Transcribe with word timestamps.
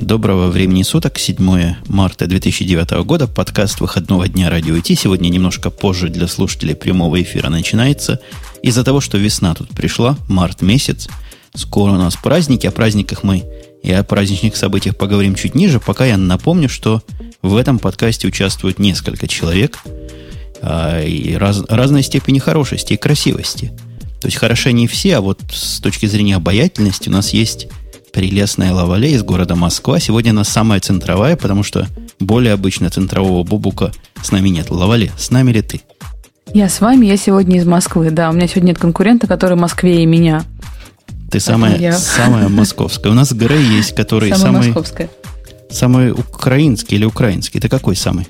Доброго 0.00 0.46
времени 0.46 0.84
суток, 0.84 1.18
7 1.18 1.74
марта 1.88 2.28
2009 2.28 3.04
года, 3.04 3.26
подкаст 3.26 3.80
выходного 3.80 4.28
дня 4.28 4.48
Радио 4.48 4.76
ИТ. 4.76 4.96
Сегодня 4.96 5.28
немножко 5.28 5.70
позже 5.70 6.08
для 6.08 6.28
слушателей 6.28 6.76
прямого 6.76 7.20
эфира 7.20 7.48
начинается. 7.48 8.20
Из-за 8.62 8.84
того, 8.84 9.00
что 9.00 9.18
весна 9.18 9.56
тут 9.56 9.70
пришла, 9.70 10.16
март 10.28 10.62
месяц, 10.62 11.08
скоро 11.52 11.92
у 11.92 11.96
нас 11.96 12.14
праздники, 12.14 12.66
о 12.68 12.70
праздниках 12.70 13.24
мы 13.24 13.44
и 13.82 13.90
о 13.90 14.04
праздничных 14.04 14.56
событиях 14.56 14.96
поговорим 14.96 15.34
чуть 15.34 15.56
ниже, 15.56 15.80
пока 15.80 16.06
я 16.06 16.16
напомню, 16.16 16.68
что 16.68 17.02
в 17.42 17.56
этом 17.56 17.80
подкасте 17.80 18.28
участвует 18.28 18.78
несколько 18.78 19.26
человек 19.26 19.78
а, 20.62 21.02
и 21.02 21.34
раз, 21.34 21.64
разной 21.68 22.04
степени 22.04 22.38
хорошести 22.38 22.92
и 22.92 22.96
красивости. 22.96 23.72
То 24.20 24.28
есть 24.28 24.36
хороши 24.36 24.72
не 24.72 24.86
все, 24.86 25.16
а 25.16 25.20
вот 25.20 25.40
с 25.52 25.80
точки 25.80 26.06
зрения 26.06 26.36
обаятельности 26.36 27.08
у 27.08 27.12
нас 27.12 27.30
есть 27.32 27.66
прелестная 28.12 28.72
Лавале 28.72 29.12
из 29.12 29.22
города 29.22 29.54
Москва. 29.54 30.00
Сегодня 30.00 30.30
она 30.30 30.44
самая 30.44 30.80
центровая, 30.80 31.36
потому 31.36 31.62
что 31.62 31.86
более 32.20 32.52
обычно 32.52 32.90
центрового 32.90 33.44
бубука 33.44 33.92
с 34.22 34.32
нами 34.32 34.48
нет. 34.48 34.70
Лавале, 34.70 35.12
с 35.16 35.30
нами 35.30 35.52
ли 35.52 35.62
ты? 35.62 35.80
Я 36.54 36.68
с 36.68 36.80
вами, 36.80 37.06
я 37.06 37.16
сегодня 37.16 37.58
из 37.58 37.66
Москвы. 37.66 38.10
Да, 38.10 38.30
у 38.30 38.32
меня 38.32 38.48
сегодня 38.48 38.68
нет 38.68 38.78
конкурента, 38.78 39.26
который 39.26 39.56
в 39.56 39.60
Москве 39.60 40.02
и 40.02 40.06
меня. 40.06 40.44
Ты 41.30 41.40
самая, 41.40 41.78
я... 41.78 41.92
самая 41.92 42.48
московская. 42.48 43.10
У 43.10 43.14
нас 43.14 43.32
Грей 43.32 43.62
есть, 43.62 43.94
который 43.94 44.30
самая 44.30 44.44
самый... 44.44 44.66
московская. 44.68 45.10
Самый 45.70 46.12
украинский 46.12 46.96
или 46.96 47.04
украинский. 47.04 47.60
Ты 47.60 47.68
какой 47.68 47.96
самый? 47.96 48.28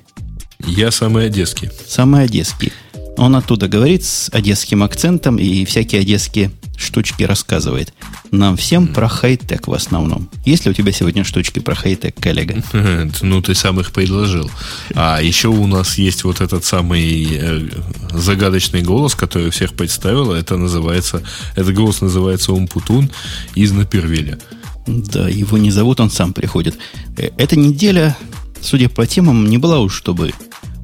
Я 0.66 0.90
самый 0.90 1.26
одесский. 1.26 1.70
Самый 1.86 2.24
одесский. 2.24 2.72
Он 3.16 3.36
оттуда 3.36 3.68
говорит 3.68 4.04
с 4.04 4.28
одесским 4.32 4.82
акцентом 4.82 5.36
и 5.36 5.64
всякие 5.64 6.00
одесские 6.00 6.50
штучки 6.78 7.24
рассказывает. 7.24 7.92
Нам 8.30 8.56
всем 8.56 8.84
mm. 8.84 8.94
про 8.94 9.08
хай-тек 9.08 9.66
в 9.66 9.72
основном. 9.72 10.30
Есть 10.44 10.64
ли 10.64 10.70
у 10.70 10.74
тебя 10.74 10.92
сегодня 10.92 11.24
штучки 11.24 11.58
про 11.58 11.74
хай-тек, 11.74 12.14
коллега? 12.18 12.62
Ну, 13.22 13.42
ты 13.42 13.54
сам 13.54 13.80
их 13.80 13.92
предложил. 13.92 14.50
А 14.94 15.20
еще 15.20 15.48
у 15.48 15.66
нас 15.66 15.98
есть 15.98 16.24
вот 16.24 16.40
этот 16.40 16.64
самый 16.64 17.26
э, 17.30 17.68
загадочный 18.12 18.82
голос, 18.82 19.14
который 19.14 19.50
всех 19.50 19.74
представил. 19.74 20.32
Это 20.32 20.56
называется, 20.56 21.22
этот 21.56 21.74
голос 21.74 22.00
называется 22.00 22.52
Умпутун 22.52 23.10
из 23.54 23.72
Напервиля. 23.72 24.38
Да, 24.86 25.28
его 25.28 25.58
не 25.58 25.70
зовут, 25.70 26.00
он 26.00 26.10
сам 26.10 26.32
приходит. 26.32 26.78
Э, 27.16 27.30
эта 27.36 27.56
неделя, 27.56 28.16
судя 28.60 28.88
по 28.88 29.06
темам, 29.06 29.48
не 29.48 29.58
была 29.58 29.80
уж 29.80 29.94
чтобы 29.94 30.32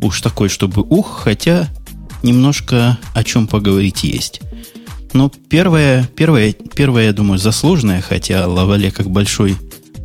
уж 0.02 0.20
такой, 0.20 0.48
чтобы 0.48 0.82
ух, 0.82 1.22
хотя 1.24 1.68
немножко 2.22 2.98
о 3.14 3.22
чем 3.22 3.46
поговорить 3.46 4.02
есть. 4.04 4.40
Но 5.14 5.30
первое, 5.48 6.10
первое, 6.16 6.52
первое, 6.52 7.04
я 7.04 7.12
думаю, 7.12 7.38
заслуженное, 7.38 8.02
хотя 8.02 8.48
Лавале 8.48 8.90
как 8.90 9.08
большой 9.08 9.56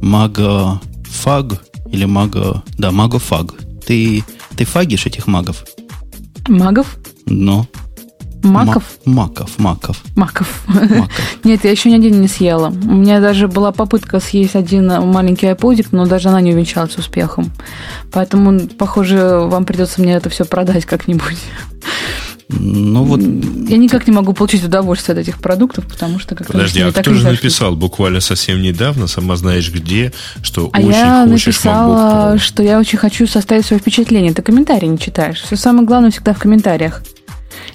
магофаг 0.02 1.66
или 1.92 2.06
маго... 2.06 2.64
Да, 2.78 2.92
магофаг. 2.92 3.56
Ты, 3.86 4.24
ты 4.56 4.66
фагишь 4.66 5.08
этих 5.08 5.26
магов? 5.26 5.66
Магов? 6.48 6.98
Ну. 7.26 7.66
Маков? 8.44 8.84
маков, 9.04 9.58
маков. 9.58 10.02
Маков. 10.16 10.64
маков. 10.68 11.10
Нет, 11.44 11.66
я 11.66 11.72
еще 11.72 11.90
ни 11.90 11.96
один 11.96 12.22
не 12.22 12.28
съела. 12.28 12.68
У 12.70 12.94
меня 12.94 13.20
даже 13.20 13.48
была 13.48 13.72
попытка 13.72 14.20
съесть 14.20 14.56
один 14.56 14.88
маленький 14.88 15.48
айподик, 15.48 15.92
но 15.92 16.06
даже 16.06 16.30
она 16.30 16.40
не 16.40 16.54
увенчалась 16.54 16.98
успехом. 16.98 17.52
Поэтому, 18.14 18.60
похоже, 18.78 19.40
вам 19.48 19.66
придется 19.66 20.02
мне 20.02 20.14
это 20.14 20.30
все 20.30 20.46
продать 20.46 20.86
как-нибудь. 20.86 21.38
Ну 22.50 23.04
вот... 23.04 23.22
Я 23.22 23.78
никак 23.78 24.08
не 24.08 24.14
могу 24.14 24.34
получить 24.34 24.64
удовольствие 24.64 25.14
от 25.14 25.22
этих 25.22 25.40
продуктов, 25.40 25.86
потому 25.86 26.18
что 26.18 26.36
как 26.36 26.48
Подожди, 26.48 26.82
а 26.82 26.92
кто 26.92 27.14
же 27.14 27.28
написал 27.28 27.76
буквально 27.76 28.22
совсем 28.22 28.62
недавно, 28.62 29.06
сама 29.06 29.36
знаешь 29.36 29.72
где, 29.72 30.12
что 30.42 30.70
а 30.74 30.80
очень 30.80 30.90
я 30.90 31.26
хочешь 31.26 31.46
написала, 31.46 32.38
MacBook 32.38 32.40
что 32.40 32.64
я 32.64 32.80
очень 32.80 32.98
хочу 32.98 33.28
составить 33.28 33.66
свое 33.66 33.80
впечатление. 33.80 34.34
Ты 34.34 34.42
комментарии 34.42 34.88
не 34.88 34.98
читаешь. 34.98 35.42
Все 35.42 35.56
самое 35.56 35.86
главное 35.86 36.10
всегда 36.10 36.34
в 36.34 36.40
комментариях. 36.40 37.04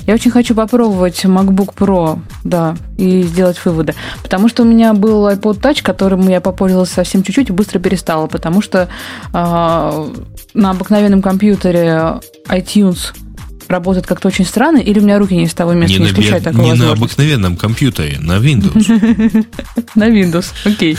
Я 0.06 0.14
очень 0.14 0.32
хочу 0.32 0.54
попробовать 0.56 1.24
MacBook 1.24 1.74
Pro, 1.74 2.18
да, 2.42 2.76
и 2.98 3.22
сделать 3.22 3.64
выводы. 3.64 3.94
Потому 4.22 4.48
что 4.48 4.64
у 4.64 4.66
меня 4.66 4.92
был 4.92 5.28
iPod 5.28 5.60
Touch, 5.60 5.82
которым 5.82 6.28
я 6.28 6.40
попользовалась 6.40 6.90
совсем 6.90 7.22
чуть-чуть 7.22 7.48
и 7.50 7.52
быстро 7.52 7.78
перестала, 7.78 8.26
потому 8.26 8.60
что 8.60 8.88
э, 9.32 10.12
на 10.54 10.70
обыкновенном 10.70 11.22
компьютере 11.22 12.20
iTunes 12.48 13.14
работает 13.68 14.06
как-то 14.06 14.28
очень 14.28 14.44
странно, 14.44 14.78
или 14.78 14.98
у 14.98 15.02
меня 15.02 15.18
руки 15.18 15.34
не 15.36 15.46
с 15.46 15.54
того 15.54 15.72
места 15.72 15.98
не, 15.98 16.06
не 16.06 16.12
включают 16.12 16.44
такого 16.44 16.62
Не 16.62 16.74
на 16.74 16.92
обыкновенном 16.92 17.56
компьютере, 17.56 18.18
на 18.20 18.38
Windows. 18.38 19.46
На 19.94 20.08
Windows, 20.08 20.46
окей. 20.64 20.96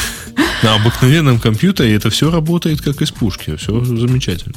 На 0.64 0.76
обыкновенном 0.76 1.40
компьютере 1.40 1.96
это 1.96 2.10
все 2.10 2.32
работает 2.32 2.82
как 2.82 3.02
из 3.02 3.12
пушки, 3.12 3.56
все 3.56 3.84
замечательно. 3.84 4.56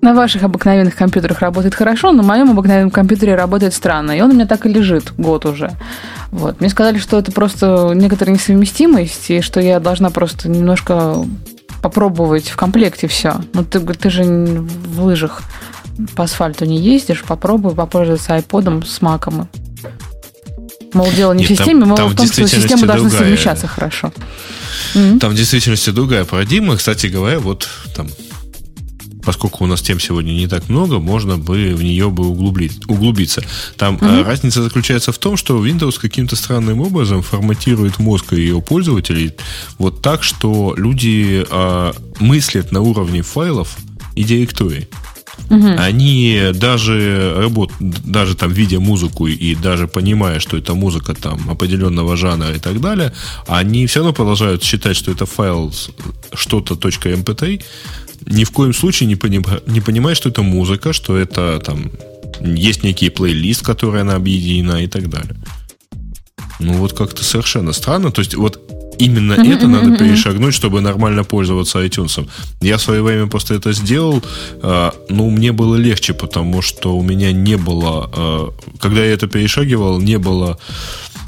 На 0.00 0.12
ваших 0.12 0.42
обыкновенных 0.42 0.96
компьютерах 0.96 1.40
работает 1.40 1.74
хорошо, 1.74 2.12
на 2.12 2.22
моем 2.22 2.50
обыкновенном 2.50 2.90
компьютере 2.90 3.34
работает 3.34 3.72
странно. 3.72 4.10
И 4.10 4.20
он 4.20 4.32
у 4.32 4.34
меня 4.34 4.46
так 4.46 4.66
и 4.66 4.68
лежит 4.68 5.14
год 5.16 5.46
уже. 5.46 5.70
Вот. 6.30 6.60
Мне 6.60 6.68
сказали, 6.68 6.98
что 6.98 7.18
это 7.18 7.32
просто 7.32 7.92
некоторая 7.94 8.34
несовместимость, 8.34 9.30
и 9.30 9.40
что 9.40 9.60
я 9.60 9.80
должна 9.80 10.10
просто 10.10 10.50
немножко 10.50 11.24
попробовать 11.80 12.48
в 12.48 12.56
комплекте 12.56 13.08
все. 13.08 13.36
Ну, 13.54 13.64
ты, 13.64 13.80
ты 13.80 14.10
же 14.10 14.24
в 14.24 15.04
лыжах 15.04 15.42
по 16.14 16.24
асфальту 16.24 16.64
не 16.64 16.78
ездишь, 16.80 17.22
попробуй 17.22 17.74
попользоваться 17.74 18.34
айподом 18.34 18.84
с 18.84 19.00
маком. 19.00 19.48
Мол, 20.92 21.10
дело 21.12 21.32
не 21.32 21.40
Нет, 21.40 21.50
в 21.50 21.56
системе, 21.56 21.80
там, 21.80 21.88
мол, 21.88 21.96
там 21.96 22.08
в 22.10 22.16
том, 22.16 22.26
что 22.26 22.46
системы 22.46 22.86
должны 22.86 23.08
другая, 23.08 23.28
совмещаться 23.28 23.66
хорошо. 23.66 24.12
Там 24.92 25.32
в 25.32 25.34
действительности 25.34 25.90
другая 25.90 26.24
парадигма. 26.24 26.76
Кстати 26.76 27.08
говоря, 27.08 27.40
вот 27.40 27.68
там 27.96 28.08
поскольку 29.24 29.64
у 29.64 29.66
нас 29.66 29.80
тем 29.80 29.98
сегодня 29.98 30.32
не 30.32 30.46
так 30.46 30.68
много, 30.68 30.98
можно 30.98 31.38
бы 31.38 31.74
в 31.74 31.82
нее 31.82 32.10
бы 32.10 32.28
углубить, 32.28 32.80
углубиться. 32.88 33.42
Там 33.76 33.96
mm-hmm. 33.96 34.24
разница 34.24 34.62
заключается 34.62 35.12
в 35.12 35.18
том, 35.18 35.36
что 35.36 35.64
Windows 35.64 35.98
каким-то 35.98 36.36
странным 36.36 36.80
образом 36.80 37.22
форматирует 37.22 37.98
мозг 37.98 38.34
ее 38.34 38.60
пользователей 38.60 39.32
вот 39.78 40.02
так, 40.02 40.22
что 40.22 40.74
люди 40.76 41.44
а, 41.50 41.94
мыслят 42.20 42.70
на 42.72 42.80
уровне 42.82 43.22
файлов 43.22 43.76
и 44.14 44.24
директорий. 44.24 44.88
Угу. 45.50 45.68
Они 45.78 46.50
даже 46.54 47.34
работ, 47.36 47.72
даже 47.80 48.34
там 48.34 48.52
видя 48.52 48.80
музыку 48.80 49.26
и 49.26 49.54
даже 49.54 49.86
понимая, 49.88 50.40
что 50.40 50.56
это 50.56 50.74
музыка 50.74 51.14
там 51.14 51.50
определенного 51.50 52.16
жанра 52.16 52.54
и 52.54 52.58
так 52.58 52.80
далее, 52.80 53.12
они 53.46 53.86
все 53.86 54.00
равно 54.00 54.12
продолжают 54.12 54.62
считать, 54.62 54.96
что 54.96 55.10
это 55.10 55.26
файл 55.26 55.72
что-то 56.32 56.74
.mp3, 56.74 57.62
ни 58.26 58.44
в 58.44 58.50
коем 58.50 58.72
случае 58.72 59.08
не, 59.08 59.16
поним, 59.16 59.44
не 59.66 59.80
понимая, 59.80 60.14
что 60.14 60.28
это 60.28 60.42
музыка, 60.42 60.92
что 60.92 61.16
это 61.16 61.60
там 61.64 61.90
есть 62.40 62.82
некий 62.82 63.10
плейлист, 63.10 63.62
который 63.62 64.00
она 64.00 64.14
объединена 64.14 64.82
и 64.82 64.86
так 64.86 65.08
далее. 65.08 65.36
Ну 66.60 66.74
вот 66.74 66.92
как-то 66.92 67.24
совершенно 67.24 67.72
странно. 67.72 68.10
То 68.10 68.20
есть 68.20 68.34
вот 68.34 68.60
именно 68.98 69.34
это 69.34 69.68
надо 69.68 69.96
перешагнуть, 69.96 70.54
чтобы 70.54 70.80
нормально 70.80 71.24
пользоваться 71.24 71.84
iTunes. 71.84 72.28
Я 72.60 72.76
в 72.76 72.82
свое 72.82 73.02
время 73.02 73.26
просто 73.26 73.54
это 73.54 73.72
сделал. 73.72 74.22
Э, 74.62 74.90
ну, 75.08 75.30
мне 75.30 75.52
было 75.52 75.76
легче, 75.76 76.14
потому 76.14 76.62
что 76.62 76.96
у 76.96 77.02
меня 77.02 77.32
не 77.32 77.56
было... 77.56 78.10
Э, 78.16 78.48
когда 78.80 79.04
я 79.04 79.12
это 79.12 79.26
перешагивал, 79.26 80.00
не 80.00 80.18
было 80.18 80.58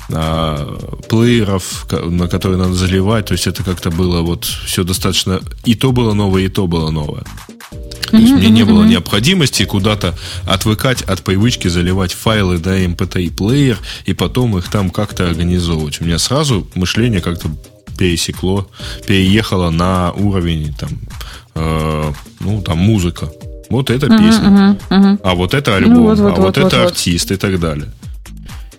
э, 0.09 0.77
плееров, 1.09 1.87
на 1.91 2.29
которые 2.29 2.59
надо 2.59 2.75
заливать. 2.75 3.27
То 3.27 3.33
есть 3.33 3.47
это 3.47 3.63
как-то 3.65 3.91
было 3.91 4.23
вот 4.23 4.45
все 4.45 4.85
достаточно... 4.85 5.41
И 5.65 5.75
то 5.75 5.93
было 5.93 6.15
новое, 6.15 6.43
и 6.43 6.49
то 6.49 6.67
было 6.67 6.91
новое. 6.91 7.25
То 7.71 8.17
есть 8.17 8.33
мне 8.33 8.51
не 8.51 8.65
было 8.65 8.85
необходимости 8.85 9.65
куда-то 9.65 10.15
отвыкать 10.47 11.03
от 11.03 11.23
привычки 11.23 11.69
заливать 11.69 12.13
файлы 12.13 12.59
на 12.59 12.85
MP3 12.85 13.35
плеер 13.35 13.79
и 14.05 14.15
потом 14.15 14.57
их 14.59 14.69
там 14.69 14.91
как-то 14.91 15.29
организовывать. 15.29 16.01
У 16.01 16.05
меня 16.05 16.19
сразу 16.19 16.67
мышление 16.75 17.21
как-то 17.21 17.49
пересекло, 17.99 18.69
переехало 19.07 19.71
на 19.71 20.13
уровень 20.13 20.75
там, 20.75 20.91
э, 21.55 22.13
ну, 22.41 22.63
там 22.63 22.79
музыка. 22.79 23.31
Вот 23.69 23.91
эта 23.91 24.07
песня, 24.07 24.79
а 24.91 25.35
вот 25.35 25.55
это 25.55 25.73
ну, 25.73 25.77
альбом, 25.77 26.27
а 26.27 26.41
вот, 26.41 26.57
это 26.57 26.85
артист 26.85 27.33
и 27.33 27.37
так 27.37 27.59
далее. 27.59 27.89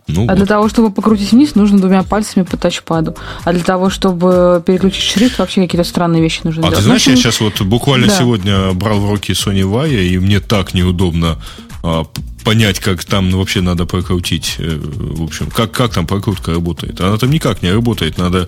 Ну, 0.08 0.24
а 0.24 0.28
вот. 0.28 0.36
для 0.38 0.46
того, 0.46 0.70
чтобы 0.70 0.90
покрутить 0.90 1.32
вниз, 1.32 1.56
нужно 1.56 1.80
двумя 1.80 2.04
пальцами 2.04 2.44
по 2.44 2.58
тачпаду. 2.58 3.16
А 3.44 3.54
для 3.54 3.64
того, 3.64 3.90
чтобы 3.90 4.64
переключить 4.66 5.04
шрифт, 5.04 5.38
вообще 5.40 5.62
какие-то 5.62 5.88
странные 5.88 6.22
вещи 6.22 6.42
нужно 6.44 6.62
а 6.62 6.70
делать. 6.70 6.76
А 6.76 6.78
ты 6.78 6.84
знаешь, 6.84 7.06
ну, 7.06 7.12
я 7.12 7.18
сейчас 7.18 7.42
вот 7.42 7.62
буквально 7.62 8.08
да. 8.08 8.18
сегодня 8.18 8.74
брал 8.74 9.00
в 9.00 9.10
руки 9.10 9.34
Sony 9.34 9.64
Vaio, 9.64 10.02
и 10.08 10.18
мне 10.18 10.40
так 10.40 10.74
неудобно 10.74 11.38
а, 11.84 12.06
понять, 12.48 12.80
как 12.80 13.04
там 13.04 13.30
вообще 13.32 13.60
надо 13.60 13.86
прокрутить. 13.86 14.56
Э, 14.60 14.80
в 14.82 15.24
общем, 15.24 15.48
как, 15.48 15.72
как 15.72 15.94
там 15.94 16.08
прокрутка 16.08 16.54
работает. 16.54 17.02
Она 17.02 17.18
там 17.18 17.30
никак 17.30 17.62
не 17.62 17.70
работает. 17.72 18.18
Надо 18.18 18.48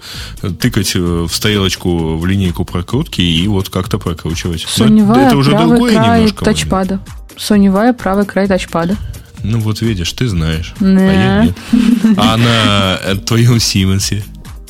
тыкать 0.59 0.95
э, 0.95 0.99
в 0.99 1.29
стрелочку 1.29 2.15
в 2.15 2.25
линейку 2.25 2.63
прокрутки 2.63 3.19
и 3.19 3.45
вот 3.49 3.67
как-то 3.69 3.97
прокручивать. 3.99 4.65
Sony 4.65 5.05
Vaio, 5.05 5.27
это 5.27 5.35
уже 5.35 5.51
правый 5.51 5.67
другое 5.67 5.93
край 5.93 6.19
немножко. 6.19 6.45
тачпада. 6.45 6.99
Sony 7.35 7.69
Vaio, 7.73 7.93
правый 7.93 8.25
край 8.25 8.47
тачпада. 8.47 8.95
Ну 9.43 9.59
вот 9.59 9.81
видишь, 9.81 10.11
ты 10.13 10.27
знаешь. 10.27 10.73
Да. 10.79 10.87
А 10.87 11.13
я 11.13 11.43
нет. 11.45 11.57
А 12.17 12.37
на 12.37 13.15
твоем 13.21 13.59
Сименсе? 13.59 14.23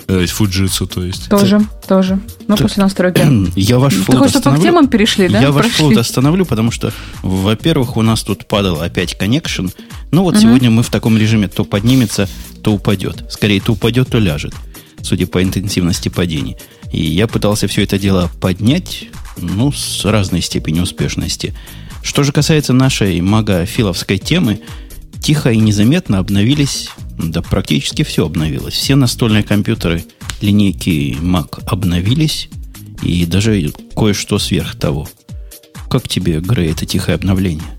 э, 0.10 0.26
Fujitsu, 0.26 0.88
то 0.88 1.04
есть. 1.04 1.30
Тоже, 1.30 1.62
тоже. 1.88 2.20
Ну, 2.48 2.56
Так, 2.56 2.68
после 2.68 2.84
настройки. 2.84 3.22
Я 3.56 3.80
ваш 3.80 3.94
Ты 3.94 4.02
флот 4.02 4.18
хочешь, 4.18 4.42
чтобы 4.42 4.58
по 4.58 4.62
темам 4.62 4.88
перешли, 4.88 5.30
да? 5.30 5.40
Я 5.40 5.52
ваш 5.52 5.68
Прошли. 5.68 5.86
флот 5.86 5.98
остановлю, 5.98 6.46
потому 6.46 6.72
что, 6.72 6.92
во-первых, 7.22 7.96
у 7.96 8.02
нас 8.02 8.24
тут 8.24 8.48
падал 8.48 8.82
опять 8.82 9.18
коннекшн. 9.18 9.68
Ну 10.12 10.24
вот 10.24 10.38
сегодня 10.38 10.72
мы 10.72 10.84
в 10.84 10.90
таком 10.90 11.18
режиме 11.18 11.48
то 11.48 11.64
поднимется, 11.64 12.28
то 12.64 12.74
упадет. 12.74 13.26
Скорее, 13.30 13.62
то 13.62 13.74
упадет, 13.74 14.10
то 14.10 14.18
ляжет, 14.18 14.54
судя 15.04 15.28
по 15.28 15.42
интенсивности 15.44 16.10
падений. 16.10 16.58
И 16.92 17.02
я 17.04 17.28
пытался 17.28 17.68
все 17.68 17.84
это 17.84 18.00
дело 18.00 18.32
поднять, 18.42 19.08
ну, 19.38 19.72
с 19.72 20.04
разной 20.06 20.42
степенью 20.42 20.84
успешности. 20.84 21.54
Что 22.02 22.24
же 22.24 22.32
касается 22.32 22.74
нашей 22.74 23.22
магофиловской 23.22 24.18
темы, 24.18 24.62
тихо 25.22 25.52
и 25.52 25.58
незаметно 25.58 26.20
обновились, 26.20 26.90
да 27.18 27.42
практически 27.42 28.04
все 28.04 28.26
обновилось. 28.26 28.74
Все 28.74 28.96
настольные 28.96 29.44
компьютеры 29.44 30.04
линейки 30.42 31.18
Mac 31.20 31.62
обновились, 31.68 32.50
и 33.02 33.26
даже 33.26 33.72
кое-что 33.96 34.40
сверх 34.40 34.76
того. 34.76 35.08
Как 35.90 36.08
тебе, 36.08 36.40
Грей, 36.40 36.72
это 36.72 36.86
тихое 36.86 37.16
обновление? 37.16 37.79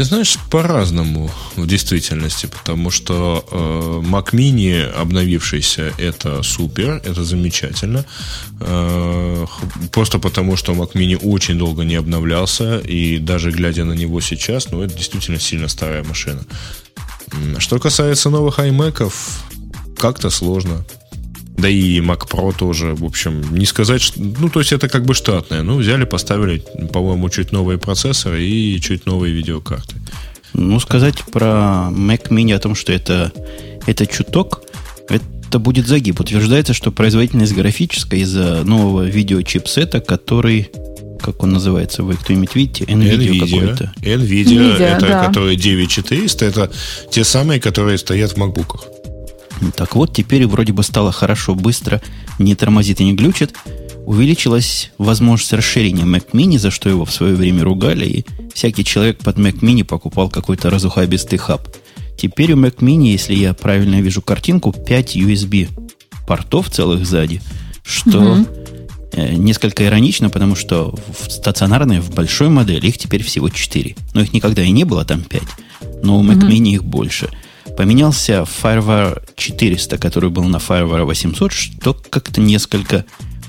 Ты 0.00 0.04
знаешь, 0.04 0.38
по-разному 0.48 1.30
в 1.56 1.66
действительности, 1.66 2.46
потому 2.46 2.90
что 2.90 3.44
э, 3.50 4.00
Mac 4.02 4.30
Mini 4.32 4.82
обновившийся 4.82 5.92
это 5.98 6.42
супер, 6.42 7.02
это 7.04 7.22
замечательно. 7.22 8.06
Э, 8.60 9.44
просто 9.92 10.18
потому, 10.18 10.56
что 10.56 10.72
Mac 10.72 10.94
Mini 10.94 11.18
очень 11.22 11.58
долго 11.58 11.84
не 11.84 11.96
обновлялся, 11.96 12.78
и 12.78 13.18
даже 13.18 13.50
глядя 13.50 13.84
на 13.84 13.92
него 13.92 14.22
сейчас, 14.22 14.70
ну, 14.70 14.80
это 14.80 14.96
действительно 14.96 15.38
сильно 15.38 15.68
старая 15.68 16.02
машина. 16.02 16.40
Что 17.58 17.78
касается 17.78 18.30
новых 18.30 18.58
iMac, 18.58 19.12
как-то 19.98 20.30
сложно. 20.30 20.82
Да 21.60 21.68
и 21.68 22.00
Mac 22.00 22.28
Pro 22.30 22.56
тоже, 22.56 22.94
в 22.94 23.04
общем, 23.04 23.42
не 23.52 23.66
сказать, 23.66 24.00
что... 24.00 24.20
Ну, 24.20 24.48
то 24.48 24.60
есть 24.60 24.72
это 24.72 24.88
как 24.88 25.04
бы 25.04 25.14
штатное. 25.14 25.62
Ну, 25.62 25.76
взяли, 25.76 26.04
поставили, 26.04 26.62
по-моему, 26.92 27.28
чуть 27.28 27.52
новые 27.52 27.78
процессоры 27.78 28.42
и 28.42 28.80
чуть 28.80 29.04
новые 29.04 29.34
видеокарты. 29.34 29.96
Ну, 30.54 30.80
сказать 30.80 31.16
про 31.32 31.90
Mac 31.90 32.28
Mini 32.28 32.54
о 32.54 32.58
том, 32.58 32.74
что 32.74 32.92
это, 32.92 33.32
это 33.86 34.06
чуток, 34.06 34.62
это 35.08 35.58
будет 35.58 35.86
загиб. 35.86 36.20
Утверждается, 36.20 36.72
что 36.72 36.92
производительность 36.92 37.54
графическая 37.54 38.20
из-за 38.20 38.62
нового 38.64 39.02
видеочипсета, 39.02 40.00
который, 40.00 40.70
как 41.20 41.42
он 41.42 41.52
называется, 41.52 42.02
вы 42.02 42.14
кто-нибудь 42.14 42.54
видите? 42.54 42.84
NVIDIA, 42.84 43.40
какой-то. 43.40 43.92
NVIDIA, 44.00 44.76
Nvidia, 44.78 44.78
это 44.78 45.06
да. 45.06 45.26
которые 45.26 45.56
9400, 45.56 46.44
это 46.46 46.70
те 47.10 47.24
самые, 47.24 47.60
которые 47.60 47.98
стоят 47.98 48.32
в 48.32 48.36
макбуках. 48.38 48.84
Так 49.76 49.94
вот, 49.94 50.14
теперь 50.14 50.46
вроде 50.46 50.72
бы 50.72 50.82
стало 50.82 51.12
хорошо, 51.12 51.54
быстро, 51.54 52.00
не 52.38 52.54
тормозит 52.54 53.00
и 53.00 53.04
не 53.04 53.14
глючит. 53.14 53.54
Увеличилась 54.06 54.90
возможность 54.98 55.52
расширения 55.52 56.04
Mac 56.04 56.30
Mini, 56.32 56.58
за 56.58 56.70
что 56.70 56.88
его 56.88 57.04
в 57.04 57.12
свое 57.12 57.34
время 57.34 57.62
ругали, 57.62 58.06
и 58.06 58.26
всякий 58.54 58.84
человек 58.84 59.18
под 59.18 59.38
Mac 59.38 59.60
Mini 59.60 59.84
покупал 59.84 60.28
какой-то 60.28 60.70
разухабистый 60.70 61.38
хаб. 61.38 61.68
Теперь 62.16 62.52
у 62.52 62.56
Mac 62.56 62.78
Mini, 62.78 63.08
если 63.08 63.34
я 63.34 63.54
правильно 63.54 64.00
вижу 64.00 64.20
картинку, 64.22 64.72
5 64.72 65.16
USB 65.16 65.68
портов 66.26 66.70
целых 66.70 67.06
сзади, 67.06 67.40
что 67.82 68.44
э, 69.12 69.34
несколько 69.34 69.84
иронично, 69.84 70.30
потому 70.30 70.54
что 70.54 70.94
в 71.18 71.30
стационарной, 71.30 72.00
в 72.00 72.14
большой 72.14 72.48
модели 72.48 72.88
их 72.88 72.98
теперь 72.98 73.22
всего 73.22 73.48
4. 73.48 73.96
Но 74.14 74.20
их 74.22 74.32
никогда 74.32 74.62
и 74.62 74.70
не 74.70 74.84
было, 74.84 75.04
там 75.04 75.22
5. 75.22 75.42
Но 76.02 76.18
у 76.18 76.24
Mac 76.24 76.46
Mini 76.48 76.74
их 76.74 76.84
больше. 76.84 77.30
Поменялся 77.76 78.44
FireWire 78.62 79.22
400, 79.36 79.98
который 79.98 80.30
был 80.30 80.44
на 80.44 80.56
FireWire 80.56 81.04
800, 81.04 81.52
что 81.52 81.94
как-то 81.94 82.40
несколько 82.40 83.04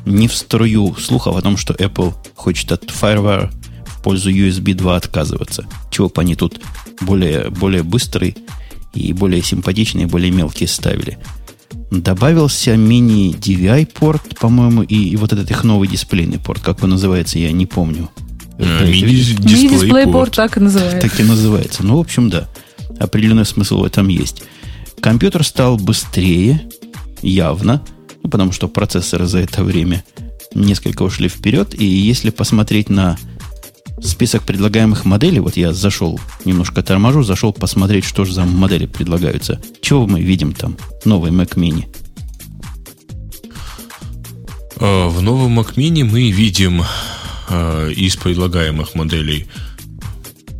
не 0.05 0.27
в 0.27 0.35
струю 0.35 0.95
слухов 0.95 1.35
о 1.35 1.41
том, 1.41 1.57
что 1.57 1.73
Apple 1.73 2.13
хочет 2.35 2.71
от 2.71 2.85
FireWire 2.85 3.51
в 3.85 4.01
пользу 4.01 4.31
USB 4.31 4.73
2 4.73 4.95
отказываться. 4.95 5.65
Чего 5.91 6.09
бы 6.09 6.21
они 6.21 6.35
тут 6.35 6.59
более, 7.01 7.49
более 7.49 7.83
быстрый 7.83 8.35
и 8.93 9.13
более 9.13 9.41
симпатичный, 9.41 10.03
и 10.03 10.07
более 10.07 10.31
мелкий 10.31 10.67
ставили. 10.67 11.17
Добавился 11.91 12.75
мини 12.75 13.35
DVI 13.35 13.85
порт, 13.85 14.39
по-моему, 14.39 14.81
и, 14.83 14.95
и 14.95 15.15
вот 15.17 15.33
этот 15.33 15.51
их 15.51 15.63
новый 15.63 15.87
дисплейный 15.87 16.39
порт, 16.39 16.61
как 16.61 16.83
он 16.83 16.91
называется, 16.91 17.37
я 17.37 17.51
не 17.51 17.65
помню. 17.65 18.09
Э, 18.57 18.85
Мини-дисплей 18.85 19.55
Мини-дисплейпорт 19.55 20.35
так 20.35 20.57
и 20.57 20.59
называется. 20.59 21.01
так 21.01 21.19
и 21.19 21.23
называется. 21.23 21.83
Ну, 21.83 21.97
в 21.97 21.99
общем, 21.99 22.29
да. 22.29 22.47
Определенный 22.99 23.45
смысл 23.45 23.79
в 23.79 23.85
этом 23.85 24.07
есть. 24.07 24.43
Компьютер 24.99 25.43
стал 25.43 25.77
быстрее, 25.77 26.61
явно, 27.21 27.83
ну, 28.23 28.29
потому 28.29 28.51
что 28.51 28.67
процессоры 28.67 29.25
за 29.25 29.39
это 29.39 29.63
время 29.63 30.03
несколько 30.53 31.03
ушли 31.03 31.27
вперед. 31.27 31.73
И 31.73 31.85
если 31.85 32.29
посмотреть 32.29 32.89
на 32.89 33.17
список 34.01 34.43
предлагаемых 34.43 35.05
моделей, 35.05 35.39
вот 35.39 35.57
я 35.57 35.73
зашел, 35.73 36.19
немножко 36.45 36.83
торможу, 36.83 37.23
зашел 37.23 37.53
посмотреть, 37.53 38.05
что 38.05 38.25
же 38.25 38.33
за 38.33 38.45
модели 38.45 38.85
предлагаются. 38.85 39.61
Чего 39.81 40.07
мы 40.07 40.21
видим 40.21 40.53
там? 40.53 40.77
Новый 41.05 41.31
Mac 41.31 41.55
Mini. 41.55 41.85
Э, 44.77 45.07
В 45.07 45.21
новом 45.21 45.59
Mac 45.59 45.75
Mini 45.75 46.03
мы 46.03 46.31
видим 46.31 46.83
э, 47.49 47.91
из 47.93 48.15
предлагаемых 48.15 48.95
моделей 48.95 49.47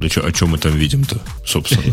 да 0.02 0.10
чё, 0.10 0.26
а 0.26 0.34
что 0.34 0.48
мы 0.48 0.58
там 0.58 0.76
видим-то, 0.76 1.22
собственно? 1.46 1.84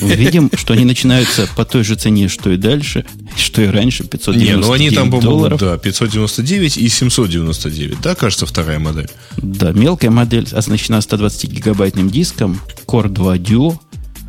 Видим, 0.00 0.50
что 0.54 0.74
они 0.74 0.84
начинаются 0.84 1.48
по 1.56 1.64
той 1.64 1.82
же 1.82 1.96
цене, 1.96 2.28
что 2.28 2.50
и 2.50 2.56
дальше, 2.56 3.04
что 3.36 3.62
и 3.62 3.66
раньше, 3.66 4.04
599 4.04 4.48
Не, 4.48 4.56
ну 4.56 4.72
они 4.72 4.90
там, 4.90 5.10
по-моему, 5.10 5.56
да, 5.56 5.78
599 5.78 6.76
и 6.76 6.88
799, 6.88 8.00
да, 8.00 8.14
кажется, 8.14 8.46
вторая 8.46 8.78
модель. 8.78 9.08
Да, 9.38 9.72
мелкая 9.72 10.10
модель 10.10 10.46
оснащена 10.52 10.96
120-гигабайтным 10.96 12.10
диском, 12.10 12.60
Core 12.86 13.08
2 13.08 13.36
Duo, 13.36 13.78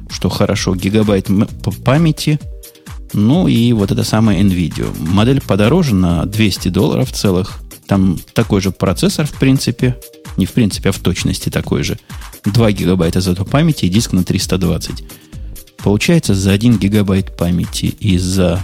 что 0.10 0.30
хорошо, 0.30 0.76
гигабайт 0.76 1.28
памяти, 1.84 2.40
ну 3.14 3.48
и 3.48 3.74
вот 3.74 3.92
это 3.92 4.04
самое 4.04 4.42
NVIDIA. 4.42 4.88
Модель 5.00 5.42
подороже 5.42 5.94
на 5.94 6.26
200 6.26 6.70
долларов 6.70 7.12
целых. 7.12 7.60
Там 7.86 8.18
такой 8.34 8.62
же 8.62 8.72
процессор, 8.72 9.28
в 9.28 9.34
принципе, 9.34 9.96
не 10.38 10.46
в 10.46 10.52
принципе, 10.52 10.90
а 10.90 10.92
в 10.92 11.00
точности 11.00 11.50
такой 11.50 11.84
же. 11.84 11.98
2 12.46 12.72
гигабайта 12.72 13.22
зато 13.22 13.46
памяти 13.46 13.86
и 13.86 13.90
диск 13.90 14.14
на 14.14 14.24
320. 14.24 15.04
Получается, 15.78 16.34
за 16.34 16.52
1 16.52 16.78
гигабайт 16.78 17.36
памяти 17.36 17.86
и 17.86 18.18
за 18.18 18.64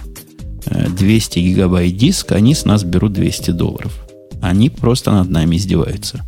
э, 0.66 0.88
200 0.88 1.38
гигабайт 1.38 1.96
диск 1.96 2.32
они 2.32 2.54
с 2.54 2.64
нас 2.64 2.82
берут 2.84 3.12
200 3.12 3.50
долларов. 3.52 3.92
Они 4.42 4.70
просто 4.70 5.12
над 5.12 5.30
нами 5.30 5.56
издеваются. 5.56 6.24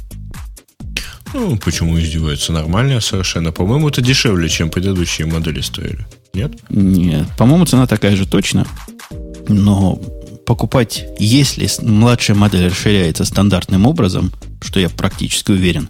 Ну, 1.34 1.56
почему 1.56 1.98
издеваются? 1.98 2.52
Нормально 2.52 3.00
совершенно. 3.00 3.52
По-моему, 3.52 3.88
это 3.88 4.02
дешевле, 4.02 4.48
чем 4.48 4.68
предыдущие 4.68 5.26
модели 5.26 5.60
стоили. 5.60 6.06
Нет? 6.34 6.52
Нет, 6.68 7.26
по-моему, 7.38 7.64
цена 7.64 7.86
такая 7.86 8.16
же 8.16 8.26
точно. 8.26 8.66
Но 9.48 9.98
покупать, 10.46 11.06
если 11.18 11.68
младшая 11.82 12.36
модель 12.36 12.68
расширяется 12.68 13.24
стандартным 13.24 13.86
образом, 13.86 14.32
что 14.60 14.80
я 14.80 14.88
практически 14.88 15.52
уверен, 15.52 15.88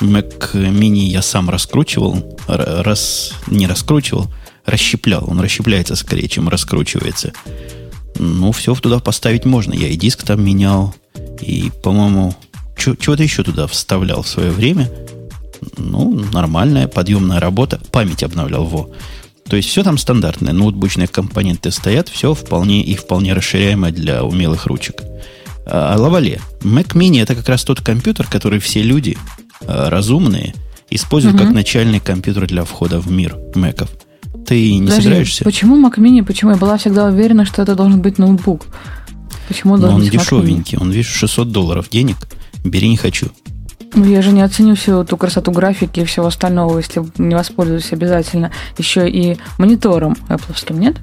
Mac 0.00 0.52
Mini 0.54 1.06
я 1.06 1.22
сам 1.22 1.50
раскручивал, 1.50 2.38
раз, 2.46 3.32
не 3.46 3.66
раскручивал, 3.66 4.30
расщеплял. 4.64 5.28
Он 5.28 5.40
расщепляется 5.40 5.96
скорее, 5.96 6.28
чем 6.28 6.48
раскручивается. 6.48 7.32
Ну, 8.18 8.52
все 8.52 8.74
туда 8.74 8.98
поставить 8.98 9.44
можно. 9.44 9.72
Я 9.74 9.88
и 9.88 9.96
диск 9.96 10.24
там 10.24 10.44
менял, 10.44 10.94
и, 11.40 11.70
по-моему, 11.82 12.34
чего-то 12.76 13.22
еще 13.22 13.42
туда 13.42 13.66
вставлял 13.66 14.22
в 14.22 14.28
свое 14.28 14.50
время. 14.50 14.90
Ну, 15.76 16.10
нормальная 16.32 16.88
подъемная 16.88 17.40
работа. 17.40 17.80
Память 17.92 18.22
обновлял, 18.22 18.64
во. 18.64 18.90
То 19.50 19.56
есть 19.56 19.68
все 19.68 19.82
там 19.82 19.98
стандартное. 19.98 20.52
Ноутбучные 20.52 21.08
компоненты 21.08 21.72
стоят, 21.72 22.08
все 22.08 22.34
вполне 22.34 22.82
и 22.84 22.94
вполне 22.94 23.34
расширяемое 23.34 23.90
для 23.90 24.22
умелых 24.22 24.66
ручек. 24.66 25.02
А 25.66 25.96
Лавале. 25.98 26.40
Mac 26.60 26.94
Mini 26.94 27.20
это 27.20 27.34
как 27.34 27.48
раз 27.48 27.64
тот 27.64 27.80
компьютер, 27.80 28.28
который 28.28 28.60
все 28.60 28.82
люди 28.82 29.18
а, 29.66 29.90
разумные 29.90 30.54
используют 30.88 31.36
как 31.36 31.50
начальный 31.50 31.98
компьютер 31.98 32.46
для 32.46 32.64
входа 32.64 33.00
в 33.00 33.10
мир 33.10 33.36
Мэков. 33.56 33.90
Ты 34.46 34.74
не 34.74 34.82
Подожди, 34.82 35.02
собираешься? 35.02 35.44
Почему 35.44 35.84
Mac 35.84 35.96
Mini? 35.98 36.24
Почему 36.24 36.52
я 36.52 36.56
была 36.56 36.78
всегда 36.78 37.06
уверена, 37.06 37.44
что 37.44 37.62
это 37.62 37.74
должен 37.74 38.00
быть 38.00 38.18
ноутбук? 38.18 38.66
Почему 39.48 39.74
Но 39.74 39.82
должен 39.82 39.96
он 39.96 40.04
быть 40.04 40.12
дешевенький. 40.12 40.78
Он, 40.78 40.90
видишь, 40.90 41.08
600 41.08 41.50
долларов 41.50 41.90
денег. 41.90 42.16
Бери, 42.64 42.88
не 42.88 42.96
хочу. 42.96 43.30
Ну, 43.94 44.04
я 44.04 44.22
же 44.22 44.30
не 44.30 44.42
оценю 44.42 44.76
всю 44.76 45.04
ту 45.04 45.16
красоту 45.16 45.50
графики 45.50 46.00
и 46.00 46.04
всего 46.04 46.26
остального, 46.26 46.78
если 46.78 47.04
не 47.18 47.34
воспользуюсь 47.34 47.92
обязательно 47.92 48.52
еще 48.78 49.08
и 49.10 49.36
монитором 49.58 50.16
Apple, 50.28 50.78
нет? 50.78 50.96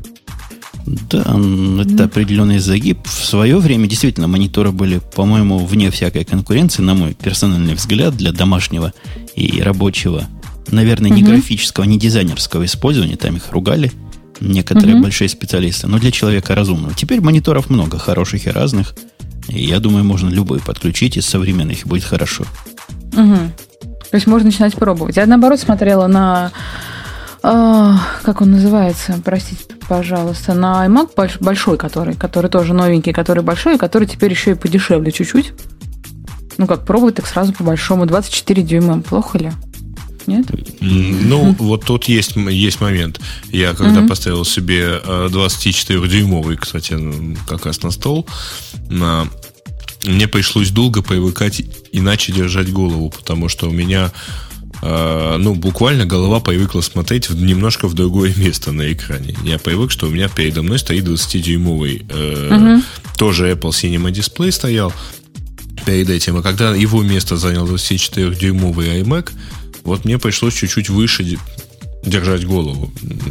Да, 0.85 1.37
это 1.81 2.05
определенный 2.05 2.59
загиб. 2.59 2.99
В 3.05 3.25
свое 3.25 3.57
время 3.57 3.87
действительно 3.87 4.27
мониторы 4.27 4.71
были, 4.71 5.01
по-моему, 5.15 5.57
вне 5.59 5.91
всякой 5.91 6.23
конкуренции, 6.23 6.81
на 6.81 6.93
мой 6.93 7.13
персональный 7.13 7.73
взгляд, 7.73 8.15
для 8.15 8.31
домашнего 8.31 8.93
и 9.35 9.61
рабочего, 9.61 10.23
наверное, 10.69 11.11
не 11.11 11.23
Мгм. 11.23 11.31
графического, 11.31 11.83
не 11.83 11.99
дизайнерского 11.99 12.63
использования. 12.65 13.17
Там 13.17 13.35
их 13.35 13.51
ругали 13.51 13.91
некоторые 14.39 14.95
угу. 14.95 15.03
большие 15.03 15.27
специалисты, 15.27 15.87
но 15.87 15.99
для 15.99 16.11
человека 16.11 16.55
разумного. 16.55 16.93
Теперь 16.95 17.19
мониторов 17.19 17.69
много, 17.69 17.97
хороших 17.97 18.47
и 18.47 18.49
разных. 18.49 18.95
И 19.49 19.65
я 19.65 19.79
думаю, 19.79 20.05
можно 20.05 20.29
любой 20.29 20.59
подключить 20.59 21.17
из 21.17 21.25
современных, 21.25 21.85
и 21.85 21.87
будет 21.87 22.03
хорошо. 22.03 22.45
Угу. 23.17 23.35
То 24.09 24.15
есть 24.15 24.27
можно 24.27 24.45
начинать 24.45 24.75
пробовать. 24.75 25.17
Я 25.17 25.25
наоборот 25.25 25.59
смотрела 25.59 26.07
на 26.07 26.51
э, 27.43 27.93
как 28.23 28.41
он 28.41 28.51
называется, 28.51 29.19
простите, 29.23 29.65
пожалуйста, 29.87 30.53
на 30.53 30.85
iMac 30.85 31.37
большой, 31.39 31.77
который, 31.77 32.15
который 32.15 32.49
тоже 32.49 32.73
новенький, 32.73 33.13
который 33.13 33.43
большой, 33.43 33.75
и 33.75 33.77
который 33.77 34.07
теперь 34.07 34.31
еще 34.31 34.51
и 34.51 34.55
подешевле 34.55 35.11
чуть-чуть. 35.11 35.53
Ну 36.57 36.67
как, 36.67 36.85
пробовать 36.85 37.15
так 37.15 37.27
сразу 37.27 37.53
по 37.53 37.63
большому. 37.63 38.05
24 38.05 38.63
дюйма, 38.63 39.01
плохо 39.01 39.37
ли? 39.37 39.51
Нет? 40.25 40.45
Ну, 40.81 41.55
вот 41.57 41.85
тут 41.85 42.05
есть, 42.05 42.35
есть 42.35 42.81
момент. 42.81 43.21
Я 43.49 43.73
когда 43.73 44.01
mm-hmm. 44.01 44.07
поставил 44.09 44.43
себе 44.43 44.99
24-дюймовый, 45.05 46.55
э, 46.55 46.57
кстати, 46.57 46.99
как 47.47 47.65
раз 47.65 47.81
на 47.81 47.91
стол, 47.91 48.27
на... 48.89 49.27
мне 50.07 50.27
пришлось 50.27 50.69
долго 50.69 51.01
привыкать 51.01 51.61
иначе 51.91 52.31
держать 52.31 52.71
голову, 52.71 53.09
потому 53.09 53.49
что 53.49 53.69
у 53.69 53.71
меня 53.71 54.11
э, 54.81 55.35
ну, 55.37 55.53
буквально 55.53 56.05
голова 56.05 56.39
привыкла 56.39 56.81
смотреть 56.81 57.29
немножко 57.29 57.87
в 57.87 57.93
другое 57.93 58.33
место 58.35 58.71
на 58.71 58.91
экране. 58.91 59.35
Я 59.43 59.59
привык, 59.59 59.91
что 59.91 60.07
у 60.07 60.09
меня 60.09 60.29
передо 60.29 60.63
мной 60.63 60.79
стоит 60.79 61.05
20-дюймовый, 61.05 62.05
э, 62.09 62.75
угу. 62.75 62.83
тоже 63.17 63.51
Apple 63.51 63.71
Cinema 63.71 64.11
Display 64.11 64.51
стоял 64.51 64.93
перед 65.85 66.09
этим. 66.09 66.37
А 66.37 66.41
когда 66.41 66.75
его 66.75 67.03
место 67.03 67.37
занял 67.37 67.65
24-дюймовый 67.67 69.01
iMac, 69.01 69.31
вот 69.83 70.05
мне 70.05 70.17
пришлось 70.19 70.53
чуть-чуть 70.53 70.89
выше 70.89 71.23
держать 72.03 72.45
голову. 72.45 72.89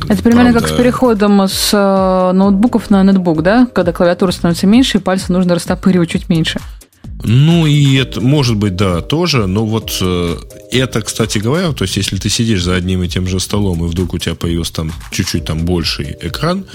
Это 0.09 0.23
примерно 0.23 0.53
Правда. 0.53 0.69
как 0.69 0.77
с 0.77 0.79
переходом 0.79 1.41
с 1.49 1.71
э, 1.73 2.33
ноутбуков 2.33 2.91
на 2.91 3.03
нетбук, 3.03 3.43
да? 3.43 3.67
Когда 3.73 3.93
клавиатура 3.93 4.33
становится 4.33 4.67
меньше, 4.67 4.99
и 4.99 5.01
пальцы 5.01 5.33
нужно 5.33 5.55
растопыривать 5.55 6.11
чуть 6.11 6.29
меньше. 6.29 6.61
Ну, 7.23 7.67
и 7.67 7.97
это 7.97 8.21
может 8.21 8.57
быть, 8.57 8.77
да, 8.77 9.01
тоже. 9.01 9.47
Но 9.47 9.65
вот 9.65 9.99
э, 10.01 10.37
это, 10.71 11.01
кстати 11.03 11.39
говоря, 11.39 11.73
то 11.73 11.83
есть, 11.83 11.97
если 11.97 12.17
ты 12.17 12.29
сидишь 12.29 12.63
за 12.63 12.75
одним 12.75 13.03
и 13.03 13.09
тем 13.09 13.27
же 13.27 13.41
столом, 13.41 13.85
и 13.85 13.89
вдруг 13.89 14.15
у 14.15 14.19
тебя 14.19 14.35
появился 14.35 14.75
там 14.75 14.93
чуть-чуть 15.11 15.45
там 15.45 15.65
больший 15.65 16.17
экран, 16.21 16.67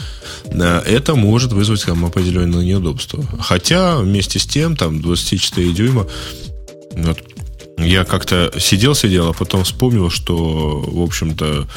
э, 0.46 0.82
это 0.88 1.16
может 1.16 1.54
вызвать 1.54 1.86
там 1.86 2.04
определенное 2.06 2.64
неудобство. 2.64 3.24
Хотя, 3.40 3.98
вместе 3.98 4.40
с 4.40 4.46
тем, 4.46 4.76
там 4.76 5.02
24 5.02 5.72
дюйма, 5.74 6.08
вот, 6.94 7.20
я 7.82 8.06
как-то 8.06 8.52
сидел-сидел, 8.58 9.30
а 9.30 9.34
потом 9.34 9.64
вспомнил, 9.64 10.10
что, 10.10 10.80
в 10.86 11.02
общем-то, 11.02 11.68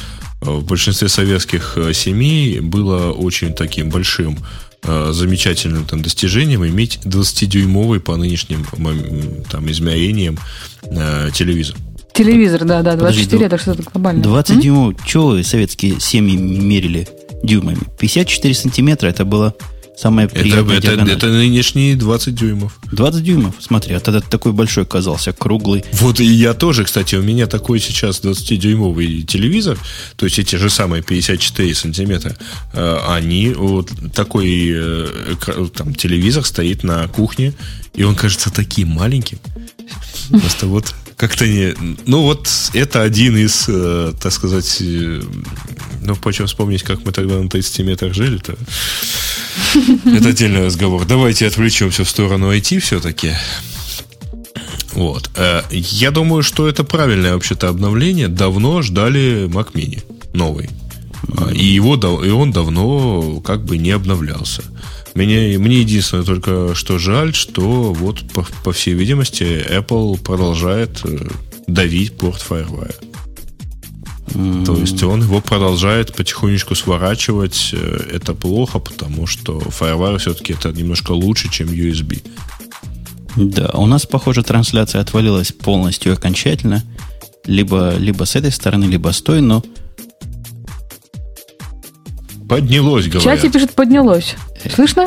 в 0.40 0.64
большинстве 0.64 1.08
советских 1.08 1.76
э, 1.76 1.92
семей 1.92 2.60
было 2.60 3.12
очень 3.12 3.54
таким 3.54 3.88
большим 3.88 4.38
э, 4.82 5.10
замечательным 5.12 5.84
там, 5.86 6.02
достижением 6.02 6.66
иметь 6.66 7.00
20-дюймовый 7.04 8.00
по 8.00 8.16
нынешним 8.16 8.66
там, 9.50 9.70
измерениям 9.70 10.38
э, 10.82 11.30
телевизор. 11.32 11.76
Телевизор, 12.12 12.64
да, 12.64 12.82
да, 12.82 12.94
24, 12.94 13.26
Подожди, 13.26 13.44
это 13.44 13.58
что-то 13.58 13.90
глобальное. 13.90 14.22
20 14.22 14.60
дюймов, 14.60 14.94
что 15.04 15.42
советские 15.42 15.98
семьи 15.98 16.36
мерили 16.36 17.08
дюймами? 17.42 17.80
54 17.98 18.54
сантиметра, 18.54 19.08
это 19.08 19.24
было 19.24 19.54
Самая 19.96 20.26
приятная 20.26 20.78
это, 20.78 20.90
это, 20.92 21.10
это 21.10 21.26
нынешние 21.28 21.94
20 21.94 22.34
дюймов. 22.34 22.78
20 22.90 23.22
дюймов, 23.22 23.54
смотри, 23.60 23.94
а 23.94 24.00
тогда 24.00 24.20
такой 24.20 24.52
большой 24.52 24.84
казался, 24.84 25.32
круглый. 25.32 25.84
Вот 25.92 26.18
и 26.18 26.24
я 26.24 26.54
тоже, 26.54 26.84
кстати, 26.84 27.14
у 27.14 27.22
меня 27.22 27.46
такой 27.46 27.78
сейчас 27.78 28.20
20-дюймовый 28.20 29.22
телевизор, 29.22 29.78
то 30.16 30.26
есть 30.26 30.38
эти 30.38 30.56
же 30.56 30.68
самые 30.68 31.02
54 31.02 31.74
сантиметра, 31.74 32.36
э, 32.72 32.96
они, 33.08 33.50
вот 33.50 33.90
такой 34.12 34.72
э, 34.74 35.34
там, 35.74 35.94
телевизор 35.94 36.44
стоит 36.44 36.82
на 36.82 37.06
кухне, 37.08 37.52
и 37.94 38.02
он 38.02 38.16
кажется 38.16 38.50
таким 38.52 38.88
маленьким. 38.88 39.38
Просто 40.30 40.66
вот 40.66 40.92
как-то 41.16 41.46
не... 41.46 41.74
Ну, 42.06 42.22
вот 42.22 42.48
это 42.72 43.02
один 43.02 43.36
из, 43.36 43.66
э, 43.68 44.12
так 44.20 44.32
сказать... 44.32 44.78
Э, 44.80 45.22
ну, 46.02 46.16
почему 46.16 46.46
вспомнить, 46.48 46.82
как 46.82 47.04
мы 47.04 47.12
тогда 47.12 47.40
на 47.40 47.48
30 47.48 47.78
метрах 47.80 48.14
жили-то? 48.14 48.56
Это 50.04 50.28
отдельный 50.28 50.66
разговор. 50.66 51.04
Давайте 51.04 51.46
отвлечемся 51.46 52.04
в 52.04 52.08
сторону 52.08 52.52
IT 52.52 52.78
все-таки. 52.80 53.32
Вот. 54.92 55.30
Э, 55.36 55.62
я 55.70 56.10
думаю, 56.10 56.42
что 56.42 56.68
это 56.68 56.84
правильное 56.84 57.34
вообще-то 57.34 57.68
обновление. 57.68 58.28
Давно 58.28 58.82
ждали 58.82 59.46
Mac 59.48 59.72
Mini 59.72 60.02
новый. 60.32 60.70
И, 61.52 61.64
его, 61.64 61.96
и 62.22 62.30
он 62.30 62.52
давно 62.52 63.40
как 63.40 63.64
бы 63.64 63.78
не 63.78 63.90
обновлялся. 63.90 64.62
Мне, 65.14 65.58
мне 65.58 65.80
единственное 65.80 66.24
только 66.24 66.74
что 66.74 66.98
жаль, 66.98 67.34
что 67.34 67.92
вот 67.92 68.28
по, 68.32 68.46
по 68.64 68.72
всей 68.72 68.94
видимости 68.94 69.44
Apple 69.44 70.18
продолжает 70.18 71.00
э, 71.04 71.28
давить 71.66 72.16
порт 72.16 72.44
FireWire. 72.48 73.03
Mm. 74.34 74.64
То 74.64 74.76
есть 74.76 75.02
он 75.02 75.22
его 75.22 75.40
продолжает 75.40 76.14
потихонечку 76.14 76.74
сворачивать. 76.74 77.70
Э, 77.72 78.08
это 78.12 78.34
плохо, 78.34 78.78
потому 78.78 79.26
что 79.26 79.58
FireWire 79.58 80.18
все-таки 80.18 80.52
это 80.52 80.72
немножко 80.72 81.12
лучше, 81.12 81.50
чем 81.50 81.68
USB. 81.68 82.22
Да, 83.36 83.70
у 83.74 83.86
нас, 83.86 84.06
похоже, 84.06 84.42
трансляция 84.42 85.00
отвалилась 85.00 85.52
полностью 85.52 86.12
окончательно. 86.12 86.84
Либо, 87.46 87.94
либо 87.96 88.24
с 88.24 88.36
этой 88.36 88.50
стороны, 88.52 88.84
либо 88.84 89.12
с 89.12 89.20
той, 89.20 89.40
но... 89.40 89.62
Поднялось, 92.48 93.06
говорят. 93.06 93.22
В 93.22 93.24
чате 93.24 93.50
пишет 93.50 93.72
«поднялось». 93.72 94.36
Слышно? 94.74 95.06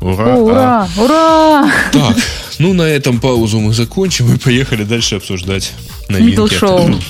Ура! 0.00 0.36
Ура! 0.36 0.88
А. 0.96 1.02
Ура! 1.02 1.72
Так, 1.92 2.16
ну 2.58 2.72
на 2.72 2.82
этом 2.82 3.20
паузу 3.20 3.58
мы 3.58 3.72
закончим 3.72 4.32
и 4.32 4.38
поехали 4.38 4.84
дальше 4.84 5.16
обсуждать 5.16 5.72
новинки. 6.08 6.38
Middle 6.38 6.48
Show. 6.48 7.02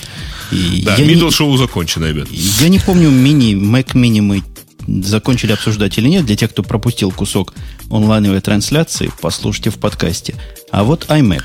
Да, 0.51 0.97
Middle 0.99 1.29
Show 1.29 1.57
закончено, 1.57 2.07
ребят. 2.07 2.29
Я 2.31 2.69
не 2.69 2.79
помню, 2.79 3.11
мини, 3.11 3.55
Mac 3.55 3.95
Mini 3.95 4.21
мы 4.21 4.43
закончили 5.05 5.53
обсуждать 5.53 5.99
или 5.99 6.09
нет. 6.09 6.25
Для 6.25 6.37
тех, 6.37 6.51
кто 6.51 6.63
пропустил 6.63 7.11
кусок 7.11 7.55
онлайновой 7.91 8.41
трансляции, 8.41 9.11
послушайте 9.21 9.71
в 9.71 9.79
подкасте. 9.79 10.35
А 10.71 10.85
вот 10.85 11.07
iMac. 11.09 11.43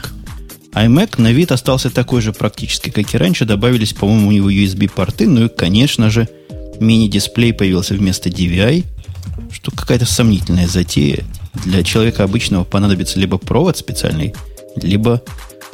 iMac 0.73 1.21
на 1.21 1.31
вид 1.31 1.51
остался 1.51 1.89
такой 1.89 2.21
же 2.21 2.31
практически, 2.31 2.89
как 2.89 3.13
и 3.13 3.17
раньше. 3.17 3.45
Добавились, 3.45 3.93
по-моему, 3.93 4.29
у 4.29 4.31
него 4.31 4.49
USB-порты. 4.49 5.27
Ну 5.27 5.45
и, 5.45 5.49
конечно 5.49 6.09
же, 6.09 6.29
мини-дисплей 6.79 7.53
появился 7.53 7.95
вместо 7.95 8.29
DVI 8.29 8.85
что 9.51 9.71
какая-то 9.71 10.05
сомнительная 10.05 10.67
затея. 10.67 11.23
Для 11.65 11.83
человека 11.83 12.23
обычного 12.23 12.63
понадобится 12.63 13.19
либо 13.19 13.37
провод 13.37 13.77
специальный, 13.77 14.33
либо 14.75 15.21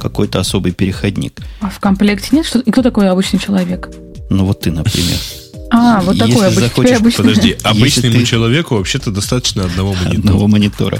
какой-то 0.00 0.40
особый 0.40 0.72
переходник. 0.72 1.40
А 1.60 1.70
в 1.70 1.78
комплекте 1.78 2.28
нет? 2.32 2.46
Что... 2.46 2.58
И 2.58 2.70
кто 2.70 2.82
такой 2.82 3.08
обычный 3.08 3.38
человек? 3.38 3.90
Ну, 4.30 4.44
вот 4.46 4.60
ты, 4.60 4.72
например. 4.72 5.18
А, 5.72 6.00
вот 6.00 6.18
такой 6.18 6.46
обычный, 6.46 6.62
захочешь, 6.62 6.96
обычный. 6.96 7.24
Подожди, 7.24 7.56
обычному 7.62 8.14
ты... 8.14 8.24
человеку 8.24 8.76
вообще-то 8.76 9.12
достаточно 9.12 9.64
одного 9.64 9.94
монитора. 9.94 10.18
Одного 10.18 10.48
монитора. 10.48 10.98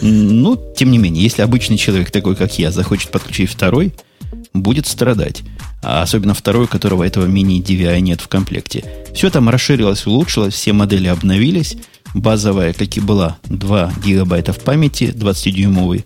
Ну, 0.00 0.74
тем 0.76 0.92
не 0.92 0.98
менее, 0.98 1.24
если 1.24 1.42
обычный 1.42 1.76
человек, 1.76 2.12
такой 2.12 2.36
как 2.36 2.56
я, 2.58 2.70
захочет 2.70 3.10
подключить 3.10 3.50
второй, 3.50 3.92
будет 4.54 4.86
страдать. 4.86 5.42
А 5.82 6.02
особенно 6.02 6.34
второй, 6.34 6.64
у 6.64 6.68
которого 6.68 7.02
этого 7.02 7.26
мини-DVI 7.26 8.00
нет 8.00 8.20
в 8.20 8.28
комплекте. 8.28 8.84
Все 9.12 9.28
там 9.30 9.48
расширилось, 9.48 10.06
улучшилось, 10.06 10.54
все 10.54 10.72
модели 10.72 11.08
обновились 11.08 11.76
базовая, 12.14 12.72
как 12.72 12.96
и 12.96 13.00
была, 13.00 13.38
2 13.44 13.92
гигабайта 14.04 14.52
в 14.52 14.60
памяти, 14.60 15.12
20-дюймовый. 15.14 16.04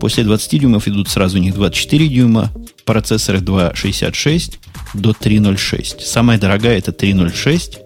После 0.00 0.24
20 0.24 0.60
дюймов 0.60 0.86
идут 0.86 1.08
сразу 1.08 1.38
у 1.38 1.40
них 1.40 1.54
24 1.54 2.08
дюйма, 2.08 2.52
процессоры 2.84 3.38
2.66 3.38 4.58
до 4.94 5.10
3.06. 5.10 6.00
Самая 6.02 6.38
дорогая 6.38 6.78
это 6.78 6.92
3.06. 6.92 7.78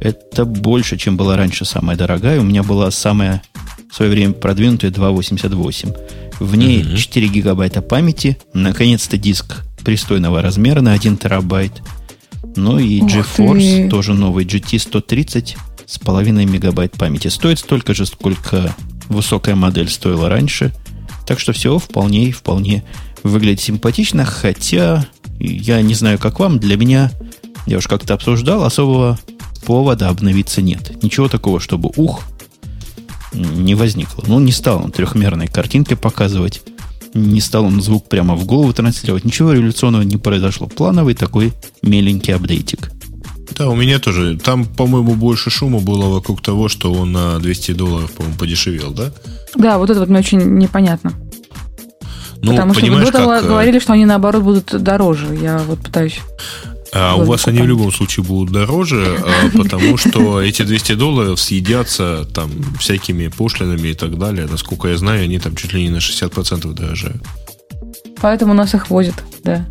Это 0.00 0.44
больше, 0.44 0.96
чем 0.96 1.16
была 1.16 1.36
раньше 1.36 1.64
самая 1.64 1.96
дорогая. 1.96 2.40
У 2.40 2.44
меня 2.44 2.62
была 2.62 2.90
самая 2.90 3.42
в 3.90 3.94
свое 3.94 4.10
время 4.10 4.34
продвинутая 4.34 4.90
2.88. 4.90 5.96
В 6.40 6.56
ней 6.56 6.82
mm 6.82 6.96
4 6.96 7.28
гигабайта 7.28 7.82
памяти. 7.82 8.38
Наконец-то 8.54 9.16
диск 9.18 9.64
пристойного 9.84 10.42
размера 10.42 10.80
на 10.80 10.92
1 10.92 11.16
терабайт. 11.16 11.82
Ну 12.56 12.78
и 12.78 13.00
GeForce, 13.00 13.88
тоже 13.88 14.14
новый 14.14 14.44
GT 14.44 14.78
130 14.78 15.56
с 15.90 15.98
половиной 15.98 16.46
мегабайт 16.46 16.92
памяти. 16.92 17.26
Стоит 17.26 17.58
столько 17.58 17.94
же, 17.94 18.06
сколько 18.06 18.76
высокая 19.08 19.56
модель 19.56 19.88
стоила 19.88 20.28
раньше. 20.28 20.72
Так 21.26 21.40
что 21.40 21.52
все 21.52 21.78
вполне 21.78 22.26
и 22.26 22.32
вполне 22.32 22.84
выглядит 23.24 23.60
симпатично, 23.60 24.24
хотя 24.24 25.04
я 25.40 25.82
не 25.82 25.94
знаю, 25.94 26.20
как 26.20 26.38
вам, 26.38 26.60
для 26.60 26.76
меня, 26.76 27.10
я 27.66 27.78
уж 27.78 27.88
как-то 27.88 28.14
обсуждал, 28.14 28.62
особого 28.62 29.18
повода 29.66 30.08
обновиться 30.08 30.62
нет. 30.62 31.02
Ничего 31.02 31.28
такого, 31.28 31.58
чтобы 31.58 31.90
ух, 31.96 32.22
не 33.32 33.74
возникло. 33.74 34.22
Ну, 34.28 34.38
не 34.38 34.52
стал 34.52 34.84
он 34.84 34.92
трехмерной 34.92 35.48
картинкой 35.48 35.96
показывать, 35.96 36.62
не 37.14 37.40
стал 37.40 37.64
он 37.64 37.82
звук 37.82 38.08
прямо 38.08 38.36
в 38.36 38.44
голову 38.44 38.72
транслировать. 38.72 39.24
Ничего 39.24 39.52
революционного 39.52 40.02
не 40.02 40.18
произошло. 40.18 40.68
Плановый 40.68 41.14
такой 41.14 41.52
меленький 41.82 42.32
апдейтик. 42.32 42.92
Да, 43.56 43.68
у 43.68 43.74
меня 43.74 43.98
тоже. 43.98 44.38
Там, 44.38 44.64
по-моему, 44.64 45.14
больше 45.14 45.50
шума 45.50 45.80
было 45.80 46.06
вокруг 46.06 46.42
того, 46.42 46.68
что 46.68 46.92
он 46.92 47.12
на 47.12 47.38
200 47.38 47.72
долларов, 47.72 48.12
по-моему, 48.12 48.38
подешевел, 48.38 48.90
да? 48.90 49.12
Да, 49.54 49.78
вот 49.78 49.90
это 49.90 50.00
вот 50.00 50.08
мне 50.08 50.20
очень 50.20 50.40
непонятно. 50.58 51.12
Ну, 52.42 52.52
Потому 52.52 52.72
что 52.72 52.86
до 52.86 53.00
этого 53.00 53.34
как, 53.36 53.44
э, 53.44 53.48
говорили, 53.48 53.78
что 53.78 53.92
они 53.92 54.06
наоборот 54.06 54.42
будут 54.42 54.82
дороже. 54.82 55.26
Я 55.40 55.58
вот 55.58 55.80
пытаюсь. 55.80 56.20
А 56.92 57.14
у 57.16 57.24
вас 57.24 57.46
они 57.46 57.60
в 57.60 57.66
любом 57.66 57.92
случае 57.92 58.24
будут 58.24 58.52
дороже, 58.52 59.18
а, 59.22 59.56
потому 59.56 59.96
что 59.96 60.40
эти 60.40 60.62
200 60.62 60.94
долларов 60.94 61.40
съедятся 61.40 62.26
там 62.34 62.50
всякими 62.78 63.28
пошлинами 63.28 63.88
и 63.88 63.94
так 63.94 64.18
далее. 64.18 64.48
Насколько 64.50 64.88
я 64.88 64.96
знаю, 64.96 65.24
они 65.24 65.38
там 65.38 65.54
чуть 65.54 65.72
ли 65.72 65.82
не 65.82 65.90
на 65.90 65.98
60% 65.98 66.72
дорожают. 66.72 67.22
Поэтому 68.20 68.54
нас 68.54 68.74
их 68.74 68.90
возят, 68.90 69.14
да. 69.44 69.66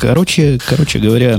Короче, 0.00 0.58
короче 0.66 0.98
говоря, 0.98 1.38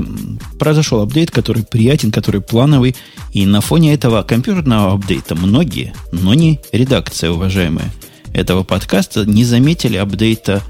произошел 0.58 1.00
апдейт, 1.00 1.30
который 1.32 1.64
приятен, 1.64 2.12
который 2.12 2.40
плановый. 2.40 2.94
И 3.32 3.44
на 3.44 3.60
фоне 3.60 3.92
этого 3.92 4.22
компьютерного 4.22 4.94
апдейта 4.94 5.34
многие, 5.34 5.92
но 6.12 6.32
не 6.34 6.60
редакция, 6.70 7.30
уважаемая, 7.30 7.90
этого 8.32 8.62
подкаста 8.62 9.24
не 9.26 9.44
заметили 9.44 9.96
апдейта 9.96 10.62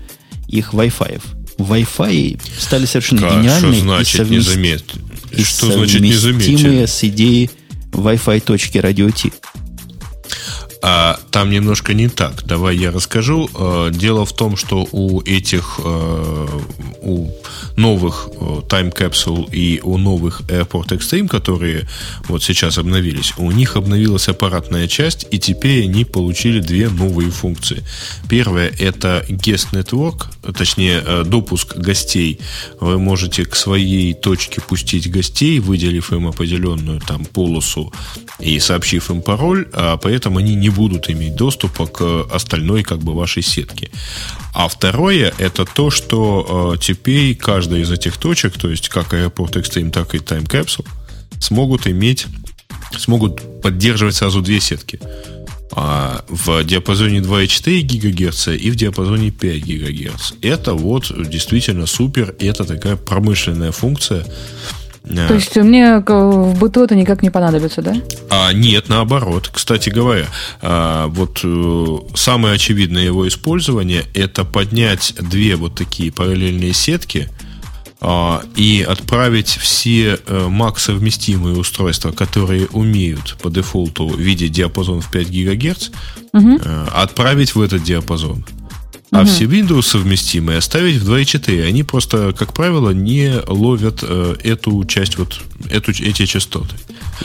их 0.48 0.72
Wi-Fi. 0.72 1.20
Wi-Fi 1.58 2.40
стали 2.58 2.86
совершенно 2.86 3.20
Как, 3.28 3.58
что 3.58 3.72
значит 3.74 4.14
и, 4.20 4.24
не 4.24 4.40
совмест- 4.40 4.48
заметили? 4.54 5.02
и 5.36 5.42
Что 5.44 5.72
значит 5.72 6.00
не 6.00 6.14
заметили? 6.14 6.86
с 6.86 7.04
идеей 7.04 7.50
Wi-Fi 7.92 8.40
точки 8.40 8.78
радио 8.78 9.10
Ти. 9.10 9.32
А 10.82 11.20
там 11.30 11.50
немножко 11.50 11.94
не 11.94 12.08
так. 12.08 12.44
Давай 12.44 12.76
я 12.76 12.90
расскажу. 12.90 13.48
Э, 13.54 13.90
Дело 13.92 14.26
в 14.26 14.32
том, 14.32 14.56
что 14.56 14.88
у 14.90 15.22
этих, 15.22 15.78
э, 15.78 16.48
у 17.02 17.30
новых 17.76 18.28
э, 18.34 18.60
Time 18.68 18.92
Capsule 18.92 19.48
и 19.52 19.80
у 19.80 19.96
новых 19.96 20.42
Airport 20.48 20.88
Extreme, 20.88 21.28
которые 21.28 21.88
вот 22.28 22.42
сейчас 22.42 22.78
обновились, 22.78 23.32
у 23.36 23.52
них 23.52 23.76
обновилась 23.76 24.28
аппаратная 24.28 24.88
часть, 24.88 25.26
и 25.30 25.38
теперь 25.38 25.84
они 25.84 26.04
получили 26.04 26.58
две 26.58 26.88
новые 26.88 27.30
функции. 27.30 27.84
Первая– 28.28 28.72
это 28.78 29.24
Guest 29.28 29.68
Network, 29.72 30.26
точнее, 30.52 31.02
э, 31.06 31.22
допуск 31.24 31.76
гостей. 31.76 32.40
Вы 32.80 32.98
можете 32.98 33.44
к 33.44 33.54
своей 33.54 34.14
точке 34.14 34.60
пустить 34.60 35.08
гостей, 35.08 35.60
выделив 35.60 36.12
им 36.12 36.26
определенную 36.26 37.00
там 37.00 37.24
полосу 37.24 37.92
и 38.40 38.58
сообщив 38.58 39.10
им 39.10 39.22
пароль, 39.22 39.68
а 39.72 39.96
поэтому 39.96 40.38
они 40.38 40.56
не 40.56 40.71
будут 40.72 41.10
иметь 41.10 41.36
доступа 41.36 41.86
к 41.86 42.26
остальной 42.30 42.82
как 42.82 42.98
бы 42.98 43.14
вашей 43.14 43.42
сетке. 43.42 43.90
А 44.54 44.68
второе 44.68 45.32
это 45.38 45.64
то, 45.64 45.90
что 45.90 46.74
э, 46.74 46.78
теперь 46.80 47.34
каждая 47.36 47.80
из 47.80 47.90
этих 47.90 48.16
точек, 48.16 48.58
то 48.58 48.68
есть 48.68 48.88
как 48.88 49.14
Airport 49.14 49.52
Extreme, 49.52 49.90
так 49.90 50.14
и 50.14 50.18
Time 50.18 50.48
Capsule, 50.48 50.86
смогут 51.40 51.86
иметь, 51.86 52.26
смогут 52.98 53.60
поддерживать 53.62 54.16
сразу 54.16 54.42
две 54.42 54.60
сетки. 54.60 54.98
А, 55.74 56.22
в 56.28 56.64
диапазоне 56.64 57.20
2,4 57.20 57.80
ГГц 57.82 58.48
и 58.48 58.70
в 58.70 58.76
диапазоне 58.76 59.30
5 59.30 59.64
ГГц. 59.64 60.32
Это 60.42 60.74
вот 60.74 61.10
действительно 61.28 61.86
супер, 61.86 62.34
это 62.38 62.64
такая 62.64 62.96
промышленная 62.96 63.72
функция. 63.72 64.26
Э, 65.04 65.28
То 65.28 65.34
есть 65.34 65.56
мне 65.56 65.98
в 65.98 66.58
быту 66.58 66.84
это 66.84 66.94
никак 66.94 67.22
не 67.22 67.30
понадобится, 67.30 67.82
да? 67.82 67.94
а, 68.30 68.52
нет, 68.52 68.88
наоборот. 68.88 69.50
Кстати 69.52 69.90
говоря, 69.90 70.26
а, 70.60 71.08
вот 71.08 71.40
э, 71.44 71.98
самое 72.14 72.54
очевидное 72.54 73.04
его 73.04 73.26
использование 73.26 74.04
это 74.14 74.44
поднять 74.44 75.14
две 75.20 75.56
вот 75.56 75.74
такие 75.74 76.12
параллельные 76.12 76.72
сетки 76.72 77.28
а, 78.00 78.42
и 78.56 78.84
отправить 78.88 79.48
все 79.48 80.18
э, 80.26 80.48
Mac 80.48 80.78
совместимые 80.78 81.56
устройства, 81.56 82.10
которые 82.10 82.66
умеют 82.72 83.36
по 83.42 83.48
дефолту 83.48 84.08
видеть 84.08 84.52
диапазон 84.52 85.00
в 85.00 85.10
5 85.10 85.30
ГГц, 85.30 85.90
э, 86.32 86.86
отправить 86.92 87.54
в 87.54 87.60
этот 87.60 87.82
диапазон. 87.84 88.44
А 89.12 89.26
все 89.26 89.44
Windows 89.44 89.82
совместимые 89.82 90.58
оставить 90.58 90.96
в 90.96 91.10
2.4. 91.10 91.66
Они 91.66 91.82
просто, 91.82 92.32
как 92.32 92.54
правило, 92.54 92.90
не 92.90 93.34
ловят 93.46 93.98
э, 94.02 94.36
эту 94.42 94.84
часть, 94.86 95.18
вот 95.18 95.38
эту, 95.70 95.90
эти 95.90 96.24
частоты. 96.24 96.74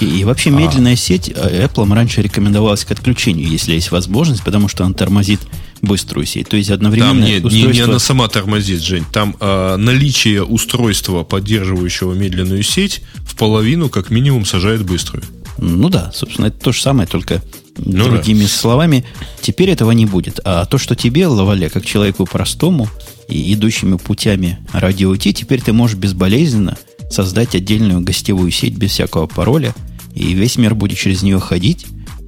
И, 0.01 0.19
и 0.19 0.23
вообще 0.25 0.49
медленная 0.49 0.97
сеть 0.97 1.31
э, 1.33 1.65
Apple 1.65 1.91
раньше 1.93 2.21
рекомендовалась 2.21 2.83
к 2.83 2.91
отключению, 2.91 3.47
если 3.47 3.71
есть 3.71 3.91
возможность, 3.91 4.43
потому 4.43 4.67
что 4.67 4.83
она 4.83 4.93
тормозит 4.93 5.39
быструю 5.81 6.25
сеть. 6.25 6.49
То 6.49 6.57
есть 6.57 6.69
одновременно 6.71 7.13
Там 7.13 7.21
не, 7.21 7.35
не, 7.35 7.39
не 7.39 7.45
устройство... 7.45 7.85
она 7.85 7.99
сама 7.99 8.27
тормозит, 8.27 8.81
Жень. 8.81 9.05
Там 9.13 9.37
э, 9.39 9.77
наличие 9.77 10.43
устройства, 10.43 11.23
поддерживающего 11.23 12.13
медленную 12.13 12.63
сеть, 12.63 13.01
в 13.19 13.37
половину, 13.37 13.87
как 13.87 14.09
минимум, 14.09 14.45
сажает 14.45 14.83
быструю. 14.83 15.23
Ну 15.57 15.87
да, 15.87 16.11
собственно, 16.13 16.47
это 16.47 16.59
то 16.59 16.71
же 16.73 16.81
самое, 16.81 17.07
только 17.07 17.41
Ну 17.77 18.05
другими 18.09 18.45
словами. 18.45 19.05
Теперь 19.41 19.69
этого 19.69 19.91
не 19.91 20.05
будет. 20.05 20.39
А 20.43 20.65
то, 20.65 20.77
что 20.77 20.95
тебе, 20.95 21.27
Лавале, 21.27 21.69
как 21.69 21.85
человеку 21.85 22.25
простому 22.25 22.89
и 23.27 23.53
идущими 23.53 23.97
путями 23.97 24.59
радио 24.73 25.15
Ти, 25.15 25.33
теперь 25.33 25.61
ты 25.61 25.73
можешь 25.73 25.97
безболезненно 25.97 26.77
создать 27.09 27.55
отдельную 27.55 28.01
гостевую 28.01 28.51
сеть 28.51 28.75
без 28.75 28.91
всякого 28.91 29.27
пароля, 29.27 29.73
и 30.13 30.33
весь 30.33 30.57
мир 30.57 30.75
будет 30.75 30.97
через 30.97 31.21
нее 31.21 31.39
ходить, 31.39 31.85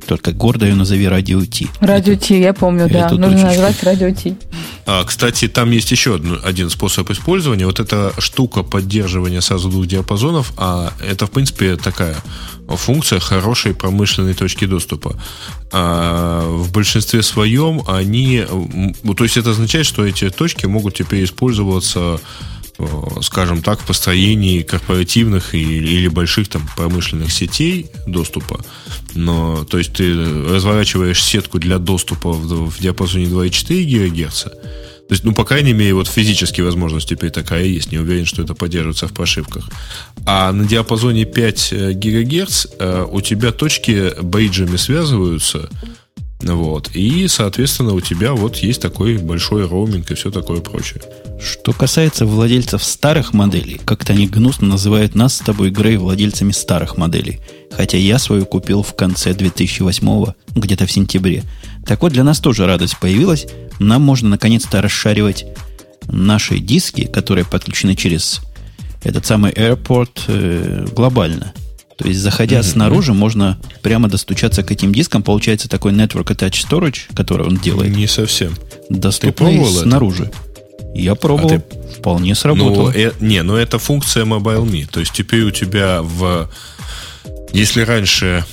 только 0.10 0.32
гордо 0.32 0.66
ее 0.66 0.76
назови 0.76 1.08
радио 1.08 1.46
Ти. 1.46 1.68
Радио 1.82 2.16
Ти, 2.16 2.40
я 2.40 2.54
помню, 2.54 2.90
да. 2.90 3.06
эту 3.06 3.18
Нужно 3.18 3.28
точечку. 3.28 3.48
назвать 3.48 3.84
Радио 3.84 4.12
Ти. 4.12 4.34
А, 4.86 5.04
кстати, 5.04 5.48
там 5.48 5.72
есть 5.72 5.92
еще 5.92 6.16
одно- 6.16 6.40
один 6.50 6.70
способ 6.70 7.12
использования. 7.12 7.66
Вот 7.66 7.80
эта 7.80 8.12
штука 8.18 8.64
поддерживания 8.64 9.42
сразу 9.42 9.70
двух 9.70 9.86
диапазонов, 9.86 10.52
а 10.58 10.92
это, 11.12 11.26
в 11.26 11.30
принципе, 11.32 11.76
такая 11.76 12.16
функция 12.68 13.20
хорошей 13.20 13.74
промышленной 13.74 14.34
точки 14.34 14.66
доступа. 14.68 15.16
А, 15.72 16.42
в 16.48 16.72
большинстве 16.72 17.22
своем 17.22 17.82
они... 17.88 18.46
То 19.18 19.24
есть 19.24 19.38
это 19.38 19.52
означает, 19.52 19.86
что 19.86 20.06
эти 20.06 20.30
точки 20.30 20.68
могут 20.68 20.96
теперь 20.96 21.24
использоваться 21.24 22.20
скажем 23.22 23.62
так, 23.62 23.82
в 23.82 23.86
построении 23.86 24.62
корпоративных 24.62 25.56
или, 25.56 25.88
или 25.88 26.08
больших 26.08 26.48
там 26.48 26.68
промышленных 26.76 27.32
сетей 27.32 27.88
доступа. 28.08 28.64
Но, 29.16 29.66
то 29.66 29.78
есть 29.78 29.94
ты 29.94 30.14
разворачиваешь 30.14 31.24
сетку 31.24 31.60
для 31.60 31.78
доступа 31.78 32.32
в, 32.32 32.70
в 32.70 32.80
диапазоне 32.80 33.26
2,4 33.26 34.26
ГГц. 34.26 34.44
То 35.10 35.14
есть, 35.14 35.24
ну, 35.24 35.34
по 35.34 35.44
крайней 35.44 35.74
мере, 35.74 35.96
вот 35.96 36.08
физически 36.08 36.62
возможность 36.62 37.10
теперь 37.10 37.32
такая 37.32 37.64
есть. 37.64 37.92
Не 37.92 37.98
уверен, 37.98 38.26
что 38.26 38.44
это 38.44 38.54
поддерживается 38.54 39.08
в 39.08 39.14
прошивках. 39.14 39.68
А 40.28 40.52
на 40.52 40.68
диапазоне 40.68 41.26
5 41.26 41.74
ГГц 41.96 42.68
э, 42.78 43.06
у 43.10 43.20
тебя 43.22 43.52
точки 43.52 44.14
бейджами 44.22 44.78
связываются. 44.78 45.68
Вот. 46.42 46.92
И, 46.94 47.28
соответственно, 47.28 47.94
у 47.94 48.02
тебя 48.02 48.34
вот 48.34 48.58
есть 48.58 48.82
такой 48.82 49.18
большой 49.18 49.68
роуминг 49.68 50.10
и 50.10 50.16
все 50.16 50.32
такое 50.32 50.62
прочее. 50.62 51.02
Что 51.42 51.74
касается 51.74 52.26
владельцев 52.26 52.84
старых 52.84 53.34
моделей, 53.34 53.80
как-то 53.84 54.14
они 54.14 54.28
гнусно 54.28 54.68
называют 54.68 55.16
нас 55.16 55.36
с 55.36 55.40
тобой, 55.40 55.70
Грей, 55.70 55.98
владельцами 55.98 56.52
старых 56.52 56.98
моделей. 56.98 57.40
Хотя 57.72 57.98
я 57.98 58.20
свою 58.20 58.46
купил 58.46 58.84
в 58.84 58.96
конце 58.96 59.34
2008 59.34 60.34
где-то 60.56 60.86
в 60.86 60.92
сентябре. 60.92 61.44
Так 61.86 62.02
вот, 62.02 62.14
для 62.14 62.24
нас 62.24 62.40
тоже 62.40 62.66
радость 62.66 62.98
появилась. 63.00 63.48
Нам 63.80 64.02
можно 64.02 64.30
наконец-то 64.30 64.82
расшаривать 64.82 65.46
наши 66.08 66.60
диски, 66.60 67.06
которые 67.06 67.46
подключены 67.46 67.96
через 67.96 68.42
этот 69.04 69.26
самый 69.26 69.52
Airport 69.52 70.22
э, 70.28 70.88
глобально. 70.94 71.54
То 72.00 72.08
есть, 72.08 72.22
заходя 72.22 72.64
снаружи, 72.64 73.14
можно 73.14 73.60
прямо 73.82 74.08
достучаться 74.08 74.64
к 74.64 74.72
этим 74.72 74.94
дискам. 74.94 75.22
Получается 75.22 75.68
такой 75.68 75.92
Network 75.92 76.28
Attached 76.34 76.66
Storage, 76.70 77.14
который 77.14 77.46
он 77.46 77.58
делает, 77.58 77.94
Не 77.94 78.08
совсем. 78.08 78.56
доступный 78.90 79.34
пробовал 79.34 79.72
это? 79.76 79.82
снаружи. 79.82 80.32
Я 80.96 81.16
пробовал, 81.16 81.52
А 81.58 81.94
вполне 82.00 82.36
сработало. 82.36 82.92
Ну, 82.92 82.98
э- 82.98 83.12
не, 83.20 83.44
но 83.44 83.58
это 83.58 83.80
функция 83.80 84.24
MobileMe. 84.26 84.88
То 84.90 85.02
есть 85.02 85.12
теперь 85.12 85.42
у 85.44 85.52
тебя 85.52 86.02
в... 86.02 86.50
Если 87.52 87.82
раньше 87.82 88.46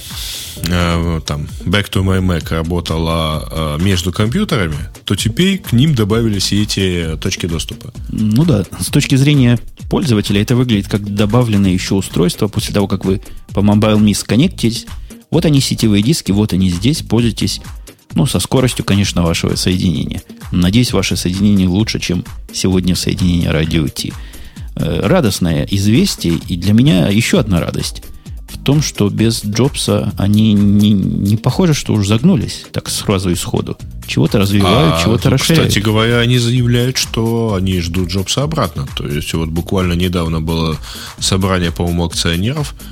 там 0.65 1.47
Back 1.65 1.91
to 1.91 2.03
My 2.03 2.21
Mac 2.21 2.53
работала 2.53 3.77
э, 3.79 3.83
между 3.83 4.13
компьютерами, 4.13 4.77
то 5.05 5.15
теперь 5.15 5.59
к 5.59 5.73
ним 5.73 5.95
добавились 5.95 6.53
и 6.53 6.63
эти 6.63 7.17
точки 7.21 7.47
доступа. 7.47 7.93
Ну 8.09 8.45
да, 8.45 8.65
с 8.79 8.87
точки 8.87 9.15
зрения 9.17 9.59
пользователя 9.89 10.43
это 10.43 10.57
выглядит 10.57 10.89
как 10.89 11.03
добавленное 11.15 11.71
еще 11.71 11.95
устройство 11.95 12.49
после 12.49 12.75
того, 12.75 12.89
как 12.89 13.05
вы 13.05 13.21
по 13.53 13.61
MobileMe 13.61 14.15
сконнектились. 14.15 14.87
Вот 15.31 15.45
они 15.45 15.61
сетевые 15.61 16.03
диски, 16.03 16.33
вот 16.33 16.53
они 16.53 16.71
здесь, 16.71 17.03
пользуйтесь. 17.03 17.61
Ну, 18.15 18.25
со 18.25 18.39
скоростью, 18.39 18.85
конечно, 18.85 19.23
вашего 19.23 19.57
соединения. 19.57 20.23
Надеюсь, 20.51 20.93
ваше 20.93 21.17
соединение 21.17 21.69
лучше, 21.69 22.01
чем 22.01 22.25
сегодня 22.53 22.97
соединение 22.97 23.51
радио 23.51 23.89
Ти. 23.89 24.13
Э, 24.77 25.01
Радостное 25.07 25.67
известие, 25.71 26.35
и 26.49 26.57
для 26.57 26.73
меня 26.73 27.09
еще 27.09 27.39
одна 27.39 27.61
радость 27.61 28.03
том, 28.67 28.83
что 28.83 29.09
без 29.09 29.45
Джобса 29.45 30.13
они 30.19 30.53
не, 30.53 30.91
не 30.91 31.37
похоже, 31.37 31.73
что 31.73 31.93
уж 31.93 32.09
загнулись 32.09 32.67
так 32.73 32.89
сразу 32.89 33.31
и 33.31 33.37
сходу. 33.37 33.79
Чего-то 34.09 34.39
развивают, 34.39 34.97
а, 34.97 35.03
чего-то 35.05 35.31
расширяют. 35.31 35.69
Кстати 35.69 35.85
говоря, 35.85 36.19
они 36.19 36.39
заявляют, 36.39 36.97
что 36.97 37.55
они 37.55 37.81
ждут 37.81 38.09
Джобса 38.09 38.43
обратно. 38.43 38.89
То 38.97 39.07
есть 39.07 39.33
вот 39.35 39.51
буквально 39.51 39.93
недавно 39.93 40.41
было 40.41 40.77
собрание, 41.21 41.71
по-моему, 41.71 42.07
акционеров– 42.07 42.75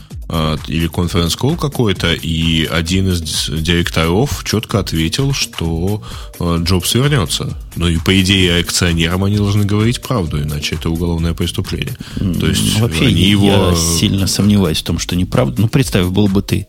или 0.68 0.88
конференц-колл 0.88 1.56
какой-то, 1.56 2.12
и 2.12 2.64
один 2.64 3.10
из 3.10 3.48
директоров 3.48 4.42
четко 4.44 4.80
ответил, 4.80 5.32
что 5.32 6.02
а, 6.38 6.56
Джобс 6.58 6.94
вернется. 6.94 7.58
Ну 7.76 7.88
и 7.88 7.98
по 7.98 8.18
идее 8.20 8.60
акционерам 8.60 9.24
они 9.24 9.36
должны 9.36 9.64
говорить 9.64 10.00
правду, 10.00 10.42
иначе 10.42 10.76
это 10.76 10.90
уголовное 10.90 11.34
преступление. 11.34 11.96
То 12.18 12.46
есть 12.46 12.80
Вообще 12.80 13.06
они 13.06 13.22
его... 13.22 13.46
я 13.46 13.74
сильно 13.76 14.26
сомневаюсь 14.26 14.78
в 14.78 14.84
том, 14.84 14.98
что 14.98 15.14
неправда. 15.14 15.60
Ну, 15.60 15.68
представь, 15.68 16.06
был 16.06 16.28
бы 16.28 16.42
ты 16.42 16.66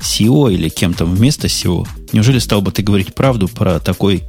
SEO 0.00 0.52
или 0.52 0.68
кем-то 0.68 1.04
вместо 1.04 1.46
SEO, 1.46 1.86
неужели 2.12 2.38
стал 2.38 2.60
бы 2.60 2.72
ты 2.72 2.82
говорить 2.82 3.14
правду 3.14 3.48
про 3.48 3.78
такой 3.80 4.24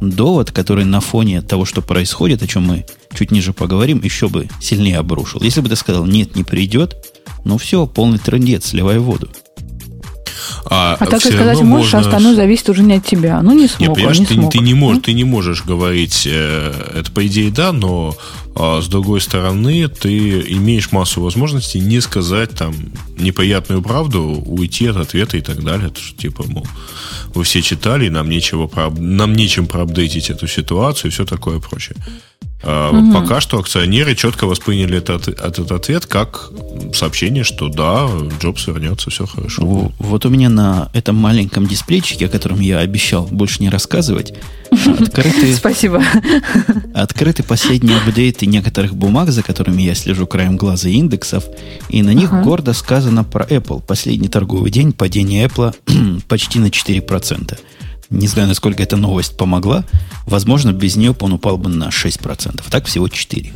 довод, 0.00 0.50
который 0.50 0.84
на 0.84 1.00
фоне 1.00 1.42
того, 1.42 1.64
что 1.64 1.80
происходит, 1.80 2.42
о 2.42 2.46
чем 2.46 2.64
мы 2.64 2.86
чуть 3.14 3.30
ниже 3.30 3.52
поговорим, 3.52 4.00
еще 4.02 4.28
бы 4.28 4.48
сильнее 4.60 4.98
обрушил. 4.98 5.40
Если 5.42 5.60
бы 5.60 5.68
ты 5.68 5.76
сказал, 5.76 6.06
нет, 6.06 6.34
не 6.34 6.44
придет, 6.44 6.96
ну 7.44 7.58
все, 7.58 7.86
полный 7.86 8.18
трендец, 8.18 8.66
сливай 8.66 8.98
воду. 8.98 9.28
А, 10.64 10.96
а 10.98 11.06
так 11.06 11.24
и 11.26 11.32
сказать 11.32 11.60
можешь, 11.60 11.94
а 11.94 11.98
можно... 11.98 12.10
остальное 12.10 12.34
зависит 12.34 12.68
уже 12.68 12.82
не 12.82 12.94
от 12.94 13.04
тебя. 13.04 13.40
Ну, 13.42 13.52
не 13.52 13.68
смог, 13.68 13.96
Нет, 13.96 14.06
он 14.06 14.12
не 14.12 14.26
ты, 14.26 14.34
смог. 14.34 14.52
Ты 14.52 14.58
не, 14.58 14.74
можешь, 14.74 15.02
ты 15.02 15.12
не 15.12 15.24
можешь 15.24 15.64
говорить, 15.64 16.26
э, 16.26 16.92
это 16.94 17.10
по 17.10 17.26
идее 17.26 17.50
да, 17.50 17.72
но 17.72 18.16
а, 18.54 18.80
с 18.80 18.88
другой 18.88 19.20
стороны, 19.20 19.88
ты 19.88 20.40
имеешь 20.40 20.92
массу 20.92 21.20
возможностей 21.20 21.80
не 21.80 22.00
сказать 22.00 22.50
там 22.50 22.74
неприятную 23.18 23.82
правду, 23.82 24.22
уйти 24.22 24.86
от 24.86 24.96
ответа 24.96 25.36
и 25.36 25.40
так 25.40 25.62
далее. 25.62 25.88
Это 25.88 26.00
что, 26.00 26.16
типа, 26.16 26.44
мол, 26.46 26.66
вы 27.34 27.44
все 27.44 27.62
читали, 27.62 28.08
нам 28.08 28.28
нечего, 28.28 28.70
нам 28.98 29.34
нечем 29.34 29.66
проапдейтить 29.66 30.30
эту 30.30 30.46
ситуацию 30.46 31.10
и 31.10 31.12
все 31.12 31.24
такое 31.24 31.60
прочее. 31.60 31.96
Угу. 32.62 33.12
Пока 33.12 33.40
что 33.40 33.58
акционеры 33.58 34.14
четко 34.14 34.46
восприняли 34.46 34.98
этот, 34.98 35.28
этот 35.28 35.72
ответ 35.72 36.06
как 36.06 36.50
сообщение, 36.94 37.42
что 37.42 37.68
да, 37.68 38.08
Джобс 38.40 38.66
вернется, 38.68 39.10
все 39.10 39.26
хорошо. 39.26 39.92
Вот 39.98 40.26
у 40.26 40.28
меня 40.28 40.48
на 40.48 40.90
этом 40.92 41.16
маленьком 41.16 41.66
дисплейчике, 41.66 42.26
о 42.26 42.28
котором 42.28 42.60
я 42.60 42.78
обещал 42.78 43.26
больше 43.30 43.62
не 43.62 43.68
рассказывать, 43.68 44.34
открыты... 44.70 45.54
Спасибо. 45.56 46.02
Открыты 46.94 47.42
последние 47.42 47.98
апдейты 47.98 48.46
некоторых 48.46 48.94
бумаг, 48.94 49.30
за 49.30 49.42
которыми 49.42 49.82
я 49.82 49.94
слежу 49.94 50.26
краем 50.26 50.56
глаза 50.56 50.88
индексов, 50.88 51.44
и 51.88 52.02
на 52.02 52.14
них 52.14 52.32
гордо 52.42 52.72
сказано 52.72 53.24
про 53.24 53.44
Apple. 53.44 53.82
Последний 53.82 54.28
торговый 54.28 54.70
день 54.70 54.92
падение 54.92 55.46
Apple 55.46 55.74
почти 56.28 56.58
на 56.58 56.66
4%. 56.66 57.58
Не 58.12 58.28
знаю, 58.28 58.48
насколько 58.48 58.82
эта 58.82 58.96
новость 58.96 59.36
помогла. 59.36 59.84
Возможно, 60.26 60.72
без 60.72 60.96
нее 60.96 61.16
он 61.18 61.32
упал 61.32 61.58
бы 61.58 61.68
на 61.68 61.88
6%. 61.88 62.62
Так 62.70 62.86
всего 62.86 63.06
4%. 63.06 63.52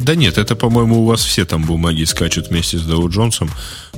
Да 0.00 0.14
нет, 0.14 0.38
это, 0.38 0.56
по-моему, 0.56 1.02
у 1.02 1.04
вас 1.04 1.20
все 1.22 1.44
там 1.44 1.64
бумаги 1.64 2.04
скачут 2.04 2.48
вместе 2.48 2.78
с 2.78 2.82
Dow 2.82 3.08
Джонсом. 3.08 3.50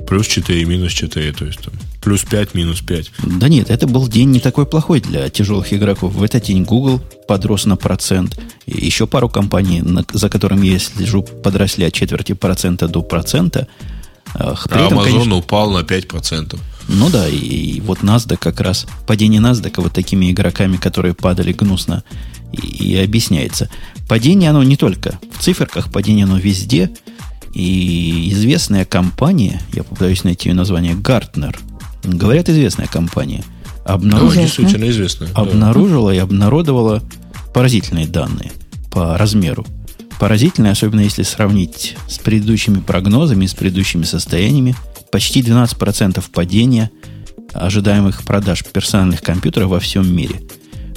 Плюс 0.06 0.26
4, 0.26 0.64
минус 0.64 0.92
4, 0.92 1.32
то 1.32 1.44
есть 1.44 1.60
там 1.60 1.72
плюс 2.02 2.24
5, 2.24 2.54
минус 2.54 2.80
5. 2.80 3.12
Да 3.38 3.48
нет, 3.48 3.70
это 3.70 3.86
был 3.86 4.08
день 4.08 4.30
не 4.30 4.40
такой 4.40 4.66
плохой 4.66 5.00
для 5.00 5.30
тяжелых 5.30 5.72
игроков. 5.72 6.12
В 6.12 6.22
этот 6.22 6.44
день 6.44 6.64
Google 6.64 7.00
подрос 7.28 7.64
на 7.64 7.76
процент. 7.76 8.38
И 8.66 8.84
еще 8.84 9.06
пару 9.06 9.28
компаний, 9.28 9.82
за 10.12 10.28
которыми 10.28 10.66
я 10.66 10.78
слежу, 10.78 11.22
подросли 11.22 11.86
от 11.86 11.94
четверти 11.94 12.32
процента 12.32 12.88
до 12.88 13.02
процента. 13.02 13.68
А 14.34 14.54
этом, 14.70 14.98
Amazon 14.98 15.04
конечно, 15.04 15.36
упал 15.36 15.70
на 15.70 15.80
5%. 15.80 16.58
Ну 16.88 17.10
да, 17.10 17.28
и, 17.28 17.36
и 17.36 17.80
вот 17.80 18.00
NASDAQ 18.00 18.36
как 18.38 18.60
раз, 18.60 18.86
падение 19.06 19.40
NASDAQ 19.40 19.82
вот 19.82 19.92
такими 19.92 20.30
игроками, 20.30 20.76
которые 20.76 21.14
падали 21.14 21.52
гнусно, 21.52 22.02
и, 22.52 22.66
и 22.66 22.96
объясняется. 22.96 23.70
Падение 24.08 24.50
оно 24.50 24.62
не 24.62 24.76
только 24.76 25.18
в 25.32 25.42
циферках, 25.42 25.90
падение 25.92 26.24
оно 26.24 26.38
везде. 26.38 26.90
И 27.54 28.30
известная 28.32 28.86
компания, 28.86 29.60
я 29.74 29.84
попытаюсь 29.84 30.24
найти 30.24 30.48
ее 30.48 30.54
название, 30.54 30.94
Гартнер, 30.94 31.58
говорят, 32.02 32.48
известная 32.48 32.86
компания, 32.86 33.44
обнаружила, 33.84 34.42
действительно 34.42 34.88
известная, 34.88 35.28
обнаружила 35.34 36.10
да. 36.10 36.16
и 36.16 36.18
обнародовала 36.18 37.02
поразительные 37.52 38.06
данные 38.06 38.52
по 38.90 39.18
размеру. 39.18 39.66
Поразительные, 40.22 40.70
особенно 40.70 41.00
если 41.00 41.24
сравнить 41.24 41.96
с 42.06 42.18
предыдущими 42.18 42.78
прогнозами, 42.78 43.46
с 43.46 43.54
предыдущими 43.54 44.04
состояниями– 44.04 44.76
почти 45.10 45.42
12% 45.42 46.24
падения 46.32 46.92
ожидаемых 47.52 48.22
продаж 48.22 48.64
персональных 48.64 49.20
компьютеров 49.20 49.70
во 49.70 49.80
всем 49.80 50.14
мире. 50.14 50.40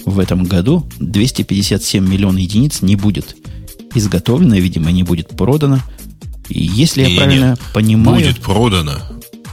В 0.05 0.19
этом 0.19 0.43
году 0.43 0.87
257 0.99 2.07
миллионов 2.07 2.39
единиц 2.39 2.83
не 2.83 2.95
будет 2.95 3.35
изготовлено, 3.95 4.57
видимо, 4.57 4.91
не 4.91 5.01
будет 5.01 5.29
продано. 5.29 5.79
И 6.47 6.63
если 6.63 7.01
я 7.01 7.17
правильно 7.17 7.49
нет, 7.49 7.59
понимаю... 7.73 8.17
Будет 8.19 8.41
продано. 8.41 8.93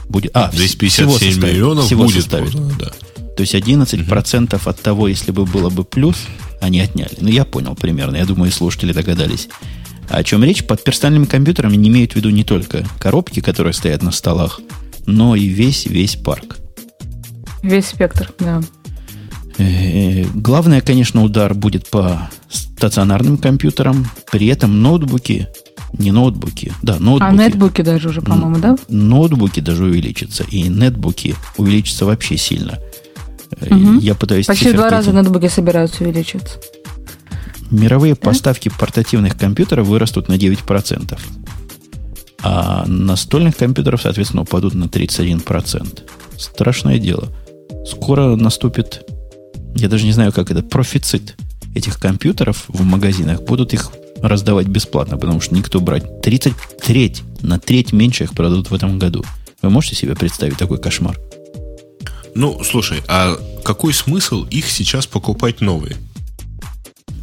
Будет, 0.07 0.31
а, 0.35 0.51
257 0.51 1.17
всего 1.17 1.47
миллионов 1.47 1.85
всего 1.85 2.03
будет 2.05 2.21
составит. 2.21 2.51
продано, 2.51 2.71
да. 2.79 2.91
То 3.35 3.41
есть 3.41 3.55
11% 3.55 4.55
угу. 4.55 4.69
от 4.69 4.81
того, 4.81 5.07
если 5.07 5.31
бы 5.31 5.45
было 5.45 5.71
бы 5.71 5.83
плюс, 5.83 6.17
они 6.63 6.79
отняли. 6.79 7.17
Ну, 7.19 7.27
я 7.27 7.45
понял 7.45 7.75
примерно. 7.75 8.15
Я 8.15 8.25
думаю, 8.25 8.51
слушатели 8.51 8.93
догадались. 8.93 9.49
О 10.09 10.23
чем 10.23 10.43
речь? 10.43 10.65
Под 10.65 10.83
персональными 10.83 11.25
компьютерами 11.25 11.75
не 11.75 11.89
имеют 11.89 12.13
в 12.13 12.15
виду 12.15 12.29
не 12.29 12.43
только 12.43 12.85
коробки, 12.99 13.41
которые 13.41 13.73
стоят 13.73 14.01
на 14.01 14.11
столах, 14.11 14.61
но 15.05 15.35
и 15.35 15.45
весь-весь 15.45 16.15
парк. 16.15 16.57
Весь 17.61 17.87
спектр, 17.87 18.31
да. 18.39 18.61
Э, 19.57 20.23
главное, 20.33 20.81
конечно, 20.81 21.23
удар 21.23 21.53
будет 21.53 21.89
по 21.89 22.29
стационарным 22.49 23.37
компьютерам. 23.37 24.07
При 24.31 24.47
этом 24.47 24.81
ноутбуки, 24.81 25.47
не 25.97 26.11
ноутбуки, 26.11 26.73
да, 26.81 26.99
ноутбуки. 26.99 27.29
А 27.29 27.33
нетбуки 27.33 27.81
даже 27.81 28.09
уже, 28.09 28.21
по-моему, 28.21 28.59
да? 28.59 28.75
Ноутбуки 28.87 29.59
даже 29.59 29.85
увеличатся. 29.85 30.43
И 30.49 30.63
нетбуки 30.63 31.35
увеличатся 31.57 32.05
вообще 32.05 32.37
сильно. 32.37 32.79
Угу. 33.61 33.99
Я 33.99 34.15
пытаюсь... 34.15 34.45
Почти 34.45 34.71
в 34.71 34.75
два 34.75 34.89
раза 34.89 35.11
нетбуки 35.11 35.47
собираются 35.47 36.03
увеличиваться. 36.03 36.59
Мировые 37.71 38.15
поставки 38.15 38.69
портативных 38.69 39.37
компьютеров 39.37 39.87
вырастут 39.87 40.27
на 40.29 40.33
9%. 40.33 41.17
А 42.43 42.85
настольных 42.85 43.55
компьютеров, 43.55 44.01
соответственно, 44.01 44.43
упадут 44.43 44.73
на 44.73 44.85
31%. 44.85 46.01
Страшное 46.37 46.99
дело. 46.99 47.29
Скоро 47.85 48.35
наступит, 48.35 49.03
я 49.75 49.87
даже 49.87 50.05
не 50.05 50.11
знаю, 50.11 50.31
как 50.33 50.51
это, 50.51 50.61
профицит 50.61 51.35
этих 51.73 51.99
компьютеров 51.99 52.65
в 52.67 52.83
магазинах. 52.83 53.41
Будут 53.43 53.73
их 53.73 53.91
раздавать 54.21 54.67
бесплатно, 54.67 55.17
потому 55.17 55.41
что 55.41 55.55
никто 55.55 55.79
брать. 55.79 56.21
30 56.21 56.53
треть, 56.85 57.23
на 57.41 57.59
треть 57.59 57.91
меньше 57.91 58.25
их 58.25 58.33
продадут 58.33 58.69
в 58.71 58.73
этом 58.73 58.99
году. 58.99 59.23
Вы 59.61 59.69
можете 59.69 59.95
себе 59.95 60.15
представить 60.15 60.57
такой 60.57 60.77
кошмар? 60.77 61.17
Ну, 62.35 62.61
слушай, 62.63 63.01
а 63.07 63.37
какой 63.63 63.93
смысл 63.93 64.45
их 64.45 64.69
сейчас 64.69 65.05
покупать 65.05 65.61
новые? 65.61 65.97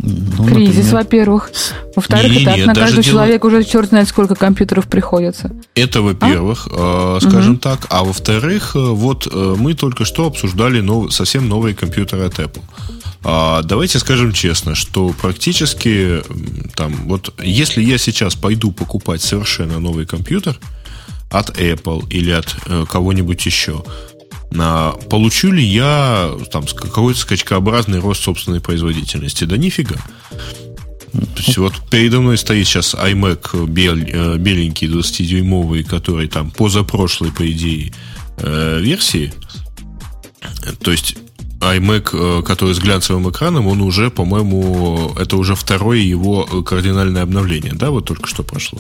Ну, 0.03 0.47
Кризис, 0.47 0.77
например... 0.77 0.95
во-первых. 0.95 1.51
Во-вторых, 1.95 2.31
не, 2.33 2.43
и 2.43 2.45
так 2.45 2.57
не, 2.57 2.65
на 2.65 2.75
каждого 2.75 3.03
дело... 3.03 3.15
человека 3.15 3.47
уже 3.47 3.65
черт 3.65 3.89
знает, 3.89 4.09
сколько 4.09 4.35
компьютеров 4.35 4.89
приходится. 4.89 5.51
Это, 5.75 6.01
во-первых, 6.01 6.69
а? 6.71 7.19
э, 7.19 7.29
скажем 7.29 7.53
угу. 7.53 7.61
так. 7.61 7.87
А 7.91 8.05
во-вторых, 8.05 8.77
э, 8.77 8.79
вот 8.79 9.29
э, 9.31 9.57
мы 9.59 9.75
только 9.75 10.05
что 10.05 10.27
обсуждали 10.27 10.81
нов... 10.81 11.13
совсем 11.13 11.49
новые 11.49 11.75
компьютеры 11.75 12.25
от 12.25 12.39
Apple. 12.39 12.63
А, 13.23 13.63
давайте 13.63 13.99
скажем 13.99 14.33
честно, 14.33 14.75
что 14.75 15.11
практически 15.21 16.23
там, 16.75 16.95
вот 17.05 17.35
если 17.43 17.83
я 17.83 17.99
сейчас 17.99 18.35
пойду 18.35 18.73
покупать 18.73 19.21
совершенно 19.21 19.79
новый 19.79 20.07
компьютер 20.07 20.59
от 21.31 21.51
Apple 21.61 22.09
или 22.09 22.31
от 22.31 22.57
э, 22.67 22.87
кого-нибудь 22.89 23.45
еще, 23.45 23.85
получу 24.51 25.53
ли 25.53 25.65
я 25.65 26.31
там 26.51 26.65
какой-то 26.65 27.21
скачкообразный 27.21 28.01
рост 28.01 28.23
собственной 28.23 28.61
производительности? 28.61 29.45
Да 29.45 29.57
нифига. 29.57 29.97
То 31.13 31.43
есть 31.43 31.59
вот 31.59 31.73
передо 31.91 32.21
мной 32.21 32.39
стоит 32.39 32.67
сейчас 32.67 32.95
iMac 32.95 33.67
бел, 33.67 33.97
э, 33.97 34.39
беленький 34.39 34.87
20-дюймовый, 34.89 35.83
который 35.83 36.29
там 36.29 36.51
позапрошлой, 36.51 37.33
по 37.33 37.51
идее, 37.51 37.93
э, 38.39 38.81
версии. 38.81 39.33
То 40.83 40.93
есть 40.93 41.17
iMac, 41.61 42.11
э, 42.13 42.43
который 42.43 42.75
с 42.75 42.79
глянцевым 42.79 43.29
экраном, 43.31 43.67
он 43.67 43.81
уже, 43.81 44.11
по-моему, 44.11 45.13
это 45.19 45.37
уже 45.37 45.55
второе 45.55 45.99
его 45.99 46.45
кардинальное 46.63 47.23
обновление, 47.23 47.73
да, 47.75 47.91
вот 47.91 48.05
только 48.05 48.29
что 48.29 48.43
прошло. 48.43 48.79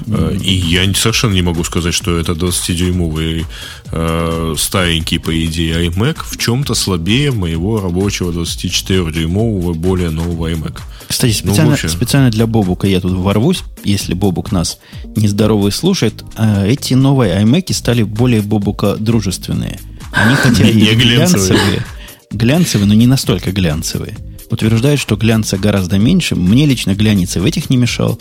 Mm-hmm. 0.00 0.42
И 0.42 0.54
я 0.54 0.94
совершенно 0.94 1.34
не 1.34 1.42
могу 1.42 1.64
сказать, 1.64 1.94
что 1.94 2.18
это 2.18 2.32
20-дюймовый 2.32 3.46
э, 3.92 4.54
старенький, 4.58 5.18
по 5.18 5.44
идее, 5.44 5.88
iMac 5.88 6.18
в 6.24 6.36
чем-то 6.36 6.74
слабее 6.74 7.32
моего 7.32 7.80
рабочего 7.80 8.30
24-дюймового, 8.32 9.74
более 9.74 10.10
нового 10.10 10.50
iMac. 10.50 10.80
Кстати, 11.08 11.40
ну, 11.44 11.50
специально, 11.50 11.70
ну, 11.70 11.74
общем... 11.74 11.88
специально 11.88 12.30
для 12.30 12.46
Бобука 12.46 12.86
я 12.86 13.00
тут 13.00 13.12
ворвусь, 13.12 13.62
если 13.84 14.14
Бобук 14.14 14.52
нас 14.52 14.78
нездоровый 15.04 15.72
слушает. 15.72 16.24
Э, 16.36 16.68
эти 16.68 16.94
новые 16.94 17.42
iMac 17.42 17.72
стали 17.72 18.02
более 18.02 18.42
Бобука 18.42 18.96
дружественные. 18.96 19.80
Они 20.12 20.34
хотя 20.42 20.68
и 20.68 20.94
глянцевые, 20.94 21.84
глянцевые, 22.30 22.86
но 22.86 22.94
не 22.94 23.06
настолько 23.06 23.52
глянцевые. 23.52 24.16
Утверждают, 24.50 25.00
что 25.00 25.16
глянца 25.16 25.58
гораздо 25.58 25.98
меньше. 25.98 26.36
Мне 26.36 26.66
лично 26.66 26.94
глянец 26.94 27.36
в 27.36 27.44
этих 27.44 27.68
не 27.68 27.76
мешал, 27.76 28.20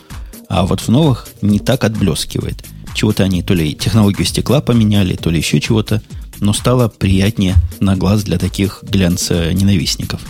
а 0.50 0.66
вот 0.66 0.82
в 0.82 0.90
новых 0.90 1.28
не 1.42 1.60
так 1.60 1.84
отблескивает. 1.84 2.66
Чего-то 2.94 3.24
они 3.24 3.44
то 3.44 3.54
ли 3.54 3.76
технологию 3.76 4.26
стекла 4.26 4.62
поменяли, 4.62 5.16
то 5.16 5.30
ли 5.30 5.38
еще 5.38 5.60
чего-то, 5.60 6.02
но 6.40 6.54
стало 6.54 6.88
приятнее 6.88 7.56
на 7.80 7.96
глаз 7.96 8.24
для 8.24 8.38
таких 8.38 8.84
глянца-ненавистников. 8.84 10.22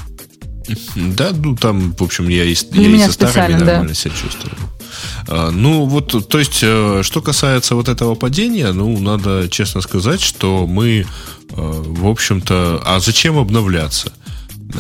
Да, 0.96 1.32
ну 1.32 1.56
там, 1.56 1.94
в 1.94 2.02
общем, 2.02 2.28
я 2.28 2.44
и, 2.44 2.56
я 2.72 2.88
и 2.88 3.00
со 3.00 3.12
старыми 3.12 3.54
нормально 3.60 3.90
да. 3.90 3.94
себя 3.94 4.14
чувствую. 4.16 4.54
А, 5.28 5.52
ну, 5.52 5.86
вот, 5.86 6.28
то 6.28 6.40
есть, 6.40 6.60
э, 6.64 7.02
что 7.04 7.22
касается 7.22 7.76
вот 7.76 7.90
этого 7.90 8.16
падения, 8.16 8.72
ну, 8.72 8.98
надо 9.00 9.48
честно 9.50 9.82
сказать, 9.82 10.22
что 10.22 10.66
мы, 10.66 11.02
э, 11.02 11.06
в 11.56 12.08
общем-то, 12.08 12.82
а 12.84 13.00
зачем 13.00 13.38
обновляться? 13.38 14.12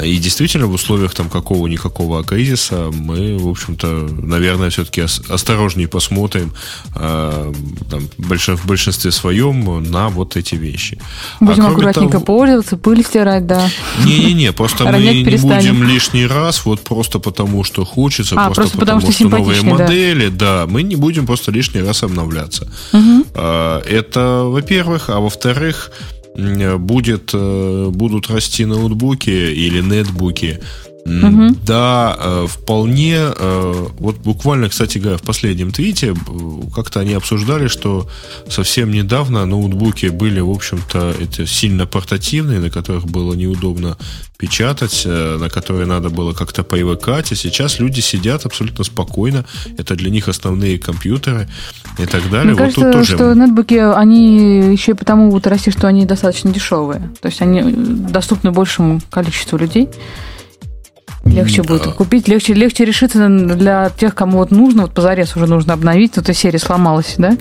И 0.03 0.17
действительно, 0.17 0.67
в 0.67 0.73
условиях 0.73 1.13
там 1.13 1.29
какого-никакого 1.29 2.23
кризиса 2.23 2.89
мы, 2.91 3.37
в 3.37 3.47
общем-то, 3.47 3.87
наверное, 3.87 4.69
все-таки 4.69 5.01
осторожнее 5.01 5.87
посмотрим 5.87 6.51
э, 6.95 7.53
там, 7.89 8.09
в 8.17 8.67
большинстве 8.67 9.11
своем 9.11 9.83
на 9.83 10.09
вот 10.09 10.37
эти 10.37 10.55
вещи. 10.55 10.99
Будем 11.39 11.65
а 11.65 11.69
аккуратненько 11.69 12.13
того... 12.13 12.25
пользоваться, 12.25 12.77
пыль 12.77 13.03
стирать, 13.03 13.45
да. 13.45 13.69
Не-не-не, 14.03 14.53
просто 14.53 14.85
мы 14.85 14.99
не 14.99 15.23
будем 15.23 15.83
лишний 15.83 16.25
раз, 16.25 16.65
вот 16.65 16.81
просто 16.81 17.19
потому, 17.19 17.63
что 17.63 17.85
хочется, 17.85 18.35
а, 18.35 18.45
просто, 18.45 18.61
просто 18.61 18.77
потому, 18.77 18.99
потому, 18.99 19.13
что, 19.13 19.27
что 19.27 19.37
новые 19.37 19.61
модели, 19.61 20.27
да. 20.29 20.65
да, 20.65 20.67
мы 20.67 20.83
не 20.83 20.95
будем 20.95 21.25
просто 21.25 21.51
лишний 21.51 21.81
раз 21.81 22.03
обновляться. 22.03 22.67
Угу. 22.91 23.25
Это, 23.35 24.43
во-первых, 24.45 25.09
а 25.09 25.19
во-вторых, 25.19 25.91
будет, 26.77 27.31
э, 27.33 27.89
будут 27.91 28.29
расти 28.29 28.65
ноутбуки 28.65 29.29
или 29.29 29.81
нетбуки, 29.81 30.59
Угу. 31.05 31.57
Да, 31.65 32.17
э, 32.19 32.47
вполне. 32.49 33.15
Э, 33.17 33.87
вот 33.99 34.17
буквально, 34.17 34.69
кстати 34.69 34.97
говоря, 34.97 35.17
в 35.17 35.21
последнем 35.21 35.71
твите 35.71 36.15
как-то 36.73 36.99
они 36.99 37.13
обсуждали, 37.13 37.67
что 37.67 38.09
совсем 38.49 38.89
недавно 38.91 39.45
ноутбуки 39.45 40.07
были, 40.07 40.39
в 40.39 40.49
общем-то, 40.49 41.13
это 41.19 41.45
сильно 41.45 41.85
портативные, 41.85 42.59
на 42.59 42.71
которых 42.71 43.05
было 43.05 43.35
неудобно 43.35 43.97
печатать, 44.37 45.03
на 45.05 45.47
которые 45.49 45.85
надо 45.85 46.09
было 46.09 46.33
как-то 46.33 46.63
привыкать, 46.63 47.31
а 47.31 47.35
сейчас 47.35 47.79
люди 47.79 48.01
сидят 48.01 48.45
абсолютно 48.45 48.83
спокойно, 48.83 49.45
это 49.77 49.95
для 49.95 50.09
них 50.09 50.27
основные 50.27 50.79
компьютеры 50.79 51.47
и 51.99 52.05
так 52.05 52.29
далее. 52.29 52.53
Мне 52.53 52.63
вот 52.65 52.73
кажется, 52.73 52.81
тут 52.81 52.91
тоже... 52.91 53.15
что 53.15 53.33
нетбуки, 53.33 53.75
они 53.75 54.73
еще 54.73 54.91
и 54.91 54.95
потому 54.95 55.29
вот 55.29 55.47
расти, 55.47 55.71
что 55.71 55.87
они 55.87 56.05
достаточно 56.05 56.51
дешевые, 56.51 57.11
то 57.21 57.27
есть 57.27 57.41
они 57.41 57.61
доступны 58.11 58.51
большему 58.51 59.01
количеству 59.11 59.57
людей. 59.57 59.87
Легче 61.25 61.63
будет 61.63 61.83
купить, 61.93 62.27
легче, 62.27 62.53
легче 62.53 62.85
решиться 62.85 63.27
для 63.27 63.89
тех, 63.89 64.13
кому 64.15 64.37
вот 64.37 64.51
нужно, 64.51 64.83
вот 64.83 64.93
позарез 64.93 65.35
уже 65.35 65.47
нужно 65.47 65.73
обновить, 65.73 66.15
вот 66.15 66.23
эта 66.23 66.33
серия 66.33 66.59
сломалась, 66.59 67.15
да? 67.17 67.37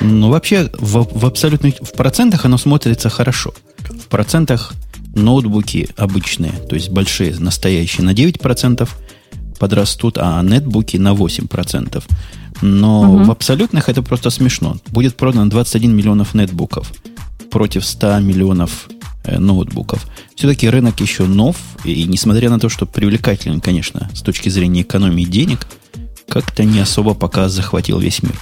Ну, 0.00 0.30
вообще, 0.30 0.70
в, 0.78 1.08
в 1.12 1.26
абсолютных, 1.26 1.74
в 1.80 1.92
процентах 1.92 2.44
оно 2.44 2.58
смотрится 2.58 3.10
хорошо. 3.10 3.52
В 3.88 4.06
процентах 4.06 4.72
ноутбуки 5.14 5.88
обычные, 5.96 6.52
то 6.52 6.74
есть 6.74 6.90
большие, 6.90 7.34
настоящие, 7.38 8.04
на 8.04 8.10
9% 8.10 8.88
подрастут, 9.58 10.18
а 10.18 10.42
нетбуки 10.42 10.96
на 10.96 11.12
8%. 11.12 12.02
Но 12.62 13.02
угу. 13.02 13.24
в 13.24 13.30
абсолютных 13.30 13.88
это 13.88 14.02
просто 14.02 14.30
смешно. 14.30 14.76
Будет 14.88 15.16
продано 15.16 15.46
21 15.46 15.94
миллионов 15.94 16.34
нетбуков 16.34 16.92
против 17.50 17.84
100 17.84 18.20
миллионов 18.20 18.88
ноутбуков. 19.26 20.06
Все-таки 20.34 20.68
рынок 20.68 21.00
еще 21.00 21.24
нов, 21.24 21.56
и 21.84 22.04
несмотря 22.04 22.50
на 22.50 22.58
то, 22.58 22.68
что 22.68 22.86
привлекателен, 22.86 23.60
конечно, 23.60 24.10
с 24.14 24.22
точки 24.22 24.48
зрения 24.48 24.82
экономии 24.82 25.24
денег, 25.24 25.66
как-то 26.28 26.64
не 26.64 26.80
особо 26.80 27.14
пока 27.14 27.48
захватил 27.48 27.98
весь 27.98 28.22
мир. 28.22 28.34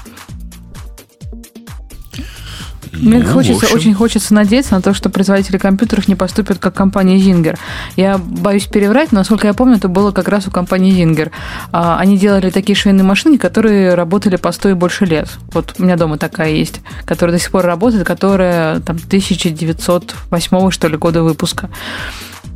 Мне 2.93 3.21
ну, 3.21 3.33
хочется, 3.33 3.75
очень 3.75 3.95
хочется 3.95 4.35
надеяться 4.35 4.75
на 4.75 4.83
то, 4.83 4.93
что 4.93 5.09
производители 5.09 5.57
компьютеров 5.57 6.09
не 6.09 6.15
поступят 6.15 6.59
как 6.59 6.75
компания 6.75 7.17
Zinger. 7.17 7.59
Я 7.97 8.19
боюсь 8.19 8.67
переврать, 8.67 9.13
но, 9.13 9.21
насколько 9.21 9.47
я 9.47 9.55
помню, 9.55 9.77
это 9.77 9.89
было 9.89 10.13
как 10.13 10.29
раз 10.29 10.47
у 10.47 10.51
компании 10.51 10.93
Zinger. 10.93 11.31
А, 11.73 11.99
они 11.99 12.19
делали 12.19 12.51
такие 12.51 12.77
швейные 12.77 13.05
машины, 13.05 13.39
которые 13.39 13.95
работали 13.95 14.37
по 14.37 14.53
100 14.53 14.71
и 14.71 14.75
больше 14.75 15.07
лет. 15.07 15.29
Вот 15.53 15.75
у 15.79 15.83
меня 15.83 15.97
дома 15.97 16.19
такая 16.19 16.51
есть, 16.51 16.81
которая 17.07 17.37
до 17.37 17.43
сих 17.43 17.51
пор 17.51 17.65
работает, 17.65 18.07
которая 18.07 18.81
там 18.81 18.97
1908 18.97 20.71
что 20.71 20.89
ли 20.89 20.97
года 20.97 21.23
выпуска. 21.23 21.71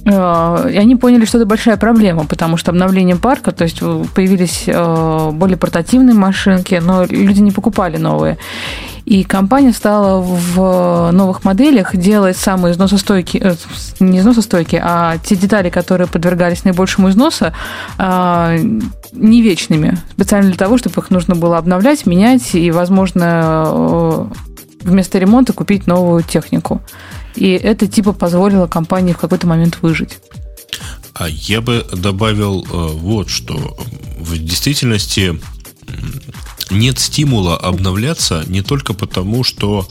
А, 0.08 0.68
и 0.68 0.76
они 0.76 0.94
поняли, 0.94 1.24
что 1.24 1.38
это 1.38 1.46
большая 1.46 1.76
проблема, 1.76 2.26
потому 2.26 2.56
что 2.56 2.70
обновление 2.70 3.16
парка, 3.16 3.50
то 3.50 3.64
есть 3.64 3.80
появились 4.14 4.64
а, 4.68 5.30
более 5.32 5.56
портативные 5.56 6.14
машинки, 6.14 6.80
но 6.82 7.04
люди 7.04 7.40
не 7.40 7.50
покупали 7.50 7.96
новые. 7.96 8.38
И 9.04 9.24
компания 9.24 9.72
стала 9.72 10.20
в 10.20 11.10
новых 11.12 11.44
моделях 11.44 11.94
делать 11.94 12.36
самые 12.36 12.72
износостойкие, 12.72 13.42
э, 13.42 13.54
не 14.00 14.18
износостойкие, 14.18 14.80
а 14.84 15.18
те 15.18 15.36
детали, 15.36 15.70
которые 15.70 16.08
подвергались 16.08 16.64
наибольшему 16.64 17.10
износу, 17.10 17.52
не 17.98 19.42
вечными. 19.42 19.96
Специально 20.10 20.48
для 20.48 20.58
того, 20.58 20.76
чтобы 20.76 21.00
их 21.00 21.10
нужно 21.10 21.36
было 21.36 21.56
обновлять, 21.56 22.04
менять 22.04 22.54
и, 22.56 22.72
возможно, 22.72 23.64
э, 23.68 24.24
вместо 24.82 25.18
ремонта 25.18 25.52
купить 25.52 25.86
новую 25.86 26.22
технику. 26.22 26.80
И 27.36 27.50
это 27.50 27.86
типа 27.86 28.12
позволило 28.12 28.66
компании 28.66 29.12
в 29.12 29.18
какой-то 29.18 29.46
момент 29.46 29.78
выжить. 29.82 30.18
А 31.14 31.28
я 31.28 31.60
бы 31.60 31.86
добавил 31.92 32.64
э, 32.64 32.66
вот 32.70 33.30
что. 33.30 33.76
В 34.18 34.36
действительности 34.38 35.40
нет 36.70 36.98
стимула 36.98 37.56
обновляться 37.56 38.44
не 38.46 38.62
только 38.62 38.92
потому, 38.92 39.44
что, 39.44 39.88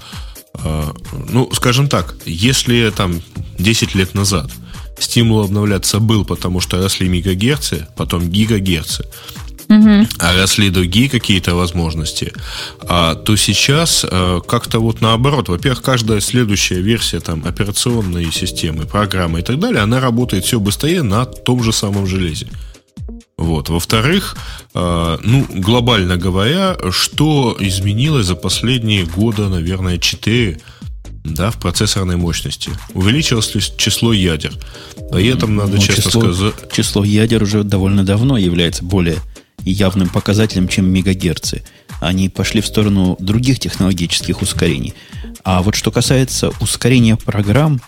э, 0.64 0.94
ну, 1.30 1.50
скажем 1.54 1.88
так, 1.88 2.16
если 2.26 2.92
там 2.96 3.22
10 3.58 3.96
лет 3.96 4.14
назад 4.14 4.52
стимул 5.00 5.42
обновляться 5.42 6.00
был, 6.00 6.26
потому 6.26 6.62
что 6.62 6.82
росли 6.82 7.08
мегагерцы, 7.10 7.88
потом 7.96 8.30
гигагерцы, 8.30 9.06
угу. 9.70 10.08
а 10.20 10.34
росли 10.34 10.70
другие 10.70 11.10
какие-то 11.10 11.56
возможности, 11.56 12.34
а, 12.88 13.16
то 13.16 13.36
сейчас 13.36 14.06
а, 14.10 14.42
как-то 14.42 14.80
вот 14.80 15.02
наоборот. 15.02 15.50
Во-первых, 15.50 15.82
каждая 15.82 16.20
следующая 16.20 16.82
версия 16.82 17.20
там, 17.20 17.44
операционной 17.46 18.32
системы, 18.32 18.86
программы 18.86 19.40
и 19.40 19.44
так 19.44 19.60
далее, 19.60 19.82
она 19.82 20.00
работает 20.00 20.46
все 20.46 20.60
быстрее 20.60 21.04
на 21.04 21.26
том 21.26 21.64
же 21.64 21.72
самом 21.72 22.08
железе. 22.08 22.48
Вот. 23.38 23.70
Во-вторых, 23.70 24.38
э, 24.74 25.18
ну, 25.22 25.46
глобально 25.50 26.16
говоря, 26.16 26.78
что 26.92 27.56
изменилось 27.60 28.28
за 28.28 28.36
последние 28.36 29.04
года, 29.04 29.50
наверное, 29.50 29.98
4 29.98 30.60
да, 31.26 31.52
в 31.52 31.60
процессорной 31.60 32.16
мощности. 32.18 32.72
Увеличилось 32.94 33.54
ли 33.56 33.62
число 33.78 34.14
ядер? 34.14 34.54
При 35.12 35.28
этом 35.28 35.56
надо 35.56 35.74
ну, 35.74 35.78
честно 35.80 36.04
число, 36.04 36.22
сказать... 36.22 36.72
Число 36.72 37.04
ядер 37.04 37.44
уже 37.44 37.64
довольно 37.64 38.04
давно 38.04 38.38
является 38.38 38.84
более 38.84 39.18
явным 39.72 40.10
показателем, 40.10 40.68
чем 40.68 40.90
мегагерцы. 40.90 41.64
Они 42.00 42.30
пошли 42.30 42.62
в 42.62 42.68
сторону 42.68 43.16
других 43.20 43.60
технологических 43.60 44.42
ускорений. 44.42 44.94
А 45.44 45.62
вот 45.62 45.76
что 45.76 45.92
касается 45.92 46.52
ускорения 46.60 47.16
программ, 47.16 47.82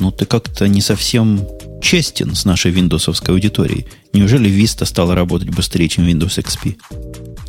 ну, 0.00 0.10
ты 0.10 0.26
как-то 0.26 0.68
не 0.68 0.80
совсем 0.80 1.46
честен 1.80 2.34
с 2.34 2.44
нашей 2.44 2.70
виндосовской 2.70 3.34
аудиторией. 3.34 3.86
Неужели 4.12 4.50
Vista 4.50 4.84
стала 4.84 5.14
работать 5.14 5.50
быстрее, 5.50 5.88
чем 5.88 6.06
Windows 6.06 6.38
XP? 6.38 6.76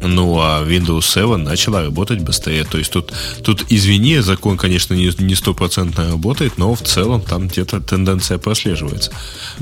Ну, 0.02 0.40
а 0.40 0.64
Windows 0.66 1.02
7 1.02 1.38
начала 1.38 1.82
работать 1.84 2.22
быстрее. 2.22 2.64
То 2.64 2.78
есть 2.78 2.92
тут, 2.92 3.12
тут 3.44 3.66
извини, 3.70 4.20
закон, 4.20 4.58
конечно, 4.58 4.94
не 4.94 5.36
стопроцентно 5.36 6.10
работает, 6.10 6.58
но 6.58 6.74
в 6.74 6.82
целом 6.82 7.22
там 7.22 7.48
где-то 7.48 7.82
тенденция 7.82 8.38
прослеживается. 8.38 9.12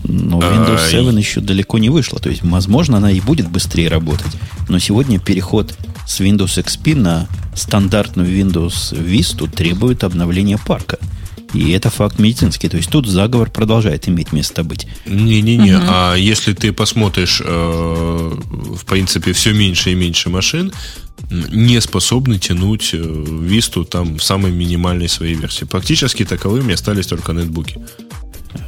Но 0.04 0.40
Windows 0.40 0.90
7 0.90 1.10
а, 1.10 1.20
еще 1.20 1.42
далеко 1.42 1.78
не 1.80 1.90
вышла. 1.90 2.20
То 2.20 2.30
есть, 2.30 2.44
возможно, 2.44 2.98
она 2.98 3.12
и 3.12 3.20
будет 3.20 3.50
быстрее 3.50 3.88
работать. 3.88 4.38
Но 4.70 4.80
сегодня 4.80 5.20
переход 5.20 5.74
с 6.06 6.22
Windows 6.22 6.64
XP 6.64 6.96
на 6.96 7.28
стандартную 7.56 8.30
Windows 8.30 8.94
Vista 8.94 9.50
требует 9.50 10.04
обновления 10.04 10.58
парка. 10.58 11.00
И 11.54 11.72
это 11.72 11.90
факт 11.90 12.20
медицинский. 12.20 12.70
То 12.70 12.78
есть 12.78 12.90
тут 12.90 13.08
заговор 13.08 13.50
продолжает 13.50 14.08
иметь 14.10 14.34
место 14.34 14.64
быть. 14.64 14.88
Не-не-не. 15.06 15.76
Угу. 15.76 15.86
А 15.88 16.16
если 16.16 16.54
ты 16.54 16.74
посмотришь, 16.74 17.42
э, 17.44 17.46
в 17.48 18.86
принципе, 18.86 19.34
все 19.34 19.54
меньше 19.54 19.92
и 19.92 19.96
меньше 19.96 20.30
машин, 20.30 20.72
не 21.30 21.82
способны 21.82 22.38
тянуть 22.38 22.94
Висту 22.94 23.86
там 23.86 24.18
в 24.18 24.24
самой 24.24 24.52
минимальной 24.52 25.10
своей 25.10 25.36
версии. 25.36 25.66
Практически 25.66 26.24
таковыми 26.26 26.74
остались 26.74 27.08
только 27.08 27.34
нетбуки. 27.34 27.80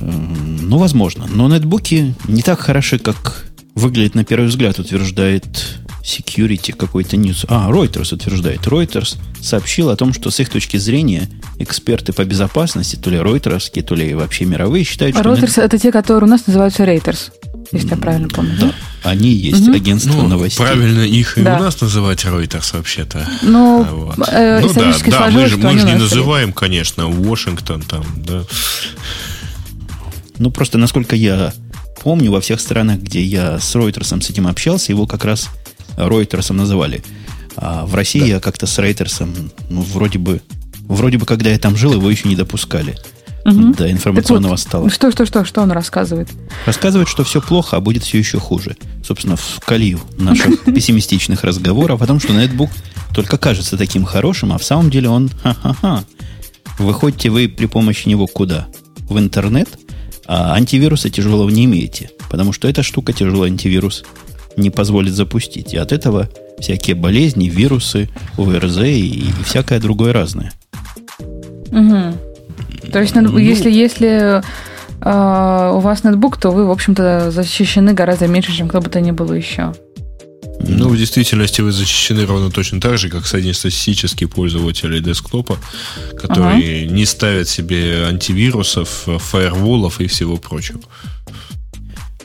Ну, 0.02 0.78
возможно. 0.78 1.28
Но 1.30 1.48
нетбуки 1.48 2.16
не 2.28 2.42
так 2.42 2.60
хороши, 2.60 3.00
как 3.00 3.46
выглядит 3.76 4.16
на 4.16 4.24
первый 4.24 4.48
взгляд, 4.48 4.80
утверждает 4.80 5.80
security 6.04 6.74
какой-то 6.74 7.16
news. 7.16 7.46
А, 7.48 7.70
Reuters 7.70 8.14
утверждает. 8.14 8.62
Reuters 8.62 9.18
сообщил 9.42 9.90
о 9.90 9.96
том, 9.96 10.14
что 10.14 10.32
с 10.32 10.40
их 10.40 10.50
точки 10.50 10.78
зрения 10.78 11.30
эксперты 11.58 12.14
по 12.14 12.24
безопасности, 12.24 12.96
то 12.96 13.10
ли 13.10 13.18
Reuters, 13.18 13.82
то 13.82 13.96
ли 13.96 14.14
вообще 14.14 14.46
мировые, 14.46 14.84
считают, 14.84 15.16
что... 15.16 15.30
Reuters 15.30 15.42
нет... 15.42 15.58
это 15.60 15.78
те, 15.78 15.92
которые 15.92 16.28
у 16.28 16.32
нас 16.32 16.48
называются 16.48 16.84
Reuters, 16.84 17.32
если 17.72 17.90
я 17.90 17.98
правильно 17.98 18.30
помню. 18.30 18.56
Да, 18.60 18.74
они 19.04 19.30
есть 19.30 19.68
угу. 19.68 19.76
агентство 19.76 20.22
ну, 20.22 20.28
новостей. 20.28 20.66
Правильно 20.66 21.02
их 21.02 21.38
и 21.38 21.42
да. 21.42 21.58
у 21.58 21.64
нас 21.64 21.80
называть 21.80 22.24
Reuters 22.26 22.76
вообще-то. 22.76 23.28
Ну, 23.42 23.84
вот. 23.84 24.28
э, 24.30 24.62
ну 24.62 24.74
да, 24.74 24.94
да, 25.06 25.30
мы 25.32 25.48
же, 25.48 25.58
мы 25.58 25.78
же 25.78 25.86
не 25.86 25.96
называем, 25.96 26.54
конечно, 26.54 27.04
Washington 27.04 27.84
там, 27.88 28.04
да. 28.18 28.44
Ну, 30.38 30.52
просто 30.52 30.78
насколько 30.78 31.18
я 31.18 31.54
помню, 32.02 32.32
во 32.32 32.42
всех 32.42 32.62
странах, 32.62 33.00
где 33.00 33.22
я 33.22 33.60
с 33.60 33.76
Reuters 33.76 34.22
с 34.22 34.30
этим 34.30 34.48
общался, 34.48 34.92
его 34.92 35.06
как 35.06 35.26
раз 35.26 35.50
Reuters 36.08 36.54
называли. 36.54 37.04
А 37.56 37.86
в 37.86 37.96
России 37.96 38.22
да. 38.22 38.26
я 38.26 38.40
как-то 38.40 38.68
с 38.68 38.80
Reuters, 38.80 39.28
ну, 39.70 39.82
вроде 39.82 40.20
бы, 40.20 40.42
вроде 40.88 41.18
бы, 41.18 41.26
когда 41.26 41.50
я 41.50 41.60
там 41.60 41.76
жил, 41.76 41.94
его 41.94 42.10
еще 42.10 42.28
не 42.30 42.36
допускали 42.36 42.98
угу. 43.46 43.74
до 43.74 43.92
информационного 43.92 44.52
вот, 44.52 44.60
стола. 44.60 44.90
Что, 44.90 45.12
что, 45.12 45.26
что, 45.26 45.46
что 45.46 45.62
он 45.62 45.72
рассказывает? 45.72 46.30
Рассказывает, 46.66 47.10
что 47.10 47.24
все 47.24 47.42
плохо, 47.42 47.78
а 47.78 47.80
будет 47.80 48.04
все 48.04 48.18
еще 48.18 48.40
хуже. 48.40 48.78
Собственно, 49.04 49.36
в 49.36 49.60
колею 49.66 50.00
наших 50.18 50.64
пессимистичных 50.66 51.44
разговоров 51.44 52.02
о 52.02 52.08
том, 52.08 52.20
что 52.20 52.34
нетбук 52.34 52.70
только 53.14 53.38
кажется 53.38 53.78
таким 53.78 54.06
хорошим, 54.06 54.54
а 54.54 54.58
в 54.58 54.64
самом 54.64 54.90
деле 54.90 55.10
он 55.10 55.30
ха-ха-ха. 55.44 56.04
Выходите 56.78 57.30
вы 57.30 57.50
при 57.50 57.66
помощи 57.66 58.08
него 58.08 58.28
куда? 58.28 58.68
В 59.10 59.18
интернет– 59.18 59.68
а 60.32 60.54
антивируса 60.54 61.10
тяжелого 61.10 61.50
не 61.50 61.66
имеете, 61.66 62.12
потому 62.30 62.54
что 62.54 62.68
эта 62.68 62.84
штука 62.84 63.14
тяжелый 63.14 63.50
антивирус 63.50 64.04
не 64.60 64.70
позволит 64.70 65.14
запустить. 65.14 65.74
И 65.74 65.78
от 65.78 65.92
этого 65.92 66.30
всякие 66.60 66.96
болезни, 66.96 67.50
вирусы, 67.50 68.10
ОРЗ 68.38 68.78
и, 68.80 69.26
всякое 69.46 69.80
другое 69.80 70.14
разное. 70.14 70.52
Угу. 71.72 72.92
То 72.92 73.00
есть, 73.00 73.16
ну, 73.16 73.38
если, 73.38 73.72
если 73.72 74.42
э, 75.02 75.72
у 75.74 75.80
вас 75.80 76.04
ноутбук, 76.04 76.38
то 76.38 76.52
вы, 76.52 76.66
в 76.66 76.72
общем-то, 76.72 77.32
защищены 77.32 77.94
гораздо 77.94 78.28
меньше, 78.28 78.56
чем 78.56 78.68
кто 78.68 78.82
бы 78.82 78.90
то 78.90 79.00
ни 79.00 79.12
было 79.12 79.34
еще. 79.34 79.74
Ну, 80.62 80.90
в 80.90 80.98
действительности 80.98 81.62
вы 81.62 81.72
защищены 81.72 82.26
ровно 82.26 82.52
точно 82.52 82.82
так 82.82 82.98
же, 82.98 83.10
как 83.10 83.26
среднестатистические 83.26 84.28
пользователи 84.28 85.00
десктопа, 85.00 85.58
которые 86.18 86.86
ага. 86.86 86.94
не 86.94 87.06
ставят 87.06 87.48
себе 87.48 88.06
антивирусов, 88.06 89.08
фаерволов 89.20 90.02
и 90.02 90.08
всего 90.08 90.36
прочего. 90.38 90.82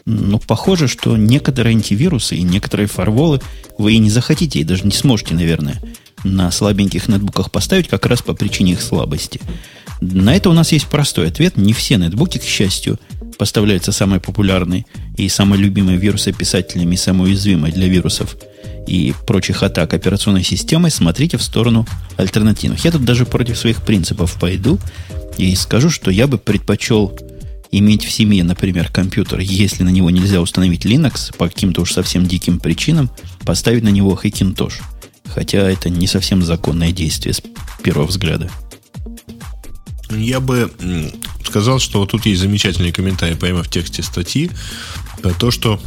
Но 0.06 0.38
похоже, 0.38 0.86
что 0.86 1.16
некоторые 1.16 1.74
антивирусы 1.74 2.36
и 2.36 2.42
некоторые 2.42 2.86
фаерволы 2.86 3.40
вы 3.78 3.94
и 3.94 3.98
не 3.98 4.10
захотите, 4.10 4.60
и 4.60 4.64
даже 4.64 4.84
не 4.84 4.92
сможете, 4.92 5.34
наверное, 5.34 5.80
на 6.24 6.50
слабеньких 6.50 7.08
нетбуках 7.08 7.50
поставить 7.50 7.88
как 7.88 8.06
раз 8.06 8.22
по 8.22 8.34
причине 8.34 8.72
их 8.72 8.82
слабости. 8.82 9.40
На 10.00 10.34
это 10.36 10.50
у 10.50 10.52
нас 10.52 10.72
есть 10.72 10.86
простой 10.86 11.28
ответ. 11.28 11.56
Не 11.56 11.72
все 11.72 11.96
нетбуки, 11.96 12.38
к 12.38 12.42
счастью, 12.42 12.98
поставляются 13.38 13.92
самые 13.92 14.20
популярные 14.20 14.84
и 15.16 15.28
самые 15.28 15.60
любимые 15.60 15.96
вирусописателями, 15.96 16.96
самые 16.96 17.28
уязвимые 17.28 17.72
для 17.72 17.88
вирусов 17.88 18.36
и 18.86 19.14
прочих 19.26 19.62
атак 19.62 19.94
операционной 19.94 20.44
системой, 20.44 20.90
смотрите 20.90 21.38
в 21.38 21.42
сторону 21.42 21.86
альтернативных. 22.16 22.84
Я 22.84 22.92
тут 22.92 23.04
даже 23.04 23.24
против 23.24 23.56
своих 23.56 23.82
принципов 23.82 24.34
пойду 24.38 24.78
и 25.38 25.54
скажу, 25.56 25.90
что 25.90 26.10
я 26.10 26.26
бы 26.26 26.38
предпочел 26.38 27.16
иметь 27.78 28.04
в 28.04 28.10
семье, 28.10 28.44
например, 28.44 28.90
компьютер, 28.90 29.40
если 29.40 29.82
на 29.82 29.88
него 29.88 30.10
нельзя 30.10 30.40
установить 30.40 30.84
Linux 30.84 31.36
по 31.36 31.48
каким-то 31.48 31.82
уж 31.82 31.92
совсем 31.92 32.26
диким 32.26 32.60
причинам, 32.60 33.10
поставить 33.44 33.82
на 33.82 33.88
него 33.88 34.18
Hackintosh. 34.22 34.74
Хотя 35.26 35.70
это 35.70 35.90
не 35.90 36.06
совсем 36.06 36.42
законное 36.42 36.92
действие 36.92 37.34
с 37.34 37.42
первого 37.82 38.06
взгляда. 38.06 38.50
Я 40.10 40.40
бы 40.40 40.70
сказал, 41.44 41.78
что 41.80 42.00
вот 42.00 42.10
тут 42.10 42.26
есть 42.26 42.40
замечательный 42.40 42.92
комментарий 42.92 43.36
прямо 43.36 43.62
в 43.62 43.68
тексте 43.68 44.02
статьи 44.02 44.50
про 45.22 45.32
то, 45.32 45.50
что 45.50 45.80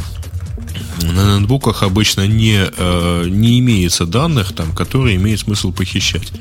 на 1.01 1.37
ноутбуках 1.37 1.83
обычно 1.83 2.27
не, 2.27 2.59
э, 2.65 3.25
не 3.29 3.59
имеется 3.59 4.05
данных, 4.05 4.53
там, 4.53 4.73
которые 4.73 5.15
имеет 5.15 5.39
смысл 5.39 5.71
похищать. 5.71 6.31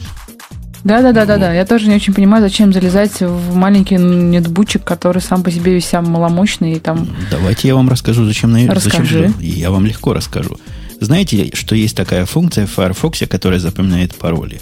Да, 0.87 1.03
да, 1.03 1.11
да, 1.11 1.27
да, 1.27 1.37
да. 1.37 1.53
Я 1.53 1.67
тоже 1.67 1.89
не 1.89 1.97
очень 1.97 2.15
понимаю, 2.15 2.45
зачем 2.45 2.73
залезать 2.73 3.21
в 3.21 3.57
маленький 3.57 3.97
нетбучик, 3.97 4.85
который 4.85 5.21
сам 5.21 5.43
по 5.43 5.51
себе 5.51 5.75
весь 5.75 5.87
сам 5.87 6.09
маломощный 6.09 6.75
и 6.75 6.79
там. 6.79 7.09
Давайте 7.29 7.67
я 7.67 7.75
вам 7.75 7.89
расскажу, 7.89 8.25
зачем 8.25 8.53
на 8.53 8.73
Расскажи. 8.73 9.27
Зачем, 9.27 9.41
я 9.41 9.73
вам 9.73 9.85
легко 9.85 10.13
расскажу. 10.13 10.61
Знаете, 11.01 11.51
что 11.55 11.75
есть 11.75 11.97
такая 11.97 12.25
функция 12.25 12.67
в 12.67 12.71
Firefox, 12.71 13.25
которая 13.29 13.59
запоминает 13.59 14.15
пароли? 14.15 14.61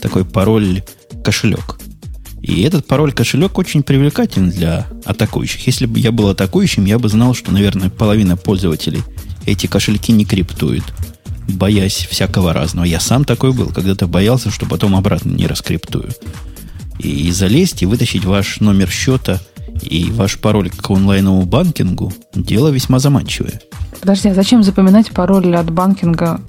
Такой 0.00 0.24
пароль 0.24 0.82
кошелек. 1.22 1.78
И 2.40 2.62
этот 2.62 2.86
пароль-кошелек 2.86 3.58
очень 3.58 3.82
привлекательный 3.82 4.52
для 4.52 4.86
атакующих. 5.04 5.66
Если 5.66 5.84
бы 5.84 5.98
я 5.98 6.10
был 6.10 6.30
атакующим, 6.30 6.86
я 6.86 6.98
бы 6.98 7.10
знал, 7.10 7.34
что, 7.34 7.52
наверное, 7.52 7.90
половина 7.90 8.38
пользователей 8.38 9.02
эти 9.44 9.66
кошельки 9.66 10.10
не 10.12 10.24
криптуют, 10.24 10.84
боясь 11.48 12.06
всякого 12.10 12.52
разного. 12.52 12.86
Я 12.86 13.00
сам 13.00 13.24
такой 13.24 13.52
был, 13.52 13.68
когда-то 13.68 14.06
боялся, 14.06 14.50
что 14.50 14.66
потом 14.66 14.96
обратно 14.96 15.30
не 15.30 15.46
раскриптую. 15.46 16.10
И 16.98 17.30
залезть 17.30 17.82
и 17.82 17.86
вытащить 17.86 18.24
ваш 18.24 18.60
номер 18.60 18.90
счета 18.90 19.40
и 19.82 20.10
ваш 20.10 20.38
пароль 20.38 20.70
к 20.70 20.90
онлайновому 20.90 21.44
банкингу– 21.44 22.12
дело 22.34 22.68
весьма 22.68 22.98
заманчивое. 22.98 23.60
Подожди, 24.00 24.28
а 24.30 24.34
зачем 24.34 24.62
запоминать 24.62 25.10
пароль 25.10 25.54
от 25.54 25.70
банкинга? 25.70 26.40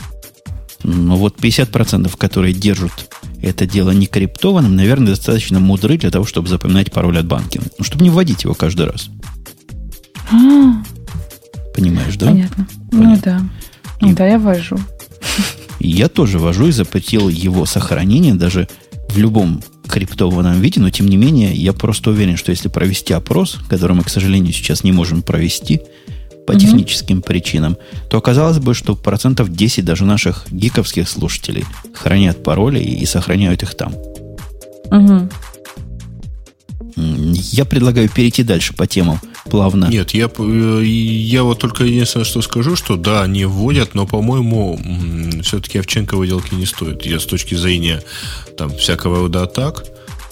Ну 0.84 1.16
вот 1.16 1.38
50%, 1.40 2.16
которые 2.18 2.54
держат 2.54 3.10
это 3.42 3.66
дело 3.66 3.92
не 3.92 4.08
криптованным, 4.08 4.76
наверное, 4.76 5.10
достаточно 5.10 5.60
мудры 5.60 5.98
для 5.98 6.10
того, 6.10 6.26
чтобы 6.26 6.48
запоминать 6.48 6.92
пароль 6.92 7.18
от 7.20 7.28
банкинга. 7.28 7.70
Ну, 7.78 7.84
чтобы 7.84 8.04
не 8.04 8.10
вводить 8.10 8.44
его 8.44 8.54
каждый 8.54 8.88
раз. 8.88 9.10
А. 10.32 10.84
Понимаешь, 11.76 12.16
да? 12.18 12.28
Понятно. 12.28 12.68
Ну 12.92 13.04
Понятно. 13.04 13.10
Ну 13.12 13.22
да. 13.24 13.42
И, 14.02 14.14
да, 14.14 14.28
я 14.28 14.40
ввожу. 14.40 14.78
Я 15.80 16.10
тоже 16.10 16.40
ввожу 16.40 16.68
и 16.68 16.72
запретил 16.72 17.30
его 17.30 17.66
сохранение 17.66 18.34
даже 18.34 18.68
в 19.10 19.18
любом 19.18 19.62
криптованном 19.88 20.60
виде, 20.60 20.82
но 20.82 20.90
тем 20.90 21.08
не 21.08 21.18
менее 21.18 21.54
я 21.54 21.72
просто 21.72 22.10
уверен, 22.10 22.36
что 22.36 22.52
если 22.52 22.68
провести 22.68 23.14
опрос, 23.14 23.60
который 23.70 23.96
мы, 23.96 24.04
к 24.04 24.10
сожалению, 24.10 24.54
сейчас 24.54 24.84
не 24.84 24.92
можем 24.92 25.22
провести, 25.22 25.82
по 26.48 26.54
угу. 26.54 26.60
техническим 26.60 27.22
причинам, 27.22 27.78
то 28.10 28.18
оказалось 28.18 28.58
бы, 28.60 28.74
что 28.74 28.96
процентов 28.96 29.52
10 29.52 29.84
даже 29.84 30.06
наших 30.06 30.46
гиковских 30.50 31.08
слушателей 31.08 31.66
хранят 31.94 32.42
пароли 32.42 32.80
и 32.80 33.06
сохраняют 33.06 33.64
их 33.64 33.76
там. 33.76 33.94
Угу. 34.86 35.30
Я 36.98 37.66
предлагаю 37.66 38.10
перейти 38.10 38.42
дальше 38.44 38.74
по 38.74 38.88
темам 38.88 39.20
плавно. 39.50 39.86
Нет, 39.86 40.12
я, 40.12 40.30
э, 40.38 40.84
я 40.84 41.44
вот 41.44 41.60
только 41.60 41.84
единственное, 41.84 42.26
что 42.26 42.42
скажу, 42.42 42.76
что 42.76 42.96
да, 42.96 43.24
они 43.24 43.46
вводят, 43.46 43.96
но, 43.96 44.08
по-моему, 44.08 44.80
все-таки 45.44 45.78
овченко 45.78 46.18
выделки 46.18 46.56
не 46.56 46.66
стоит. 46.66 47.06
Я 47.06 47.20
с 47.20 47.26
точки 47.26 47.56
зрения 47.56 48.02
там 48.58 48.76
всякого 48.76 49.20
рода 49.20 49.44
атак, 49.44 49.86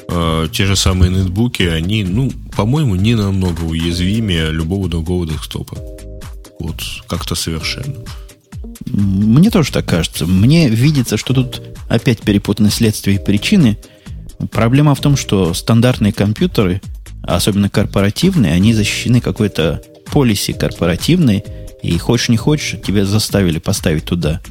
э, 0.10 0.48
те 0.52 0.66
же 0.66 0.76
самые 0.76 1.12
нетбуки, 1.12 1.64
они, 1.64 2.04
ну, 2.04 2.32
по-моему, 2.56 2.96
не 2.96 3.16
намного 3.16 3.62
уязвимее 3.62 4.52
любого 4.52 4.90
другого 4.90 5.28
десктопа. 5.28 5.78
Вот 6.60 6.82
как-то 7.08 7.36
совершенно. 7.36 7.96
Мне 8.86 9.50
тоже 9.50 9.72
так 9.72 9.86
кажется. 9.86 10.26
Мне 10.26 10.70
видится, 10.70 11.18
что 11.18 11.34
тут 11.34 11.62
опять 11.90 12.22
перепутаны 12.22 12.70
следствия 12.70 13.16
и 13.16 13.24
причины. 13.24 13.78
Проблема 14.52 14.96
в 14.96 15.02
том, 15.02 15.18
что 15.18 15.54
стандартные 15.54 16.14
компьютеры, 16.14 16.82
особенно 17.24 17.70
корпоративные, 17.70 18.54
они 18.54 18.74
защищены 18.74 19.22
какой-то 19.22 19.82
полиси 20.12 20.54
корпоративной, 20.54 21.44
и 21.82 21.98
хочешь 21.98 22.30
не 22.30 22.38
хочешь, 22.38 22.80
тебя 22.86 23.06
заставили 23.06 23.60
поставить 23.60 24.06
туда 24.06 24.42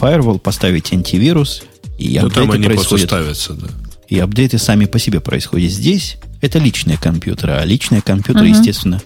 firewall, 0.00 0.38
поставить 0.38 0.92
антивирус, 0.92 1.62
и 1.98 2.16
Но 2.16 2.22
ну, 2.22 2.26
апдейты 2.28 2.46
там 2.46 2.50
они 2.52 2.64
происходят. 2.64 3.08
ставятся, 3.08 3.54
да. 3.54 3.68
И 4.08 4.18
апдейты 4.18 4.58
сами 4.58 4.86
по 4.86 4.98
себе 4.98 5.20
происходят. 5.20 5.70
Здесь 5.70 6.16
это 6.40 6.58
личные 6.58 6.96
компьютеры, 6.96 7.52
а 7.52 7.64
личные 7.64 8.02
компьютеры, 8.02 8.48
uh-huh. 8.48 8.58
естественно, 8.58 9.00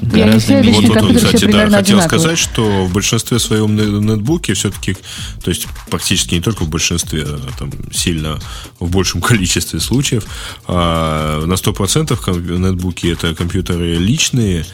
Гораздо 0.00 0.60
меньше. 0.60 0.92
Вот 0.92 0.98
тут, 0.98 1.16
кстати, 1.16 1.44
да, 1.46 1.64
хотел 1.64 1.78
одинаковые. 1.78 2.02
сказать, 2.02 2.38
что 2.38 2.86
в 2.86 2.92
большинстве 2.92 3.38
своем 3.38 3.76
нетбуке 3.76 4.54
все-таки, 4.54 4.96
то 5.42 5.50
есть 5.50 5.66
практически 5.90 6.34
не 6.34 6.40
только 6.40 6.64
в 6.64 6.68
большинстве, 6.68 7.24
а 7.26 7.48
там 7.58 7.70
сильно 7.92 8.38
в 8.80 8.90
большем 8.90 9.20
количестве 9.22 9.80
случаев, 9.80 10.26
а 10.66 11.44
на 11.46 11.54
100% 11.54 12.58
нетбуки 12.58 13.06
это 13.06 13.34
компьютеры 13.34 13.96
личные, 13.96 14.66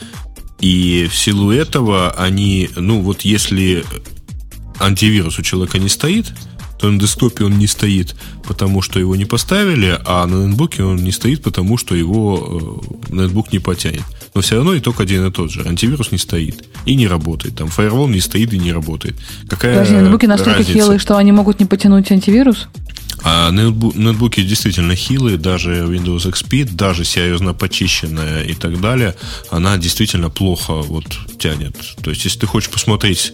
и 0.60 1.08
в 1.10 1.14
силу 1.14 1.52
этого 1.52 2.10
они, 2.12 2.70
ну 2.74 3.00
вот 3.00 3.22
если 3.22 3.84
антивирус 4.80 5.38
у 5.38 5.42
человека 5.42 5.78
не 5.78 5.88
стоит, 5.88 6.32
то 6.78 6.90
на 6.90 6.98
десктопе 6.98 7.44
он 7.44 7.58
не 7.58 7.66
стоит, 7.66 8.14
потому 8.46 8.82
что 8.82 8.98
его 8.98 9.16
не 9.16 9.24
поставили, 9.24 9.98
а 10.04 10.26
на 10.26 10.46
ноутбуке 10.46 10.84
он 10.84 10.96
не 10.96 11.12
стоит, 11.12 11.42
потому 11.42 11.76
что 11.76 11.94
его 11.94 12.80
э, 13.10 13.14
ноутбук 13.14 13.52
не 13.52 13.58
потянет. 13.58 14.04
Но 14.34 14.40
все 14.40 14.56
равно 14.56 14.76
итог 14.76 15.00
один 15.00 15.26
и 15.26 15.30
тот 15.30 15.50
же. 15.50 15.62
Антивирус 15.66 16.12
не 16.12 16.18
стоит 16.18 16.64
и 16.86 16.94
не 16.94 17.06
работает. 17.06 17.56
Там 17.56 17.68
фаервол 17.68 18.08
не 18.08 18.20
стоит 18.20 18.52
и 18.52 18.58
не 18.58 18.72
работает. 18.72 19.16
Какая 19.48 19.74
Подожди, 19.74 19.94
ноутбуки 19.96 20.26
настолько 20.26 20.58
разница? 20.58 20.72
хилые, 20.72 20.98
что 20.98 21.16
они 21.16 21.32
могут 21.32 21.60
не 21.60 21.66
потянуть 21.66 22.10
антивирус? 22.12 22.68
А 23.24 23.50
ноутбу- 23.50 23.98
ноутбуки 23.98 24.42
действительно 24.42 24.94
хилые, 24.94 25.38
даже 25.38 25.82
Windows 25.86 26.30
XP, 26.30 26.70
даже 26.72 27.04
серьезно 27.04 27.52
почищенная 27.52 28.44
и 28.44 28.54
так 28.54 28.80
далее, 28.80 29.16
она 29.50 29.76
действительно 29.76 30.30
плохо 30.30 30.74
вот 30.74 31.04
тянет. 31.38 31.74
То 32.02 32.10
есть, 32.10 32.24
если 32.24 32.38
ты 32.38 32.46
хочешь 32.46 32.70
посмотреть 32.70 33.32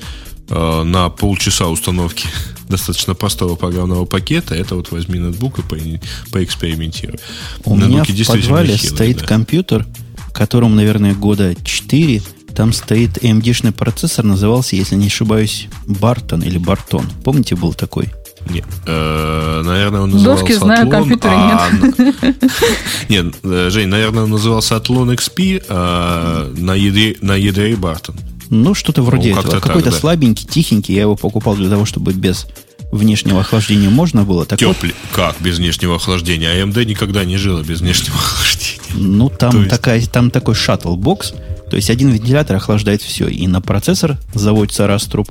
э, 0.48 0.82
на 0.84 1.10
полчаса 1.10 1.68
установки 1.68 2.26
достаточно 2.68 3.14
простого 3.14 3.56
программного 3.56 4.06
пакета, 4.06 4.54
это 4.54 4.74
вот 4.74 4.90
возьми 4.90 5.18
ноутбук 5.18 5.58
и 5.58 5.62
по- 5.62 6.00
поэкспериментируй. 6.32 7.18
У 7.64 7.74
меня 7.76 7.88
Ноутбуки 7.88 8.12
в 8.12 8.16
действительно 8.16 8.56
подвале 8.56 8.76
хилые, 8.78 8.94
стоит 8.96 9.18
да. 9.18 9.26
компьютер, 9.26 9.86
которому, 10.34 10.74
наверное, 10.74 11.14
года 11.14 11.54
4. 11.64 12.22
Там 12.54 12.72
стоит 12.72 13.18
AMD-шный 13.18 13.72
процессор, 13.72 14.24
назывался, 14.24 14.76
если 14.76 14.96
не 14.96 15.06
ошибаюсь, 15.06 15.68
Бартон 15.86 16.42
или 16.42 16.58
Бартон. 16.58 17.06
Помните, 17.24 17.56
был 17.56 17.72
такой? 17.72 18.08
Нет, 18.50 18.66
э, 18.86 19.62
наверное, 19.64 20.02
он 20.02 20.10
назывался 20.10 20.44
Доски 20.44 20.58
знаю, 20.58 20.86
Athlon, 20.86 20.90
компьютеры 20.90 21.34
а- 21.34 21.70
Нет, 23.08 23.34
э, 23.42 23.70
Жень, 23.70 23.88
наверное, 23.88 24.24
он 24.24 24.30
назывался 24.30 24.74
Athlon 24.74 25.14
XP 25.16 25.64
а 25.68 26.52
на 26.54 26.74
ядре, 26.74 27.16
на 27.22 27.34
ядре 27.36 27.74
Бартон. 27.74 28.16
Ну, 28.50 28.74
что-то 28.74 29.02
вроде 29.02 29.32
Ну, 29.32 29.38
этого. 29.38 29.52
как-то 29.52 29.60
так, 29.60 29.62
Какой-то 29.68 29.90
да. 29.90 29.96
слабенький, 29.96 30.46
тихенький. 30.46 30.94
Я 30.94 31.02
его 31.02 31.16
покупал 31.16 31.56
для 31.56 31.70
того, 31.70 31.86
чтобы 31.86 32.12
без 32.12 32.46
внешнего 32.92 33.40
охлаждения 33.40 33.90
можно 33.90 34.24
было. 34.24 34.44
Так 34.46 34.60
вот, 34.62 34.74
Теплый. 34.76 34.94
Как 35.12 35.36
без 35.40 35.58
внешнего 35.58 35.96
охлаждения? 35.96 36.62
AMD 36.62 36.84
никогда 36.84 37.24
не 37.24 37.36
жила 37.36 37.62
без 37.62 37.80
внешнего 37.80 38.16
охлаждения. 38.18 38.80
ну, 38.94 39.28
То 39.28 39.36
там, 39.36 39.56
есть- 39.58 39.70
такая, 39.70 40.04
там 40.06 40.30
такой 40.30 40.54
шаттл-бокс. 40.54 41.34
То 41.70 41.76
есть 41.76 41.90
один 41.90 42.10
вентилятор 42.10 42.56
охлаждает 42.56 43.02
все. 43.02 43.26
И 43.26 43.46
на 43.48 43.60
процессор 43.60 44.18
заводится 44.34 44.86
раструб. 44.86 45.28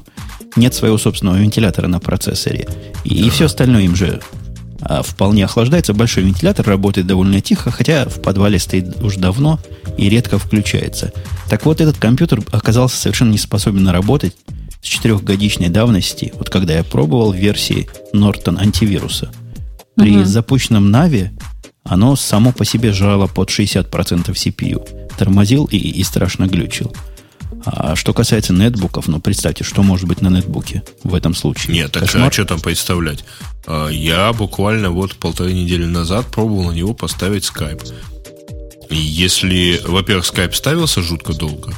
Нет 0.55 0.73
своего 0.73 0.97
собственного 0.97 1.37
вентилятора 1.37 1.87
на 1.87 1.99
процессоре. 1.99 2.67
И, 3.05 3.29
все 3.29 3.45
остальное 3.45 3.83
им 3.83 3.95
же 3.95 4.19
а, 4.81 5.01
вполне 5.03 5.45
охлаждается. 5.45 5.93
Большой 5.93 6.23
вентилятор 6.23 6.67
работает 6.67 7.07
довольно 7.07 7.39
тихо, 7.41 7.71
хотя 7.71 8.05
в 8.09 8.21
подвале 8.21 8.59
стоит 8.59 9.01
уже 9.01 9.19
давно 9.19 9.59
и 9.97 10.09
редко 10.09 10.37
включается. 10.37 11.13
Так 11.49 11.65
вот, 11.65 11.79
этот 11.81 11.97
компьютер 11.97 12.41
оказался 12.51 12.97
совершенно 12.97 13.31
не 13.31 13.37
способен 13.37 13.87
работать 13.87 14.35
с 14.83 14.85
четырехгодичной 14.85 15.69
давности, 15.69 16.33
вот 16.35 16.49
когда 16.49 16.75
я 16.75 16.83
пробовал 16.83 17.31
версии 17.31 17.87
Norton 18.13 18.59
антивируса. 18.59 19.31
При 19.95 20.23
запущенном 20.23 20.91
Нави 20.91 21.31
оно 21.83 22.15
само 22.15 22.51
по 22.51 22.65
себе 22.65 22.91
жало 22.91 23.27
под 23.27 23.49
60% 23.49 23.89
CPU. 24.31 25.09
Тормозил 25.17 25.65
и, 25.65 25.77
и 25.77 26.03
страшно 26.03 26.47
глючил. 26.47 26.93
А 27.65 27.95
что 27.95 28.13
касается 28.13 28.51
нетбуков, 28.51 29.07
ну, 29.07 29.21
представьте, 29.21 29.63
что 29.63 29.83
может 29.83 30.07
быть 30.07 30.21
на 30.21 30.27
нетбуке 30.29 30.83
в 31.03 31.13
этом 31.15 31.33
случае. 31.33 31.75
Нет, 31.75 31.91
так 31.91 32.03
Кошмар. 32.03 32.27
а 32.27 32.31
что 32.31 32.45
там 32.45 32.59
представлять? 32.59 33.23
А, 33.65 33.87
Я 33.87 34.33
буквально 34.33 34.89
вот 34.91 35.15
полторы 35.15 35.53
недели 35.53 35.85
назад 35.85 36.25
пробовал 36.27 36.71
на 36.71 36.75
него 36.75 36.93
поставить 36.93 37.45
скайп. 37.45 37.81
Если, 38.89 39.79
во-первых, 39.85 40.25
скайп 40.25 40.53
ставился 40.55 41.01
жутко 41.01 41.33
долго, 41.33 41.73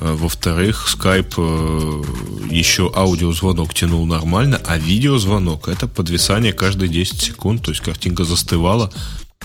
во-вторых, 0.00 0.88
скайп 0.88 1.34
э, 1.38 2.02
еще 2.50 2.90
аудиозвонок 2.94 3.74
тянул 3.74 4.06
нормально, 4.06 4.60
а 4.66 4.78
видеозвонок 4.78 5.68
это 5.68 5.86
подвисание 5.88 6.52
каждые 6.52 6.88
10 6.88 7.20
секунд, 7.20 7.62
то 7.64 7.70
есть 7.70 7.82
картинка 7.82 8.24
застывала, 8.24 8.90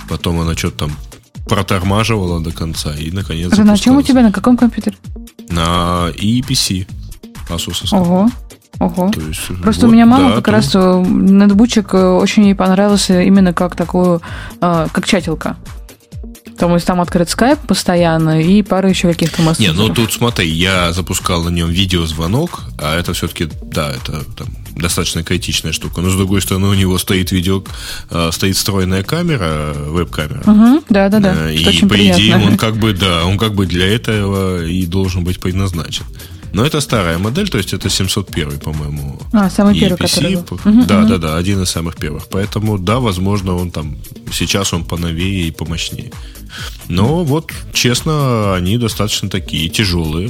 потом 0.09 0.39
она 0.41 0.55
что-то 0.55 0.85
там 0.87 0.91
протормаживала 1.47 2.39
до 2.41 2.51
конца 2.51 2.95
и 2.95 3.11
наконец 3.11 3.53
Жена, 3.53 3.71
на 3.73 3.77
чем 3.77 3.97
у 3.97 4.01
тебя, 4.01 4.21
на 4.21 4.31
каком 4.31 4.55
компьютере? 4.57 4.95
На 5.49 6.09
EPC 6.15 6.87
Asus. 7.49 7.87
Ого, 7.91 8.29
ого. 8.79 9.11
То 9.11 9.21
есть, 9.21 9.47
Просто 9.61 9.85
вот, 9.85 9.91
у 9.91 9.93
меня 9.93 10.05
мама 10.05 10.29
да, 10.29 10.35
как 10.35 10.45
то- 10.45 10.51
раз 10.51 10.71
э, 10.73 11.03
нетбучик 11.07 11.93
э, 11.93 12.07
очень 12.09 12.45
ей 12.45 12.55
понравился 12.55 13.21
именно 13.21 13.53
как 13.53 13.75
такую, 13.75 14.21
э, 14.61 14.87
как 14.91 15.05
чатилка. 15.05 15.57
То 16.57 16.73
есть 16.73 16.85
там 16.85 17.01
открыт 17.01 17.29
скайп 17.29 17.59
постоянно 17.59 18.41
и 18.41 18.61
пара 18.61 18.89
еще 18.89 19.09
каких-то 19.09 19.41
Не, 19.41 19.47
мессенджеров. 19.49 19.77
ну 19.77 19.93
тут 19.93 20.13
смотри, 20.13 20.47
я 20.49 20.91
запускал 20.93 21.43
на 21.43 21.49
нем 21.49 21.69
видеозвонок, 21.69 22.61
а 22.79 22.97
это 22.99 23.13
все-таки, 23.13 23.49
да, 23.63 23.91
это 23.91 24.23
там, 24.35 24.47
достаточно 24.75 25.23
критичная 25.23 25.71
штука. 25.71 26.01
Но 26.01 26.09
с 26.09 26.15
другой 26.15 26.41
стороны, 26.41 26.67
у 26.67 26.73
него 26.73 26.97
стоит 26.97 27.31
видео, 27.31 27.63
э, 28.09 28.29
стоит 28.31 28.55
встроенная 28.55 29.03
камера, 29.03 29.73
веб-камера. 29.75 30.43
Мгм, 30.45 30.83
да-да-да, 30.89 31.33
Э, 31.49 31.57
что 31.57 31.69
И 31.71 31.79
по 31.81 31.87
приятно. 31.89 32.19
идее 32.21 32.35
он 32.37 32.57
как 32.57 32.77
бы, 32.77 32.93
да, 32.93 33.25
он 33.25 33.37
как 33.37 33.53
бы 33.55 33.65
для 33.65 33.87
этого 33.87 34.63
и 34.65 34.85
должен 34.85 35.23
быть 35.23 35.39
предназначен. 35.39 36.05
Но 36.53 36.63
это 36.63 36.81
старая 36.81 37.17
модель, 37.17 37.49
то 37.49 37.57
есть 37.57 37.73
это 37.73 37.89
701, 37.89 38.59
по-моему. 38.59 39.19
А, 39.33 39.49
самый 39.49 39.77
первый, 39.77 39.97
EPC. 39.97 40.15
который 40.15 40.35
был. 40.35 40.59
Да, 40.85 40.99
мгм. 40.99 41.09
да, 41.09 41.17
да, 41.17 41.37
один 41.37 41.63
из 41.63 41.69
самых 41.69 41.95
первых. 41.95 42.27
Поэтому, 42.29 42.77
да, 42.77 42.99
возможно, 42.99 43.55
он 43.55 43.71
там 43.71 43.97
сейчас 44.31 44.71
он 44.73 44.85
поновее 44.85 45.47
и 45.47 45.51
помощнее. 45.51 46.11
Но 46.87 47.23
вот, 47.23 47.51
честно, 47.73 48.55
они 48.55 48.77
достаточно 48.77 49.29
такие 49.29 49.67
тяжелые. 49.69 50.29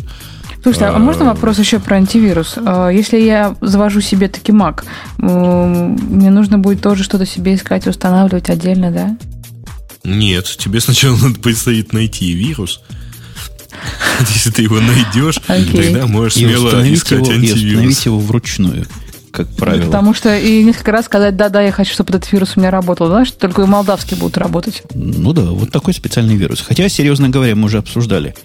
Слушайте, 0.64 0.86
а 0.86 0.98
можно 0.98 1.26
вопрос 1.26 1.60
еще 1.60 1.80
про 1.80 1.98
антивирус? 1.98 2.56
А, 2.58 2.88
Если 2.88 3.20
я 3.20 3.58
завожу 3.60 4.00
себе 4.00 4.30
таки 4.30 4.54
Mac, 4.54 4.86
мне 5.18 6.30
нужно 6.30 6.58
будет 6.58 6.82
тоже 6.82 7.04
что-то 7.04 7.26
себе 7.26 7.56
искать, 7.56 7.86
устанавливать 7.86 8.50
отдельно, 8.50 8.92
да? 8.92 9.18
Нет, 10.06 10.46
тебе 10.58 10.80
сначала 10.80 11.18
надо 11.22 11.40
предстоит 11.40 11.92
найти 11.92 12.32
вирус. 12.32 12.82
Если 14.34 14.52
ты 14.52 14.62
его 14.64 14.80
найдешь, 14.80 15.40
Окей. 15.48 15.92
тогда 15.94 16.08
можешь 16.08 16.38
И 16.38 16.46
смело 16.46 16.66
установить, 16.68 16.98
искать 17.00 17.20
его, 17.20 17.32
и 17.32 17.36
антивирус. 17.36 17.64
установить 17.64 18.06
его 18.06 18.20
вручную, 18.20 18.86
как 19.32 19.48
правило. 19.56 19.86
Потому 19.86 20.14
что 20.14 20.38
и 20.38 20.64
несколько 20.64 20.92
раз 20.92 21.06
сказать, 21.06 21.36
да-да, 21.36 21.62
я 21.62 21.72
хочу, 21.72 21.94
чтобы 21.94 22.10
этот 22.12 22.32
вирус 22.32 22.54
у 22.56 22.60
меня 22.60 22.72
работал. 22.72 23.08
Знаешь, 23.08 23.32
только 23.32 23.64
и 23.64 23.66
молдавские 23.66 24.18
будут 24.20 24.38
работать. 24.38 24.84
Ну 24.94 25.34
да, 25.34 25.44
вот 25.44 25.72
такой 25.72 25.94
специальный 25.94 26.36
вирус. 26.36 26.62
Хотя, 26.62 26.88
серьезно 26.90 27.30
говоря, 27.30 27.56
мы 27.56 27.66
уже 27.66 27.80
обсуждали 27.80 28.36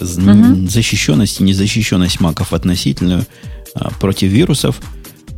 з- 0.00 0.66
защищенность 0.68 1.40
и 1.40 1.44
незащищенность 1.44 2.20
маков 2.20 2.52
относительную 2.52 3.26
а, 3.74 3.90
против 4.00 4.30
вирусов. 4.30 4.76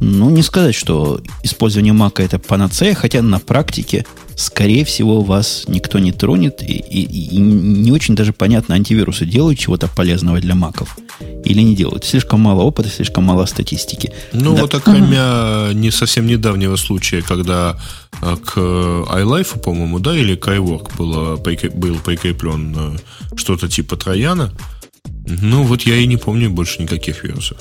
Ну, 0.00 0.30
не 0.30 0.42
сказать, 0.42 0.74
что 0.74 1.20
использование 1.42 1.92
мака 1.92 2.22
это 2.22 2.38
панацея, 2.38 2.94
хотя 2.94 3.20
на 3.22 3.38
практике, 3.38 4.06
скорее 4.34 4.84
всего, 4.86 5.20
вас 5.20 5.64
никто 5.68 5.98
не 5.98 6.10
тронет, 6.12 6.62
и, 6.62 6.72
и- 6.72 7.34
и 7.34 7.36
не 7.36 7.92
очень 7.92 8.14
даже 8.14 8.32
понятно, 8.32 8.74
антивирусы 8.76 9.26
делают 9.26 9.58
чего-то 9.58 9.88
полезного 9.88 10.40
для 10.40 10.54
маков 10.54 10.96
или 11.44 11.60
не 11.62 11.74
делают. 11.76 12.04
Слишком 12.06 12.40
мало 12.40 12.62
опыта, 12.62 12.88
слишком 12.88 13.24
мало 13.24 13.44
статистики. 13.46 14.10
Ну, 14.32 14.54
Да. 14.54 14.62
вот 14.62 14.74
окромя 14.74 15.72
не 15.74 15.90
совсем 15.90 16.26
недавнего 16.26 16.76
случая, 16.76 17.20
когда 17.22 17.78
а, 18.22 18.36
к 18.36 18.56
iLife, 18.58 19.60
по-моему, 19.60 19.98
да, 19.98 20.16
или 20.16 20.34
к 20.34 20.48
iWork 20.48 20.96
было, 20.98 21.36
был 21.36 21.94
прикреплен 22.00 22.74
а, 22.78 22.96
что-то 23.36 23.68
типа 23.68 23.96
Трояна, 23.96 24.50
ну, 25.26 25.62
вот 25.62 25.82
я 25.82 25.96
и 25.96 26.06
не 26.06 26.16
помню 26.16 26.50
больше 26.50 26.82
никаких 26.82 27.22
вирусов. 27.24 27.58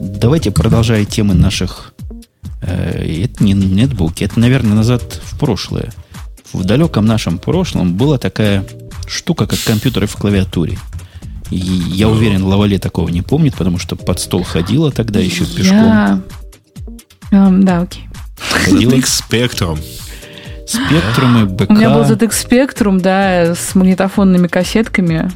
Давайте 0.00 0.50
продолжая 0.50 1.04
темы 1.04 1.34
наших... 1.34 1.92
э, 2.62 3.24
это 3.24 3.44
не 3.44 3.52
нетбуки, 3.52 4.24
это, 4.24 4.40
наверное, 4.40 4.74
назад 4.74 5.20
в 5.22 5.38
прошлое. 5.38 5.92
В 6.52 6.64
далеком 6.64 7.04
нашем 7.04 7.38
прошлом 7.38 7.94
была 7.94 8.18
такая 8.18 8.64
штука, 9.06 9.46
как 9.46 9.58
компьютеры 9.62 10.06
в 10.06 10.16
клавиатуре. 10.16 10.78
И 11.50 11.56
я 11.56 12.08
уверен, 12.08 12.44
Лавале 12.44 12.78
такого 12.78 13.08
не 13.08 13.22
помнит, 13.22 13.54
потому 13.56 13.78
что 13.78 13.96
под 13.96 14.20
стол 14.20 14.42
ходила 14.42 14.90
тогда 14.90 15.20
еще 15.20 15.44
пешком. 15.44 15.76
Я... 15.76 16.20
Эм, 17.32 17.64
да, 17.64 17.82
окей. 17.82 18.08
Ходила 18.64 18.92
ZX 18.92 19.22
Spectrum. 19.28 19.78
спектрумы, 20.66 21.46
БК. 21.46 21.72
У 21.72 21.76
меня 21.76 21.90
был 21.90 22.02
ZX 22.02 22.30
Spectrum, 22.30 23.00
да, 23.00 23.54
с 23.54 23.74
магнитофонными 23.74 24.46
кассетками, 24.46 25.30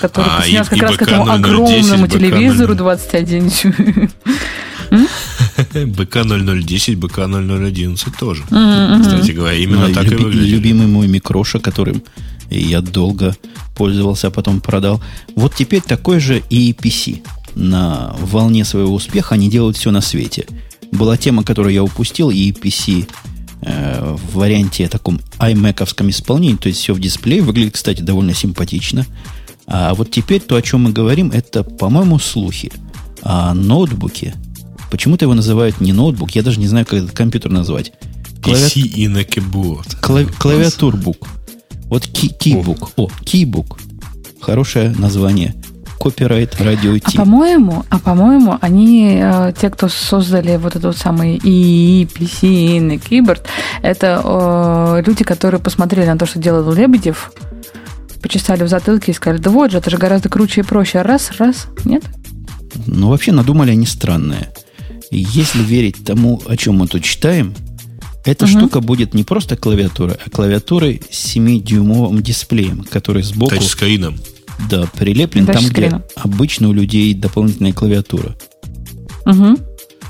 который 0.00 0.26
А, 0.30 0.46
и- 0.46 0.54
как 0.56 0.72
и 0.76 0.80
раз 0.80 0.96
к 0.96 1.02
этому 1.02 1.24
BK 1.24 1.38
010, 1.38 1.44
огромному 1.44 2.06
BK 2.06 2.10
телевизору 2.10 2.74
21 2.74 3.50
БК-0010, 5.74 6.96
БК-0011 6.96 8.12
тоже. 8.18 8.42
Кстати 8.44 9.32
говоря, 9.32 9.56
именно 9.56 9.92
так 9.92 10.10
и 10.10 10.14
выглядит. 10.14 10.48
Любимый 10.48 10.86
мой 10.86 11.08
микроша, 11.08 11.58
которым 11.58 12.02
я 12.50 12.80
долго 12.80 13.36
пользовался, 13.76 14.28
а 14.28 14.30
потом 14.30 14.60
продал. 14.60 15.02
Вот 15.36 15.54
теперь 15.54 15.82
такой 15.82 16.20
же 16.20 16.42
и 16.50 16.72
PC. 16.72 17.22
На 17.54 18.14
волне 18.20 18.64
своего 18.64 18.94
успеха 18.94 19.34
они 19.34 19.50
делают 19.50 19.76
все 19.76 19.90
на 19.90 20.00
свете. 20.00 20.46
Была 20.92 21.16
тема, 21.16 21.42
которую 21.44 21.74
я 21.74 21.82
упустил, 21.82 22.30
и 22.30 22.52
PC 22.52 23.08
э, 23.62 24.16
в 24.16 24.36
варианте 24.36 24.88
таком 24.88 25.20
iMac-овском 25.38 26.08
исполнении, 26.10 26.56
то 26.56 26.68
есть 26.68 26.80
все 26.80 26.94
в 26.94 27.00
дисплее, 27.00 27.42
выглядит, 27.42 27.74
кстати, 27.74 28.00
довольно 28.00 28.32
симпатично. 28.32 29.04
А 29.70 29.94
вот 29.94 30.10
теперь 30.10 30.40
то, 30.40 30.56
о 30.56 30.62
чем 30.62 30.84
мы 30.84 30.92
говорим, 30.92 31.30
это, 31.30 31.62
по-моему, 31.62 32.18
слухи 32.18 32.72
о 33.22 33.54
ноутбуке, 33.54 34.34
Почему-то 34.90 35.24
его 35.24 35.34
называют 35.34 35.80
не 35.80 35.92
ноутбук, 35.92 36.30
я 36.30 36.42
даже 36.42 36.58
не 36.58 36.66
знаю, 36.66 36.86
как 36.86 37.00
этот 37.00 37.12
компьютер 37.12 37.50
назвать. 37.50 37.92
Клавиат... 38.42 38.72
PC 38.72 38.80
и 38.80 39.08
на 39.08 39.18
keyboard. 39.18 40.00
Клави... 40.00 40.26
Клавиатурбук. 40.38 41.28
Вот 41.84 42.06
кейбук. 42.06 42.90
О, 42.96 43.08
кейбук. 43.24 43.78
Хорошее 44.40 44.94
название. 44.96 45.54
Копирайт 45.98 46.60
радио 46.60 46.96
А 47.02 47.10
по-моему, 47.10 47.84
а 47.90 47.98
по-моему, 47.98 48.56
они, 48.60 49.18
э, 49.20 49.52
те, 49.60 49.68
кто 49.68 49.88
создали 49.88 50.56
вот 50.56 50.76
этот 50.76 50.84
вот 50.84 50.96
самый 50.96 51.38
ИИ, 51.42 52.04
PC, 52.04 52.46
и 52.46 52.96
Keyboard, 52.98 53.42
это 53.82 54.22
э, 54.24 55.02
люди, 55.04 55.24
которые 55.24 55.60
посмотрели 55.60 56.06
на 56.06 56.16
то, 56.16 56.24
что 56.24 56.38
делал 56.38 56.72
Лебедев, 56.72 57.32
почесали 58.22 58.62
в 58.62 58.68
затылке 58.68 59.12
и 59.12 59.14
сказали, 59.14 59.40
да 59.40 59.50
вот 59.50 59.70
же, 59.70 59.78
это 59.78 59.90
же 59.90 59.96
гораздо 59.96 60.28
круче 60.28 60.60
и 60.60 60.64
проще. 60.64 61.02
Раз, 61.02 61.32
раз, 61.38 61.66
нет? 61.84 62.04
Ну, 62.86 63.08
вообще 63.08 63.32
надумали 63.32 63.70
они 63.70 63.86
странное. 63.86 64.52
Если 65.10 65.62
верить 65.62 66.04
тому, 66.04 66.42
о 66.46 66.56
чем 66.56 66.76
мы 66.76 66.86
тут 66.86 67.02
читаем, 67.02 67.54
эта 68.24 68.44
угу. 68.44 68.52
штука 68.52 68.80
будет 68.80 69.14
не 69.14 69.24
просто 69.24 69.56
клавиатура, 69.56 70.18
а 70.24 70.30
клавиатурой 70.30 71.00
с 71.10 71.34
7-дюймовым 71.34 72.20
дисплеем, 72.20 72.84
который 72.90 73.22
сбоку... 73.22 73.54
Тачскрином. 73.54 74.18
Да, 74.68 74.86
прилеплен 74.98 75.46
там, 75.46 75.64
где 75.64 76.02
обычно 76.16 76.68
у 76.68 76.72
людей 76.72 77.14
дополнительная 77.14 77.72
клавиатура. 77.72 78.36
Угу. 79.24 79.56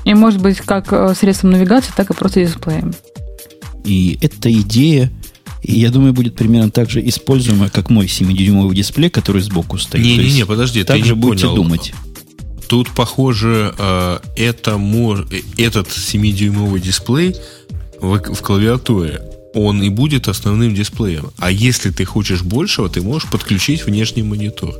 И 0.05 0.13
может 0.15 0.41
быть 0.41 0.57
как 0.57 0.91
э, 0.91 1.13
средством 1.15 1.51
навигации, 1.51 1.93
так 1.95 2.09
и 2.09 2.13
просто 2.13 2.43
дисплеем. 2.43 2.93
И 3.85 4.17
эта 4.21 4.51
идея, 4.51 5.11
я 5.63 5.91
думаю, 5.91 6.13
будет 6.13 6.35
примерно 6.35 6.71
так 6.71 6.89
же 6.89 7.07
используема, 7.07 7.69
как 7.69 7.89
мой 7.89 8.05
7-дюймовый 8.05 8.75
дисплей, 8.75 9.09
который 9.09 9.41
сбоку 9.41 9.77
стоит. 9.77 10.03
Не-не-не, 10.03 10.45
подожди, 10.45 10.83
так 10.83 10.97
ты 10.97 11.03
же 11.03 11.15
не 11.15 11.19
будете 11.19 11.47
понял. 11.47 11.63
думать. 11.63 11.93
Тут, 12.67 12.91
похоже, 12.91 13.73
э, 13.77 14.19
это 14.35 14.77
мож... 14.77 15.25
этот 15.57 15.87
7-дюймовый 15.87 16.79
дисплей 16.79 17.35
в, 17.99 18.33
в 18.33 18.41
клавиатуре 18.41 19.21
он 19.53 19.81
и 19.81 19.89
будет 19.89 20.27
основным 20.27 20.75
дисплеем. 20.75 21.31
А 21.37 21.51
если 21.51 21.89
ты 21.89 22.05
хочешь 22.05 22.43
большего, 22.43 22.89
ты 22.89 23.01
можешь 23.01 23.29
подключить 23.29 23.85
внешний 23.85 24.23
монитор. 24.23 24.75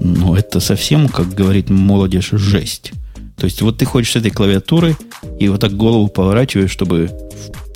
Ну, 0.00 0.34
это 0.34 0.60
совсем, 0.60 1.08
как 1.08 1.34
говорит 1.34 1.70
молодежь, 1.70 2.30
жесть. 2.32 2.92
То 3.36 3.46
есть 3.46 3.62
вот 3.62 3.78
ты 3.78 3.84
хочешь 3.84 4.12
с 4.12 4.16
этой 4.16 4.30
клавиатуры 4.30 4.96
и 5.40 5.48
вот 5.48 5.60
так 5.60 5.76
голову 5.76 6.08
поворачиваешь, 6.08 6.70
чтобы 6.70 7.10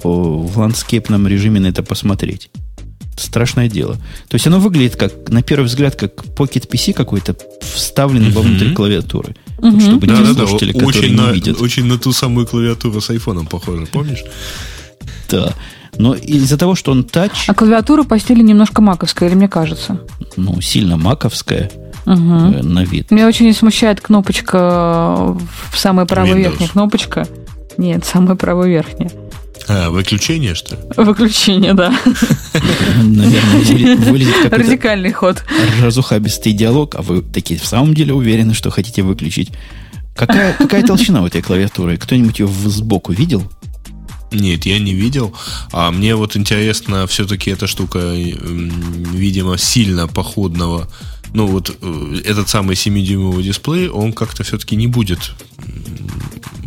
в, 0.03 0.46
в 0.46 0.59
ландскейпном 0.59 1.26
режиме 1.26 1.61
на 1.61 1.66
это 1.66 1.82
посмотреть. 1.82 2.51
Страшное 3.16 3.68
дело. 3.68 3.94
То 4.28 4.34
есть 4.34 4.46
оно 4.46 4.61
выглядит 4.61 4.96
как, 4.96 5.28
на 5.28 5.42
первый 5.42 5.66
взгляд, 5.66 5.96
как 5.96 6.24
Pocket 6.24 6.68
PC 6.68 6.92
какой-то, 6.92 7.36
вставленный 7.61 8.28
mm-hmm. 8.28 8.32
вовнутрь 8.32 8.72
клавиатуры. 8.72 9.34
Mm-hmm. 9.59 9.70
Вот, 9.70 9.82
чтобы 9.82 10.07
да, 10.07 10.16
те 10.16 10.22
да, 10.22 10.34
слушатели, 10.34 10.72
да. 10.72 10.78
которые 10.78 11.03
очень 11.03 11.16
не 11.16 11.20
на, 11.20 11.32
видят. 11.32 11.61
Очень 11.61 11.86
на 11.86 11.99
ту 11.99 12.12
самую 12.12 12.46
клавиатуру 12.46 13.01
с 13.01 13.11
айфоном 13.11 13.46
похоже, 13.46 13.86
помнишь? 13.86 14.22
Да. 15.28 15.53
Но 15.99 16.14
из-за 16.14 16.57
того, 16.57 16.76
что 16.76 16.92
он 16.92 17.03
тач... 17.03 17.49
А 17.49 17.55
клавиатура 17.55 18.05
по 18.05 18.18
стилю 18.20 18.42
немножко 18.42 18.80
маковская, 18.80 19.28
или 19.28 19.36
мне 19.36 19.49
кажется? 19.49 20.01
Ну, 20.36 20.61
сильно 20.61 20.96
маковская 20.96 21.70
угу. 22.07 22.14
э, 22.14 22.62
на 22.62 22.84
вид. 22.84 23.11
Меня 23.11 23.26
очень 23.26 23.53
смущает 23.53 24.01
кнопочка, 24.01 25.36
самая 25.74 26.07
правая 26.07 26.34
Windows. 26.34 26.38
верхняя 26.38 26.68
кнопочка. 26.68 27.28
Нет, 27.76 28.05
самая 28.05 28.36
правая 28.36 28.68
верхняя. 28.68 29.11
А, 29.68 29.90
выключение, 29.90 30.54
что 30.54 30.74
ли? 30.76 30.80
Выключение, 30.96 31.74
да. 31.74 31.92
Наверное, 33.02 33.96
вылезет 33.96 34.34
какой-то 34.34 34.56
Радикальный 34.56 35.12
ход. 35.12 35.44
разухабистый 35.82 36.52
диалог, 36.52 36.94
а 36.94 37.02
вы 37.02 37.22
такие 37.22 37.60
в 37.60 37.66
самом 37.66 37.94
деле 37.94 38.14
уверены, 38.14 38.54
что 38.54 38.70
хотите 38.70 39.02
выключить. 39.02 39.50
Какая, 40.16 40.54
какая 40.54 40.82
толщина 40.82 41.22
у 41.22 41.26
этой 41.26 41.42
клавиатуры? 41.42 41.96
Кто-нибудь 41.96 42.38
ее 42.40 42.48
сбоку 42.48 43.12
видел? 43.12 43.42
Нет, 44.32 44.66
я 44.66 44.78
не 44.78 44.94
видел. 44.94 45.34
А 45.72 45.90
мне 45.90 46.14
вот 46.14 46.36
интересно, 46.36 47.06
все-таки 47.06 47.50
эта 47.50 47.66
штука, 47.66 47.98
видимо, 48.14 49.56
сильно 49.58 50.06
походного. 50.08 50.88
Ну, 51.34 51.46
вот 51.46 51.76
э, 51.80 52.20
этот 52.24 52.48
самый 52.48 52.74
7-дюймовый 52.74 53.42
дисплей, 53.42 53.88
он 53.88 54.12
как-то 54.12 54.42
все-таки 54.44 54.76
не 54.76 54.86
будет 54.86 55.32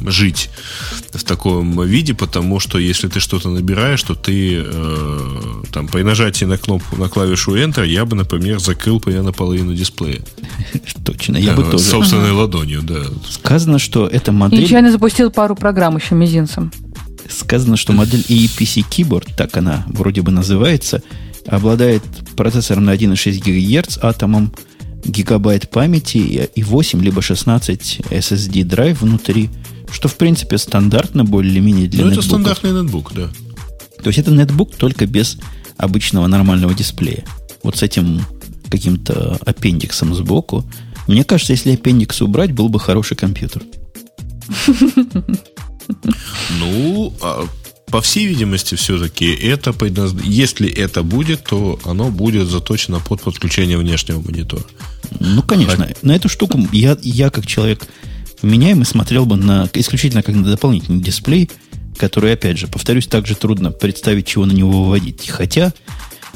жить 0.08 0.50
в 1.14 1.24
таком 1.24 1.82
виде, 1.84 2.14
потому 2.14 2.60
что 2.60 2.80
если 2.80 3.08
ты 3.08 3.20
что-то 3.20 3.50
набираешь, 3.50 4.02
то 4.02 4.16
ты 4.16 4.64
э, 4.66 5.64
там 5.72 5.88
при 5.88 6.02
нажатии 6.02 6.46
на 6.46 6.58
кнопку 6.58 6.96
на 6.96 7.10
клавишу 7.10 7.56
Enter 7.56 7.86
я 7.86 8.06
бы, 8.06 8.16
например, 8.16 8.60
закрыл 8.60 9.00
примерно 9.00 9.32
половину 9.32 9.74
дисплея. 9.76 10.22
Точно, 11.06 11.38
я 11.38 11.54
бы 11.54 11.62
Э, 11.64 11.72
тоже. 11.72 11.84
Собственной 11.84 12.32
ладонью, 12.32 12.82
да. 12.82 13.04
Сказано, 13.30 13.80
что 13.80 14.08
эта 14.08 14.32
И 14.32 14.34
модель... 14.34 14.62
нечаянно 14.62 14.92
запустил 14.92 15.32
пару 15.32 15.56
программ 15.56 15.98
еще 15.98 16.16
мизинцем. 16.16 16.72
Сказано, 17.30 17.78
что 17.78 17.94
модель 17.94 18.22
EPC 18.28 18.86
Keyboard, 18.90 19.36
так 19.38 19.56
она 19.58 19.86
вроде 19.88 20.22
бы 20.22 20.32
называется, 20.32 21.02
обладает 21.48 22.04
процессором 22.36 22.86
на 22.86 22.92
1,6 22.96 23.40
ГГц, 23.40 23.98
атомом 24.02 24.54
гигабайт 25.04 25.70
памяти 25.70 26.18
и- 26.18 26.50
и 26.60 26.64
8 26.64 27.02
либо 27.04 27.22
16 27.22 28.02
SSD 28.10 28.64
драйв 28.64 29.02
внутри, 29.02 29.50
что 29.92 30.08
в 30.08 30.16
принципе 30.16 30.58
стандартно 30.58 31.24
более-менее 31.26 31.88
для 31.88 32.06
Ну, 32.06 32.12
это 32.12 32.22
стандартный 32.22 32.72
нетбук, 32.72 33.14
да. 33.14 33.30
То 34.04 34.08
есть 34.10 34.20
это 34.20 34.32
нетбук 34.32 34.76
только 34.76 35.06
без 35.06 35.38
обычного 35.78 36.28
нормального 36.28 36.74
дисплея. 36.74 37.24
Вот 37.64 37.78
с 37.78 37.84
этим 37.84 38.22
каким-то 38.70 39.38
аппендиксом 39.46 40.14
сбоку. 40.16 40.64
Мне 41.08 41.24
кажется, 41.24 41.54
если 41.54 41.74
аппендикс 41.74 42.22
убрать, 42.22 42.52
был 42.52 42.70
бы 42.70 42.80
хороший 42.80 43.18
компьютер. 43.18 43.64
Ну, 46.60 47.14
а, 47.22 47.46
по 47.92 48.02
всей 48.02 48.26
видимости, 48.26 48.76
все-таки 48.76 49.30
это 49.34 49.74
предназ... 49.74 50.14
если 50.24 50.70
это 50.70 51.04
будет, 51.04 51.44
то 51.44 51.80
оно 51.84 52.10
будет 52.10 52.48
заточено 52.48 53.00
под 53.00 53.22
подключение 53.22 53.78
внешнего 53.78 54.22
монитора. 54.22 54.64
Ну, 55.20 55.44
конечно, 55.44 55.90
на 56.02 56.16
эту 56.16 56.30
штуку 56.30 56.60
я, 56.72 56.98
я 57.02 57.30
как 57.30 57.46
человек 57.46 57.86
вменяемый 58.42 58.86
смотрел 58.86 59.26
бы 59.26 59.36
на 59.36 59.70
исключительно 59.74 60.24
как 60.24 60.36
на 60.36 60.44
дополнительный 60.44 61.02
дисплей, 61.02 61.50
который, 61.98 62.34
опять 62.34 62.58
же, 62.58 62.68
повторюсь, 62.68 63.08
также 63.08 63.36
трудно 63.36 63.72
представить, 63.72 64.26
чего 64.26 64.46
на 64.46 64.54
него 64.54 64.84
выводить. 64.84 65.30
Хотя, 65.30 65.74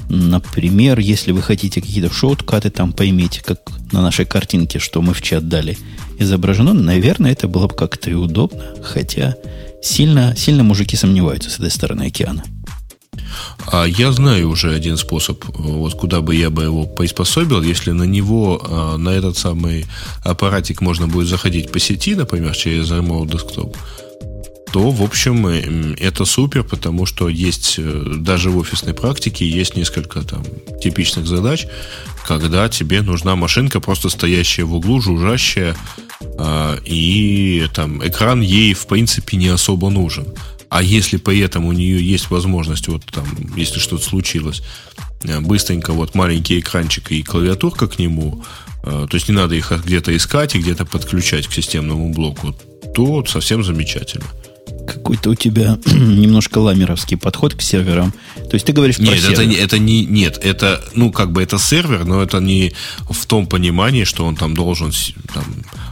например, 0.10 1.00
если 1.00 1.32
вы 1.32 1.42
хотите 1.42 1.82
какие-то 1.82 2.14
шоткаты 2.14 2.70
там 2.70 2.94
поймите, 2.94 3.42
как 3.44 3.60
на 3.92 4.02
нашей 4.02 4.26
картинке, 4.26 4.80
что 4.80 5.02
мы 5.02 5.14
в 5.14 5.22
чат 5.22 5.48
дали, 5.48 5.78
изображено, 6.20 6.74
наверное, 6.74 7.32
это 7.32 7.48
было 7.48 7.68
бы 7.68 7.76
как-то 7.76 8.10
и 8.10 8.14
удобно. 8.14 8.64
Хотя 8.84 9.36
сильно, 9.82 10.36
сильно 10.36 10.64
мужики 10.64 10.96
сомневаются 10.96 11.50
с 11.50 11.60
этой 11.60 11.72
стороны 11.72 12.04
океана. 12.04 12.44
А 13.68 13.86
я 13.86 14.12
знаю 14.12 14.50
уже 14.50 14.74
один 14.74 14.98
способ, 14.98 15.44
вот 15.48 15.96
куда 15.96 16.22
бы 16.22 16.36
я 16.36 16.50
бы 16.50 16.64
его 16.64 16.86
приспособил, 16.86 17.62
если 17.62 17.92
на 17.92 18.04
него, 18.04 18.62
а, 18.64 18.98
на 18.98 19.10
этот 19.10 19.38
самый 19.38 19.86
аппаратик 20.24 20.82
можно 20.82 21.08
будет 21.08 21.28
заходить 21.28 21.72
по 21.72 21.80
сети, 21.80 22.16
например, 22.16 22.56
через 22.56 22.92
Remote 22.92 23.30
Desktop, 23.30 23.76
то, 24.76 24.92
в 24.92 25.02
общем, 25.04 25.48
это 25.48 26.26
супер, 26.26 26.66
потому 26.66 27.06
что 27.06 27.30
есть 27.30 27.76
э, 27.78 28.16
даже 28.18 28.50
в 28.50 28.58
офисной 28.58 28.94
практике 28.94 29.48
есть 29.48 29.78
несколько 29.78 30.22
там 30.22 30.44
типичных 30.84 31.28
задач, 31.28 31.66
когда 32.28 32.68
тебе 32.68 33.02
нужна 33.02 33.38
машинка, 33.38 33.80
просто 33.80 34.10
стоящая 34.10 34.66
в 34.66 34.76
углу, 34.76 35.00
жужжащая, 35.00 35.78
а, 36.38 36.78
и 36.84 37.66
там 37.74 38.06
экран 38.06 38.42
ей, 38.42 38.74
в 38.74 38.86
принципе, 38.88 39.38
не 39.38 39.48
особо 39.48 39.90
нужен. 39.90 40.28
А 40.68 40.84
если 40.84 41.16
при 41.16 41.40
этом 41.40 41.64
у 41.64 41.72
нее 41.72 42.06
есть 42.06 42.30
возможность, 42.30 42.90
вот 42.90 43.06
там, 43.06 43.26
если 43.56 43.80
что-то 43.80 44.04
случилось, 44.04 44.62
э, 45.24 45.40
быстренько 45.40 45.94
вот 45.94 46.16
маленький 46.16 46.60
экранчик 46.60 47.14
и 47.14 47.24
клавиатурка 47.24 47.88
к 47.88 47.98
нему, 47.98 48.44
э, 48.84 49.08
то 49.10 49.16
есть 49.16 49.30
не 49.30 49.36
надо 49.36 49.56
их 49.56 49.72
где-то 49.72 50.14
искать 50.18 50.54
и 50.54 50.60
где-то 50.60 50.84
подключать 50.84 51.48
к 51.48 51.54
системному 51.54 52.12
блоку, 52.12 52.54
то 52.94 53.24
совсем 53.26 53.64
замечательно. 53.64 54.26
Какой-то 54.88 55.32
у 55.32 55.36
тебя 55.36 55.78
немножко 55.86 56.60
ламеровский 56.60 57.18
подход 57.18 57.54
к 57.56 57.62
серверам. 57.62 58.14
То 58.36 58.54
есть 58.54 58.66
ты 58.66 58.74
говоришь 58.74 58.98
про 58.98 59.06
Нет, 59.06 59.18
это, 59.20 59.36
сервер. 59.36 59.46
не- 59.48 59.56
это 59.56 59.80
не 59.80 60.06
нет, 60.06 60.40
это 60.42 60.84
ну 60.94 61.12
как 61.12 61.32
бы 61.32 61.42
это 61.42 61.58
сервер, 61.58 62.06
но 62.06 62.22
это 62.22 62.40
не 62.40 62.74
в 63.10 63.26
том 63.26 63.48
понимании, 63.48 64.04
что 64.04 64.26
он 64.26 64.36
там 64.36 64.54
должен 64.54 64.92
там, 65.34 65.46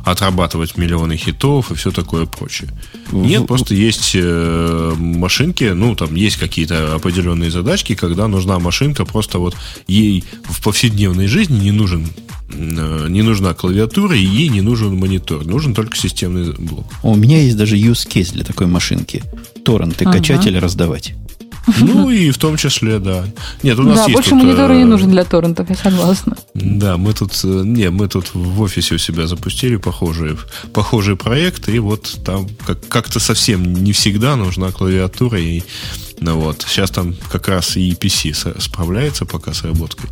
отрабатывать 0.04 0.78
миллионы 0.78 1.16
хитов 1.18 1.72
и 1.72 1.76
все 1.76 1.92
такое 1.92 2.26
прочее. 2.26 2.70
Нет, 3.12 3.48
просто 3.48 3.74
есть 3.74 4.12
э, 4.16 4.94
машинки, 4.98 5.66
ну 5.66 5.96
там 5.96 6.16
есть 6.16 6.38
какие-то 6.38 6.96
определенные 6.96 7.52
задачки, 7.52 7.96
когда 7.96 8.28
нужна 8.28 8.60
машинка, 8.60 9.06
просто 9.06 9.40
вот 9.40 9.56
ей 9.88 10.24
в 10.44 10.62
повседневной 10.64 11.28
жизни 11.28 11.60
не 11.60 11.72
нужен 11.72 12.08
э, 12.50 13.08
не 13.10 13.22
нужна 13.22 13.54
клавиатура 13.54 14.16
и 14.16 14.24
ей 14.26 14.50
не 14.50 14.62
нужен 14.62 14.96
монитор, 14.96 15.46
нужен 15.46 15.74
только 15.74 15.96
системный 15.98 16.54
блок. 16.54 16.86
У 17.02 17.16
меня 17.16 17.42
есть 17.42 17.56
даже 17.58 17.78
use 17.78 18.08
case 18.08 18.34
для 18.34 18.44
такой 18.44 18.68
машинки. 18.68 19.24
Торренты 19.64 20.04
Ага. 20.06 20.18
качать 20.18 20.46
или 20.46 20.58
раздавать. 20.58 21.14
Ну 21.80 22.10
и 22.10 22.32
в 22.32 22.38
том 22.38 22.58
числе, 22.58 23.00
да. 23.00 23.26
Нет, 23.64 23.80
у 23.80 23.84
нас 23.84 24.00
да, 24.00 24.04
есть 24.04 24.14
больше 24.14 24.32
тут, 24.32 24.44
монитора 24.44 24.74
э, 24.74 24.78
не 24.78 24.84
нужен 24.84 25.12
для 25.12 25.24
торрентов, 25.24 25.70
я 25.70 25.76
согласна. 25.76 26.36
Да, 26.54 26.98
мы 26.98 27.14
тут, 27.14 27.40
э, 27.44 27.48
не, 27.48 27.90
мы 27.90 28.08
тут 28.08 28.34
в 28.34 28.62
офисе 28.62 28.96
у 28.96 28.98
себя 28.98 29.28
запустили 29.28 29.78
похожие, 29.78 30.38
похожие 30.74 31.16
проекты, 31.16 31.76
и 31.76 31.80
вот 31.80 32.20
там 32.26 32.50
как, 32.66 32.86
как-то 32.88 33.20
совсем 33.20 33.74
не 33.84 33.94
всегда 33.94 34.36
нужна 34.36 34.72
клавиатура, 34.72 35.40
и 35.40 35.64
ну 36.20 36.38
вот, 36.40 36.66
сейчас 36.68 36.92
там 36.92 37.16
как 37.32 37.48
раз 37.48 37.78
и 37.78 37.92
PC 37.92 38.62
справляется 38.62 39.26
пока 39.26 39.54
с 39.54 39.64
работкой, 39.64 40.10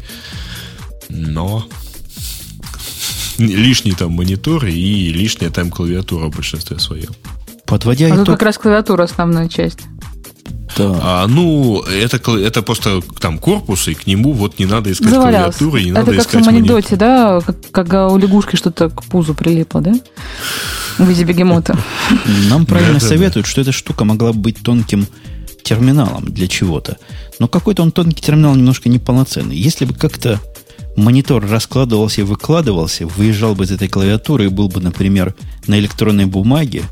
но 1.10 1.68
лишний 3.38 3.94
там 3.94 4.12
монитор 4.12 4.66
и 4.66 5.12
лишняя 5.12 5.50
там 5.50 5.70
клавиатура 5.70 6.28
в 6.28 6.36
большинстве 6.36 6.80
своем. 6.80 7.12
Подводя 7.66 8.08
А 8.08 8.10
тут 8.10 8.24
итог, 8.24 8.36
как 8.36 8.44
раз 8.44 8.58
клавиатура 8.58 9.04
основная 9.04 9.48
часть. 9.48 9.80
Да, 10.78 11.00
А, 11.02 11.28
ну, 11.28 11.82
это, 11.82 12.18
это 12.38 12.62
просто 12.62 13.02
там 13.20 13.38
корпус, 13.40 13.88
и 13.88 13.94
к 13.94 14.08
нему 14.08 14.32
вот 14.34 14.58
не 14.60 14.66
надо 14.66 14.92
искать 14.92 15.10
Завалялся. 15.10 15.58
клавиатуры, 15.60 15.82
и 15.82 15.86
не 15.86 15.92
Это 15.92 16.00
надо 16.00 16.12
как 16.12 16.20
в 16.20 16.22
искать 16.28 16.46
монитор. 16.46 16.76
анекдоте, 16.78 16.96
да, 16.96 17.42
как, 17.42 17.72
как 17.72 18.12
у 18.12 18.18
лягушки 18.18 18.56
что-то 18.56 18.90
к 18.90 19.04
пузу 19.04 19.34
прилипло, 19.34 19.82
да? 19.82 19.94
В 20.98 21.08
виде 21.08 21.24
бегемота. 21.24 21.78
нам 22.50 22.66
правильно 22.66 22.94
Да-да-да. 22.94 23.08
советуют, 23.08 23.48
что 23.48 23.62
эта 23.62 23.72
штука 23.72 24.06
могла 24.06 24.34
быть 24.34 24.58
тонким 24.64 25.08
терминалом 25.64 26.26
для 26.26 26.48
чего-то. 26.48 26.98
Но 27.40 27.48
какой-то 27.48 27.82
он 27.84 27.92
тонкий 27.92 28.22
терминал 28.22 28.56
немножко 28.56 28.90
неполноценный. 28.90 29.56
Если 29.58 29.86
бы 29.86 29.94
как-то 29.94 30.40
монитор 30.96 31.46
раскладывался 31.48 32.22
и 32.22 32.24
выкладывался, 32.24 33.08
выезжал 33.08 33.56
бы 33.56 33.64
из 33.66 33.72
этой 33.72 33.88
клавиатуры 33.88 34.46
и 34.46 34.50
был 34.50 34.68
бы, 34.70 34.80
например, 34.82 35.36
на 35.68 35.78
электронной 35.80 36.26
бумаге, 36.26 36.84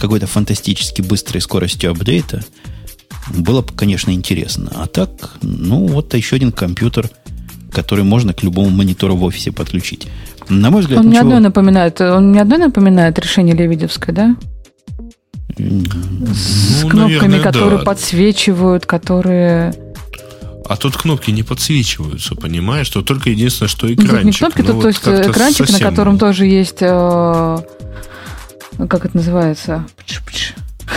какой-то 0.00 0.26
фантастически 0.26 1.02
быстрой 1.02 1.40
скоростью 1.40 1.90
апдейта, 1.92 2.44
было 3.32 3.62
бы, 3.62 3.72
конечно, 3.74 4.10
интересно. 4.10 4.70
А 4.74 4.86
так, 4.86 5.10
ну, 5.42 5.86
вот 5.86 6.12
еще 6.14 6.36
один 6.36 6.52
компьютер, 6.52 7.08
который 7.72 8.04
можно 8.04 8.32
к 8.34 8.42
любому 8.42 8.70
монитору 8.70 9.16
в 9.16 9.24
офисе 9.24 9.52
подключить. 9.52 10.06
На 10.48 10.70
мой 10.70 10.82
взгляд, 10.82 11.00
Он 11.00 11.06
мне 11.06 11.16
ничего- 11.16 11.28
одно 11.28 11.40
напоминает, 11.40 12.00
он 12.00 12.30
мне 12.30 12.42
одно 12.42 12.58
напоминает 12.58 13.18
решение 13.18 13.54
Лебедевское, 13.56 14.14
да? 14.14 14.36
С 15.56 16.82
Ну, 16.82 16.88
кнопками, 16.88 17.12
наверное, 17.16 17.40
которые 17.42 17.78
да. 17.78 17.84
подсвечивают, 17.84 18.86
которые... 18.86 19.74
А 20.66 20.76
тут 20.76 20.96
кнопки 20.96 21.30
не 21.30 21.42
подсвечиваются, 21.42 22.34
понимаешь? 22.34 22.88
Тут 22.88 23.06
только 23.06 23.30
единственное, 23.30 23.68
что 23.68 23.92
экранчик. 23.92 24.24
не 24.24 24.32
кнопки, 24.32 24.60
Ну, 24.62 24.66
тут 24.66 24.74
вот 24.76 24.82
то 24.82 24.88
есть 24.88 25.00
как-то 25.00 25.30
экранчик, 25.30 25.60
на 25.60 25.66
совсем- 25.66 25.88
котором 25.90 26.18
тоже 26.18 26.46
есть... 26.46 26.78
э, 26.80 27.58
Как 28.88 29.04
это 29.04 29.16
называется? 29.16 29.84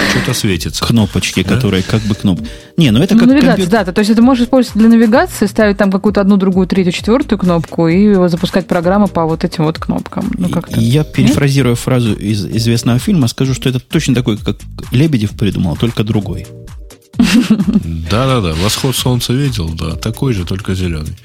Что-то 0.10 0.34
светится. 0.34 0.86
кнопочки, 0.86 1.43
Да? 1.43 1.55
которые 1.55 1.84
как 1.84 2.01
бы 2.03 2.16
кнопки. 2.16 2.47
Не, 2.78 2.91
ну 2.91 3.01
это 3.01 3.14
Ну, 3.16 3.20
как 3.22 3.30
навигация, 3.30 3.55
компьютер. 3.66 3.86
да. 3.86 3.91
То 3.91 3.99
есть 3.99 4.12
это 4.12 4.22
можешь 4.22 4.43
использовать 4.45 4.78
для 4.80 4.89
навигации, 4.89 5.45
ставить 5.47 5.78
там 5.78 5.91
какую-то 5.91 6.22
одну, 6.22 6.38
другую, 6.38 6.68
третью, 6.68 6.93
четвертую 6.93 7.39
кнопку 7.39 7.88
и 7.88 8.14
запускать 8.30 8.68
программу 8.68 9.08
по 9.08 9.26
вот 9.26 9.43
этим 9.43 9.66
вот 9.66 9.80
кнопкам. 9.80 10.32
Ну, 10.38 10.49
как-то. 10.49 10.80
Я, 10.80 11.03
перефразируя 11.03 11.76
фразу 11.76 12.14
из 12.14 12.45
известного 12.45 12.99
фильма, 12.99 13.28
скажу, 13.28 13.53
что 13.53 13.70
это 13.70 13.80
точно 13.80 14.16
такой, 14.16 14.38
как 14.38 14.58
Лебедев 14.91 15.32
придумал, 15.32 15.76
только 15.76 16.03
другой. 16.03 16.45
Да-да-да, 17.18 18.53
восход 18.64 18.95
солнца 18.95 19.34
видел, 19.34 19.70
да, 19.70 19.95
такой 19.95 20.34
же, 20.34 20.45
только 20.45 20.76
зеленый. 20.76 21.16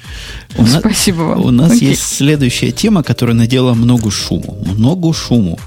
У, 0.57 0.65
Спасибо 0.67 1.21
вам. 1.23 1.41
у 1.45 1.51
нас 1.51 1.73
Окей. 1.73 1.91
есть 1.91 2.03
следующая 2.03 2.71
тема, 2.73 3.03
которая 3.03 3.37
надела 3.37 3.75
много 3.75 4.11
шуму. 4.11 4.63
Много 4.67 5.13
шуму. 5.13 5.59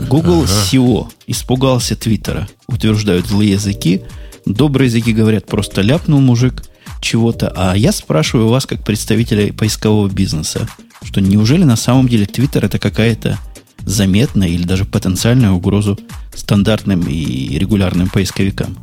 Google 0.00 0.44
Ага. 0.44 0.52
SEO 0.52 1.08
испугался 1.26 1.96
Твиттера, 1.96 2.48
утверждают 2.66 3.26
злые 3.26 3.52
языки. 3.52 4.02
Добрые 4.46 4.88
языки 4.88 5.12
говорят, 5.12 5.46
просто 5.46 5.82
ляпнул 5.82 6.20
мужик 6.20 6.64
чего-то. 7.00 7.52
А 7.54 7.76
я 7.76 7.92
спрашиваю 7.92 8.48
вас, 8.48 8.66
как 8.66 8.84
представителя 8.84 9.52
поискового 9.52 10.08
бизнеса, 10.08 10.68
что 11.04 11.20
неужели 11.20 11.64
на 11.64 11.76
самом 11.76 12.08
деле 12.08 12.26
Твиттер 12.26 12.64
это 12.64 12.78
какая-то 12.78 13.38
заметная 13.84 14.48
или 14.48 14.64
даже 14.64 14.84
потенциальная 14.84 15.50
угрозу 15.50 15.98
стандартным 16.34 17.02
и 17.02 17.58
регулярным 17.58 18.08
поисковикам? 18.08 18.76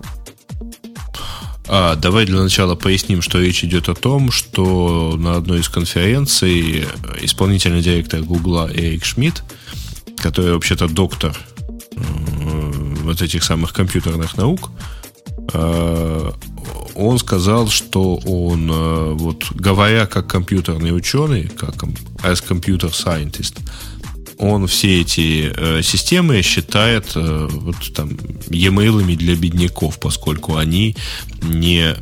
А, 1.72 1.95
давай 1.95 2.26
для 2.26 2.41
начала 2.41 2.76
поясним, 2.76 3.22
что 3.22 3.39
речь 3.39 3.64
идет 3.64 3.89
о 3.89 3.93
том, 3.93 4.32
что 4.32 5.16
на 5.18 5.36
одной 5.36 5.60
из 5.60 5.70
конференций 5.70 6.86
исполнительный 7.22 7.82
директор 7.82 8.22
Гугла 8.22 8.70
Эрик 8.74 9.05
Шмидт, 9.05 9.43
который 10.22 10.53
вообще-то 10.53 10.88
доктор 10.88 11.38
э, 11.95 12.01
вот 13.03 13.22
этих 13.22 13.43
самых 13.43 13.74
компьютерных 13.74 14.38
наук, 14.38 14.72
э, 15.53 16.32
он 16.95 17.20
сказал, 17.20 17.70
что 17.70 18.15
он, 18.17 18.70
э, 18.72 19.13
вот 19.13 19.51
говоря 19.51 20.05
как 20.05 20.28
компьютерный 20.28 20.95
ученый, 20.95 21.47
как 21.47 21.76
as 22.24 22.43
computer 22.47 22.91
scientist, 22.91 23.57
он 24.38 24.67
все 24.67 25.01
эти 25.01 25.82
системы 25.82 26.41
считает 26.41 27.13
вот 27.13 27.76
там 27.93 28.11
e-mail 28.49 29.15
для 29.17 29.36
бедняков, 29.36 29.99
поскольку 29.99 30.55
они 30.55 30.95
не 31.41 31.93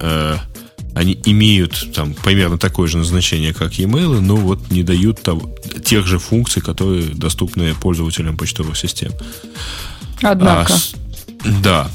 они 0.98 1.20
имеют 1.26 1.94
там 1.94 2.14
примерно 2.14 2.58
такое 2.58 2.88
же 2.88 2.98
назначение, 2.98 3.54
как 3.54 3.74
e-mail, 3.80 4.20
но 4.20 4.36
вот 4.36 4.72
не 4.72 4.84
дают 4.84 5.22
того- 5.22 5.56
тех 5.84 6.08
же 6.08 6.20
функций, 6.20 6.62
которые 6.62 7.04
доступны 7.04 7.74
пользователям 7.76 8.36
почтовых 8.38 8.78
систем. 8.78 9.12
Однако. 10.22 10.74
А, 10.74 10.78
с- 10.78 10.96
да. 11.62 11.90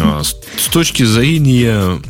А, 0.00 0.22
с, 0.22 0.36
с 0.56 0.68
точки 0.68 1.02
зрения 1.04 2.00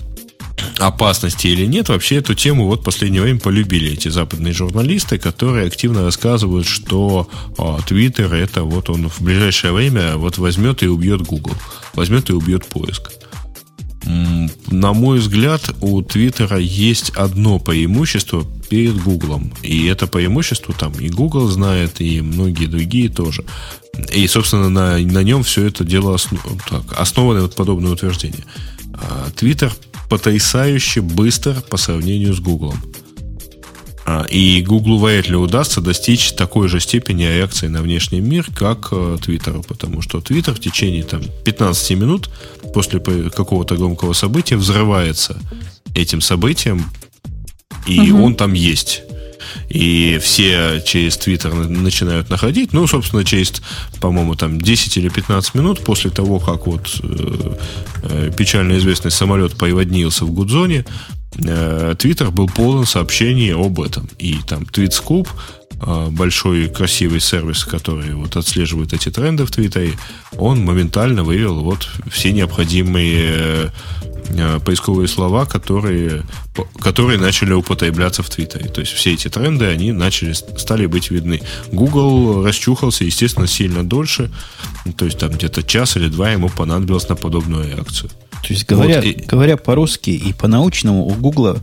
опасности 0.79 1.47
или 1.47 1.67
нет, 1.67 1.89
вообще 1.89 2.17
эту 2.17 2.35
тему 2.35 2.67
вот 2.67 2.81
в 2.81 2.85
последнее 2.85 3.23
время 3.23 3.41
полюбили 3.41 3.93
эти 3.93 4.09
западные 4.09 4.53
журналисты, 4.53 5.19
которые 5.19 5.67
активно 5.67 6.03
рассказывают, 6.03 6.67
что 6.67 7.29
а, 7.57 7.79
Twitter 7.89 8.33
это 8.35 8.63
вот 8.65 8.91
он 8.91 9.09
в 9.09 9.21
ближайшее 9.21 9.73
время 9.73 10.17
вот 10.17 10.39
возьмет 10.39 10.83
и 10.83 10.89
убьет 10.89 11.23
Google, 11.23 11.55
возьмет 11.95 12.31
и 12.31 12.33
убьет 12.33 12.67
поиск. 12.67 13.11
На 14.71 14.93
мой 14.93 15.19
взгляд, 15.19 15.71
у 15.81 16.03
Твиттера 16.03 16.59
есть 16.59 17.11
одно 17.11 17.59
преимущество 17.59 18.47
перед 18.71 19.03
Гуглом. 19.03 19.53
И 19.63 19.87
это 19.87 20.07
преимущество 20.07 20.75
там 20.75 20.93
и 20.93 21.09
Google 21.09 21.49
знает, 21.49 22.01
и 22.01 22.21
многие 22.21 22.67
другие 22.67 23.09
тоже. 23.09 23.45
И, 24.13 24.27
собственно, 24.27 24.69
на, 24.69 24.99
на 24.99 25.23
нем 25.23 25.43
все 25.43 25.67
это 25.67 25.85
дело 25.85 26.15
осно- 26.15 26.39
так, 26.71 26.83
основано 26.99 27.43
вот 27.43 27.55
подобное 27.55 27.93
утверждение. 27.93 28.45
А, 28.95 29.29
Твиттер 29.35 29.75
потрясающе 30.09 31.01
быстр 31.01 31.61
по 31.69 31.77
сравнению 31.77 32.35
с 32.35 32.41
Гуглом. 32.41 32.81
А, 34.11 34.25
И 34.31 34.63
Гуглу 34.63 34.99
вряд 34.99 35.29
ли 35.29 35.37
удастся 35.37 35.83
достичь 35.83 36.33
такой 36.33 36.69
же 36.69 36.81
степени 36.81 37.25
реакции 37.25 37.67
на 37.69 37.83
внешний 37.83 38.21
мир, 38.21 38.47
как 38.57 38.89
э, 38.91 39.19
Твиттеру, 39.23 39.63
потому 39.63 40.01
что 40.01 40.23
Твиттер 40.23 40.55
в 40.55 40.61
течение 40.61 41.03
там, 41.03 41.21
15 41.45 41.91
минут 41.91 42.31
после 42.73 43.01
по- 43.01 43.29
какого-то 43.29 43.77
громкого 43.77 44.15
события 44.15 44.57
взрывается 44.57 45.39
этим 45.95 46.23
событием, 46.23 46.87
и 47.87 47.99
он 48.25 48.35
там 48.35 48.55
есть. 48.55 49.03
И 49.69 50.19
все 50.23 50.83
через 50.87 51.19
Твиттер 51.19 51.53
на- 51.53 51.69
начинают 51.69 52.31
находить. 52.31 52.73
Ну, 52.73 52.87
собственно, 52.87 53.25
через, 53.25 53.53
по-моему, 54.01 54.37
там 54.37 54.59
10 54.59 54.97
или 54.97 55.11
15 55.11 55.55
минут 55.55 55.81
после 55.85 56.11
того, 56.11 56.39
как 56.39 56.67
вот 56.67 56.99
э, 57.03 57.53
э, 58.05 58.31
печально 58.35 58.79
известный 58.79 59.11
самолет 59.11 59.53
приводнился 59.59 60.25
в 60.25 60.31
Гудзоне, 60.33 60.87
Твиттер 61.37 62.31
был 62.31 62.49
полон 62.49 62.87
сообщений 62.87 63.55
об 63.55 63.81
этом. 63.81 64.09
И 64.19 64.37
там 64.47 64.63
TweetScoop, 64.63 65.29
э, 65.81 66.09
большой 66.11 66.69
красивый 66.69 67.21
сервис, 67.21 67.65
который 67.65 68.15
вот 68.15 68.37
отслеживает 68.37 68.93
эти 68.93 69.11
тренды 69.11 69.45
в 69.45 69.51
Твиттере, 69.51 69.93
он 70.37 70.65
моментально 70.65 71.23
вывел 71.25 71.61
вот 71.61 71.89
все 72.11 72.33
необходимые 72.33 73.21
э, 73.21 73.69
э, 74.31 74.61
поисковые 74.65 75.07
слова, 75.07 75.45
которые, 75.45 76.23
которые 76.81 77.19
начали 77.19 77.53
употребляться 77.53 78.23
в 78.23 78.31
Твиттере. 78.31 78.69
То 78.69 78.81
есть 78.81 78.93
все 78.93 79.13
эти 79.13 79.29
тренды, 79.29 79.67
они 79.67 79.93
начали, 79.93 80.33
стали 80.33 80.87
быть 80.87 81.11
видны. 81.11 81.43
Google 81.71 82.45
расчухался, 82.45 83.05
естественно, 83.05 83.47
сильно 83.47 83.85
дольше. 83.85 84.31
То 84.97 85.05
есть 85.05 85.19
там 85.19 85.31
где-то 85.31 85.63
час 85.63 85.97
или 85.97 86.09
два 86.09 86.31
ему 86.31 86.49
понадобилось 86.49 87.09
на 87.09 87.17
подобную 87.17 87.69
реакцию. 87.69 88.11
То 88.43 88.53
есть, 88.55 88.67
говоря, 88.67 88.97
Вот 88.97 89.05
и- 89.05 89.25
говоря 89.27 89.57
по-русски 89.57 90.11
и 90.11 90.33
по-научному, 90.33 91.07
у 91.07 91.11
Гугла 91.15 91.59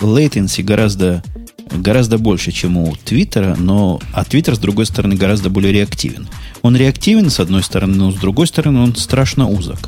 latency 0.00 0.62
гораздо, 0.62 1.22
гораздо 1.70 2.18
больше, 2.18 2.52
чем 2.52 2.76
у 2.76 2.94
Твиттера, 2.96 3.56
но 3.58 4.00
а 4.12 4.24
Твиттер, 4.24 4.56
с 4.56 4.58
другой 4.58 4.86
стороны, 4.86 5.14
гораздо 5.16 5.50
более 5.50 5.72
реактивен. 5.72 6.28
Он 6.62 6.76
реактивен, 6.76 7.30
с 7.30 7.40
одной 7.40 7.62
стороны, 7.62 7.94
но 7.96 8.10
с 8.12 8.14
другой 8.14 8.46
стороны, 8.46 8.80
он 8.80 8.96
страшно 8.96 9.48
узок. 9.48 9.78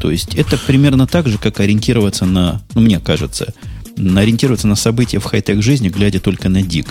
То 0.00 0.10
есть, 0.10 0.34
это 0.34 0.56
примерно 0.58 1.06
так 1.06 1.28
же, 1.28 1.38
как 1.38 1.60
ориентироваться 1.60 2.24
на, 2.24 2.62
ну, 2.74 2.80
мне 2.80 3.00
кажется, 3.00 3.52
ориентироваться 3.96 4.68
на 4.68 4.76
события 4.76 5.18
в 5.18 5.24
хай-тек 5.24 5.60
жизни, 5.62 5.88
глядя 5.88 6.20
только 6.20 6.48
на 6.48 6.62
дик. 6.62 6.86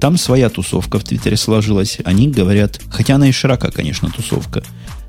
Там 0.00 0.16
своя 0.18 0.48
тусовка 0.48 0.98
в 0.98 1.04
Твиттере 1.04 1.36
сложилась. 1.36 1.98
Они 2.04 2.28
говорят, 2.28 2.80
хотя 2.90 3.14
она 3.14 3.28
и 3.28 3.32
широка, 3.32 3.70
конечно, 3.70 4.10
тусовка. 4.10 4.62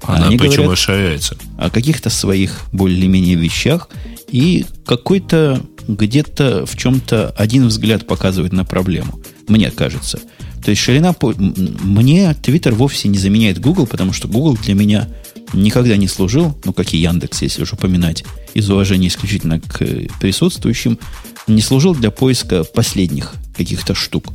Она 0.03 0.27
они 0.27 0.37
причем 0.37 0.69
расширяется. 0.69 1.37
О 1.57 1.69
каких-то 1.69 2.09
своих 2.09 2.65
более-менее 2.71 3.35
вещах. 3.35 3.89
И 4.29 4.65
какой-то 4.85 5.61
где-то 5.87 6.65
в 6.65 6.77
чем-то 6.77 7.33
один 7.37 7.67
взгляд 7.67 8.07
показывает 8.07 8.53
на 8.53 8.65
проблему. 8.65 9.19
Мне 9.47 9.71
кажется. 9.71 10.19
То 10.63 10.71
есть 10.71 10.81
ширина... 10.81 11.15
Мне 11.21 12.33
Твиттер 12.33 12.73
вовсе 12.73 13.07
не 13.07 13.17
заменяет 13.17 13.59
Google, 13.59 13.87
потому 13.87 14.13
что 14.13 14.27
Google 14.27 14.57
для 14.57 14.73
меня 14.73 15.07
никогда 15.53 15.95
не 15.95 16.07
служил, 16.07 16.57
ну, 16.65 16.73
как 16.73 16.93
и 16.93 16.97
Яндекс, 16.97 17.41
если 17.41 17.63
уж 17.63 17.73
упоминать, 17.73 18.25
из 18.53 18.69
уважения 18.69 19.07
исключительно 19.07 19.59
к 19.61 19.85
присутствующим, 20.19 20.99
не 21.47 21.61
служил 21.61 21.95
для 21.95 22.11
поиска 22.11 22.63
последних 22.63 23.33
каких-то 23.55 23.95
штук. 23.95 24.25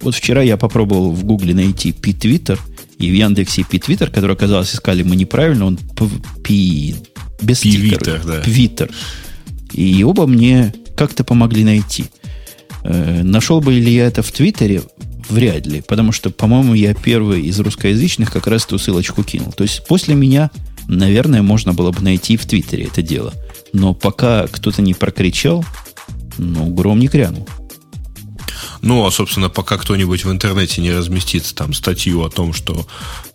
Вот 0.00 0.14
вчера 0.14 0.42
я 0.42 0.56
попробовал 0.56 1.12
в 1.12 1.24
Гугле 1.24 1.54
найти 1.54 1.92
P-Twitter, 1.92 2.58
и 2.98 3.10
в 3.10 3.14
Яндексе 3.14 3.64
P-Twitter, 3.64 4.10
который, 4.10 4.34
оказалось, 4.34 4.74
искали 4.74 5.02
мы 5.02 5.16
неправильно, 5.16 5.66
он 5.66 5.78
P, 6.42 6.94
без 7.42 7.58
стикера. 7.58 8.20
Да. 8.24 8.42
Twitter. 8.42 8.90
И 9.72 10.04
оба 10.04 10.26
мне 10.26 10.72
как-то 10.96 11.24
помогли 11.24 11.64
найти. 11.64 12.06
Э, 12.84 13.22
нашел 13.22 13.60
бы 13.60 13.72
ли 13.72 13.92
я 13.92 14.06
это 14.06 14.22
в 14.22 14.30
Твиттере? 14.30 14.82
Вряд 15.30 15.66
ли, 15.66 15.80
потому 15.80 16.12
что, 16.12 16.30
по-моему, 16.30 16.74
я 16.74 16.94
первый 16.94 17.42
из 17.42 17.58
русскоязычных 17.58 18.30
как 18.30 18.46
раз 18.46 18.66
эту 18.66 18.78
ссылочку 18.78 19.24
кинул. 19.24 19.52
То 19.52 19.64
есть 19.64 19.86
после 19.86 20.14
меня, 20.14 20.50
наверное, 20.86 21.40
можно 21.40 21.72
было 21.72 21.92
бы 21.92 22.02
найти 22.02 22.36
в 22.36 22.44
Твиттере 22.44 22.84
это 22.84 23.00
дело. 23.00 23.32
Но 23.72 23.94
пока 23.94 24.46
кто-то 24.46 24.82
не 24.82 24.92
прокричал, 24.92 25.64
ну, 26.36 26.66
гром 26.66 26.98
не 26.98 27.08
крянул. 27.08 27.48
Ну, 28.82 29.06
а, 29.06 29.10
собственно, 29.10 29.48
пока 29.48 29.78
кто-нибудь 29.78 30.24
в 30.24 30.30
интернете 30.30 30.80
не 30.80 30.92
разместит 30.92 31.54
там 31.54 31.72
статью 31.74 32.22
о 32.22 32.30
том, 32.30 32.52
что 32.52 32.86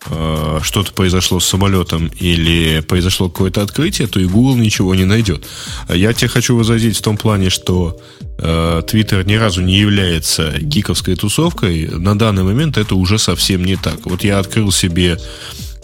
э, 0.06 0.60
что-то 0.62 0.92
произошло 0.92 1.40
с 1.40 1.46
самолетом 1.46 2.10
или 2.20 2.80
произошло 2.80 3.28
какое-то 3.28 3.62
открытие, 3.62 4.08
то 4.08 4.20
и 4.20 4.26
Google 4.26 4.56
ничего 4.56 4.94
не 4.94 5.04
найдет. 5.04 5.46
Я 5.88 6.12
тебе 6.12 6.28
хочу 6.28 6.56
возразить 6.56 6.96
в 6.96 7.02
том 7.02 7.16
плане, 7.16 7.50
что 7.50 8.00
э, 8.38 8.82
Twitter 8.86 9.24
ни 9.24 9.34
разу 9.34 9.60
не 9.62 9.78
является 9.78 10.52
гиковской 10.60 11.16
тусовкой. 11.16 11.88
На 11.88 12.18
данный 12.18 12.42
момент 12.42 12.78
это 12.78 12.94
уже 12.94 13.18
совсем 13.18 13.64
не 13.64 13.76
так. 13.76 14.06
Вот 14.06 14.24
я 14.24 14.38
открыл 14.38 14.72
себе 14.72 15.18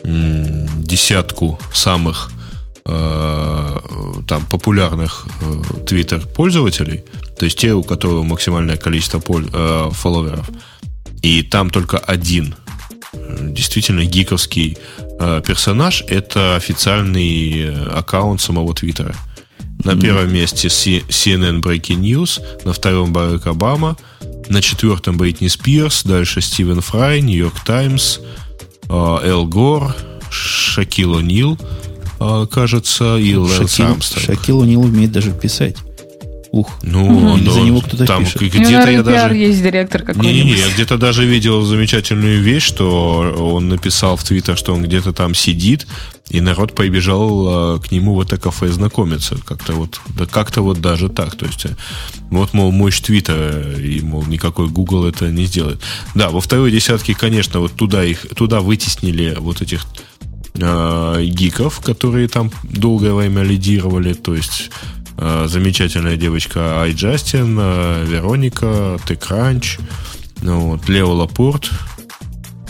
м, 0.05 0.69
десятку 0.83 1.59
самых 1.73 2.31
э, 2.31 2.46
там 2.87 4.45
популярных 4.47 5.27
э, 5.41 5.45
Twitter 5.87 6.27
пользователей, 6.35 7.05
то 7.39 7.45
есть 7.45 7.59
те, 7.59 7.73
у 7.73 7.83
которых 7.83 8.25
максимальное 8.25 8.77
количество 8.77 9.19
поль, 9.19 9.47
э, 9.53 9.91
фолловеров. 9.93 10.49
И 11.23 11.43
там 11.43 11.71
только 11.71 11.99
один 11.99 12.55
э, 13.13 13.39
действительно 13.51 14.05
гиковский 14.05 14.79
э, 15.19 15.43
персонаж 15.47 16.05
это 16.09 16.57
официальный 16.57 17.63
э, 17.63 17.89
аккаунт 17.89 18.41
самого 18.41 18.75
Твиттера. 18.75 19.15
На 19.85 19.91
mm-hmm. 19.91 20.01
первом 20.01 20.33
месте 20.33 20.69
CNN 20.69 21.61
Breaking 21.61 22.01
News, 22.01 22.41
на 22.65 22.73
втором 22.73 23.13
Барак 23.13 23.47
Обама, 23.47 23.97
на 24.49 24.63
четвертом 24.63 25.17
Бритни 25.17 25.49
Спирс, 25.49 26.05
дальше 26.05 26.41
Стивен 26.41 26.81
Фрай, 26.81 27.21
Нью-Йорк 27.21 27.65
Таймс, 27.65 28.21
Эл 28.89 29.47
Гор, 29.47 29.95
Шакил 30.31 31.19
О'Нил, 31.19 31.59
кажется, 32.51 33.17
и 33.17 33.35
Армстронг. 33.35 34.03
Шакил 34.03 34.63
О'Нил 34.63 34.85
умеет 34.85 35.13
даже 35.13 35.33
писать. 35.33 35.77
Ух. 36.57 36.71
Ну, 36.83 37.35
угу. 37.35 37.51
за 37.51 37.61
него 37.61 37.81
кто-то 37.81 38.07
там 38.07 38.25
пишет. 38.25 38.41
где-то 38.41 38.91
я 38.91 39.03
даже... 39.03 39.35
есть 39.37 39.63
директор 39.63 40.03
какой-нибудь. 40.03 40.45
Не, 40.45 40.53
не, 40.53 40.59
я 40.59 40.71
где-то 40.71 40.97
даже 40.97 41.27
видел 41.27 41.63
замечательную 41.63 42.41
вещь, 42.41 42.63
что 42.63 43.35
он 43.55 43.69
написал 43.69 44.17
в 44.17 44.25
Твиттер, 44.25 44.57
что 44.57 44.73
он 44.73 44.83
где-то 44.83 45.13
там 45.13 45.35
сидит, 45.35 45.87
и 46.31 46.41
народ 46.41 46.75
побежал 46.75 47.79
к 47.81 47.93
нему 47.93 48.15
в 48.15 48.21
это 48.21 48.39
кафе 48.39 48.69
знакомиться. 48.69 49.37
Как-то 49.45 49.75
вот, 49.75 50.01
да 50.17 50.25
как-то 50.25 50.63
вот 50.63 50.81
даже 50.81 51.09
так. 51.09 51.37
То 51.37 51.47
есть, 51.47 51.67
э, 51.67 51.77
вот, 52.31 52.55
мол, 52.55 52.73
мощь 52.73 53.01
Твиттера, 53.01 53.79
и, 53.79 54.01
мол, 54.01 54.25
никакой 54.25 54.69
Google 54.69 55.07
это 55.07 55.31
не 55.31 55.45
сделает. 55.45 55.81
Да, 56.15 56.31
во 56.31 56.41
второй 56.41 56.71
десятке, 56.71 57.15
конечно, 57.15 57.61
вот 57.61 57.73
туда 57.73 58.03
их, 58.03 58.27
туда 58.35 58.61
вытеснили 58.61 59.37
вот 59.39 59.61
этих 59.61 59.87
э, 60.59 61.25
гиков, 61.25 61.81
которые 61.81 62.29
там 62.29 62.51
долгое 62.63 63.13
время 63.15 63.43
лидировали, 63.43 64.13
то 64.13 64.35
есть 64.35 64.71
Э, 65.19 65.47
замечательная 65.49 66.17
девочка 66.17 66.83
Ай 66.83 66.93
Джастин, 66.93 67.57
э, 67.59 68.05
Вероника, 68.07 68.99
Текранч, 69.09 69.79
ну, 70.43 70.73
вот, 70.73 70.89
Лео 70.89 71.13
Лапорт 71.13 71.71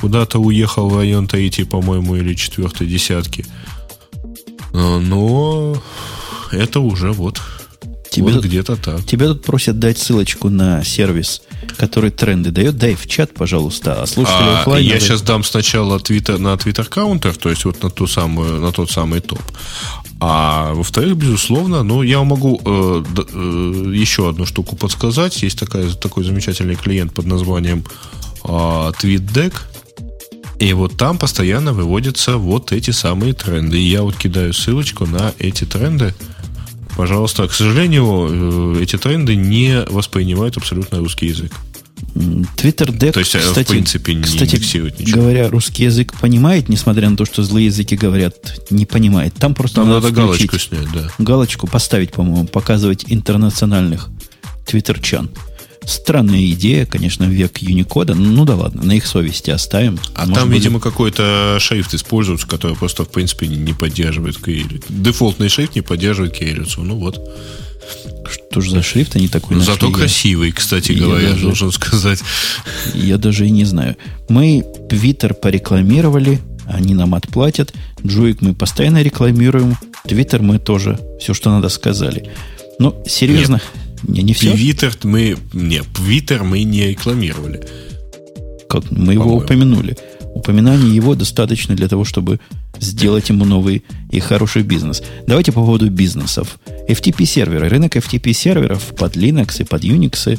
куда-то 0.01 0.39
уехал 0.39 0.89
в 0.89 0.97
район 0.97 1.26
Таити, 1.26 1.64
по-моему, 1.64 2.14
или 2.16 2.34
четвертой 2.34 2.87
десятки. 2.87 3.45
Э, 4.72 4.99
но 4.99 5.82
это 6.53 6.78
уже 6.78 7.11
вот 7.11 7.43
Тебе 8.17 8.33
вот 8.33 8.45
где-то 8.45 8.77
так. 8.77 9.05
Тебя 9.05 9.29
тут 9.29 9.43
просят 9.43 9.79
дать 9.79 9.99
ссылочку 9.99 10.49
на 10.49 10.83
сервис, 10.85 11.43
который 11.77 12.11
тренды 12.11 12.51
дает. 12.51 12.77
Дай 12.77 12.95
в 12.95 13.07
чат, 13.07 13.35
пожалуйста. 13.35 14.03
А 14.03 14.07
слушатели 14.07 14.49
а, 14.49 14.61
офлайн... 14.61 14.85
Я 14.85 14.99
сейчас 15.01 15.23
дам 15.23 15.45
сначала 15.45 16.01
твиттер, 16.01 16.39
на 16.39 16.57
твиттер 16.57 16.87
каунтер, 16.87 17.37
то 17.37 17.51
есть 17.51 17.64
вот 17.64 17.83
на, 17.83 17.91
ту 17.91 18.07
самую, 18.07 18.61
на 18.61 18.73
тот 18.73 18.91
самый 18.91 19.21
топ. 19.21 19.43
А 20.19 20.73
во-вторых, 20.73 21.17
безусловно, 21.17 21.83
ну, 21.83 22.03
я 22.03 22.23
могу 22.23 22.61
э, 22.64 23.05
э, 23.17 23.93
еще 23.95 24.29
одну 24.31 24.47
штуку 24.47 24.75
подсказать. 24.77 25.43
Есть 25.43 25.59
такая, 25.59 25.91
такой 25.91 26.25
замечательный 26.25 26.75
клиент 26.75 27.12
под 27.12 27.27
названием 27.27 27.85
э, 28.45 28.49
TweetDeck. 28.49 29.55
И 30.59 30.73
вот 30.73 30.97
там 30.97 31.19
постоянно 31.19 31.75
выводятся 31.75 32.39
вот 32.39 32.73
эти 32.73 32.91
самые 32.91 33.35
тренды. 33.35 33.79
И 33.79 33.89
я 33.89 34.03
вот 34.03 34.17
кидаю 34.17 34.55
ссылочку 34.55 35.05
на 35.05 35.35
эти 35.39 35.64
тренды. 35.64 36.14
Пожалуйста, 36.97 37.47
к 37.47 37.53
сожалению, 37.53 38.75
э, 38.79 38.83
эти 38.83 38.97
тренды 38.97 39.37
не 39.37 39.85
воспринимают 39.89 40.57
абсолютно 40.57 40.99
русский 40.99 41.27
язык. 41.27 41.53
Twitter 42.15 42.89
Deck, 42.89 43.13
То 43.13 43.21
есть, 43.21 43.35
э, 43.35 43.41
кстати, 43.41 43.67
в 43.67 43.71
принципе, 43.71 44.15
не 44.15 44.23
кстати, 44.23 44.57
ничего. 44.57 44.89
говоря, 45.21 45.49
русский 45.49 45.85
язык 45.85 46.15
понимает, 46.19 46.69
несмотря 46.69 47.09
на 47.11 47.17
то, 47.17 47.25
что 47.25 47.43
злые 47.43 47.67
языки 47.67 47.97
говорят, 47.97 48.61
не 48.71 48.87
понимает. 48.87 49.35
Там 49.35 49.55
просто 49.55 49.77
Там 49.77 49.89
надо, 49.89 50.09
надо 50.09 50.15
галочку 50.15 50.59
снять, 50.59 50.91
да. 50.93 51.11
Галочку 51.19 51.67
поставить, 51.67 52.13
по-моему, 52.13 52.47
показывать 52.47 53.05
интернациональных 53.09 54.09
твиттерчан. 54.67 55.31
Странная 55.87 56.51
идея, 56.51 56.84
конечно, 56.84 57.24
век 57.24 57.59
Юникода. 57.59 58.14
Ну 58.14 58.45
да 58.45 58.57
ладно, 58.57 58.82
на 58.82 58.93
их 58.93 59.07
совести 59.07 59.51
оставим. 59.51 59.99
А 60.14 60.22
Может 60.22 60.34
там, 60.34 60.49
быть... 60.49 60.59
видимо, 60.59 60.80
какой-то 60.80 61.59
шрифт 61.61 61.95
используется, 61.95 62.47
который 62.47 62.76
просто, 62.76 63.05
в 63.05 63.09
принципе, 63.09 63.47
не 63.47 63.72
поддерживает 63.72 64.37
кириллицу. 64.39 64.84
Дефолтный 64.89 65.49
шрифт 65.49 65.76
не 65.76 65.82
поддерживает 65.82 66.34
кириллицу. 66.34 66.82
Ну 66.82 66.97
вот. 66.97 67.20
Что 68.28 68.61
же 68.61 68.72
за 68.72 68.82
шрифт 68.82 69.14
они 69.14 69.28
такой 69.28 69.57
нашли? 69.57 69.72
Зато 69.72 69.91
красивый, 69.93 70.51
кстати 70.51 70.91
я 70.91 71.05
говоря, 71.05 71.30
даже, 71.30 71.43
должен 71.43 71.70
сказать. 71.70 72.20
Я 72.95 73.16
даже 73.18 73.47
и 73.47 73.51
не 73.51 73.64
знаю. 73.64 73.97
Мы 74.28 74.64
Твиттер 74.91 75.34
порекламировали, 75.34 76.41
они 76.66 76.95
нам 76.95 77.14
отплатят. 77.14 77.72
Джуик 78.05 78.41
мы 78.41 78.55
постоянно 78.55 79.03
рекламируем. 79.03 79.76
Твиттер 80.05 80.43
мы 80.43 80.59
тоже 80.59 80.99
все, 81.20 81.32
что 81.32 81.51
надо, 81.51 81.68
сказали. 81.68 82.28
Ну, 82.78 83.03
серьезно, 83.07 83.55
Нет, 83.55 83.86
не, 84.07 84.23
не 84.23 84.33
все. 84.33 84.53
Твиттер 84.53 84.93
мы, 85.03 85.37
не, 85.53 85.83
Твиттер 85.83 86.45
мы 86.45 86.63
не 86.63 86.89
рекламировали. 86.89 87.61
Как? 88.69 88.91
Мы 88.91 89.15
его 89.15 89.37
упомянули. 89.37 89.97
Упоминание 90.35 90.95
его 90.95 91.15
достаточно 91.15 91.75
для 91.75 91.89
того, 91.89 92.05
чтобы 92.05 92.41
сделать 92.79 93.29
ему 93.31 93.45
новый 93.45 93.85
и 94.11 94.21
хороший 94.21 94.63
бизнес. 94.63 95.03
Давайте 95.27 95.53
по 95.53 95.61
поводу 95.61 95.91
бизнесов. 95.91 96.59
FTP-серверы. 96.89 97.69
Рынок 97.69 97.97
FTP-серверов 97.97 98.95
под 98.95 99.17
Linux 99.17 99.61
и 99.61 99.65
под 99.65 99.83
Unix, 99.85 100.39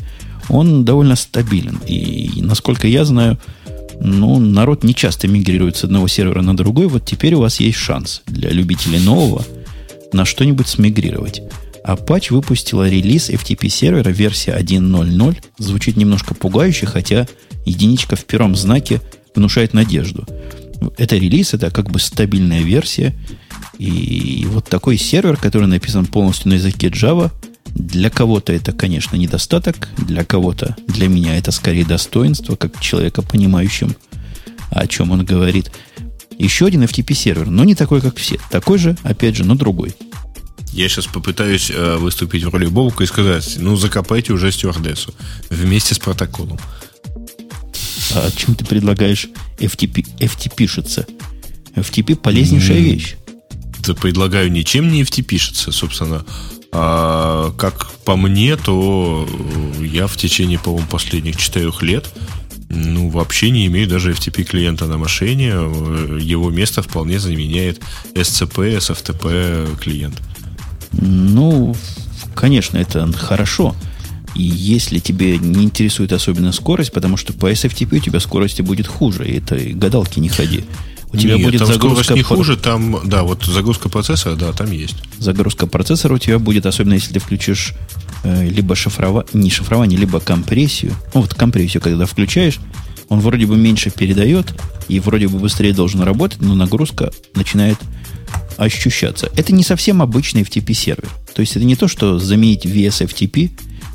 он 0.49 0.85
довольно 0.85 1.15
стабилен. 1.15 1.79
И, 1.87 2.41
насколько 2.41 2.87
я 2.87 3.05
знаю, 3.05 3.37
ну, 3.99 4.39
народ 4.39 4.83
не 4.83 4.93
часто 4.93 5.27
мигрирует 5.27 5.77
с 5.77 5.83
одного 5.83 6.07
сервера 6.07 6.41
на 6.41 6.55
другой. 6.55 6.87
Вот 6.87 7.05
теперь 7.05 7.33
у 7.33 7.39
вас 7.39 7.59
есть 7.59 7.77
шанс 7.77 8.21
для 8.27 8.49
любителей 8.49 8.99
нового 8.99 9.43
на 10.13 10.25
что-нибудь 10.25 10.67
смигрировать. 10.67 11.41
Apache 11.87 12.33
выпустила 12.33 12.89
релиз 12.89 13.29
FTP 13.29 13.69
сервера 13.69 14.09
версия 14.09 14.57
1.0.0. 14.57 15.37
Звучит 15.57 15.95
немножко 15.95 16.33
пугающе, 16.33 16.85
хотя 16.85 17.27
единичка 17.65 18.15
в 18.15 18.25
первом 18.25 18.55
знаке 18.55 19.01
внушает 19.33 19.73
надежду. 19.73 20.25
Это 20.97 21.15
релиз, 21.15 21.53
это 21.53 21.71
как 21.71 21.89
бы 21.89 21.99
стабильная 21.99 22.61
версия. 22.61 23.15
И 23.77 24.45
вот 24.49 24.65
такой 24.65 24.97
сервер, 24.97 25.37
который 25.37 25.67
написан 25.67 26.05
полностью 26.05 26.49
на 26.49 26.55
языке 26.55 26.87
Java, 26.87 27.31
для 27.73 28.09
кого-то 28.09 28.53
это, 28.53 28.71
конечно, 28.73 29.15
недостаток, 29.15 29.89
для 29.97 30.25
кого-то, 30.25 30.75
для 30.87 31.07
меня 31.07 31.37
это 31.37 31.51
скорее 31.51 31.85
достоинство, 31.85 32.55
как 32.55 32.79
человека, 32.79 33.21
понимающим, 33.21 33.95
о 34.71 34.87
чем 34.87 35.11
он 35.11 35.23
говорит. 35.23 35.71
Еще 36.37 36.65
один 36.65 36.83
FTP-сервер, 36.83 37.49
но 37.49 37.63
не 37.63 37.75
такой, 37.75 38.01
как 38.01 38.17
все. 38.17 38.37
Такой 38.51 38.77
же, 38.77 38.97
опять 39.03 39.35
же, 39.35 39.43
но 39.43 39.55
другой. 39.55 39.93
Я 40.73 40.89
сейчас 40.89 41.07
попытаюсь 41.07 41.71
э, 41.71 41.97
выступить 41.97 42.43
в 42.43 42.49
роли 42.49 42.67
Бобука 42.67 43.03
и 43.03 43.07
сказать, 43.07 43.57
ну, 43.59 43.75
закопайте 43.75 44.33
уже 44.33 44.51
стюардессу 44.51 45.13
вместе 45.49 45.95
с 45.95 45.99
протоколом. 45.99 46.59
А 48.13 48.29
чем 48.31 48.55
ты 48.55 48.65
предлагаешь 48.65 49.27
FTP, 49.57 50.05
FTP-шиться? 50.19 51.07
FTP 51.75 52.15
полезнейшая 52.15 52.79
вещь. 52.79 53.15
Да 53.85 53.93
предлагаю 53.93 54.51
ничем 54.51 54.91
не 54.91 55.03
FTP-шиться, 55.03 55.71
собственно. 55.71 56.25
А 56.71 57.51
как 57.57 57.91
по 58.05 58.15
мне, 58.15 58.55
то 58.57 59.27
я 59.79 60.07
в 60.07 60.17
течение, 60.17 60.59
по-моему, 60.59 60.87
последних 60.87 61.37
четырех 61.37 61.81
лет 61.81 62.07
ну, 62.69 63.09
вообще 63.09 63.49
не 63.49 63.65
имею 63.67 63.87
даже 63.87 64.11
FTP 64.11 64.43
клиента 64.43 64.87
на 64.87 64.97
машине. 64.97 65.47
Его 65.47 66.49
место 66.49 66.81
вполне 66.81 67.19
заменяет 67.19 67.81
SCP, 68.13 68.77
SFTP 68.77 69.79
клиент. 69.79 70.21
Ну, 70.97 71.75
конечно, 72.35 72.77
это 72.77 73.11
хорошо. 73.13 73.75
И 74.35 74.43
если 74.43 74.99
тебе 74.99 75.37
не 75.37 75.63
интересует 75.63 76.13
особенно 76.13 76.51
скорость, 76.51 76.91
потому 76.91 77.17
что 77.17 77.33
по 77.33 77.51
SFTP 77.51 77.97
у 77.97 77.99
тебя 77.99 78.19
скорости 78.19 78.61
будет 78.61 78.87
хуже, 78.87 79.27
и 79.27 79.37
это 79.37 79.57
гадалки 79.57 80.19
не 80.19 80.29
ходи. 80.29 80.63
У 81.11 81.17
тебя 81.17 81.35
Нет, 81.35 81.45
будет 81.45 81.59
там 81.59 81.67
загрузка 81.67 82.13
не 82.13 82.21
хуже, 82.21 82.57
там, 82.57 82.99
да, 83.05 83.23
вот 83.23 83.45
загрузка 83.45 83.87
процессора, 83.87 84.35
да, 84.35 84.51
там 84.51 84.71
есть. 84.71 84.97
Загрузка 85.17 85.65
процессора 85.65 86.15
у 86.15 86.17
тебя 86.17 86.37
будет, 86.37 86.65
особенно 86.65 86.95
если 86.95 87.13
ты 87.13 87.19
включишь 87.19 87.73
э, 88.23 88.47
либо 88.47 88.75
шифрование, 88.75 89.29
не 89.33 89.49
шифрование, 89.49 89.97
либо 89.97 90.19
компрессию. 90.19 90.93
Ну, 91.13 91.21
вот 91.21 91.33
компрессию, 91.33 91.81
когда 91.81 92.05
включаешь, 92.05 92.59
он 93.07 93.21
вроде 93.21 93.45
бы 93.45 93.55
меньше 93.55 93.89
передает 93.89 94.53
и 94.89 94.99
вроде 94.99 95.29
бы 95.29 95.39
быстрее 95.39 95.73
должен 95.73 96.01
работать, 96.01 96.41
но 96.41 96.55
нагрузка 96.55 97.11
начинает 97.35 97.77
ощущаться. 98.57 99.29
Это 99.35 99.53
не 99.53 99.63
совсем 99.63 100.01
обычный 100.01 100.41
FTP 100.41 100.73
сервер. 100.73 101.09
То 101.33 101.41
есть 101.41 101.55
это 101.55 101.65
не 101.65 101.75
то, 101.75 101.87
что 101.87 102.19
заменить 102.19 102.65
VSFTP, 102.65 103.51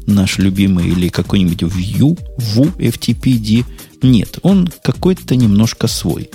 наш 0.07 0.39
любимый, 0.39 0.89
или 0.89 1.09
какой-нибудь 1.09 1.63
Vue, 1.63 2.19
VU 2.39 2.77
FTPD. 2.77 3.65
Нет, 4.03 4.39
он 4.43 4.69
какой-то 4.83 5.37
немножко 5.37 5.87
свой. 5.87 6.31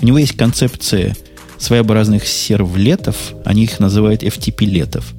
У 0.00 0.06
него 0.06 0.18
есть 0.18 0.36
концепция 0.36 1.16
своеобразных 1.58 2.26
сервлетов, 2.26 3.34
они 3.44 3.64
их 3.64 3.78
называют 3.78 4.22
FTP-летов. 4.22 5.14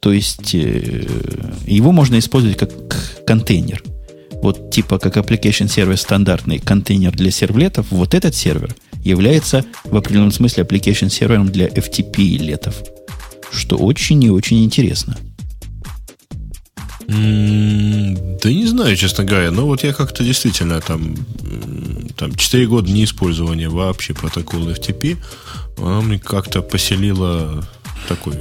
То 0.00 0.12
есть 0.12 0.54
э, 0.54 1.06
его 1.66 1.92
можно 1.92 2.18
использовать 2.18 2.58
как 2.58 2.70
контейнер. 3.26 3.82
Вот 4.42 4.70
типа 4.70 4.98
как 4.98 5.16
application 5.16 5.68
сервер 5.68 5.96
стандартный 5.96 6.58
контейнер 6.58 7.12
для 7.12 7.30
сервлетов, 7.30 7.86
вот 7.90 8.14
этот 8.14 8.34
сервер 8.34 8.76
является 9.06 9.64
в 9.84 9.96
определенном 9.96 10.32
смысле 10.32 10.64
application 10.64 11.08
сервером 11.10 11.48
для 11.48 11.68
FTP-летов. 11.68 12.74
Что 13.52 13.76
очень 13.76 14.22
и 14.24 14.30
очень 14.30 14.64
интересно. 14.64 15.16
Да 17.08 17.14
не 18.50 18.66
знаю, 18.66 18.96
честно 18.96 19.24
говоря. 19.24 19.50
Но 19.52 19.66
вот 19.66 19.84
я 19.84 19.92
как-то 19.92 20.24
действительно 20.24 20.80
там, 20.80 21.14
там 22.16 22.34
4 22.34 22.66
года 22.66 22.90
не 22.90 23.04
использования 23.04 23.68
вообще 23.68 24.12
протокола 24.12 24.70
FTP, 24.70 25.16
она 25.78 26.00
мне 26.00 26.18
как-то 26.18 26.62
поселила 26.62 27.64
такой 28.08 28.34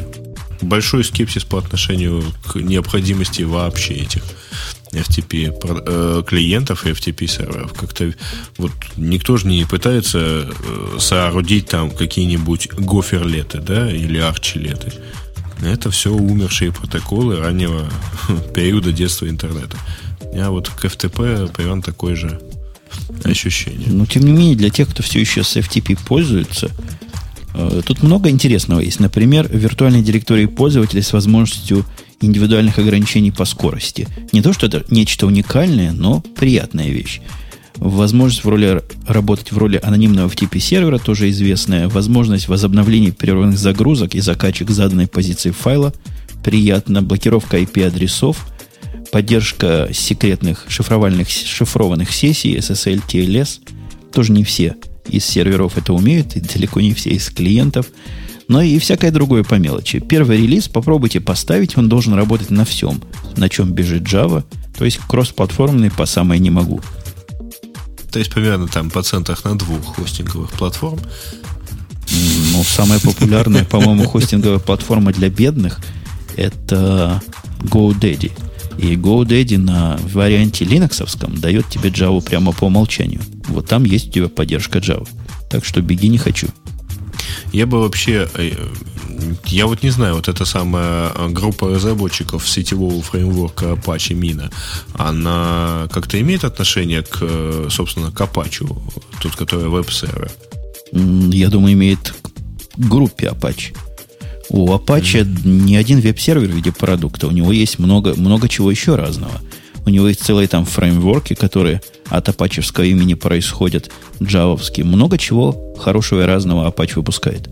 большой 0.62 1.04
скепсис 1.04 1.44
по 1.44 1.60
отношению 1.60 2.24
к 2.48 2.56
необходимости 2.56 3.44
вообще 3.44 3.94
этих 3.94 4.24
FTP 4.96 5.54
э, 5.88 6.24
клиентов 6.26 6.86
и 6.86 6.92
FTP 6.92 7.28
серверов. 7.28 7.74
Как-то 7.74 8.14
вот 8.58 8.72
никто 8.98 9.38
же 9.38 9.48
не 9.48 9.66
пытается 9.66 10.20
э, 10.20 10.98
соорудить 11.00 11.68
там 11.68 11.92
какие-нибудь 11.92 12.70
гоферлеты, 12.74 13.60
да, 13.60 13.92
или 13.92 14.18
арчилеты. 14.18 14.94
Это 15.64 15.90
все 15.92 16.12
умершие 16.12 16.72
протоколы 16.72 17.38
раннего 17.38 17.90
периода 18.54 18.92
детства 18.92 19.30
интернета. 19.30 19.78
Я 20.34 20.52
вот 20.52 20.70
к 20.70 20.86
FTP 20.86 21.52
примерно 21.54 21.82
такое 21.82 22.16
же 22.16 22.42
ощущение. 23.24 23.90
Но, 23.90 24.06
тем 24.06 24.24
не 24.24 24.32
менее, 24.32 24.56
для 24.56 24.70
тех, 24.70 24.90
кто 24.90 25.04
все 25.04 25.20
еще 25.20 25.44
с 25.44 25.56
FTP 25.56 25.98
пользуется, 26.06 26.72
э, 27.54 27.82
тут 27.86 28.04
много 28.04 28.30
интересного 28.30 28.82
есть. 28.82 29.00
Например, 29.00 29.48
виртуальные 29.50 30.04
директории 30.04 30.46
пользователей 30.46 31.02
с 31.02 31.14
возможностью 31.14 31.86
индивидуальных 32.26 32.80
ограничений 32.80 33.32
по 33.32 33.46
скорости. 33.46 34.08
Не 34.32 34.42
то, 34.42 34.54
что 34.54 34.68
это 34.68 34.84
нечто 34.90 35.28
уникальное, 35.28 35.92
но 35.92 36.22
приятная 36.22 36.90
вещь. 36.90 37.22
Возможность 37.78 38.44
в 38.44 38.50
роли, 38.50 38.82
работать 39.08 39.52
в 39.52 39.58
роли 39.58 39.80
анонимного 39.82 40.30
FTP 40.30 40.60
сервера 40.60 40.98
тоже 40.98 41.30
известная. 41.30 41.90
Возможность 41.90 42.48
возобновления 42.48 43.12
прерванных 43.12 43.58
загрузок 43.58 44.16
и 44.16 44.22
закачек 44.22 44.70
заданной 44.70 45.08
позиции 45.08 45.52
файла. 45.52 45.94
Приятно. 46.44 47.02
Блокировка 47.02 47.60
IP-адресов. 47.60 48.48
Поддержка 49.12 49.90
секретных 49.94 50.66
шифровальных, 50.70 51.30
шифрованных 51.30 52.12
сессий 52.12 52.56
SSL, 52.56 53.02
TLS. 53.08 53.60
Тоже 54.14 54.32
не 54.32 54.44
все 54.44 54.76
из 55.10 55.26
серверов 55.26 55.78
это 55.78 55.94
умеют, 55.94 56.36
и 56.36 56.40
далеко 56.40 56.82
не 56.82 56.94
все 56.94 57.12
из 57.12 57.30
клиентов. 57.30 57.88
Но 58.48 58.62
и 58.62 58.78
всякое 58.80 59.12
другое 59.12 59.44
по 59.44 59.56
мелочи. 59.56 60.00
Первый 60.00 60.38
релиз 60.38 60.68
попробуйте 60.68 61.20
поставить, 61.20 61.78
он 61.78 61.90
должен 61.90 62.14
работать 62.14 62.52
на 62.52 62.64
всем, 62.66 63.02
на 63.38 63.50
чем 63.50 63.72
бежит 63.72 64.04
Java, 64.04 64.44
то 64.78 64.86
есть 64.86 65.00
кроссплатформенный 65.08 65.90
по 65.90 66.06
самой 66.06 66.40
не 66.40 66.50
могу. 66.52 66.82
То 68.12 68.20
есть 68.20 68.32
примерно 68.32 68.68
там 68.68 68.90
процентах 68.90 69.44
на 69.44 69.58
двух 69.58 69.96
хостинговых 69.96 70.52
платформ. 70.52 71.00
Ну, 72.52 72.64
самая 72.64 73.00
популярная, 73.00 73.66
по-моему, 73.70 74.06
хостинговая 74.06 74.60
платформа 74.60 75.12
для 75.12 75.30
бедных 75.30 75.82
это 76.36 77.22
GoDaddy. 77.60 78.32
И 78.78 78.96
GoDaddy 78.96 79.58
на 79.58 79.98
варианте 80.14 80.66
линоксовском 80.66 81.40
дает 81.40 81.68
тебе 81.70 81.90
Java 81.90 82.22
прямо 82.22 82.52
по 82.52 82.66
умолчанию. 82.66 83.22
Вот 83.48 83.68
там 83.68 83.84
есть 83.84 84.10
у 84.10 84.12
тебя 84.12 84.28
поддержка 84.28 84.80
Java. 84.80 85.08
Так 85.50 85.66
что 85.66 85.82
беги 85.82 86.08
не 86.10 86.18
хочу. 86.18 86.48
Я 87.52 87.66
бы 87.66 87.80
вообще, 87.80 88.28
э, 88.34 88.52
я 89.46 89.68
вот 89.68 89.84
не 89.84 89.90
знаю, 89.90 90.16
вот 90.16 90.28
эта 90.28 90.46
самая 90.46 91.12
группа 91.30 91.70
разработчиков 91.70 92.48
сетевого 92.48 93.02
фреймворка 93.02 93.66
Apache 93.66 94.18
Mina, 94.18 94.52
она 94.94 95.88
как-то 95.92 96.20
имеет 96.20 96.44
отношение 96.44 97.02
к, 97.02 97.20
э, 97.22 97.68
собственно, 97.70 98.12
к 98.12 98.22
Apache, 98.22 98.68
тот, 99.22 99.36
который 99.36 99.70
веб-сервер? 99.70 100.32
Я 100.92 101.50
думаю, 101.50 101.74
имеет 101.74 102.14
к 102.14 102.80
группе 102.80 103.28
Apache. 103.28 103.76
У 104.50 104.72
Apache 104.74 105.24
mm-hmm. 105.24 105.48
не 105.48 105.76
один 105.76 106.00
веб-сервер 106.00 106.48
в 106.48 106.56
виде 106.56 106.72
продукта, 106.72 107.28
у 107.28 107.32
него 107.32 107.52
есть 107.52 107.80
много, 107.80 108.14
много 108.16 108.48
чего 108.48 108.70
еще 108.70 108.96
разного. 108.96 109.42
У 109.86 109.90
него 109.90 110.08
есть 110.08 110.24
целые 110.24 110.48
там 110.48 110.66
фреймворки, 110.66 111.36
которые 111.36 111.82
от 112.10 112.30
апачевского 112.30 112.86
имени 112.86 113.14
происходят, 113.14 113.92
джавовские. 114.22 114.86
Много 114.86 115.18
чего 115.18 115.76
хорошего 115.78 116.22
и 116.24 116.26
разного 116.26 116.70
Apache 116.70 116.96
выпускает. 116.96 117.50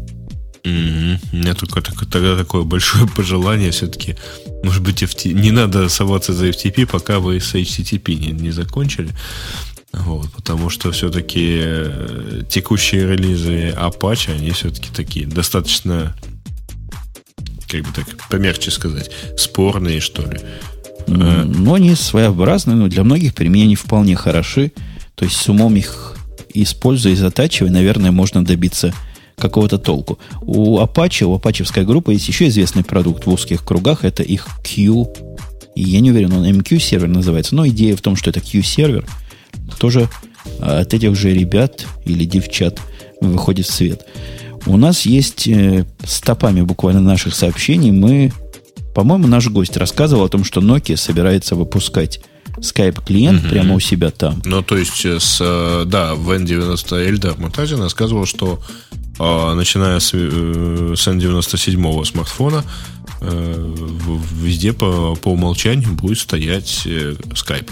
Mm-hmm. 0.64 1.20
У 1.34 1.36
меня 1.36 1.54
только 1.54 1.82
тогда 1.82 2.38
такое 2.38 2.64
большое 2.64 3.08
пожелание 3.16 3.72
все-таки. 3.72 4.16
Может 4.64 4.82
быть, 4.82 5.04
FT... 5.04 5.34
не 5.34 5.52
надо 5.52 5.90
соваться 5.90 6.34
за 6.34 6.48
FTP, 6.50 6.86
пока 6.86 7.20
вы 7.20 7.40
с 7.40 7.54
HTTP 7.54 8.16
не, 8.16 8.32
не 8.32 8.52
закончили. 8.52 9.10
Вот, 9.92 10.32
потому 10.32 10.72
что 10.72 10.92
все-таки 10.92 11.60
э, 11.62 12.42
текущие 12.50 13.06
релизы 13.08 13.76
Apache, 13.78 14.34
они 14.34 14.50
все-таки 14.50 14.90
такие 14.90 15.28
достаточно, 15.28 16.16
как 17.68 17.84
бы 17.84 17.90
так 17.94 18.08
помягче 18.28 18.72
сказать, 18.72 19.12
спорные, 19.38 20.00
что 20.00 20.24
ли. 20.24 20.40
Но 21.18 21.76
они 21.76 21.96
своеобразные, 21.96 22.76
но 22.76 22.88
для 22.88 23.04
многих 23.04 23.34
применений 23.34 23.76
вполне 23.76 24.16
хороши. 24.16 24.72
То 25.16 25.26
есть 25.26 25.38
с 25.38 25.50
умом 25.50 25.76
их 25.76 26.18
используя 26.54 27.14
и 27.14 27.16
затачивая, 27.16 27.72
наверное, 27.72 28.12
можно 28.12 28.44
добиться 28.44 28.94
какого-то 29.38 29.78
толку. 29.78 30.20
У 30.42 30.80
Apache, 30.80 31.26
у 31.26 31.36
апачевской 31.36 31.86
группы 31.86 32.14
есть 32.14 32.28
еще 32.28 32.48
известный 32.48 32.84
продукт 32.84 33.26
в 33.26 33.30
узких 33.32 33.66
кругах, 33.66 34.06
это 34.06 34.24
их 34.24 34.48
Q. 34.64 35.08
И 35.76 35.82
я 35.82 36.00
не 36.00 36.12
уверен, 36.12 36.34
он 36.34 36.46
MQ 36.46 36.80
сервер 36.80 37.08
называется, 37.08 37.56
но 37.56 37.68
идея 37.68 37.96
в 37.96 38.02
том, 38.02 38.16
что 38.16 38.30
это 38.30 38.40
Q-сервер, 38.40 39.06
тоже 39.80 40.08
от 40.60 40.94
этих 40.94 41.16
же 41.16 41.34
ребят 41.34 41.86
или 42.06 42.26
девчат 42.26 42.80
выходит 43.22 43.66
в 43.66 43.74
свет. 43.74 44.06
У 44.66 44.78
нас 44.78 45.06
есть 45.06 45.48
э, 45.48 45.86
стопами 46.06 46.62
буквально 46.62 47.02
наших 47.02 47.34
сообщений, 47.36 47.92
мы 47.92 48.32
по-моему, 48.94 49.28
наш 49.28 49.48
гость 49.50 49.78
рассказывал 49.78 50.26
о 50.26 50.30
том, 50.30 50.44
что 50.44 50.62
Nokia 50.62 50.98
собирается 50.98 51.56
выпускать 51.56 52.22
Skype 52.58 53.04
клиент 53.04 53.42
угу. 53.42 53.50
прямо 53.50 53.76
у 53.76 53.80
себя 53.80 54.12
там. 54.12 54.42
Ну, 54.46 54.62
то 54.62 54.78
есть, 54.78 55.06
э, 55.06 55.20
с, 55.20 55.40
э, 55.42 55.84
да, 55.86 56.16
в 56.16 56.30
N90 56.32 57.10
Эльдар 57.10 57.38
Монтазин 57.38 57.82
рассказывал, 57.82 58.26
что 58.26 58.62
э, 59.20 59.54
начиная 59.54 60.00
с, 60.00 60.12
э, 60.14 60.94
с 60.96 61.08
N97 61.08 62.06
смартфона 62.06 62.64
э, 63.22 63.76
везде 64.34 64.74
по, 64.74 65.16
по 65.16 65.30
умолчанию 65.30 65.92
будет 65.94 66.20
стоять 66.20 66.86
Skype. 66.86 67.70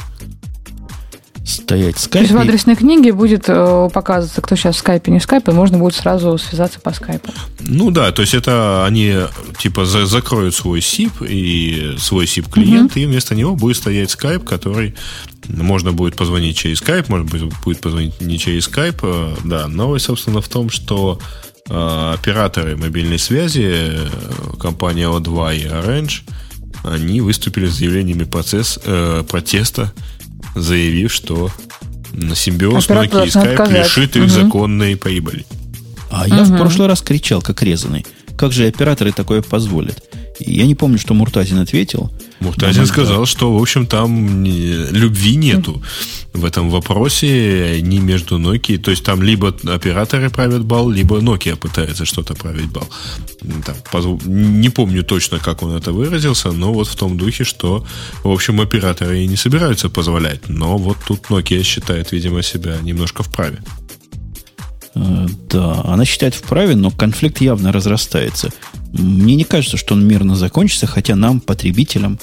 Стоять 1.46 1.98
скайп. 1.98 2.12
То 2.14 2.20
есть 2.20 2.32
в 2.32 2.38
адресной 2.38 2.76
книге 2.76 3.14
будет 3.14 3.46
э, 3.48 3.90
показываться, 3.94 4.42
кто 4.42 4.56
сейчас 4.56 4.76
в 4.76 4.80
скайпе, 4.80 5.12
не 5.12 5.20
в 5.20 5.24
скайпе, 5.24 5.52
и 5.52 5.56
можно 5.56 5.78
будет 5.78 5.96
сразу 5.96 6.38
связаться 6.38 6.80
по 6.80 6.94
скайпу. 6.94 7.32
Ну 7.60 7.92
да, 7.92 8.12
то 8.12 8.22
есть 8.22 8.34
это 8.34 8.86
они 8.86 9.16
типа 9.58 9.86
за, 9.86 10.06
закроют 10.06 10.54
свой 10.54 10.80
SIP 10.80 11.28
и 11.28 11.98
свой 11.98 12.26
SIP 12.26 12.52
клиент, 12.52 12.92
угу. 12.92 13.00
и 13.00 13.06
вместо 13.06 13.36
него 13.36 13.56
будет 13.56 13.78
стоять 13.78 14.12
скайп, 14.12 14.44
который 14.44 14.96
можно 15.48 15.92
будет 15.92 16.16
позвонить 16.16 16.58
через 16.58 16.82
Skype, 16.82 17.06
может 17.08 17.30
быть, 17.30 17.42
будет 17.64 17.82
позвонить 17.82 18.22
не 18.22 18.38
через 18.38 18.68
Skype. 18.68 19.00
Э, 19.04 19.36
да, 19.44 19.68
новость, 19.68 20.06
собственно, 20.06 20.42
в 20.42 20.48
том, 20.48 20.70
что 20.70 21.20
э, 21.70 22.14
операторы 22.14 22.78
мобильной 22.78 23.20
связи, 23.20 23.66
э, 23.66 24.08
компания 24.60 25.06
O2 25.06 25.58
и 25.58 25.66
Orange, 25.66 26.22
они 26.84 27.22
выступили 27.22 27.68
с 27.68 27.78
заявлениями 27.78 28.24
процесс, 28.24 28.80
э, 28.84 29.24
протеста, 29.28 29.94
заявив, 30.56 31.12
что 31.12 31.50
симбиоз 32.36 32.90
Nokia 32.90 33.26
и 33.26 33.30
Skype 33.30 33.84
лишит 33.84 34.16
их 34.16 34.24
угу. 34.24 34.32
законной 34.32 34.96
прибыли. 34.96 35.46
А 36.10 36.28
я 36.28 36.44
угу. 36.44 36.54
в 36.54 36.58
прошлый 36.58 36.88
раз 36.88 37.02
кричал, 37.02 37.42
как 37.42 37.62
резанный. 37.64 38.06
Как 38.38 38.52
же 38.52 38.68
операторы 38.68 39.12
такое 39.12 39.42
позволят? 39.42 40.04
Я 40.40 40.66
не 40.66 40.76
помню, 40.76 40.98
что 40.98 41.14
Муртазин 41.14 41.60
ответил. 41.60 42.12
Муртазин 42.42 42.88
сказал, 42.88 43.26
что, 43.26 43.54
в 43.54 43.62
общем, 43.62 43.86
там 43.86 44.44
любви 44.44 45.36
нету 45.36 45.82
в 46.34 46.44
этом 46.44 46.70
вопросе 46.70 47.82
ни 47.82 48.00
между 48.00 48.40
Nokia. 48.40 48.78
То 48.78 48.92
есть 48.92 49.04
там 49.04 49.22
либо 49.22 49.56
операторы 49.64 50.30
правят 50.30 50.66
бал, 50.66 50.90
либо 50.90 51.20
Nokia 51.20 51.56
пытается 51.56 52.06
что-то 52.06 52.34
править 52.34 52.72
бал. 52.72 52.88
Там, 53.66 54.20
не 54.26 54.70
помню 54.70 55.04
точно, 55.04 55.40
как 55.40 55.62
он 55.64 55.76
это 55.76 55.92
выразился, 55.92 56.52
но 56.52 56.74
вот 56.74 56.88
в 56.88 56.96
том 56.96 57.18
духе, 57.18 57.44
что, 57.44 57.86
в 58.24 58.32
общем, 58.32 58.60
операторы 58.60 59.24
и 59.24 59.28
не 59.28 59.36
собираются 59.36 59.90
позволять. 59.90 60.50
Но 60.50 60.78
вот 60.78 60.98
тут 61.08 61.30
Nokia 61.30 61.64
считает, 61.64 62.12
видимо, 62.12 62.42
себя 62.42 62.78
немножко 62.82 63.24
вправе. 63.24 63.60
Э, 64.96 65.28
да, 65.50 65.82
она 65.86 66.06
считает 66.06 66.36
вправе, 66.36 66.76
но 66.76 66.92
конфликт 66.92 67.42
явно 67.42 67.72
разрастается. 67.72 68.52
Мне 68.94 69.36
не 69.36 69.44
кажется, 69.44 69.78
что 69.78 69.94
он 69.94 70.06
мирно 70.06 70.36
закончится, 70.36 70.88
хотя 70.88 71.16
нам, 71.16 71.40
потребителям, 71.40 72.20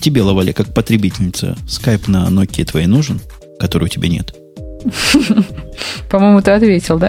тебе, 0.00 0.22
Лавале, 0.22 0.52
как 0.52 0.74
потребительница, 0.74 1.56
скайп 1.68 2.08
на 2.08 2.28
Nokia 2.28 2.64
твоей 2.64 2.86
нужен, 2.86 3.20
который 3.58 3.84
у 3.84 3.88
тебя 3.88 4.08
нет? 4.08 4.34
По-моему, 6.10 6.40
ты 6.40 6.50
ответил, 6.50 6.98
да? 6.98 7.08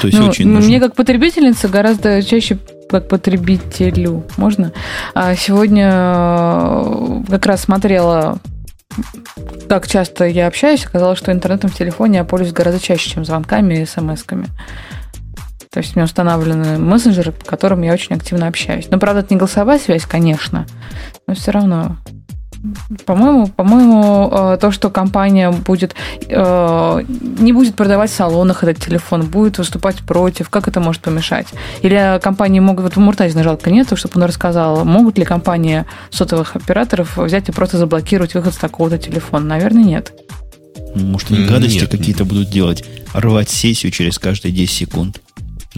То 0.00 0.06
есть 0.06 0.18
ну, 0.18 0.28
очень 0.28 0.46
нужен. 0.46 0.68
Мне 0.68 0.80
как 0.80 0.94
потребительница 0.94 1.68
гораздо 1.68 2.22
чаще 2.22 2.58
как 2.88 3.08
потребителю. 3.08 4.24
Можно? 4.36 4.72
А 5.14 5.34
сегодня 5.34 5.90
э, 5.92 7.22
как 7.28 7.46
раз 7.46 7.62
смотрела 7.62 8.40
как 9.68 9.86
часто 9.86 10.24
я 10.24 10.46
общаюсь, 10.46 10.84
оказалось, 10.84 11.18
что 11.18 11.30
интернетом 11.30 11.70
в 11.70 11.76
телефоне 11.76 12.18
я 12.18 12.24
пользуюсь 12.24 12.54
гораздо 12.54 12.80
чаще, 12.80 13.10
чем 13.10 13.24
звонками 13.24 13.74
и 13.74 13.82
смс-ками. 13.84 14.48
То 15.70 15.80
есть 15.80 15.94
у 15.94 15.98
меня 15.98 16.04
установлены 16.04 16.78
мессенджеры, 16.78 17.32
по 17.32 17.44
которым 17.44 17.82
я 17.82 17.92
очень 17.92 18.16
активно 18.16 18.48
общаюсь. 18.48 18.88
Но, 18.90 18.98
правда, 18.98 19.20
это 19.20 19.34
не 19.34 19.38
голосовая 19.38 19.78
связь, 19.78 20.06
конечно, 20.06 20.66
но 21.26 21.34
все 21.34 21.50
равно. 21.50 21.96
По-моему, 23.06 23.46
по-моему, 23.46 24.30
э, 24.32 24.58
то, 24.60 24.72
что 24.72 24.90
компания 24.90 25.52
будет 25.52 25.94
э, 26.26 27.04
не 27.06 27.52
будет 27.52 27.76
продавать 27.76 28.10
в 28.10 28.14
салонах 28.14 28.64
этот 28.64 28.82
телефон, 28.82 29.26
будет 29.26 29.58
выступать 29.58 29.98
против, 29.98 30.50
как 30.50 30.66
это 30.66 30.80
может 30.80 31.02
помешать? 31.02 31.46
Или 31.82 32.18
компании 32.20 32.58
могут, 32.58 32.82
вот 32.82 32.96
в 32.96 32.98
Муртазина 32.98 33.44
жалко 33.44 33.70
нету, 33.70 33.96
чтобы 33.96 34.16
он 34.16 34.24
рассказал, 34.24 34.84
могут 34.84 35.18
ли 35.18 35.24
компании 35.24 35.84
сотовых 36.10 36.56
операторов 36.56 37.16
взять 37.16 37.48
и 37.48 37.52
просто 37.52 37.78
заблокировать 37.78 38.34
выход 38.34 38.54
с 38.54 38.58
такого-то 38.58 38.98
телефона? 38.98 39.46
Наверное, 39.46 39.84
нет. 39.84 40.12
Может, 40.96 41.30
они 41.30 41.46
гадости 41.46 41.86
какие-то 41.86 42.24
будут 42.24 42.50
делать, 42.50 42.84
рвать 43.12 43.50
сессию 43.50 43.92
через 43.92 44.18
каждые 44.18 44.52
10 44.52 44.74
секунд. 44.74 45.20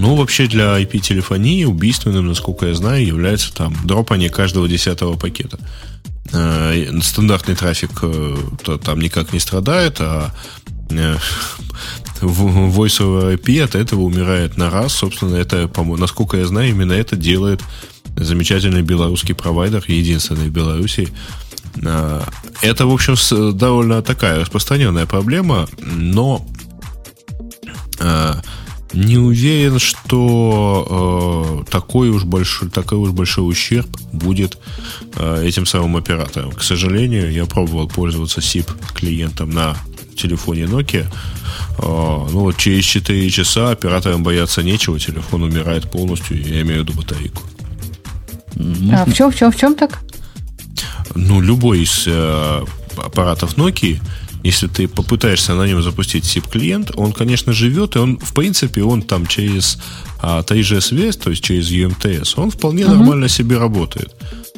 Ну, 0.00 0.16
вообще 0.16 0.46
для 0.46 0.80
IP-телефонии 0.80 1.66
убийственным, 1.66 2.26
насколько 2.26 2.64
я 2.64 2.74
знаю, 2.74 3.04
является 3.04 3.52
там 3.52 3.76
дропание 3.84 4.30
каждого 4.30 4.66
десятого 4.66 5.18
пакета. 5.18 5.58
Э, 6.32 6.90
стандартный 7.02 7.54
трафик 7.54 7.90
э, 8.00 8.36
там 8.82 8.98
никак 8.98 9.34
не 9.34 9.40
страдает, 9.40 10.00
а 10.00 10.34
э, 10.88 11.16
Voice 12.22 12.98
over 12.98 13.36
IP 13.36 13.62
от 13.62 13.74
этого 13.74 14.00
умирает 14.00 14.56
на 14.56 14.70
раз. 14.70 14.94
Собственно, 14.94 15.36
это, 15.36 15.70
насколько 15.98 16.38
я 16.38 16.46
знаю, 16.46 16.70
именно 16.70 16.94
это 16.94 17.14
делает 17.14 17.60
замечательный 18.16 18.80
белорусский 18.80 19.34
провайдер, 19.34 19.84
единственный 19.86 20.48
в 20.48 20.50
Беларуси. 20.50 21.10
Это, 21.76 22.86
в 22.86 22.90
общем, 22.90 23.16
довольно 23.54 24.00
такая 24.00 24.40
распространенная 24.40 25.04
проблема, 25.04 25.68
но 25.78 26.46
не 28.92 29.18
уверен, 29.18 29.78
что 29.78 31.64
э, 31.66 31.70
такой 31.70 32.10
уж 32.10 32.24
большой, 32.24 32.70
такой 32.70 32.98
уж 32.98 33.10
большой 33.10 33.48
ущерб 33.48 33.88
будет 34.12 34.58
э, 35.16 35.44
этим 35.46 35.66
самым 35.66 35.96
операторам. 35.96 36.52
К 36.52 36.62
сожалению, 36.62 37.32
я 37.32 37.46
пробовал 37.46 37.88
пользоваться 37.88 38.40
SIP 38.40 38.68
клиентом 38.94 39.50
на 39.50 39.76
телефоне 40.16 40.64
Nokia. 40.64 41.06
Э, 41.78 41.82
ну 42.32 42.40
вот 42.40 42.56
через 42.56 42.84
4 42.84 43.30
часа 43.30 43.70
операторам 43.70 44.22
бояться 44.22 44.62
нечего, 44.62 44.98
телефон 44.98 45.42
умирает 45.42 45.90
полностью, 45.90 46.40
я 46.42 46.62
имею 46.62 46.84
в 46.84 46.88
виду 46.88 46.92
батарейку. 46.94 47.42
А 48.92 49.04
в 49.06 49.14
чем, 49.14 49.30
в 49.30 49.36
чем, 49.36 49.52
в 49.52 49.56
чем 49.56 49.74
так? 49.74 50.00
Ну, 51.14 51.40
любой 51.40 51.82
из 51.82 52.04
э, 52.06 52.64
аппаратов 52.96 53.56
Nokia 53.56 54.00
если 54.42 54.66
ты 54.66 54.88
попытаешься 54.88 55.54
на 55.54 55.66
нем 55.66 55.82
запустить 55.82 56.24
SIP-клиент, 56.24 56.92
он, 56.96 57.12
конечно, 57.12 57.52
живет, 57.52 57.96
и 57.96 57.98
он, 57.98 58.18
в 58.18 58.32
принципе, 58.34 58.82
он 58.82 59.02
там 59.02 59.26
через 59.26 59.78
а, 60.18 60.42
3G 60.42 60.80
связь, 60.80 61.16
то 61.16 61.30
есть 61.30 61.44
через 61.44 61.70
UMTS, 61.70 62.34
он 62.36 62.50
вполне 62.50 62.82
uh-huh. 62.82 62.96
нормально 62.96 63.28
себе 63.28 63.58
работает. 63.58 64.14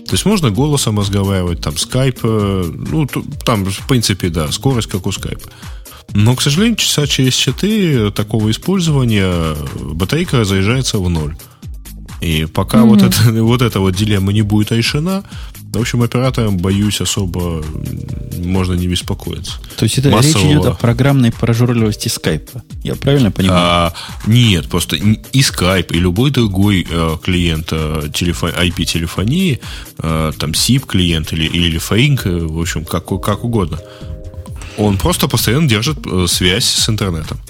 То 0.06 0.12
есть 0.12 0.24
можно 0.24 0.50
голосом 0.50 0.98
разговаривать, 0.98 1.60
там 1.60 1.76
скайп, 1.76 2.18
э, 2.22 2.72
ну, 2.90 3.06
там, 3.44 3.64
в 3.64 3.86
принципе, 3.86 4.28
да, 4.28 4.50
скорость 4.52 4.88
как 4.88 5.06
у 5.06 5.12
скайпа. 5.12 5.48
Но, 6.12 6.36
к 6.36 6.42
сожалению, 6.42 6.76
часа 6.76 7.06
через 7.06 7.34
4 7.34 8.10
такого 8.10 8.50
использования 8.50 9.56
батарейка 9.80 10.38
разряжается 10.38 10.98
в 10.98 11.08
ноль. 11.08 11.36
И 12.20 12.46
пока 12.46 12.78
mm-hmm. 12.78 12.88
вот, 12.88 13.02
это, 13.02 13.32
вот 13.42 13.62
эта 13.62 13.80
вот 13.80 13.94
дилемма 13.94 14.32
не 14.32 14.42
будет 14.42 14.72
решена, 14.72 15.24
в 15.72 15.80
общем, 15.80 16.02
операторам, 16.02 16.58
боюсь, 16.58 17.00
особо 17.00 17.64
можно 18.38 18.74
не 18.74 18.88
беспокоиться. 18.88 19.54
То 19.76 19.84
есть 19.84 19.98
это 19.98 20.10
Массового... 20.10 20.46
речь 20.46 20.52
идет 20.52 20.66
о 20.66 20.74
программной 20.74 21.32
прожорливости 21.32 22.08
скайпа. 22.08 22.62
Я 22.82 22.94
правильно 22.94 23.30
понимаю? 23.30 23.60
А, 23.60 23.92
нет, 24.26 24.68
просто 24.68 24.96
и 24.96 25.40
Skype, 25.40 25.94
и 25.94 25.98
любой 25.98 26.30
другой 26.30 26.86
э, 26.88 27.16
клиент 27.22 27.68
э, 27.72 28.10
телефон, 28.12 28.50
IP-телефонии, 28.50 29.60
э, 29.98 30.32
там 30.38 30.50
SIP-клиент 30.50 31.32
или, 31.32 31.44
или 31.44 31.80
Fring, 31.80 32.20
э, 32.24 32.46
в 32.46 32.60
общем, 32.60 32.84
как, 32.84 33.06
как 33.22 33.44
угодно, 33.44 33.80
он 34.76 34.98
просто 34.98 35.26
постоянно 35.26 35.68
держит 35.68 36.06
э, 36.06 36.26
связь 36.28 36.64
с 36.64 36.88
интернетом 36.88 37.40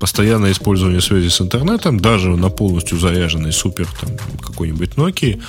постоянное 0.00 0.52
использование 0.52 1.02
связи 1.02 1.28
с 1.28 1.42
интернетом, 1.42 2.00
даже 2.00 2.30
на 2.30 2.48
полностью 2.48 2.98
заряженной 2.98 3.52
супер 3.52 3.86
там, 4.00 4.10
какой-нибудь 4.40 4.94
Nokia, 4.94 5.42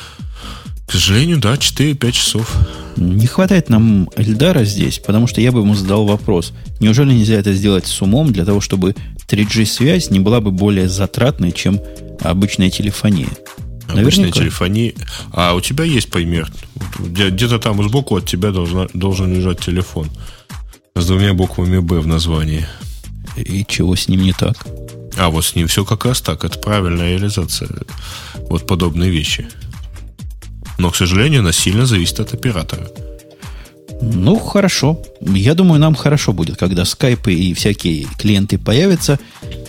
к 0.92 0.94
сожалению, 0.94 1.38
да, 1.38 1.54
4-5 1.54 2.12
часов. 2.12 2.54
Не 2.98 3.26
хватает 3.26 3.70
нам 3.70 4.10
Эльдара 4.18 4.66
здесь, 4.66 5.00
потому 5.00 5.26
что 5.26 5.40
я 5.40 5.54
бы 5.54 5.62
ему 5.62 5.74
задал 5.74 6.06
вопрос. 6.06 6.52
Неужели 6.82 7.14
нельзя 7.14 7.36
это 7.36 7.54
сделать 7.54 7.88
с 7.88 8.02
умом 8.02 8.34
для 8.34 8.44
того, 8.44 8.60
чтобы 8.60 8.94
3G-связь 9.30 10.10
не 10.10 10.20
была 10.20 10.42
бы 10.42 10.52
более 10.52 10.90
затратной, 10.90 11.54
чем 11.54 11.80
обычная 12.20 12.70
телефония? 12.70 13.30
Обычная 13.88 14.26
Наверняка. 14.26 14.40
телефония. 14.42 14.94
А 15.32 15.54
у 15.54 15.62
тебя 15.62 15.86
есть 15.86 16.12
пример? 16.12 16.52
Где-то 17.00 17.58
там 17.60 17.82
сбоку 17.88 18.18
от 18.18 18.26
тебя 18.26 18.52
должна, 18.52 18.88
должен 18.94 19.34
лежать 19.34 19.62
телефон 19.62 20.10
с 20.94 21.06
двумя 21.06 21.34
буквами 21.34 21.80
«Б» 21.80 22.02
в 22.02 22.08
названии. 22.08 22.68
И 23.38 23.64
чего 23.66 23.96
с 23.96 24.10
ним 24.10 24.24
не 24.24 24.34
так? 24.34 24.68
А 25.18 25.30
вот 25.30 25.46
с 25.46 25.56
ним 25.56 25.70
все 25.70 25.86
как 25.86 26.04
раз 26.04 26.20
так. 26.20 26.44
Это 26.44 26.60
правильная 26.60 27.12
реализация. 27.12 27.70
Вот 28.50 28.68
подобные 28.68 29.10
вещи. 29.10 29.48
Но, 30.82 30.90
к 30.90 30.96
сожалению, 30.96 31.42
она 31.42 31.52
сильно 31.52 31.86
зависит 31.86 32.20
от 32.20 32.34
оператора. 32.34 32.88
Ну, 34.02 34.40
хорошо. 34.40 35.00
Я 35.22 35.54
думаю, 35.54 35.80
нам 35.80 35.94
хорошо 35.94 36.34
будет, 36.34 36.58
когда 36.58 36.86
скайпы 36.86 37.32
и 37.36 37.54
всякие 37.54 38.08
клиенты 38.18 38.58
появятся. 38.58 39.20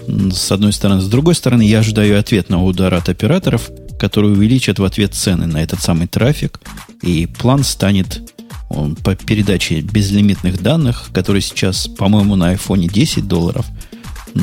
С 0.08 0.50
одной 0.50 0.72
стороны. 0.72 1.02
С 1.02 1.08
другой 1.08 1.34
стороны, 1.34 1.62
я 1.62 1.80
ожидаю 1.80 2.18
ответного 2.18 2.64
удара 2.64 2.96
от 2.96 3.10
операторов, 3.10 3.70
которые 3.98 4.32
увеличат 4.32 4.78
в 4.78 4.84
ответ 4.84 5.12
цены 5.12 5.44
на 5.44 5.62
этот 5.62 5.82
самый 5.82 6.06
трафик. 6.06 6.60
И 7.02 7.26
план 7.26 7.62
станет 7.62 8.22
он, 8.70 8.96
по 8.96 9.14
передаче 9.14 9.82
безлимитных 9.82 10.62
данных, 10.62 11.10
который 11.12 11.42
сейчас, 11.42 11.88
по-моему, 11.88 12.36
на 12.36 12.54
iPhone 12.54 12.90
10 12.90 13.28
долларов, 13.28 13.66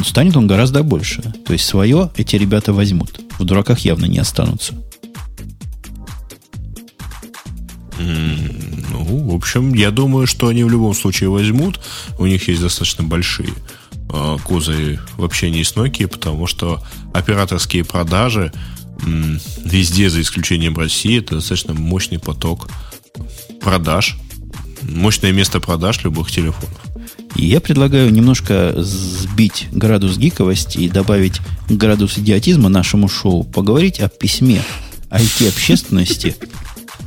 станет 0.05 0.37
он 0.37 0.45
гораздо 0.45 0.83
больше. 0.83 1.23
То 1.47 1.53
есть 1.53 1.65
свое 1.65 2.11
эти 2.15 2.35
ребята 2.35 2.73
возьмут. 2.73 3.19
В 3.39 3.43
дураках 3.43 3.79
явно 3.79 4.05
не 4.05 4.19
останутся. 4.19 4.75
Ну, 7.99 9.35
общем, 9.39 9.73
я 9.73 9.91
думаю, 9.91 10.27
что 10.27 10.47
они 10.47 10.63
в 10.63 10.69
любом 10.69 10.93
случае 10.93 11.29
возьмут. 11.29 11.79
У 12.17 12.25
них 12.25 12.47
есть 12.47 12.61
достаточно 12.61 13.03
большие 13.03 13.53
э, 14.11 14.37
козы 14.43 14.99
в 15.17 15.23
общении 15.23 15.63
с 15.63 15.73
Nokia, 15.73 16.07
потому 16.07 16.47
что 16.47 16.83
операторские 17.13 17.83
продажи 17.83 18.51
везде, 19.63 20.09
за 20.09 20.21
исключением 20.21 20.77
России, 20.77 21.19
это 21.19 21.35
достаточно 21.35 21.73
мощный 21.73 22.19
поток 22.19 22.69
продаж, 23.61 24.17
мощное 24.81 25.31
место 25.31 25.61
продаж 25.61 26.03
любых 26.03 26.31
телефонов. 26.31 26.77
Я 27.35 27.61
предлагаю 27.61 28.11
немножко 28.11 28.73
сбить 28.77 29.67
градус 29.71 30.17
гиковости 30.17 30.79
и 30.79 30.89
добавить 30.89 31.39
градус 31.69 32.17
идиотизма 32.17 32.67
нашему 32.69 33.07
шоу, 33.07 33.43
поговорить 33.43 33.99
о 34.01 34.09
письме 34.09 34.61
IT-общественности. 35.09 36.35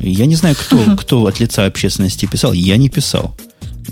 Я 0.02 0.26
не 0.26 0.34
знаю, 0.34 0.56
кто, 0.58 0.96
кто 0.96 1.26
от 1.26 1.40
лица 1.40 1.66
общественности 1.66 2.26
писал. 2.26 2.52
Я 2.52 2.76
не 2.76 2.88
писал. 2.88 3.36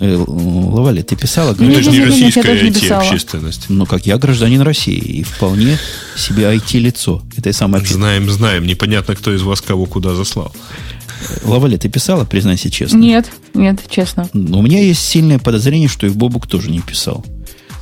Э, 0.00 0.24
Лавали, 0.26 1.02
ты 1.02 1.16
писала? 1.16 1.54
Ну, 1.58 1.70
это 1.70 1.82
же 1.82 1.90
не 1.90 2.04
российская 2.04 2.42
IT-общественность. 2.42 3.66
Ну, 3.68 3.86
как 3.86 4.06
я 4.06 4.18
гражданин 4.18 4.61
России, 4.62 4.98
и 4.98 5.22
вполне 5.22 5.78
себе 6.16 6.44
IT-лицо 6.44 7.22
этой 7.36 7.52
самой 7.52 7.84
Знаем, 7.84 8.30
знаем. 8.30 8.66
Непонятно, 8.66 9.14
кто 9.14 9.34
из 9.34 9.42
вас 9.42 9.61
кого 9.61 9.86
куда 9.86 10.14
заслал. 10.14 10.52
Лавали, 11.44 11.76
ты 11.76 11.88
писала, 11.88 12.24
признайся 12.24 12.70
честно? 12.70 12.96
Нет, 12.96 13.30
нет, 13.54 13.80
честно. 13.88 14.28
У 14.32 14.62
меня 14.62 14.80
есть 14.80 15.02
сильное 15.02 15.38
подозрение, 15.38 15.88
что 15.88 16.06
и 16.06 16.11
Бобук 16.11 16.46
тоже 16.46 16.70
не 16.70 16.80
писал. 16.80 17.24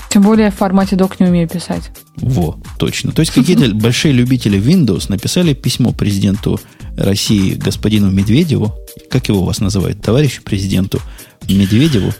Тем 0.08 0.22
более 0.22 0.50
в 0.50 0.54
формате 0.54 0.96
док 0.96 1.20
не 1.20 1.26
умею 1.26 1.48
писать. 1.48 1.90
Во, 2.16 2.58
точно. 2.78 3.12
То 3.12 3.20
есть 3.20 3.32
какие-то 3.32 3.68
большие 3.74 4.12
любители 4.12 4.58
Windows 4.58 5.06
написали 5.08 5.54
письмо 5.54 5.92
президенту 5.92 6.60
России 6.96 7.54
господину 7.54 8.10
Медведеву. 8.10 8.74
Как 9.10 9.28
его 9.28 9.40
у 9.40 9.44
вас 9.44 9.60
называют? 9.60 10.00
Товарищу 10.00 10.42
президенту 10.42 11.00
Медведеву. 11.48 12.12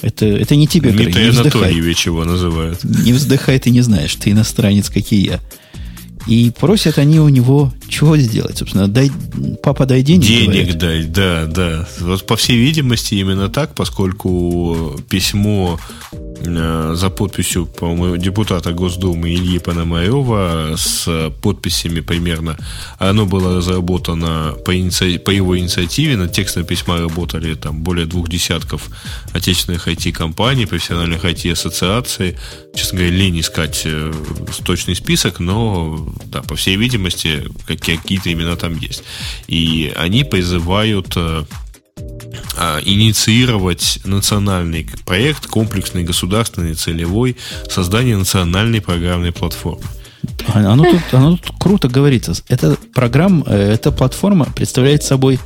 Это, 0.00 0.26
это 0.26 0.56
не 0.56 0.66
тебе, 0.66 0.90
Дмитрий 0.90 1.28
Анатольевич 1.28 2.06
его 2.06 2.24
называют. 2.24 2.82
Не 2.82 3.12
вздыхай, 3.12 3.58
ты 3.60 3.70
не 3.70 3.82
знаешь, 3.82 4.14
ты 4.16 4.30
иностранец, 4.30 4.90
как 4.90 5.12
и 5.12 5.16
я. 5.16 5.40
И 6.26 6.52
просят 6.58 6.98
они 6.98 7.20
у 7.20 7.28
него 7.28 7.72
чего 7.88 8.16
сделать, 8.16 8.58
собственно, 8.58 8.86
дай, 8.86 9.10
папа, 9.62 9.86
дай 9.86 10.02
денег. 10.02 10.26
Денег 10.26 10.50
говорят. 10.52 10.78
дай, 10.78 11.04
да, 11.04 11.46
да. 11.46 11.88
Вот 12.00 12.26
по 12.26 12.36
всей 12.36 12.56
видимости 12.58 13.14
именно 13.14 13.48
так, 13.48 13.74
поскольку 13.74 14.96
письмо 15.08 15.80
за 16.44 17.10
подписью, 17.10 17.66
по-моему, 17.66 18.16
депутата 18.16 18.72
Госдумы 18.72 19.30
Ильи 19.30 19.58
Пономарева 19.58 20.74
с 20.76 21.30
подписями 21.42 22.00
примерно. 22.00 22.56
Оно 22.98 23.26
было 23.26 23.56
разработано 23.56 24.54
по, 24.64 24.76
иници... 24.76 25.18
по 25.18 25.30
его 25.30 25.58
инициативе. 25.58 26.16
На 26.16 26.28
текстом 26.28 26.64
письма 26.64 26.98
работали 26.98 27.54
там 27.54 27.82
более 27.82 28.06
двух 28.06 28.28
десятков 28.28 28.88
отечественных 29.32 29.88
IT-компаний, 29.88 30.66
профессиональных 30.66 31.24
IT-ассоциаций. 31.24 32.36
Честно 32.74 32.98
говоря, 32.98 33.16
лень 33.16 33.40
искать 33.40 33.82
э, 33.84 34.12
точный 34.64 34.94
список, 34.94 35.40
но, 35.40 36.12
да, 36.26 36.42
по 36.42 36.56
всей 36.56 36.76
видимости, 36.76 37.44
какие-то 37.66 38.32
имена 38.32 38.56
там 38.56 38.76
есть. 38.78 39.02
И 39.46 39.92
они 39.96 40.24
призывают 40.24 41.12
э, 41.16 41.44
инициировать 42.84 44.00
национальный 44.04 44.86
проект, 45.04 45.46
комплексный, 45.46 46.04
государственный, 46.04 46.74
целевой, 46.74 47.36
создание 47.68 48.16
национальной 48.16 48.80
программной 48.80 49.32
платформы. 49.32 49.82
А, 50.48 50.72
оно 50.72 50.84
тут, 50.84 51.02
оно 51.12 51.36
тут 51.36 51.56
круто 51.58 51.88
говорится. 51.88 52.34
Эта 52.48 52.76
программа, 52.94 53.44
э, 53.46 53.72
эта 53.72 53.90
платформа 53.90 54.46
представляет 54.54 55.02
собой, 55.02 55.38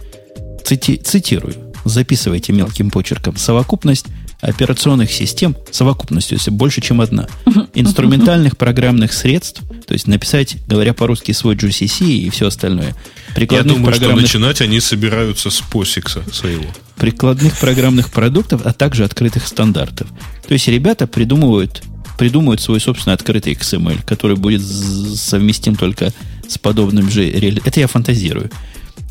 цити, 0.64 0.96
цитирую, 0.96 1.54
записывайте 1.84 2.52
мелким 2.52 2.90
почерком, 2.90 3.36
совокупность 3.36 4.06
операционных 4.40 5.10
систем, 5.10 5.56
совокупностью, 5.70 6.36
если 6.36 6.50
больше, 6.50 6.80
чем 6.80 7.00
одна, 7.00 7.26
инструментальных 7.74 8.56
программных 8.56 9.12
средств, 9.12 9.62
то 9.86 9.94
есть 9.94 10.06
написать, 10.06 10.56
говоря 10.66 10.94
по-русски, 10.94 11.32
свой 11.32 11.54
GCC 11.56 12.06
и 12.06 12.30
все 12.30 12.48
остальное. 12.48 12.94
Прикладных 13.34 13.72
Я 13.72 13.78
думаю, 13.78 13.92
программных... 13.92 14.28
что 14.28 14.38
начинать 14.38 14.60
они 14.60 14.80
собираются 14.80 15.50
с 15.50 15.60
посикса 15.60 16.22
своего. 16.32 16.66
Прикладных 16.96 17.58
программных 17.58 18.10
продуктов, 18.10 18.62
а 18.64 18.72
также 18.72 19.04
открытых 19.04 19.46
стандартов. 19.46 20.08
То 20.46 20.52
есть 20.52 20.68
ребята 20.68 21.06
придумывают, 21.06 21.82
придумывают 22.18 22.60
свой 22.60 22.80
собственный 22.80 23.14
открытый 23.14 23.54
XML, 23.54 24.04
который 24.04 24.36
будет 24.36 24.62
совместим 24.62 25.76
только 25.76 26.12
с 26.48 26.58
подобным 26.58 27.10
же... 27.10 27.28
Это 27.28 27.80
я 27.80 27.86
фантазирую. 27.86 28.50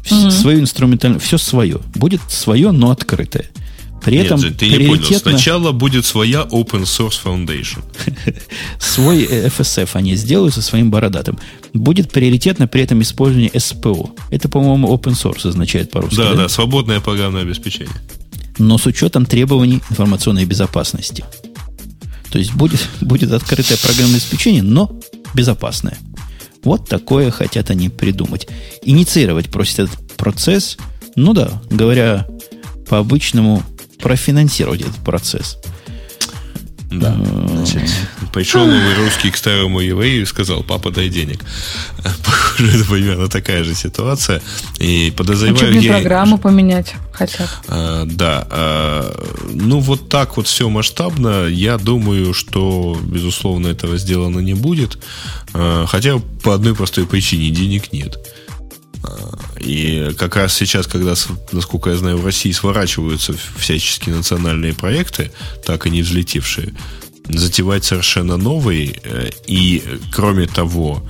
Mm-hmm. 0.06 0.32
Свою 0.32 0.60
инструментальную... 0.60 1.20
Все 1.20 1.38
свое. 1.38 1.80
Будет 1.96 2.22
свое, 2.30 2.72
но 2.72 2.92
открытое. 2.92 3.46
При 4.06 4.18
Нет, 4.18 4.28
этом 4.28 4.54
ты 4.54 4.68
не 4.70 4.88
понял. 4.88 5.04
Сначала 5.20 5.72
будет 5.72 6.06
своя 6.06 6.42
Open 6.44 6.84
Source 6.84 7.16
Foundation. 7.24 7.84
Свой 8.80 9.26
FSF 9.26 9.90
они 9.94 10.16
сделают 10.16 10.54
со 10.54 10.62
своим 10.62 10.92
бородатым. 10.92 11.40
Будет 11.74 12.12
приоритетно 12.12 12.68
при 12.68 12.84
этом 12.84 13.02
использование 13.02 13.50
SPO. 13.50 14.12
Это, 14.30 14.48
по-моему, 14.48 14.96
Open 14.96 15.14
Source 15.14 15.50
означает 15.50 15.90
по-русски. 15.90 16.18
Да, 16.18 16.30
да, 16.30 16.44
да, 16.44 16.50
свободное 16.50 17.00
программное 17.00 17.42
обеспечение. 17.42 17.96
Но 18.60 18.78
с 18.78 18.86
учетом 18.86 19.26
требований 19.26 19.82
информационной 19.90 20.46
безопасности. 20.46 21.26
То 22.30 22.38
есть 22.38 22.54
будет, 22.54 22.88
будет 23.02 23.32
открытое 23.32 23.78
программное 23.78 24.18
обеспечение, 24.18 24.62
но 24.62 24.96
безопасное. 25.34 25.98
Вот 26.64 26.88
такое 26.88 27.32
хотят 27.32 27.72
они 27.72 27.90
придумать. 27.90 28.48
Инициировать 28.84 29.50
просит 29.50 29.80
этот 29.80 30.16
процесс. 30.16 30.78
Ну 31.16 31.34
да, 31.34 31.60
говоря 31.72 32.28
по-обычному, 32.88 33.64
профинансировать 34.00 34.82
этот 34.82 34.96
процесс. 34.98 35.58
Да. 36.92 37.14
Значит, 37.48 37.84
пришел 38.32 38.66
новый 38.66 38.96
русский 38.96 39.32
к 39.32 39.38
старому 39.38 39.80
еврею 39.80 40.22
и 40.22 40.26
сказал, 40.26 40.64
папа, 40.64 40.92
дай 40.92 41.10
денег. 41.10 41.44
Похоже, 42.26 42.78
это 42.78 42.90
примерно 42.90 43.28
такая 43.28 43.64
же 43.64 43.76
ситуация. 43.76 44.42
И 44.80 45.12
подозреваю... 45.16 45.78
А 45.78 45.82
я... 45.82 45.94
программу 45.94 46.38
поменять 46.38 46.94
хотят. 47.12 47.50
А, 47.68 48.06
да. 48.06 48.48
А, 48.50 49.26
ну, 49.52 49.80
вот 49.80 50.10
так 50.10 50.38
вот 50.38 50.48
все 50.48 50.70
масштабно. 50.70 51.48
Я 51.48 51.78
думаю, 51.78 52.34
что, 52.34 52.98
безусловно, 53.02 53.68
этого 53.68 53.98
сделано 53.98 54.40
не 54.40 54.54
будет. 54.54 54.98
А, 55.54 55.86
хотя 55.88 56.20
по 56.44 56.54
одной 56.54 56.76
простой 56.76 57.06
причине 57.06 57.50
денег 57.50 57.92
нет. 57.92 58.18
И 59.60 60.12
как 60.18 60.36
раз 60.36 60.54
сейчас, 60.54 60.88
когда, 60.88 61.14
насколько 61.52 61.90
я 61.90 61.98
знаю, 61.98 62.18
в 62.18 62.26
России 62.26 62.52
сворачиваются 62.52 63.34
всяческие 63.58 64.16
национальные 64.16 64.74
проекты, 64.74 65.32
так 65.66 65.88
и 65.88 65.90
не 65.90 66.02
взлетевшие, 66.02 66.74
затевать 67.28 67.84
совершенно 67.84 68.38
новый 68.38 69.00
э, 69.04 69.30
и, 69.48 69.84
кроме 70.12 70.48
того, 70.48 71.04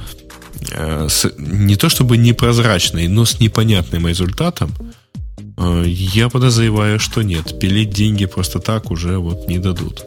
э, 0.72 1.08
с, 1.10 1.32
не 1.38 1.76
то 1.76 1.90
чтобы 1.90 2.18
непрозрачный, 2.18 3.08
но 3.08 3.26
с 3.26 3.40
непонятным 3.40 4.08
результатом, 4.08 4.72
э, 5.58 5.84
я 5.86 6.30
подозреваю, 6.30 7.00
что 7.00 7.22
нет. 7.22 7.60
Пилить 7.60 7.90
деньги 7.90 8.26
просто 8.26 8.60
так 8.60 8.92
уже 8.92 9.18
вот 9.18 9.50
не 9.50 9.60
дадут. 9.60 10.06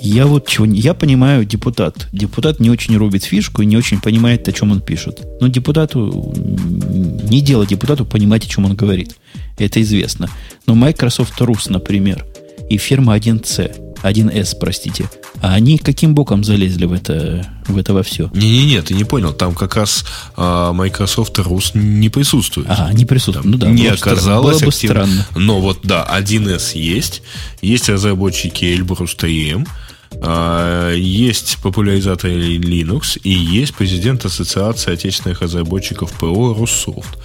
Я 0.00 0.26
вот 0.26 0.46
чего 0.46 0.64
я 0.64 0.94
понимаю 0.94 1.44
депутат. 1.44 2.06
Депутат 2.12 2.60
не 2.60 2.70
очень 2.70 2.96
рубит 2.96 3.24
фишку 3.24 3.62
и 3.62 3.66
не 3.66 3.76
очень 3.76 4.00
понимает, 4.00 4.48
о 4.48 4.52
чем 4.52 4.70
он 4.70 4.80
пишет. 4.80 5.26
Но 5.40 5.48
депутату 5.48 6.32
не 6.36 7.40
дело 7.40 7.66
депутату 7.66 8.04
понимать, 8.04 8.44
о 8.44 8.48
чем 8.48 8.64
он 8.64 8.76
говорит. 8.76 9.16
Это 9.58 9.82
известно. 9.82 10.30
Но 10.66 10.74
Microsoft 10.74 11.40
Rus, 11.40 11.70
например, 11.70 12.24
и 12.70 12.76
фирма 12.76 13.16
1C, 13.16 13.98
1С, 14.02 14.56
простите, 14.60 15.10
а 15.40 15.54
они 15.54 15.78
каким 15.78 16.14
боком 16.14 16.44
залезли 16.44 16.84
в 16.84 16.92
это, 16.92 17.46
в 17.66 17.76
это 17.76 17.92
во 17.92 18.02
все? 18.02 18.30
Не-не-не, 18.34 18.82
ты 18.82 18.94
не 18.94 19.04
понял. 19.04 19.32
Там 19.32 19.54
как 19.54 19.76
раз 19.76 20.04
а, 20.36 20.72
Microsoft 20.72 21.38
Rus 21.38 21.76
не 21.76 22.08
присутствует. 22.08 22.68
А, 22.70 22.92
не 22.92 23.04
присутствует. 23.04 23.42
Там 23.42 23.52
ну 23.52 23.58
да. 23.58 23.68
Не 23.68 23.88
оказалось 23.88 24.60
было 24.60 24.66
бы 24.66 24.72
странно. 24.72 25.26
Но 25.34 25.60
вот 25.60 25.80
да, 25.82 26.06
1С 26.18 26.76
есть. 26.78 27.22
Есть 27.62 27.88
разработчики 27.88 28.64
Эльбрус 28.64 29.16
3М 29.16 29.66
есть 30.20 31.58
популяризатор 31.62 32.30
Linux 32.30 33.20
и 33.22 33.30
есть 33.30 33.74
президент 33.74 34.24
Ассоциации 34.24 34.92
отечественных 34.92 35.42
разработчиков 35.42 36.12
ПО 36.12 36.54
Руссофт. 36.54 37.18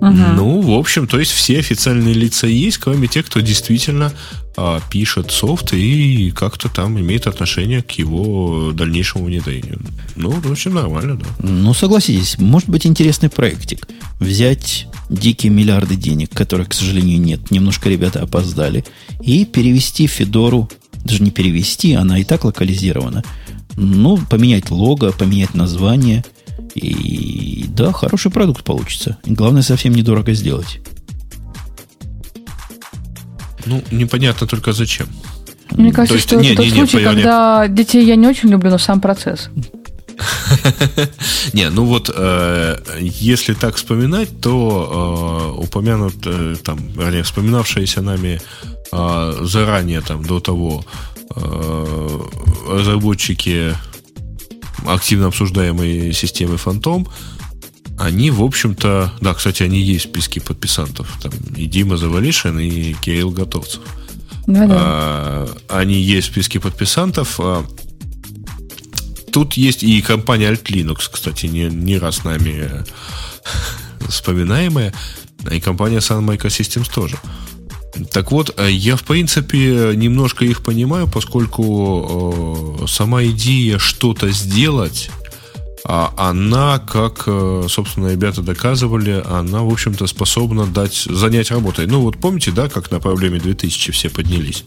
Угу. 0.00 0.10
Ну, 0.10 0.60
в 0.60 0.78
общем, 0.78 1.06
то 1.06 1.18
есть 1.18 1.32
все 1.32 1.58
официальные 1.58 2.14
лица 2.14 2.46
есть, 2.46 2.78
кроме 2.78 3.08
тех, 3.08 3.26
кто 3.26 3.40
действительно 3.40 4.12
а, 4.56 4.80
пишет 4.90 5.30
софт 5.32 5.72
и 5.72 6.30
как-то 6.30 6.68
там 6.68 6.98
имеет 7.00 7.26
отношение 7.26 7.82
к 7.82 7.92
его 7.92 8.72
дальнейшему 8.72 9.24
внедрению. 9.24 9.80
Ну, 10.16 10.30
в 10.30 10.50
общем, 10.50 10.74
нормально, 10.74 11.16
да. 11.16 11.26
Ну, 11.40 11.74
согласитесь, 11.74 12.38
может 12.38 12.68
быть 12.68 12.86
интересный 12.86 13.28
проектик. 13.28 13.88
Взять 14.20 14.86
дикие 15.08 15.50
миллиарды 15.50 15.96
денег, 15.96 16.30
которых, 16.30 16.68
к 16.68 16.74
сожалению, 16.74 17.20
нет, 17.20 17.50
немножко 17.50 17.88
ребята 17.88 18.20
опоздали, 18.22 18.84
и 19.20 19.44
перевести 19.44 20.06
Федору 20.06 20.68
даже 21.04 21.22
не 21.22 21.30
перевести, 21.30 21.94
она 21.94 22.18
и 22.18 22.24
так 22.24 22.44
локализирована. 22.44 23.24
Ну, 23.76 24.18
поменять 24.28 24.70
лого, 24.70 25.12
поменять 25.12 25.54
название. 25.54 26.24
И 26.74 27.64
да, 27.68 27.92
хороший 27.92 28.30
продукт 28.30 28.64
получится. 28.64 29.18
И 29.24 29.32
главное, 29.32 29.62
совсем 29.62 29.94
недорого 29.94 30.32
сделать. 30.32 30.80
Ну, 33.66 33.82
непонятно 33.90 34.46
только 34.46 34.72
зачем. 34.72 35.08
Мне 35.72 35.92
кажется, 35.92 36.14
есть, 36.14 36.26
что 36.26 36.36
не, 36.36 36.52
это 36.52 36.62
не, 36.62 36.68
тот 36.68 36.76
не, 36.76 36.86
случай, 36.86 37.04
когда 37.04 37.68
детей 37.68 38.04
я 38.04 38.16
не 38.16 38.26
очень 38.26 38.48
люблю, 38.48 38.70
но 38.70 38.78
сам 38.78 39.00
процесс. 39.00 39.50
Не, 41.52 41.70
ну 41.70 41.84
вот, 41.84 42.10
э, 42.12 42.76
если 43.00 43.54
так 43.54 43.76
вспоминать, 43.76 44.40
то 44.40 45.54
э, 45.56 45.60
упомянут, 45.62 46.14
э, 46.24 46.56
там, 46.64 46.78
вернее, 46.96 47.22
вспоминавшиеся 47.22 48.02
нами 48.02 48.40
э, 48.92 49.38
заранее, 49.42 50.00
там, 50.00 50.24
до 50.24 50.40
того, 50.40 50.84
э, 51.34 52.20
разработчики 52.68 53.74
активно 54.86 55.26
обсуждаемой 55.26 56.12
системы 56.12 56.54
Phantom, 56.54 57.08
они, 57.98 58.30
в 58.30 58.42
общем-то, 58.42 59.12
да, 59.20 59.34
кстати, 59.34 59.64
они 59.64 59.80
есть 59.80 60.06
в 60.06 60.08
списке 60.10 60.40
подписантов. 60.40 61.18
Там 61.20 61.32
и 61.56 61.66
Дима 61.66 61.96
Завалишин, 61.96 62.58
и 62.58 62.92
Кирилл 62.94 63.30
Готовцев. 63.30 63.82
Да, 64.46 64.66
да. 64.66 64.76
А, 64.78 65.56
они 65.68 66.00
есть 66.00 66.28
в 66.28 66.30
списке 66.30 66.60
подписантов. 66.60 67.40
А, 67.40 67.66
тут 69.32 69.54
есть 69.54 69.82
и 69.82 70.00
компания 70.00 70.50
Alt 70.50 70.64
Linux, 70.64 71.10
кстати, 71.10 71.46
не, 71.46 71.64
не 71.64 71.98
раз 71.98 72.22
нами 72.22 72.84
вспоминаемая, 74.08 74.94
и 75.50 75.60
компания 75.60 75.98
Sun 75.98 76.24
Microsystems 76.24 76.92
тоже. 76.92 77.18
Так 78.10 78.30
вот, 78.32 78.54
я, 78.68 78.96
в 78.96 79.02
принципе, 79.02 79.92
немножко 79.94 80.44
их 80.44 80.62
понимаю, 80.62 81.08
поскольку 81.08 82.78
э, 82.82 82.86
сама 82.86 83.24
идея 83.24 83.78
что-то 83.78 84.30
сделать 84.30 85.10
а 85.90 86.12
она, 86.16 86.78
как, 86.78 87.24
э, 87.26 87.66
собственно, 87.68 88.08
ребята 88.08 88.42
доказывали, 88.42 89.22
она, 89.26 89.62
в 89.62 89.72
общем-то, 89.72 90.06
способна 90.06 90.66
дать, 90.66 91.06
занять 91.08 91.50
работой. 91.50 91.86
Ну, 91.86 92.02
вот 92.02 92.18
помните, 92.18 92.50
да, 92.50 92.68
как 92.68 92.90
на 92.90 93.00
проблеме 93.00 93.40
2000 93.40 93.92
все 93.92 94.10
поднялись? 94.10 94.64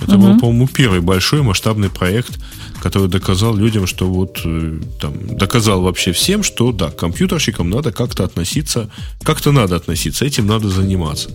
Это 0.00 0.16
угу. 0.16 0.22
был, 0.28 0.38
по-моему, 0.38 0.68
первый 0.68 1.00
большой 1.00 1.42
масштабный 1.42 1.90
проект, 1.90 2.38
который 2.80 3.08
доказал 3.08 3.56
людям, 3.56 3.88
что 3.88 4.06
вот, 4.06 4.40
э, 4.44 4.80
там, 5.00 5.36
доказал 5.36 5.82
вообще 5.82 6.12
всем, 6.12 6.44
что, 6.44 6.70
да, 6.70 6.90
к 6.90 6.96
компьютерщикам 6.96 7.68
надо 7.68 7.90
как-то 7.90 8.22
относиться, 8.22 8.88
как-то 9.24 9.50
надо 9.50 9.74
относиться, 9.74 10.24
этим 10.24 10.46
надо 10.46 10.68
заниматься. 10.68 11.30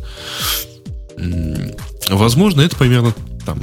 Возможно, 2.10 2.62
это 2.62 2.76
примерно 2.76 3.14
там 3.46 3.62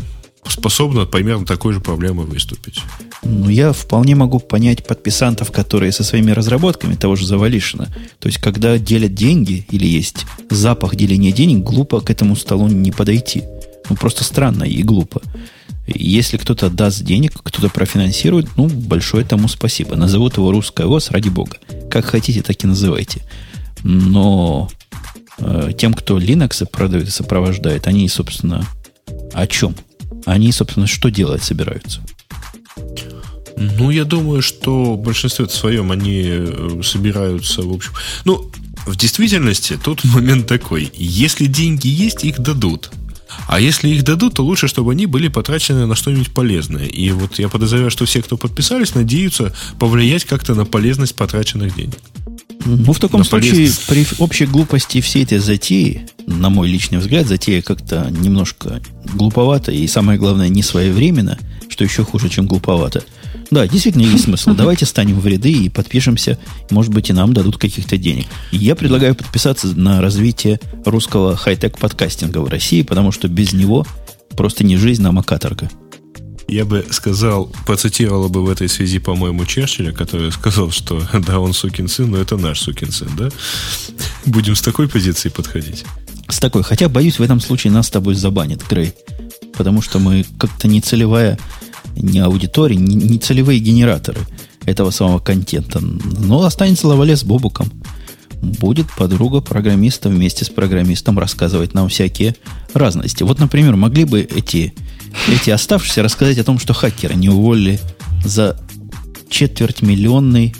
способна 0.49 1.07
примерно 1.07 1.47
такой 1.47 1.73
же 1.73 1.81
проблемой 1.81 2.27
выступить. 2.27 2.83
Ну, 3.23 3.49
я 3.49 3.73
вполне 3.73 4.15
могу 4.15 4.39
понять 4.39 4.87
подписантов, 4.87 5.51
которые 5.51 5.93
со 5.93 6.05
своими 6.05 6.31
разработками 6.31 6.95
того 6.95 7.17
же 7.17 7.27
Завалишина. 7.27 7.89
То 8.19 8.29
есть, 8.29 8.39
когда 8.39 8.79
делят 8.79 9.15
деньги 9.15 9.67
или 9.71 9.87
есть 9.87 10.27
запах 10.51 10.97
деления 10.97 11.33
денег, 11.33 11.65
глупо 11.65 12.01
к 12.01 12.11
этому 12.11 12.37
столу 12.37 12.69
не 12.69 12.93
подойти. 12.93 13.43
Ну, 13.89 13.97
просто 13.97 14.25
странно 14.25 14.65
и 14.65 14.83
глупо. 14.83 15.23
Если 15.87 16.39
кто-то 16.39 16.71
даст 16.71 17.03
денег, 17.03 17.33
кто-то 17.43 17.69
профинансирует, 17.69 18.57
ну, 18.57 18.69
большое 18.69 19.25
тому 19.25 19.49
спасибо. 19.49 19.97
Назовут 19.97 20.37
его 20.37 20.51
русская 20.51 20.87
ВОЗ, 20.87 21.11
ради 21.11 21.29
бога. 21.29 21.57
Как 21.91 22.07
хотите, 22.07 22.43
так 22.43 22.63
и 22.63 22.67
называйте. 22.67 23.21
Но 23.83 24.71
тем, 25.77 25.95
кто 25.95 26.19
Linux 26.19 26.67
продает 26.67 27.09
и 27.09 27.11
сопровождает, 27.11 27.87
они, 27.87 28.09
собственно, 28.09 28.65
о 29.33 29.47
чем? 29.47 29.75
Они, 30.27 30.53
собственно, 30.53 30.87
что 30.87 31.11
делать 31.11 31.43
собираются? 31.43 32.01
Ну, 33.57 33.91
я 33.91 34.05
думаю, 34.05 34.43
что 34.43 34.95
в 34.95 35.03
большинстве 35.03 35.49
своем 35.49 35.93
они 35.93 36.25
э, 36.27 36.81
собираются, 36.83 37.63
в 37.63 37.73
общем... 37.73 37.93
Ну, 38.25 38.51
в 38.87 38.97
действительности 38.97 39.79
тут 39.83 40.05
момент 40.05 40.47
такой. 40.47 40.91
Если 40.95 41.47
деньги 41.47 41.89
есть, 41.89 42.25
их 42.25 42.41
дадут. 42.41 42.91
А 43.47 43.61
если 43.61 43.89
их 43.89 44.05
дадут, 44.05 44.35
то 44.35 44.45
лучше, 44.45 44.69
чтобы 44.69 44.93
они 44.93 45.07
были 45.07 45.29
потрачены 45.29 45.87
на 45.87 45.95
что-нибудь 45.95 46.33
полезное. 46.33 46.87
И 46.87 47.11
вот 47.11 47.39
я 47.39 47.49
подозреваю, 47.49 47.91
что 47.91 48.05
все, 48.05 48.23
кто 48.23 48.37
подписались, 48.37 48.95
надеются 48.95 49.55
повлиять 49.79 50.25
как-то 50.25 50.55
на 50.55 50.65
полезность 50.65 51.15
потраченных 51.15 51.75
денег. 51.75 51.99
Ну, 52.65 52.93
в 52.93 52.99
таком 52.99 53.21
на 53.21 53.25
случае, 53.25 53.71
при 53.89 54.07
общей 54.19 54.47
глупости 54.47 55.01
всей 55.01 55.25
этой 55.25 55.39
затеи, 55.39 56.07
на 56.27 56.51
мой 56.51 56.69
личный 56.69 56.99
взгляд, 56.99 57.27
затея 57.27 57.63
как-то 57.63 58.11
немножко 58.11 58.81
глуповата 59.13 59.73
и, 59.73 59.87
самое 59.87 60.19
главное, 60.19 60.49
не 60.49 60.63
своевременно, 60.63 61.39
что 61.69 61.85
еще 61.85 62.05
хуже, 62.05 62.29
чем 62.29 62.47
глуповато. 62.47 63.05
Да, 63.51 63.67
действительно 63.69 64.03
есть 64.03 64.25
смысл. 64.25 64.55
Давайте 64.55 64.87
станем 64.87 65.21
в 65.21 65.27
ряды 65.27 65.53
и 65.53 65.69
подпишемся. 65.69 66.39
Может 66.71 66.93
быть, 66.93 67.11
и 67.11 67.13
нам 67.13 67.33
дадут 67.35 67.59
каких-то 67.59 67.97
денег. 67.97 68.27
я 68.51 68.75
предлагаю 68.75 69.15
подписаться 69.15 69.69
на 69.79 70.01
развитие 70.01 70.61
русского 70.85 71.37
хай-тек 71.37 71.79
подкастинга 71.79 72.39
в 72.39 72.49
России, 72.49 72.83
потому 72.83 73.13
что 73.13 73.29
без 73.29 73.53
него 73.53 73.87
просто 74.31 74.65
не 74.65 74.77
жизнь, 74.77 75.07
а 75.07 75.23
каторга. 75.23 75.71
Я 76.49 76.65
бы 76.65 76.85
сказал, 76.91 77.51
процитировала 77.67 78.29
бы 78.29 78.45
в 78.45 78.51
этой 78.51 78.69
связи, 78.69 78.99
по-моему, 78.99 79.47
Черчилля, 79.47 79.93
который 79.93 80.31
сказал, 80.31 80.71
что 80.71 81.03
да, 81.27 81.41
он 81.41 81.53
сукин 81.53 81.89
сын, 81.89 82.11
но 82.11 82.19
это 82.19 82.37
наш 82.37 82.61
сукин 82.61 82.93
сын, 82.93 83.11
да? 83.17 83.29
Будем 84.27 84.55
с 84.55 84.63
такой 84.63 84.89
позиции 84.89 85.29
подходить. 85.29 85.85
С 86.29 86.39
такой. 86.39 86.63
Хотя, 86.63 86.89
боюсь, 86.89 87.19
в 87.19 87.23
этом 87.23 87.41
случае 87.41 87.73
нас 87.73 87.87
с 87.87 87.91
тобой 87.91 88.15
забанят, 88.15 88.63
Грей. 88.69 88.95
Потому 89.57 89.83
что 89.83 89.99
мы 89.99 90.25
как-то 90.39 90.69
не 90.69 90.81
целевая, 90.81 91.39
не 91.97 92.19
аудитория, 92.19 92.77
не, 92.77 92.97
не 92.97 93.19
целевые 93.19 93.61
генераторы 93.61 94.21
этого 94.65 94.91
самого 94.91 95.19
контента. 95.19 95.81
Но 95.81 96.45
останется 96.45 96.89
лавале 96.89 97.17
с 97.17 97.25
Бобуком. 97.25 97.71
Будет 98.41 98.87
подруга 98.97 99.41
программиста 99.41 100.09
вместе 100.09 100.45
с 100.45 100.49
программистом 100.49 101.19
рассказывать 101.19 101.73
нам 101.73 101.89
всякие 101.89 102.35
разности. 102.75 103.23
Вот, 103.23 103.39
например, 103.39 103.77
могли 103.77 104.05
бы 104.05 104.21
эти 104.21 104.75
эти 105.29 105.51
оставшиеся 105.51 106.03
рассказать 106.03 106.39
о 106.39 106.45
том, 106.45 106.59
что 106.59 106.75
хакеры 106.75 107.15
не 107.15 107.29
уволили 107.29 107.81
за 108.25 108.57
четверть 109.29 109.83
миллионный 109.83 110.55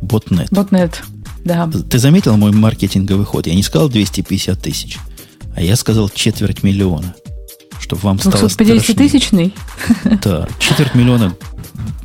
ботнет. 0.00 0.50
Ботнет, 0.50 1.02
да. 1.44 1.68
Ты 1.90 1.98
заметил 1.98 2.36
мой 2.36 2.52
маркетинговый 2.52 3.24
ход? 3.24 3.46
Я 3.46 3.54
не 3.54 3.62
сказал 3.62 3.88
250 3.88 4.60
тысяч, 4.60 4.98
а 5.54 5.62
я 5.62 5.76
сказал 5.76 6.08
четверть 6.08 6.62
миллиона. 6.62 7.14
Чтобы 7.80 8.02
вам 8.02 8.18
стало 8.18 8.48
250 8.48 8.96
тысячный? 8.96 9.54
Да, 10.22 10.48
четверть 10.58 10.94
миллиона 10.94 11.34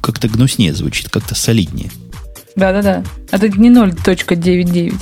как-то 0.01 0.27
гнуснее 0.27 0.73
звучит, 0.73 1.09
как-то 1.09 1.35
солиднее. 1.35 1.91
Да-да-да. 2.55 3.03
Это 3.31 3.49
не 3.49 3.69
0.99. 3.69 4.95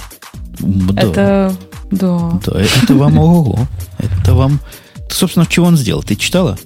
Да. 0.59 1.01
Это... 1.01 1.55
Да. 1.91 2.39
Да, 2.45 2.61
это 2.61 2.95
вам 2.95 3.17
ого. 3.17 3.67
Это 3.97 4.33
вам 4.33 4.59
собственно, 5.11 5.45
чего 5.45 5.67
он 5.67 5.77
сделал? 5.77 6.03
Ты 6.03 6.15
читала? 6.15 6.57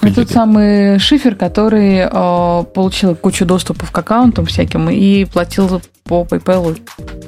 Это 0.00 0.14
тот 0.14 0.30
самый 0.30 0.98
шифер, 0.98 1.34
который 1.34 1.98
э, 1.98 2.64
получил 2.72 3.16
кучу 3.16 3.44
доступов 3.44 3.90
к 3.90 3.98
аккаунтам 3.98 4.46
всяким 4.46 4.88
и 4.88 5.24
платил 5.24 5.82
по 6.04 6.22
PayPal 6.22 6.78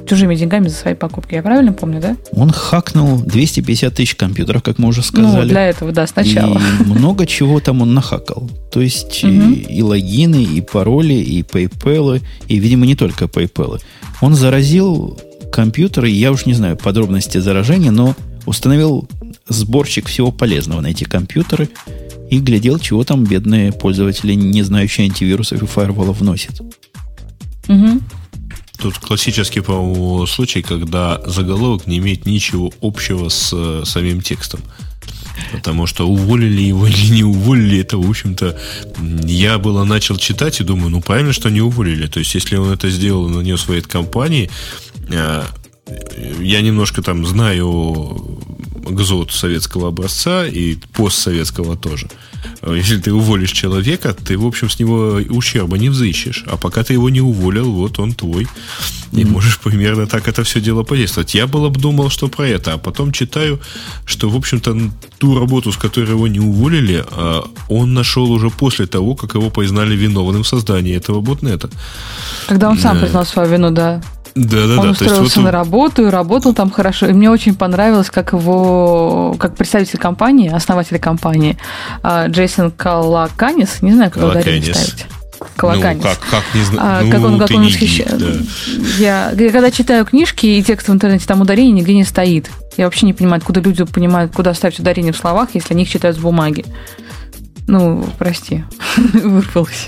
чужими 0.07 0.35
деньгами 0.35 0.67
за 0.67 0.75
свои 0.75 0.93
покупки. 0.95 1.35
Я 1.35 1.43
правильно 1.43 1.73
помню, 1.73 2.01
да? 2.01 2.15
Он 2.31 2.49
хакнул 2.49 3.19
250 3.19 3.93
тысяч 3.93 4.15
компьютеров, 4.15 4.63
как 4.63 4.79
мы 4.79 4.87
уже 4.87 5.03
сказали. 5.03 5.43
Ну, 5.43 5.49
для 5.49 5.67
этого, 5.69 5.91
да, 5.91 6.07
сначала. 6.07 6.59
И 6.79 6.83
много 6.83 7.27
чего 7.27 7.59
там 7.59 7.81
он 7.81 7.93
нахакал. 7.93 8.49
То 8.71 8.81
есть 8.81 9.23
угу. 9.23 9.31
и, 9.31 9.77
и 9.77 9.81
логины, 9.81 10.43
и 10.43 10.61
пароли, 10.61 11.13
и 11.13 11.43
PayPal, 11.43 12.21
и, 12.47 12.59
видимо, 12.59 12.85
не 12.85 12.95
только 12.95 13.25
PayPal. 13.25 13.81
Он 14.21 14.33
заразил 14.33 15.19
компьютеры, 15.51 16.09
я 16.09 16.31
уж 16.31 16.45
не 16.45 16.53
знаю 16.53 16.77
подробности 16.77 17.37
заражения, 17.37 17.91
но 17.91 18.15
установил 18.45 19.07
сборщик 19.51 20.07
всего 20.07 20.31
полезного 20.31 20.81
на 20.81 20.87
эти 20.87 21.03
компьютеры 21.03 21.69
и 22.29 22.39
глядел, 22.39 22.79
чего 22.79 23.03
там 23.03 23.23
бедные 23.23 23.71
пользователи, 23.71 24.33
не 24.33 24.63
знающие 24.63 25.05
антивирусов 25.05 25.61
и 25.61 25.65
фаерволов, 25.65 26.19
вносят. 26.19 26.61
Угу. 27.67 28.01
Тут 28.81 28.97
классический, 28.97 29.61
по-моему, 29.61 30.25
случай, 30.25 30.61
когда 30.61 31.21
заголовок 31.25 31.85
не 31.87 31.99
имеет 31.99 32.25
ничего 32.25 32.71
общего 32.81 33.29
с 33.29 33.51
э, 33.53 33.83
самим 33.85 34.21
текстом. 34.21 34.61
Потому 35.51 35.87
что 35.87 36.07
уволили 36.07 36.61
его 36.61 36.87
или 36.87 37.13
не 37.13 37.23
уволили, 37.23 37.79
это, 37.79 37.97
в 37.97 38.09
общем-то, 38.09 38.57
я 39.23 39.57
было 39.59 39.83
начал 39.83 40.17
читать 40.17 40.59
и 40.59 40.63
думаю, 40.63 40.89
ну, 40.89 41.01
правильно, 41.01 41.33
что 41.33 41.49
не 41.49 41.61
уволили. 41.61 42.07
То 42.07 42.19
есть, 42.19 42.33
если 42.33 42.55
он 42.55 42.71
это 42.71 42.89
сделал 42.89 43.29
и 43.29 43.33
нанес 43.33 43.59
своей 43.59 43.81
компании, 43.81 44.49
э, 45.09 45.43
я 46.39 46.61
немножко 46.61 47.01
там 47.01 47.25
знаю 47.25 48.40
ГЗОТ 48.89 49.31
советского 49.31 49.89
образца 49.89 50.45
и 50.45 50.75
постсоветского 50.93 51.77
тоже. 51.77 52.07
Если 52.65 52.97
ты 52.97 53.13
уволишь 53.13 53.51
человека, 53.51 54.13
ты, 54.13 54.37
в 54.37 54.45
общем, 54.45 54.69
с 54.69 54.79
него 54.79 55.19
ущерба 55.29 55.77
не 55.77 55.89
взыщешь. 55.89 56.43
А 56.47 56.57
пока 56.57 56.83
ты 56.83 56.93
его 56.93 57.09
не 57.09 57.21
уволил, 57.21 57.71
вот 57.71 57.99
он 57.99 58.13
твой. 58.13 58.47
И 59.11 59.15
mm-hmm. 59.15 59.27
можешь 59.27 59.59
примерно 59.59 60.07
так 60.07 60.27
это 60.27 60.43
все 60.43 60.61
дело 60.61 60.83
подействовать. 60.83 61.33
Я 61.35 61.47
было 61.47 61.69
бы 61.69 61.79
думал, 61.79 62.09
что 62.09 62.27
про 62.27 62.47
это, 62.47 62.73
а 62.73 62.77
потом 62.77 63.11
читаю, 63.11 63.59
что, 64.05 64.29
в 64.29 64.35
общем-то, 64.35 64.77
ту 65.17 65.39
работу, 65.39 65.71
с 65.71 65.77
которой 65.77 66.11
его 66.11 66.27
не 66.27 66.39
уволили, 66.39 67.03
а, 67.11 67.43
он 67.67 67.93
нашел 67.93 68.31
уже 68.31 68.49
после 68.49 68.85
того, 68.85 69.15
как 69.15 69.35
его 69.35 69.49
признали 69.49 69.95
виновным 69.95 70.43
в 70.43 70.47
создании 70.47 70.95
этого 70.95 71.21
ботнета. 71.21 71.69
Когда 72.47 72.69
он 72.69 72.77
сам 72.77 72.99
признал 72.99 73.25
свою 73.25 73.49
вину, 73.49 73.71
да. 73.71 74.01
Да, 74.35 74.67
да, 74.67 74.73
он 74.79 74.83
да. 74.83 74.89
устроился 74.91 75.39
вот... 75.39 75.45
на 75.45 75.51
работу 75.51 76.07
и 76.07 76.09
работал 76.09 76.53
там 76.53 76.71
хорошо. 76.71 77.07
И 77.07 77.13
мне 77.13 77.29
очень 77.29 77.55
понравилось, 77.55 78.09
как 78.09 78.33
его, 78.33 79.35
как 79.37 79.55
представитель 79.55 79.99
компании, 79.99 80.49
основатель 80.49 80.99
компании, 80.99 81.57
а, 82.01 82.27
Джейсон 82.27 82.71
Калаканис, 82.71 83.81
не 83.81 83.93
знаю, 83.93 84.11
как 84.11 84.23
ударение 84.23 84.73
ставить. 84.73 85.05
Калаканис. 85.55 86.03
Ну, 86.03 86.09
как, 86.09 86.19
как, 86.29 86.43
не 86.53 86.63
знаю. 86.63 86.81
А, 86.81 87.01
ну, 87.03 87.11
как 87.11 87.23
он, 87.23 87.39
как 87.39 87.51
он 87.51 87.65
восхищает. 87.65 88.17
Да. 88.17 88.27
Я, 88.99 89.31
я 89.31 89.51
когда 89.51 89.71
читаю 89.71 90.05
книжки 90.05 90.45
и 90.45 90.63
тексты 90.63 90.91
в 90.91 90.95
интернете, 90.95 91.25
там 91.25 91.41
ударение 91.41 91.73
нигде 91.73 91.93
не 91.93 92.03
стоит. 92.03 92.49
Я 92.77 92.85
вообще 92.85 93.05
не 93.05 93.13
понимаю, 93.13 93.39
откуда 93.39 93.59
люди 93.59 93.83
понимают, 93.83 94.33
куда 94.33 94.53
ставить 94.53 94.79
ударение 94.79 95.13
в 95.13 95.17
словах, 95.17 95.49
если 95.53 95.73
они 95.73 95.83
их 95.83 95.89
читают 95.89 96.15
с 96.15 96.19
бумаги. 96.19 96.65
Ну, 97.67 98.05
прости, 98.17 98.63
вырвалось. 99.13 99.87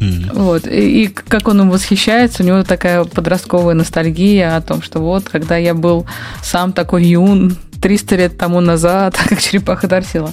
Mm-hmm. 0.00 0.32
Вот. 0.32 0.66
И, 0.66 1.04
и 1.04 1.06
как 1.08 1.48
он 1.48 1.60
им 1.60 1.70
восхищается, 1.70 2.42
у 2.42 2.46
него 2.46 2.62
такая 2.62 3.04
подростковая 3.04 3.74
ностальгия 3.74 4.56
о 4.56 4.62
том, 4.62 4.82
что 4.82 5.00
вот, 5.00 5.28
когда 5.28 5.56
я 5.56 5.74
был 5.74 6.06
сам 6.42 6.72
такой 6.72 7.04
юн 7.04 7.56
300 7.80 8.16
лет 8.16 8.38
тому 8.38 8.60
назад, 8.60 9.16
как 9.28 9.40
черепаха 9.40 9.88
Дарсила. 9.88 10.32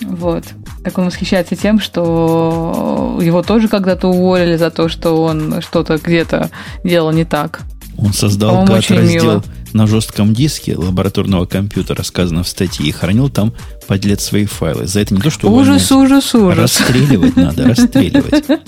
Вот. 0.00 0.44
Как 0.84 0.96
он 0.98 1.06
восхищается 1.06 1.56
тем, 1.56 1.80
что 1.80 3.18
его 3.20 3.42
тоже 3.42 3.66
когда-то 3.68 4.08
уволили 4.08 4.56
за 4.56 4.70
то, 4.70 4.88
что 4.88 5.22
он 5.24 5.60
что-то 5.60 5.98
где-то 5.98 6.50
делал 6.84 7.10
не 7.10 7.24
так. 7.24 7.60
Он 7.98 8.12
создал 8.12 8.64
гад-раздел 8.64 9.44
на 9.72 9.86
жестком 9.86 10.32
диске 10.32 10.76
лабораторного 10.76 11.46
компьютера, 11.46 12.02
сказано 12.02 12.44
в 12.44 12.48
статье, 12.48 12.86
и 12.86 12.92
хранил 12.92 13.28
там 13.28 13.52
подлец 13.86 14.22
свои 14.24 14.46
файлы. 14.46 14.86
За 14.86 15.00
это 15.00 15.14
не 15.14 15.20
то, 15.20 15.30
что 15.30 15.50
ужас, 15.50 15.90
ужас, 15.92 16.34
ужас. 16.34 16.58
Расстреливать 16.58 17.36
надо, 17.36 17.66
расстреливать. 17.68 18.44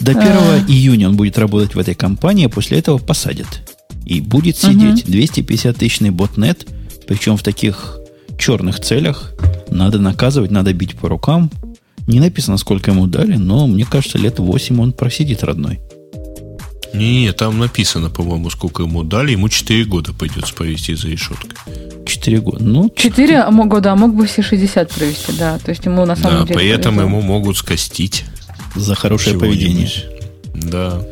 До 0.00 0.12
1 0.12 0.22
июня 0.68 1.08
он 1.08 1.16
будет 1.16 1.38
работать 1.38 1.74
в 1.74 1.78
этой 1.78 1.94
компании, 1.94 2.46
а 2.46 2.48
после 2.48 2.78
этого 2.78 2.98
посадят. 2.98 3.48
И 4.06 4.20
будет 4.20 4.56
сидеть 4.56 5.04
250 5.04 5.76
тысячный 5.76 6.10
ботнет, 6.10 6.66
причем 7.06 7.36
в 7.36 7.42
таких 7.42 7.98
черных 8.38 8.80
целях. 8.80 9.34
Надо 9.70 9.98
наказывать, 9.98 10.50
надо 10.50 10.72
бить 10.72 10.94
по 10.96 11.08
рукам. 11.08 11.50
Не 12.06 12.20
написано, 12.20 12.56
сколько 12.56 12.92
ему 12.92 13.06
дали, 13.06 13.36
но 13.36 13.66
мне 13.66 13.84
кажется, 13.84 14.16
лет 14.16 14.38
8 14.38 14.80
он 14.80 14.92
просидит 14.92 15.44
родной. 15.44 15.80
Не, 16.94 17.32
там 17.32 17.58
написано, 17.58 18.10
по-моему, 18.10 18.50
сколько 18.50 18.82
ему 18.82 19.04
дали. 19.04 19.32
Ему 19.32 19.48
4 19.48 19.84
года 19.84 20.12
придется 20.12 20.54
провести 20.54 20.94
за 20.94 21.08
решеткой. 21.08 21.50
4 22.06 22.40
года. 22.40 22.64
Ну, 22.64 22.90
4 22.94 23.50
года, 23.50 23.92
а 23.92 23.96
мог 23.96 24.14
бы 24.14 24.26
все 24.26 24.42
60 24.42 24.90
провести, 24.90 25.32
да. 25.38 25.58
То 25.58 25.70
есть 25.70 25.84
ему 25.84 26.04
на 26.06 26.16
самом 26.16 26.40
да, 26.40 26.46
деле... 26.46 26.54
поэтому 26.54 26.98
повезло. 26.98 27.18
ему 27.18 27.26
могут 27.26 27.56
скостить. 27.56 28.24
За 28.74 28.94
хорошее 28.94 29.38
поведение. 29.38 29.90
Да. 30.54 31.02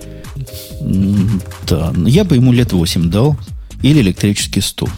Да, 1.66 1.92
я 2.06 2.24
бы 2.24 2.36
ему 2.36 2.52
лет 2.52 2.72
8 2.72 3.10
дал. 3.10 3.36
Или 3.82 4.00
электрический 4.00 4.62
стул. 4.62 4.88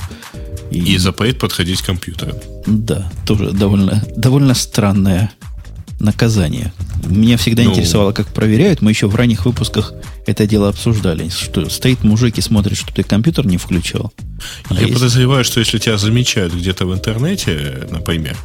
И, 0.71 0.95
и 0.95 0.99
запрет 0.99 1.39
подходить 1.39 1.83
к 1.83 1.87
компьютеру. 1.87 2.35
Да, 2.67 3.11
тоже 3.27 3.51
довольно, 3.51 4.05
довольно 4.17 4.55
странное 4.55 5.33
наказание. 5.99 6.73
Меня 7.07 7.37
всегда 7.37 7.63
ну, 7.63 7.71
интересовало, 7.71 8.13
как 8.13 8.29
проверяют. 8.29 8.83
Мы 8.83 8.91
еще 8.91 9.09
в 9.09 9.15
ранних 9.17 9.47
выпусках 9.47 9.93
это 10.29 10.47
дело 10.47 10.69
обсуждали. 10.69 11.31
Что 11.31 11.71
стоит 11.71 12.05
мужик 12.05 12.37
и 12.37 12.43
смотрит, 12.43 12.77
что 12.77 12.93
ты 12.93 13.03
компьютер 13.03 13.47
не 13.47 13.57
включил. 13.57 14.13
А 14.69 14.75
я 14.75 14.81
есть... 14.83 14.93
подозреваю, 14.93 15.43
что 15.43 15.61
если 15.61 15.79
тебя 15.79 15.97
замечают 15.97 16.53
где-то 16.53 16.85
в 16.85 16.93
интернете, 16.93 17.89
например, 17.91 18.37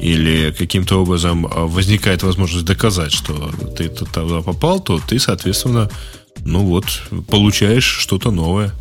или 0.00 0.50
каким-то 0.50 1.00
образом 1.00 1.46
а, 1.46 1.66
возникает 1.66 2.24
возможность 2.24 2.64
доказать, 2.64 3.12
что 3.12 3.52
ты 3.76 3.88
туда 3.88 4.42
попал, 4.42 4.80
то 4.80 4.98
ты, 4.98 5.20
соответственно, 5.20 5.88
ну 6.44 6.64
вот, 6.64 7.02
получаешь 7.30 7.86
что-то 7.86 8.32
новое. 8.32 8.72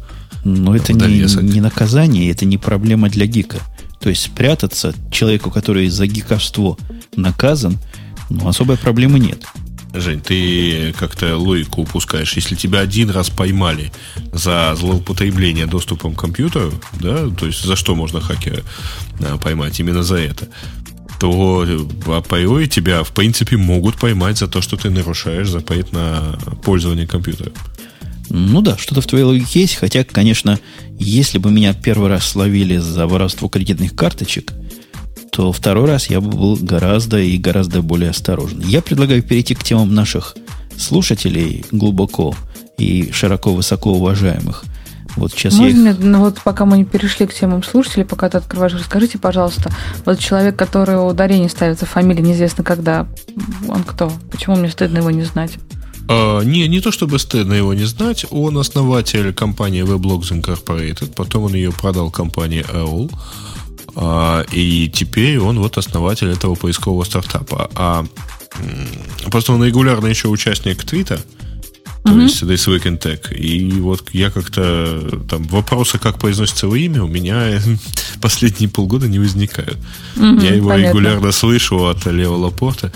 Но 0.43 0.75
это 0.75 0.93
не, 0.93 1.43
не 1.43 1.61
наказание, 1.61 2.31
это 2.31 2.45
не 2.45 2.57
проблема 2.57 3.07
для 3.09 3.27
гика. 3.27 3.59
То 3.99 4.09
есть 4.09 4.23
спрятаться 4.23 4.95
человеку, 5.11 5.51
который 5.51 5.89
за 5.89 6.07
гиковство 6.07 6.75
наказан, 7.15 7.77
ну, 8.31 8.47
особой 8.47 8.77
проблемы 8.77 9.19
нет. 9.19 9.43
Жень, 9.99 10.21
ты 10.21 10.93
как-то 10.97 11.37
логику 11.37 11.81
упускаешь. 11.81 12.33
Если 12.33 12.55
тебя 12.55 12.79
один 12.79 13.09
раз 13.09 13.29
поймали 13.29 13.91
за 14.33 14.75
злоупотребление 14.75 15.65
доступом 15.65 16.15
к 16.15 16.19
компьютеру, 16.19 16.73
да, 16.99 17.29
то 17.29 17.45
есть 17.45 17.63
за 17.63 17.75
что 17.75 17.95
можно 17.95 18.21
хакера 18.21 18.63
а, 19.21 19.37
поймать? 19.37 19.79
Именно 19.79 20.03
за 20.03 20.17
это 20.17 20.47
то 21.19 21.65
априори 22.05 22.67
тебя, 22.67 23.03
в 23.03 23.11
принципе, 23.11 23.57
могут 23.57 23.97
поймать 23.97 24.37
за 24.37 24.47
то, 24.47 24.61
что 24.61 24.77
ты 24.77 24.91
нарушаешь 24.91 25.49
запрет 25.49 25.91
на 25.91 26.37
пользование 26.63 27.07
компьютером. 27.07 27.53
Ну 28.29 28.61
да, 28.61 28.77
что-то 28.77 29.01
в 29.01 29.07
твоей 29.07 29.23
логике 29.23 29.61
есть, 29.61 29.77
хотя, 29.77 30.03
конечно, 30.03 30.59
если 30.99 31.39
бы 31.39 31.49
меня 31.49 31.73
первый 31.73 32.09
раз 32.09 32.23
словили 32.23 32.77
за 32.77 33.07
воровство 33.07 33.49
кредитных 33.49 33.95
карточек– 33.95 34.53
то 35.37 35.51
второй 35.51 35.85
раз 35.85 36.09
я 36.09 36.19
бы 36.19 36.35
был 36.35 36.57
гораздо 36.59 37.19
и 37.19 37.37
гораздо 37.37 37.83
более 37.83 38.09
осторожен. 38.09 38.59
Я 38.61 38.81
предлагаю 38.81 39.21
перейти 39.21 39.53
к 39.53 39.63
темам 39.63 39.93
наших 39.93 40.35
слушателей 40.75 41.63
глубоко 41.71 42.33
и 42.79 43.11
широко 43.11 43.53
высоко 43.53 43.91
уважаемых. 43.91 44.63
Вот 45.15 45.33
сейчас 45.33 45.53
Можно, 45.53 45.89
я 45.89 45.91
их... 45.91 45.99
ну 45.99 46.21
вот 46.21 46.39
пока 46.43 46.65
мы 46.65 46.79
не 46.79 46.85
перешли 46.85 47.27
к 47.27 47.35
темам 47.35 47.61
слушателей, 47.61 48.03
пока 48.03 48.29
ты 48.29 48.39
открываешь, 48.39 48.73
расскажите, 48.73 49.19
пожалуйста, 49.19 49.71
вот 50.05 50.17
человек, 50.17 50.55
который 50.55 50.93
ударение 50.93 51.49
ставится 51.49 51.85
фамилия 51.85 52.23
неизвестно 52.23 52.63
когда, 52.63 53.05
он 53.67 53.83
кто? 53.83 54.11
Почему 54.31 54.55
мне 54.55 54.71
стыдно 54.71 54.97
его 54.97 55.11
не 55.11 55.23
знать? 55.23 55.59
А, 56.09 56.41
не, 56.41 56.67
не 56.67 56.79
то 56.81 56.91
чтобы 56.91 57.19
стыдно 57.19 57.53
его 57.53 57.75
не 57.75 57.85
знать, 57.85 58.25
он 58.31 58.57
основатель 58.57 59.31
компании 59.35 59.83
Weblogs 59.83 60.31
Incorporated, 60.31 61.13
потом 61.15 61.43
он 61.43 61.53
ее 61.53 61.71
продал 61.71 62.09
компании 62.09 62.65
AOL, 62.73 63.11
и 64.51 64.91
теперь 64.93 65.39
он 65.39 65.59
вот 65.59 65.77
основатель 65.77 66.29
этого 66.29 66.55
поискового 66.55 67.03
стартапа. 67.03 67.69
А 67.75 68.05
просто 69.31 69.53
он 69.53 69.63
регулярно 69.63 70.07
еще 70.07 70.27
участник 70.27 70.83
Твита, 70.83 71.19
то 72.07 72.13
mm-hmm. 72.13 72.23
есть 72.23 72.43
This 72.43 72.67
Week 72.67 72.83
in 72.83 72.99
Tech. 72.99 73.33
И 73.33 73.79
вот 73.81 74.09
я 74.13 74.29
как-то 74.29 75.21
там 75.29 75.43
вопросы, 75.43 75.99
как 75.99 76.19
произносится 76.19 76.67
его 76.67 76.75
имя, 76.75 77.03
у 77.03 77.07
меня 77.07 77.59
последние 78.21 78.69
полгода 78.69 79.07
не 79.07 79.19
возникают. 79.19 79.77
Mm-hmm, 80.15 80.43
я 80.43 80.55
его 80.55 80.69
понятно. 80.69 80.89
регулярно 80.89 81.31
слышу 81.31 81.85
от 81.85 82.05
Лео 82.05 82.37
Лапорта, 82.37 82.93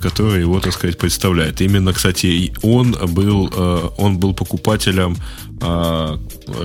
который 0.00 0.40
его, 0.40 0.60
так 0.60 0.74
сказать, 0.74 0.98
представляет. 0.98 1.60
Именно, 1.60 1.92
кстати, 1.92 2.52
он 2.62 2.92
был, 2.92 3.50
э, 3.54 3.88
он 3.96 4.18
был 4.18 4.34
покупателем 4.34 5.16
э, 5.60 6.18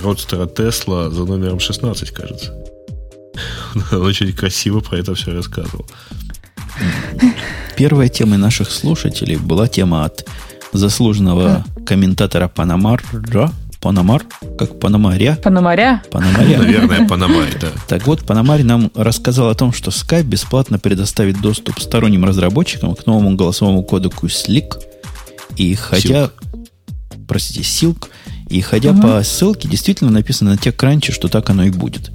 родстера 0.03 0.47
Тесла 0.47 1.09
за 1.09 1.23
номером 1.23 1.59
16, 1.59 2.11
кажется. 2.11 2.62
Он 3.91 4.01
очень 4.03 4.33
красиво 4.33 4.79
про 4.79 4.97
это 4.97 5.15
все 5.15 5.33
рассказывал. 5.33 5.87
Первой 7.75 8.09
темой 8.09 8.37
наших 8.37 8.71
слушателей 8.71 9.35
была 9.35 9.67
тема 9.67 10.05
от 10.05 10.27
заслуженного 10.71 11.65
комментатора 11.85 12.47
Панамара, 12.47 13.03
Панамар, 13.79 14.23
как 14.57 14.79
Панамаря. 14.79 15.35
Панамаря? 15.43 16.01
Панамаря. 16.09 16.59
Наверное, 16.59 17.07
Панамарь, 17.07 17.59
да. 17.59 17.67
Так 17.87 18.07
вот, 18.07 18.25
Панамарь 18.25 18.63
нам 18.63 18.89
рассказал 18.95 19.49
о 19.49 19.55
том, 19.55 19.73
что 19.73 19.91
Skype 19.91 20.23
бесплатно 20.23 20.79
предоставит 20.79 21.41
доступ 21.41 21.81
сторонним 21.81 22.23
разработчикам 22.23 22.95
к 22.95 23.05
новому 23.05 23.35
голосовому 23.35 23.83
кодеку 23.83 24.27
Slick. 24.27 24.81
И 25.57 25.75
хотя... 25.75 26.25
Silk. 26.25 26.31
Простите, 27.27 27.61
Silk. 27.61 28.07
И 28.49 28.61
ходя 28.61 28.91
угу. 28.91 29.01
по 29.01 29.23
ссылке, 29.23 29.67
действительно 29.67 30.11
написано 30.11 30.51
на 30.51 30.55
TechCrunch, 30.55 31.11
что 31.11 31.27
так 31.27 31.49
оно 31.49 31.65
и 31.65 31.69
будет 31.69 32.11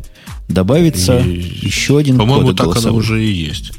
добавится 0.48 1.18
и, 1.18 1.40
еще 1.66 1.98
один 1.98 2.18
По-моему, 2.18 2.52
так 2.52 2.66
голосовой. 2.66 2.90
оно 2.90 2.98
уже 2.98 3.24
и 3.24 3.30
есть. 3.30 3.72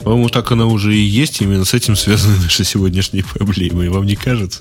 По-моему, 0.00 0.28
так 0.28 0.50
оно 0.52 0.70
уже 0.70 0.94
и 0.94 1.00
есть. 1.00 1.40
Именно 1.40 1.64
с 1.64 1.74
этим 1.74 1.96
связаны 1.96 2.36
наши 2.38 2.64
сегодняшние 2.64 3.24
проблемы. 3.24 3.90
Вам 3.90 4.06
не 4.06 4.16
кажется? 4.16 4.60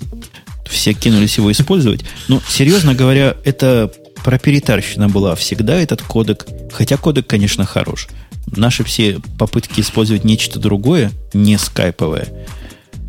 Все 0.67 0.93
кинулись 0.93 1.37
его 1.37 1.51
использовать. 1.51 2.03
Ну, 2.27 2.41
серьезно 2.47 2.95
говоря, 2.95 3.35
это 3.43 3.91
проприетарщина 4.23 5.07
была 5.07 5.35
всегда, 5.35 5.75
этот 5.75 6.01
кодек. 6.01 6.47
Хотя 6.71 6.97
кодек, 6.97 7.27
конечно, 7.27 7.65
хорош. 7.65 8.07
Наши 8.55 8.83
все 8.83 9.19
попытки 9.37 9.81
использовать 9.81 10.23
нечто 10.23 10.59
другое, 10.59 11.11
не 11.33 11.57
скайповое, 11.57 12.27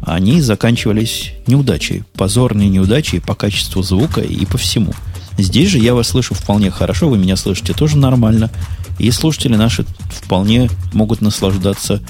они 0.03 0.41
заканчивались 0.41 1.33
неудачей. 1.47 2.05
Позорные 2.15 2.69
неудачи 2.69 3.19
по 3.19 3.35
качеству 3.35 3.83
звука 3.83 4.21
и 4.21 4.45
по 4.47 4.57
всему. 4.59 4.93
Здесь 5.39 5.71
же 5.71 5.79
я 5.79 5.95
вас 5.95 6.09
слышу 6.09 6.35
вполне 6.35 6.71
хорошо, 6.71 7.09
вы 7.09 7.19
меня 7.19 7.37
слышите 7.37 7.73
тоже 7.73 7.97
нормально. 7.99 8.51
И 8.99 9.11
слушатели 9.11 9.57
наши 9.57 9.85
вполне 10.11 10.71
могут 10.93 11.21
наслаждаться 11.21 12.01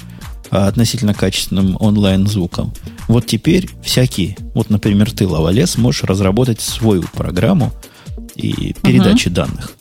а, 0.49 0.67
относительно 0.67 1.13
качественным 1.13 1.75
онлайн-звуком. 1.79 2.73
Вот 3.07 3.25
теперь 3.25 3.69
всякие, 3.83 4.37
вот, 4.53 4.69
например, 4.69 5.11
ты, 5.11 5.27
Лавалес, 5.27 5.77
можешь 5.77 6.03
разработать 6.03 6.61
свою 6.61 7.03
программу 7.03 7.73
и 8.35 8.73
передачи 8.81 9.27
uh-huh. 9.27 9.33
данных 9.33 9.73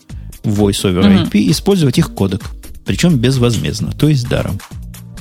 в 0.42 0.60
Voice 0.60 0.82
over 0.82 1.04
uh-huh. 1.04 1.30
IP, 1.30 1.50
использовать 1.50 1.98
их 1.98 2.12
кодек, 2.14 2.42
причем 2.84 3.16
безвозмездно, 3.16 3.92
то 3.92 4.08
есть 4.08 4.28
даром. 4.28 4.58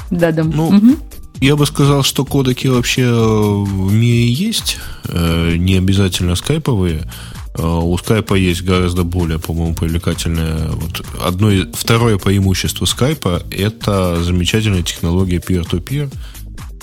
Да, 0.10 0.32
да. 0.32 0.44
Ну, 0.44 0.72
uh-huh. 0.72 1.00
Я 1.42 1.56
бы 1.56 1.66
сказал, 1.66 2.02
что 2.04 2.26
кодеки 2.26 2.68
вообще 2.68 3.06
в 3.12 3.92
мире 3.94 4.32
есть, 4.32 4.78
не 5.08 5.76
обязательно 5.76 6.36
скайповые. 6.36 7.12
У 7.58 7.98
скайпа 7.98 8.36
есть 8.36 8.64
гораздо 8.64 9.04
более, 9.04 9.40
по-моему, 9.40 9.76
привлекательное. 9.76 10.68
Вот 10.72 11.06
одно, 11.24 11.52
второе 11.74 12.18
преимущество 12.18 12.86
скайпа– 12.86 13.44
это 13.52 14.22
замечательная 14.24 14.84
технология 14.84 15.38
peer-to-peer, 15.38 16.12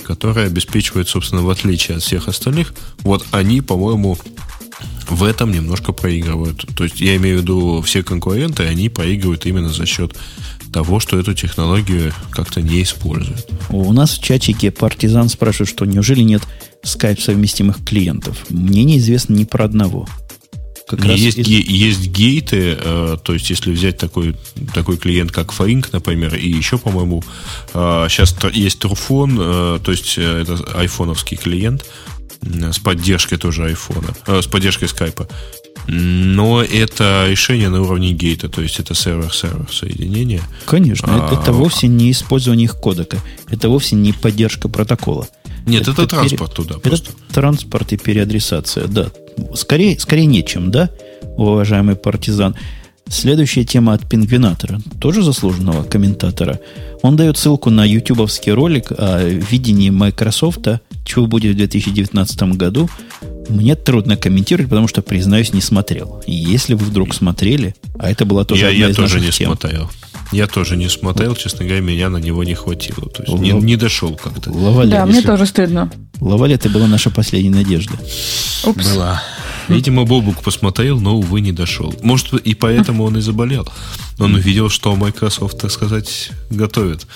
которая 0.03 0.47
обеспечивает, 0.47 1.07
собственно, 1.07 1.43
в 1.43 1.49
отличие 1.49 1.97
от 1.97 2.03
всех 2.03 2.27
остальных, 2.27 2.73
вот 3.01 3.25
они, 3.31 3.61
по-моему, 3.61 4.17
в 5.09 5.23
этом 5.23 5.51
немножко 5.51 5.91
проигрывают. 5.91 6.65
То 6.75 6.83
есть 6.83 6.99
я 6.99 7.15
имею 7.17 7.39
в 7.39 7.41
виду 7.41 7.81
все 7.81 8.03
конкуренты, 8.03 8.63
они 8.63 8.89
проигрывают 8.89 9.45
именно 9.45 9.69
за 9.69 9.85
счет 9.85 10.15
того, 10.71 10.99
что 10.99 11.19
эту 11.19 11.35
технологию 11.35 12.11
как-то 12.31 12.61
не 12.61 12.81
используют. 12.81 13.47
У 13.69 13.93
нас 13.93 14.17
в 14.17 14.23
чатике 14.23 14.71
партизан 14.71 15.29
спрашивает, 15.29 15.69
что 15.69 15.85
неужели 15.85 16.21
нет 16.21 16.41
скайп 16.81 17.21
совместимых 17.21 17.85
клиентов? 17.85 18.37
Мне 18.49 18.83
неизвестно 18.83 19.35
ни 19.35 19.43
про 19.43 19.65
одного. 19.65 20.07
Как 20.87 21.05
раз 21.05 21.17
есть, 21.17 21.37
из... 21.37 21.47
есть 21.47 22.07
гейты, 22.07 22.77
э, 22.79 23.17
то 23.23 23.33
есть 23.33 23.49
если 23.49 23.71
взять 23.71 23.97
такой, 23.97 24.35
такой 24.73 24.97
клиент, 24.97 25.31
как 25.31 25.51
Фаринг, 25.51 25.91
например, 25.93 26.35
и 26.35 26.49
еще, 26.49 26.77
по-моему, 26.77 27.23
э, 27.73 28.07
сейчас 28.09 28.35
есть 28.51 28.79
Турфон, 28.79 29.37
э, 29.39 29.79
то 29.83 29.91
есть 29.91 30.15
э, 30.17 30.41
это 30.41 30.55
айфоновский 30.75 31.37
клиент, 31.37 31.85
с 32.41 32.79
поддержкой 32.79 33.37
тоже 33.37 33.65
айфона, 33.65 34.13
э, 34.27 34.41
с 34.41 34.47
поддержкой 34.47 34.87
скайпа. 34.87 35.27
Но 35.87 36.63
это 36.63 37.25
решение 37.29 37.69
на 37.69 37.81
уровне 37.81 38.13
гейта, 38.13 38.47
то 38.47 38.61
есть 38.61 38.79
это 38.79 38.93
сервер-сервер 38.93 39.67
соединение. 39.71 40.41
Конечно, 40.65 41.07
а, 41.09 41.27
это, 41.27 41.41
это 41.41 41.53
вовсе 41.53 41.87
не 41.87 42.11
использование 42.11 42.65
их 42.65 42.75
кодека, 42.75 43.17
это 43.49 43.69
вовсе 43.69 43.95
не 43.95 44.13
поддержка 44.13 44.69
протокола. 44.69 45.27
Нет, 45.65 45.83
это, 45.83 45.91
это 46.03 46.07
транспорт 46.07 46.55
пере... 46.55 46.67
туда. 46.67 46.79
Просто. 46.79 47.11
Это 47.11 47.33
транспорт 47.33 47.93
и 47.93 47.97
переадресация, 47.97 48.87
да. 48.87 49.11
Скорее, 49.55 49.99
скорее 49.99 50.25
нечем, 50.25 50.71
да, 50.71 50.89
уважаемый 51.37 51.95
партизан. 51.95 52.55
Следующая 53.07 53.65
тема 53.65 53.93
от 53.93 54.07
Пингвинатора, 54.07 54.79
тоже 54.99 55.23
заслуженного 55.23 55.83
комментатора. 55.83 56.59
Он 57.01 57.15
дает 57.17 57.37
ссылку 57.37 57.69
на 57.69 57.83
ютубовский 57.85 58.53
ролик 58.53 58.91
о 58.97 59.21
видении 59.23 59.89
Microsoft, 59.89 60.67
чего 61.05 61.27
будет 61.27 61.53
в 61.53 61.57
2019 61.57 62.43
году. 62.55 62.89
Мне 63.49 63.75
трудно 63.75 64.15
комментировать, 64.15 64.69
потому 64.69 64.87
что, 64.87 65.01
признаюсь, 65.01 65.53
не 65.53 65.61
смотрел. 65.61 66.23
И 66.25 66.33
если 66.33 66.75
вы 66.75 66.85
вдруг 66.85 67.13
смотрели, 67.13 67.75
а 67.99 68.09
это 68.09 68.25
была 68.25 68.45
тоже 68.45 68.61
я, 68.61 68.67
одна 68.69 68.79
я 68.79 68.89
из 68.89 68.95
тоже 68.95 69.19
не 69.19 69.31
тем. 69.31 69.47
смотрел. 69.47 69.91
Я 70.33 70.47
тоже 70.47 70.75
не 70.75 70.89
смотрел, 70.89 71.35
честно 71.35 71.65
говоря, 71.65 71.81
меня 71.81 72.09
на 72.09 72.17
него 72.17 72.43
не 72.43 72.55
хватило. 72.55 73.09
То 73.09 73.23
есть 73.23 73.29
Л- 73.33 73.37
не, 73.37 73.51
не 73.51 73.75
дошел 73.77 74.15
как-то. 74.15 74.51
Лавале, 74.51 74.89
да, 74.91 75.05
мне 75.05 75.21
тоже 75.21 75.45
стыдно. 75.45 75.91
Лавале, 76.19 76.55
это 76.55 76.69
была 76.69 76.87
наша 76.87 77.09
последняя 77.09 77.51
надежда. 77.51 77.93
Упс. 78.65 78.91
Была. 78.93 79.21
Видимо, 79.69 80.05
Бобук 80.05 80.41
посмотрел, 80.41 80.99
но, 80.99 81.15
увы, 81.15 81.39
не 81.41 81.51
дошел. 81.51 81.93
Может, 82.01 82.33
и 82.33 82.53
поэтому 82.53 83.03
он 83.03 83.17
и 83.17 83.21
заболел. 83.21 83.67
Он 84.19 84.35
увидел, 84.35 84.69
что 84.69 84.95
Microsoft, 84.95 85.59
так 85.59 85.71
сказать, 85.71 86.31
готовит. 86.49 87.07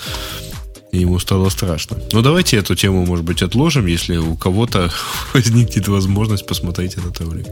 И 0.92 1.00
ему 1.00 1.20
стало 1.20 1.50
страшно. 1.50 1.98
Но 2.14 2.22
давайте 2.22 2.58
эту 2.58 2.76
тему, 2.76 3.06
может 3.06 3.26
быть, 3.26 3.42
отложим, 3.42 3.88
если 3.88 4.18
у 4.18 4.36
кого-то 4.36 4.92
возникнет 5.34 5.88
возможность 5.88 6.46
посмотреть 6.46 6.94
этот 6.94 7.20
ролик. 7.20 7.48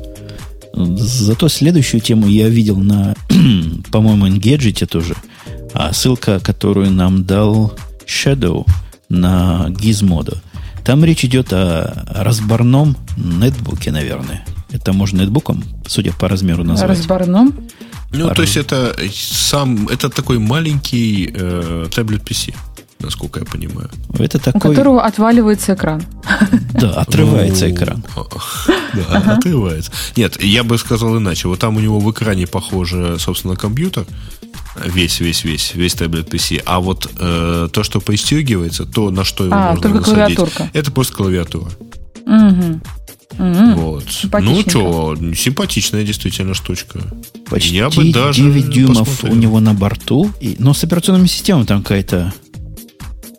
Зато 0.75 1.47
следующую 1.47 2.01
тему 2.01 2.27
я 2.27 2.49
видел 2.49 2.77
на, 2.77 3.15
по-моему, 3.91 4.27
Engadget 4.27 4.85
тоже. 4.85 5.15
А 5.73 5.93
ссылка, 5.93 6.39
которую 6.39 6.91
нам 6.91 7.23
дал 7.23 7.73
Shadow 8.05 8.67
на 9.09 9.67
Gizmodo. 9.69 10.37
Там 10.83 11.03
речь 11.03 11.23
идет 11.23 11.53
о 11.53 12.05
разборном 12.13 12.97
нетбуке, 13.17 13.91
наверное. 13.91 14.45
Это 14.69 14.91
можно 14.91 15.21
нетбуком, 15.21 15.63
судя 15.87 16.11
по 16.11 16.27
размеру 16.27 16.63
назвать. 16.63 16.89
Разборном? 16.89 17.55
Ну, 18.11 18.27
Пар... 18.27 18.35
то 18.35 18.41
есть 18.41 18.57
это 18.57 18.95
сам, 19.13 19.87
это 19.87 20.09
такой 20.09 20.39
маленький 20.39 21.31
э, 21.33 21.87
таблет 21.93 22.23
PC, 22.23 22.53
насколько 22.99 23.39
я 23.39 23.45
понимаю. 23.45 23.89
Это 24.17 24.39
такой... 24.39 24.71
У 24.71 24.73
которого 24.73 25.03
отваливается 25.03 25.73
экран. 25.73 26.03
Да, 26.73 26.91
отрывается 26.93 27.67
ну, 27.67 27.75
экран. 27.75 28.03
Да, 28.93 29.33
отрывается. 29.35 29.91
Нет, 30.15 30.41
я 30.41 30.63
бы 30.63 30.77
сказал 30.77 31.17
иначе. 31.17 31.47
Вот 31.47 31.59
там 31.59 31.75
у 31.75 31.79
него 31.79 31.99
в 31.99 32.11
экране 32.11 32.47
похоже, 32.47 33.17
собственно, 33.19 33.55
компьютер, 33.55 34.05
Весь, 34.83 35.21
весь, 35.21 35.45
весь, 35.45 35.73
весь 35.73 35.93
таблет 35.93 36.33
PC. 36.33 36.61
А 36.65 36.81
вот 36.81 37.09
э, 37.17 37.69
то, 37.71 37.83
что 37.83 38.01
пристегивается, 38.01 38.85
то, 38.85 39.09
на 39.09 39.23
что 39.23 39.45
его 39.45 39.55
а, 39.55 39.71
можно 39.71 39.81
только 39.81 39.99
насадить, 39.99 40.39
это 40.73 40.91
просто 40.91 41.13
клавиатура. 41.13 41.71
Угу. 42.25 42.81
Угу. 43.37 43.73
Вот. 43.75 44.05
Ну 44.41 44.61
что, 44.61 45.17
симпатичная 45.35 46.03
действительно 46.03 46.53
штучка. 46.53 46.99
Почти 47.49 47.75
Я 47.75 47.89
бы 47.89 48.11
даже 48.11 48.41
9 48.41 48.69
дюймов 48.69 49.07
посмотрел. 49.07 49.33
у 49.33 49.35
него 49.35 49.59
на 49.59 49.73
борту. 49.73 50.31
И, 50.39 50.55
но 50.59 50.73
с 50.73 50.83
операционными 50.83 51.27
системами 51.27 51.65
там 51.65 51.81
какая-то 51.81 52.33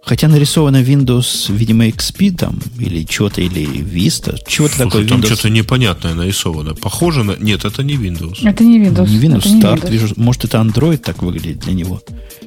Хотя 0.07 0.29
нарисовано 0.29 0.83
Windows, 0.83 1.53
видимо, 1.53 1.89
XP 1.89 2.37
там, 2.37 2.61
или 2.79 3.05
что-то, 3.11 3.41
или 3.41 3.67
Vista. 3.67 4.39
Чего-то 4.47 4.79
такое 4.79 5.05
там 5.05 5.21
Windows... 5.21 5.27
что-то 5.27 5.51
непонятное 5.51 6.15
нарисовано. 6.15 6.75
Похоже 6.77 7.25
на... 7.25 7.35
Нет, 7.41 7.65
это 7.65 7.83
не 7.83 7.95
Windows. 7.95 8.49
Это 8.49 8.63
не 8.63 8.79
Windows. 8.79 9.09
Не 9.09 9.19
Windows 9.19 9.39
это 9.39 9.49
Start. 9.49 9.81
Windows. 9.81 9.91
Вижу, 9.91 10.15
может, 10.17 10.45
это 10.45 10.59
Android 10.59 10.99
так 10.99 11.23
выглядит 11.23 11.59
для 11.59 11.73
него. 11.73 12.01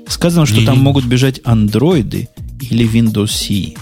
Сказано, 0.07 0.45
что 0.45 0.61
не, 0.61 0.65
там 0.65 0.77
не... 0.77 0.81
могут 0.84 1.03
бежать 1.03 1.41
андроиды 1.44 2.30
или 2.61 2.90
Windows 2.90 3.26
CE. 3.26 3.77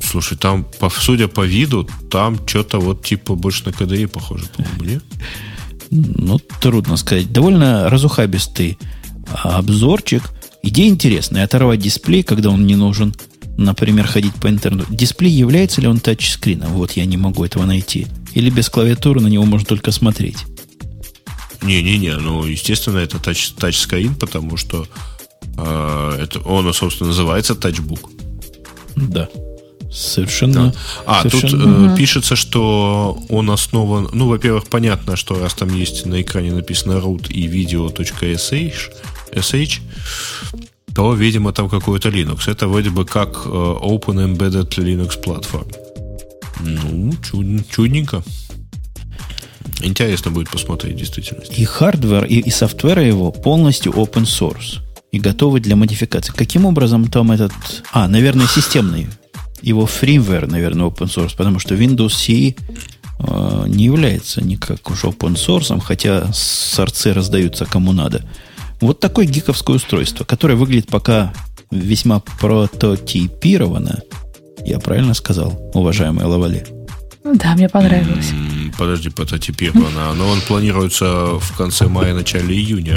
Слушай, 0.00 0.38
там, 0.38 0.64
судя 0.96 1.26
по 1.26 1.44
виду, 1.44 1.88
там 2.08 2.38
что-то 2.46 2.78
вот 2.78 3.04
типа 3.04 3.34
больше 3.34 3.64
на 3.64 3.70
KDE 3.70 4.06
похоже, 4.06 4.44
по-моему, 4.56 4.84
не? 4.84 5.00
Ну, 5.90 6.38
трудно 6.60 6.96
сказать. 6.96 7.32
Довольно 7.32 7.90
разухабистый 7.90 8.78
обзорчик– 9.42 10.22
Идея 10.62 10.88
интересная. 10.88 11.44
Оторвать 11.44 11.80
дисплей, 11.80 12.22
когда 12.22 12.50
он 12.50 12.66
не 12.66 12.76
нужен, 12.76 13.14
например, 13.56 14.06
ходить 14.06 14.34
по 14.34 14.48
интернету. 14.48 14.92
Дисплей 14.92 15.32
является 15.32 15.80
ли 15.80 15.88
он 15.88 16.00
тачскрином? 16.00 16.72
Вот 16.72 16.92
я 16.92 17.04
не 17.04 17.16
могу 17.16 17.44
этого 17.44 17.64
найти. 17.64 18.06
Или 18.34 18.50
без 18.50 18.68
клавиатуры 18.68 19.20
на 19.20 19.28
него 19.28 19.44
можно 19.44 19.66
только 19.66 19.90
смотреть? 19.90 20.38
Не-не-не, 21.62 22.16
ну, 22.16 22.44
естественно, 22.44 22.98
это 22.98 23.18
тач, 23.18 23.50
тачскрин, 23.50 24.14
потому 24.14 24.56
что 24.56 24.86
э, 25.58 26.18
это, 26.22 26.40
он, 26.40 26.72
собственно, 26.72 27.08
называется 27.08 27.54
тачбук. 27.54 28.10
Да. 28.96 29.28
Совершенно. 29.90 30.66
Да. 30.66 30.74
А, 31.04 31.22
совершенно... 31.22 31.64
тут 31.64 31.88
угу. 31.88 31.96
пишется, 31.96 32.36
что 32.36 33.22
он 33.28 33.50
основан. 33.50 34.08
Ну, 34.12 34.28
во-первых, 34.28 34.68
понятно, 34.68 35.16
что 35.16 35.38
раз 35.38 35.54
там 35.54 35.74
есть 35.76 36.06
на 36.06 36.22
экране 36.22 36.52
написано 36.52 36.92
root 36.92 37.30
и 37.30 37.46
video.sh, 37.46 38.92
SH, 39.32 39.80
то, 40.94 41.14
видимо, 41.14 41.52
там 41.52 41.68
какой-то 41.68 42.08
Linux. 42.08 42.50
Это 42.50 42.68
вроде 42.68 42.90
бы 42.90 43.04
как 43.04 43.42
э, 43.46 43.48
Open 43.48 44.36
Embedded 44.36 44.68
Linux 44.78 45.22
Platform. 45.22 45.72
Ну, 46.60 47.12
чуд, 47.22 47.68
чудненько. 47.70 48.22
Интересно 49.82 50.30
будет 50.30 50.50
посмотреть 50.50 50.96
действительно. 50.96 51.42
И 51.56 51.64
hardware, 51.64 52.24
и, 52.24 52.40
и 52.40 52.50
software 52.50 52.98
его 52.98 53.32
полностью 53.32 53.92
open 53.92 54.24
source. 54.24 54.80
И 55.12 55.18
готовы 55.18 55.60
для 55.60 55.76
модификации. 55.76 56.32
Каким 56.32 56.66
образом 56.66 57.08
там 57.08 57.32
этот... 57.32 57.52
А, 57.92 58.06
наверное, 58.08 58.46
системный. 58.46 59.08
Его 59.62 59.86
firmware, 59.86 60.46
наверное, 60.46 60.86
open 60.86 61.08
source, 61.08 61.36
потому 61.36 61.58
что 61.58 61.74
Windows 61.74 62.08
CE 62.08 62.56
э, 63.18 63.64
не 63.68 63.84
является 63.84 64.42
никак 64.44 64.88
уж 64.90 65.04
open 65.04 65.34
source, 65.34 65.78
хотя 65.80 66.30
сорцы 66.32 67.12
раздаются 67.12 67.66
кому 67.66 67.92
надо. 67.92 68.24
Вот 68.80 69.00
такое 69.00 69.26
гиковское 69.26 69.76
устройство, 69.76 70.24
которое 70.24 70.54
выглядит 70.54 70.88
пока 70.88 71.32
весьма 71.70 72.20
прототипировано. 72.40 74.00
Я 74.64 74.78
правильно 74.78 75.14
сказал, 75.14 75.70
уважаемый 75.74 76.24
Лавали? 76.24 76.66
Да, 77.24 77.54
мне 77.54 77.68
понравилось. 77.68 78.30
Подожди, 78.78 79.10
прототипировано. 79.10 80.14
Но 80.14 80.28
он 80.28 80.40
планируется 80.40 81.38
в 81.38 81.56
конце 81.56 81.86
мая, 81.86 82.14
начале 82.14 82.54
июня 82.54 82.96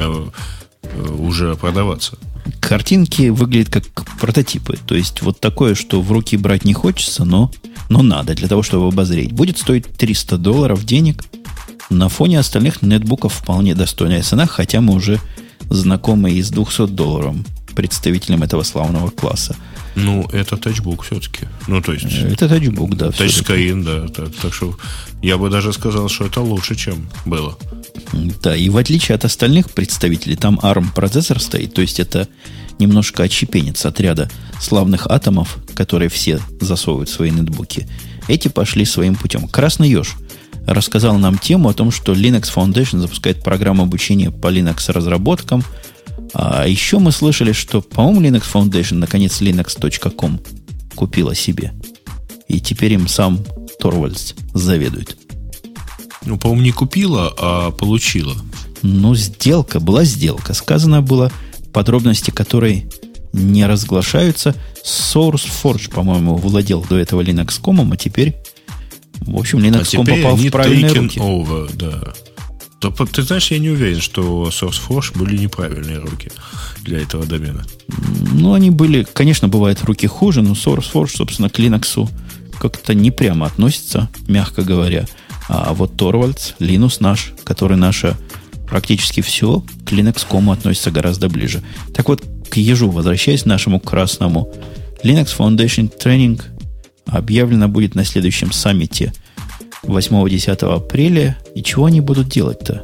э, 0.84 1.16
уже 1.20 1.56
продаваться. 1.56 2.18
Картинки 2.62 3.30
выглядят 3.30 3.70
как 3.70 4.06
прототипы. 4.20 4.78
То 4.86 4.96
есть 4.96 5.22
вот 5.22 5.40
такое, 5.40 5.76
что 5.76 6.02
в 6.02 6.12
руки 6.12 6.38
брать 6.38 6.64
не 6.64 6.74
хочется, 6.74 7.26
но, 7.26 7.52
но 7.90 8.02
надо 8.02 8.34
для 8.34 8.48
того, 8.48 8.64
чтобы 8.64 8.88
обозреть. 8.88 9.34
Будет 9.34 9.58
стоить 9.58 9.92
300 9.98 10.38
долларов 10.38 10.86
денег. 10.86 11.24
На 11.90 12.08
фоне 12.08 12.40
остальных 12.40 12.82
нетбуков 12.82 13.34
вполне 13.34 13.76
достойная 13.76 14.24
цена, 14.24 14.46
хотя 14.46 14.80
мы 14.80 14.94
уже 14.94 15.20
знакомый 15.70 16.42
с 16.42 16.50
200 16.50 16.88
долларов 16.88 17.36
представителем 17.76 18.44
этого 18.44 18.64
славного 18.64 19.10
класса. 19.10 19.56
Ну, 19.96 20.28
это 20.32 20.58
тачбук 20.58 21.04
все-таки. 21.04 21.48
Ну, 21.68 21.82
то 21.82 21.94
есть... 21.94 22.06
Это 22.06 22.50
тачбук, 22.50 22.96
да. 22.96 23.12
Тачскайн, 23.12 23.84
да. 23.84 24.08
Так, 24.08 24.34
так 24.42 24.54
что 24.54 24.76
я 25.22 25.38
бы 25.38 25.50
даже 25.50 25.72
сказал, 25.74 26.10
что 26.10 26.26
это 26.26 26.42
лучше, 26.42 26.76
чем 26.76 27.08
было. 27.26 27.58
Да, 28.42 28.56
и 28.56 28.70
в 28.70 28.78
отличие 28.78 29.16
от 29.16 29.26
остальных 29.26 29.70
представителей, 29.72 30.36
там 30.36 30.60
ARM 30.62 30.94
процессор 30.94 31.40
стоит. 31.40 31.74
То 31.74 31.82
есть 31.82 32.00
это 32.00 32.28
немножко 32.80 33.24
отщепенец 33.24 33.86
от 33.86 34.00
ряда 34.00 34.30
славных 34.60 35.06
атомов, 35.08 35.58
которые 35.76 36.10
все 36.10 36.40
засовывают 36.60 37.10
в 37.10 37.14
свои 37.14 37.30
нетбуки. 37.30 37.88
Эти 38.28 38.48
пошли 38.48 38.86
своим 38.86 39.16
путем. 39.16 39.48
Красный 39.48 39.90
еж 39.90 40.16
рассказал 40.66 41.18
нам 41.18 41.38
тему 41.38 41.70
о 41.70 41.74
том, 41.74 41.92
что 41.92 42.14
Linux 42.14 42.54
Foundation 42.54 43.00
запускает 43.00 43.44
программу 43.44 43.84
обучения 43.84 44.32
по 44.32 44.48
Linux 44.48 44.92
разработкам. 44.92 45.64
А 46.34 46.68
еще 46.68 47.00
мы 47.00 47.12
слышали, 47.12 47.52
что, 47.52 47.82
по-моему, 47.82 48.22
Linux 48.22 48.44
Foundation 48.52 48.96
наконец 48.96 49.42
linux.com 49.42 50.40
купила 50.96 51.36
себе. 51.36 51.74
И 52.48 52.60
теперь 52.60 52.94
им 52.94 53.08
сам 53.08 53.40
Торвальдс 53.80 54.34
заведует. 54.54 55.18
Ну, 56.26 56.38
по-моему, 56.38 56.64
не 56.64 56.72
купила, 56.72 57.34
а 57.38 57.72
получила. 57.72 58.36
Ну, 58.82 59.16
сделка, 59.16 59.80
была 59.80 60.04
сделка. 60.04 60.54
Сказано 60.54 61.02
было 61.02 61.32
подробности 61.74 62.32
которой 62.32 62.88
не 63.34 63.66
разглашаются. 63.66 64.56
SourceForge, 64.86 65.90
по-моему, 65.90 66.36
владел 66.36 66.86
до 66.88 66.98
этого 66.98 67.22
Linux.com, 67.22 67.92
а 67.92 67.98
теперь, 67.98 68.36
в 69.26 69.38
общем, 69.38 69.60
Linux.com 69.60 70.02
а 70.02 70.16
попал 70.16 70.36
в 70.36 70.50
правильные 70.50 70.94
руки. 70.94 71.20
Over, 71.20 71.76
да. 71.76 72.14
То, 72.80 72.92
ты 72.92 73.22
знаешь, 73.22 73.50
я 73.52 73.60
не 73.60 73.70
уверен, 73.70 74.02
что 74.02 74.50
SourceForge 74.50 75.18
были 75.18 75.38
неправильные 75.38 76.00
руки 76.00 76.30
для 76.82 77.00
этого 77.00 77.26
домена. 77.26 77.64
Ну, 78.34 78.54
они 78.54 78.72
были, 78.72 79.08
конечно, 79.14 79.48
бывают 79.48 79.82
руки 79.84 80.06
хуже, 80.06 80.42
но 80.42 80.52
SourceForge, 80.52 81.16
собственно, 81.16 81.50
к 81.50 81.60
Linux 81.60 82.10
как-то 82.60 82.94
не 82.94 83.12
прямо 83.12 83.46
относится, 83.46 84.10
мягко 84.28 84.64
говоря. 84.64 85.06
А 85.48 85.74
вот 85.74 85.96
Торвальдс, 85.96 86.54
Linux 86.60 86.98
наш, 87.00 87.34
который 87.44 87.78
наша 87.78 88.18
практически 88.68 89.22
все 89.22 89.64
к 89.86 89.92
Linux.com 89.92 90.50
относится 90.50 90.92
гораздо 90.92 91.30
ближе. 91.30 91.62
Так 91.94 92.10
вот, 92.10 92.24
к 92.50 92.58
ежу, 92.58 92.90
возвращаясь 92.90 93.44
к 93.44 93.46
нашему 93.46 93.80
красному, 93.80 94.54
Linux 95.04 95.38
Foundation 95.38 95.92
Training 95.98 96.42
объявлено 97.06 97.68
будет 97.68 97.96
на 97.96 98.06
следующем 98.06 98.52
саммите 98.52 99.14
8-10 99.84 100.66
апреля. 100.74 101.38
И 101.56 101.64
чего 101.64 101.86
они 101.86 102.02
будут 102.02 102.30
делать-то? 102.30 102.84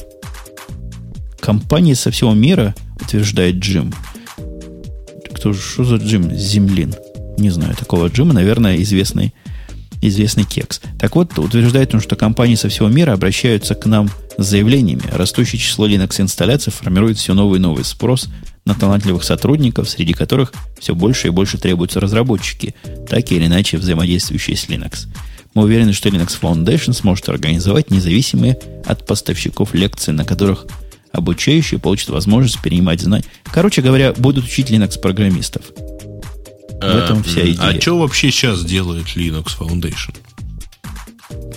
Компании 1.40 1.94
со 1.94 2.12
всего 2.12 2.34
мира, 2.34 2.76
утверждает 3.02 3.56
Джим. 3.56 3.94
Кто 5.34 5.54
же, 5.54 5.62
что 5.62 5.84
за 5.84 5.96
Джим? 5.96 6.32
Землин. 6.36 6.94
Не 7.38 7.50
знаю 7.50 7.76
такого 7.76 8.08
Джима, 8.08 8.34
наверное, 8.34 8.82
известный 8.82 9.34
известный 10.02 10.44
кекс. 10.44 10.82
Так 10.98 11.16
вот, 11.16 11.38
утверждает 11.38 11.94
он, 11.94 12.02
что 12.02 12.16
компании 12.16 12.56
со 12.56 12.70
всего 12.70 12.88
мира 12.88 13.14
обращаются 13.14 13.76
к 13.76 13.86
нам 13.86 14.10
с 14.38 14.46
заявлениями. 14.46 15.04
Растущее 15.12 15.60
число 15.60 15.88
Linux-инсталляций 15.88 16.72
формирует 16.72 17.18
все 17.18 17.34
новый 17.34 17.60
и 17.60 17.62
новый 17.62 17.84
спрос 17.84 18.30
на 18.66 18.76
талантливых 18.76 19.24
сотрудников, 19.24 19.90
среди 19.90 20.14
которых 20.14 20.54
все 20.80 20.94
больше 20.96 21.28
и 21.28 21.32
больше 21.32 21.58
требуются 21.58 22.00
разработчики, 22.00 22.76
так 23.10 23.32
или 23.32 23.46
иначе 23.46 23.78
взаимодействующие 23.78 24.56
с 24.56 24.68
Linux. 24.68 25.08
Мы 25.54 25.64
уверены, 25.64 25.94
что 25.94 26.10
Linux 26.10 26.40
Foundation 26.40 26.94
сможет 26.94 27.28
организовать 27.30 27.90
независимые 27.90 28.60
от 28.86 29.06
поставщиков 29.06 29.74
лекции, 29.74 30.12
на 30.12 30.24
которых 30.24 30.68
обучающие 31.12 31.80
получат 31.80 32.10
возможность 32.10 32.62
перенимать 32.62 33.02
знания. 33.02 33.26
Короче 33.46 33.82
говоря, 33.82 34.14
будут 34.14 34.46
учить 34.46 34.70
Linux-программистов. 34.70 35.64
В 36.80 36.84
этом 36.84 37.24
вся 37.24 37.42
а, 37.42 37.44
идея. 37.44 37.78
А 37.78 37.82
что 37.82 38.00
вообще 38.00 38.32
сейчас 38.32 38.64
делает 38.64 39.08
Linux 39.16 39.58
Foundation? 39.60 40.16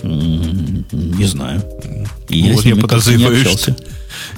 Не 0.03 1.25
знаю. 1.25 1.63
Я, 2.29 2.47
ну, 2.47 2.53
вот 2.55 2.65
я, 2.65 2.75
подозреваю, 2.75 3.45
что, 3.45 3.75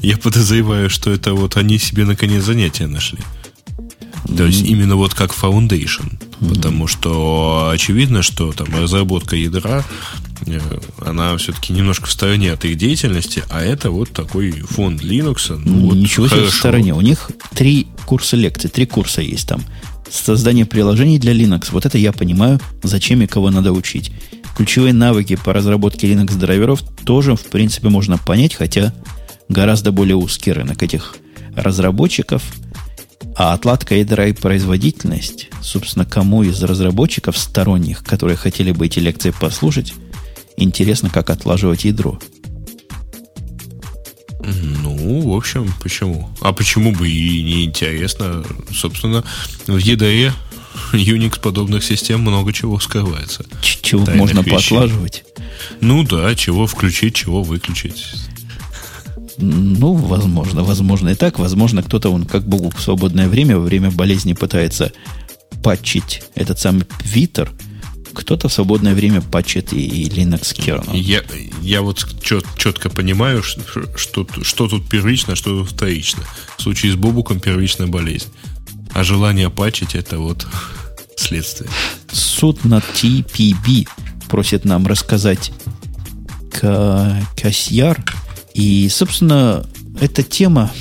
я 0.05 0.17
подозреваю, 0.17 0.89
что 0.89 1.11
это 1.11 1.33
вот 1.33 1.57
они 1.57 1.79
себе 1.79 2.05
наконец 2.05 2.43
занятия 2.43 2.87
нашли. 2.87 3.19
Mm-hmm. 3.67 4.37
То 4.37 4.45
есть 4.45 4.61
именно 4.61 4.95
вот 4.95 5.13
как 5.13 5.31
Foundation. 5.31 6.11
Mm-hmm. 6.11 6.49
Потому 6.49 6.87
что 6.87 7.69
очевидно, 7.73 8.21
что 8.21 8.51
там 8.53 8.67
разработка 8.75 9.35
ядра, 9.35 9.83
э, 10.45 10.59
она 11.05 11.35
все-таки 11.37 11.73
немножко 11.73 12.05
в 12.07 12.11
стороне 12.11 12.53
от 12.53 12.65
их 12.65 12.77
деятельности, 12.77 13.43
а 13.49 13.61
это 13.61 13.89
вот 13.89 14.11
такой 14.11 14.51
фонд 14.51 15.01
Linux. 15.01 15.59
Ну, 15.63 15.87
вот 15.87 15.95
Ничего 15.95 16.27
себе 16.27 16.45
в 16.45 16.53
стороне. 16.53 16.93
У 16.93 17.01
них 17.01 17.31
три 17.55 17.87
курса 18.05 18.35
лекций, 18.35 18.69
три 18.69 18.85
курса 18.85 19.21
есть 19.21 19.47
там 19.47 19.63
создание 20.11 20.65
приложений 20.65 21.19
для 21.19 21.33
Linux. 21.33 21.69
Вот 21.71 21.85
это 21.85 21.97
я 21.97 22.13
понимаю, 22.13 22.59
зачем 22.83 23.21
и 23.21 23.27
кого 23.27 23.49
надо 23.49 23.71
учить. 23.73 24.11
Ключевые 24.55 24.93
навыки 24.93 25.35
по 25.35 25.51
разработке 25.51 26.07
Linux 26.11 26.37
драйверов 26.37 26.81
тоже, 27.05 27.35
в 27.35 27.43
принципе, 27.45 27.89
можно 27.89 28.17
понять, 28.17 28.53
хотя 28.53 28.93
гораздо 29.49 29.91
более 29.91 30.15
узкий 30.15 30.51
рынок 30.51 30.83
этих 30.83 31.15
разработчиков. 31.55 32.43
А 33.37 33.53
отладка 33.53 33.95
ядра 33.95 34.27
и 34.27 34.33
производительность, 34.33 35.49
собственно, 35.61 36.05
кому 36.05 36.43
из 36.43 36.61
разработчиков 36.63 37.37
сторонних, 37.37 38.03
которые 38.03 38.37
хотели 38.37 38.71
бы 38.71 38.85
эти 38.85 38.99
лекции 38.99 39.31
послушать, 39.31 39.93
интересно, 40.55 41.09
как 41.09 41.29
отлаживать 41.29 41.83
ядро. 41.83 42.19
Ну, 44.39 45.31
в 45.31 45.35
общем, 45.35 45.73
почему? 45.81 46.29
А 46.39 46.53
почему 46.53 46.93
бы 46.93 47.09
и 47.09 47.43
не 47.43 47.65
интересно? 47.65 48.45
Собственно, 48.71 49.23
в 49.67 49.77
EDE 49.77 50.31
Unix 50.93 51.39
подобных 51.39 51.83
систем 51.83 52.21
много 52.21 52.53
чего 52.53 52.79
скрывается. 52.79 53.45
Чего 53.61 54.05
можно 54.05 54.39
вещей. 54.39 54.51
поотлаживать? 54.51 55.23
Ну 55.81 56.03
да, 56.03 56.35
чего 56.35 56.67
включить, 56.67 57.15
чего 57.15 57.43
выключить. 57.43 58.13
Ну, 59.37 59.93
возможно, 59.93 60.63
возможно 60.63 61.09
и 61.09 61.15
так. 61.15 61.39
Возможно, 61.39 61.83
кто-то, 61.83 62.09
он 62.09 62.25
как 62.25 62.47
Богу 62.47 62.69
в 62.69 62.81
свободное 62.81 63.27
время, 63.27 63.57
во 63.57 63.63
время 63.63 63.91
болезни 63.91 64.33
пытается 64.33 64.91
патчить 65.61 66.23
этот 66.35 66.59
самый 66.59 66.85
Витер– 67.03 67.51
кто-то 68.15 68.47
в 68.47 68.53
свободное 68.53 68.95
время 68.95 69.21
патчит 69.21 69.73
и, 69.73 69.85
и 69.85 70.09
Linux 70.09 70.55
kernel. 70.55 70.97
Я, 70.97 71.21
я 71.61 71.81
вот 71.81 72.07
чет, 72.23 72.45
четко 72.57 72.89
понимаю, 72.89 73.43
что, 73.43 73.61
что, 73.97 74.25
что 74.41 74.67
тут 74.67 74.89
первично, 74.89 75.35
что 75.35 75.59
тут 75.59 75.71
вторично. 75.71 76.23
В 76.57 76.63
случае 76.63 76.93
с 76.93 76.95
Бобуком 76.95 77.39
первичная 77.39 77.87
болезнь. 77.87 78.29
А 78.93 79.03
желание 79.03 79.49
патчить 79.49 79.93
это 79.93 80.17
вот 80.17 80.47
следствие. 81.17 81.69
Суд 82.11 82.63
над 82.65 82.83
TPB 82.83 83.87
просит 84.29 84.65
нам 84.65 84.87
рассказать 84.87 85.51
Касьяр. 86.51 88.03
И, 88.55 88.87
собственно, 88.89 89.65
эта 89.99 90.23
тема, 90.23 90.71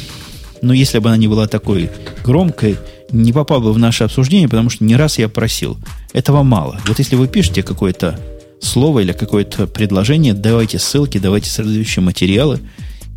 ну, 0.62 0.72
если 0.72 1.00
бы 1.00 1.08
она 1.08 1.18
не 1.18 1.26
была 1.26 1.48
такой 1.48 1.90
громкой, 2.24 2.78
не 3.10 3.32
попал 3.32 3.60
бы 3.60 3.72
в 3.72 3.78
наше 3.78 4.04
обсуждение, 4.04 4.48
потому 4.48 4.70
что 4.70 4.84
не 4.84 4.94
раз 4.94 5.18
я 5.18 5.28
просил. 5.28 5.76
Этого 6.12 6.44
мало. 6.44 6.80
Вот 6.86 7.00
если 7.00 7.16
вы 7.16 7.26
пишете 7.26 7.64
какое-то 7.64 8.18
слово 8.60 9.00
или 9.00 9.12
какое-то 9.12 9.66
предложение, 9.66 10.34
давайте 10.34 10.78
ссылки, 10.78 11.18
давайте 11.18 11.50
соответствующие 11.50 12.04
материалы, 12.04 12.60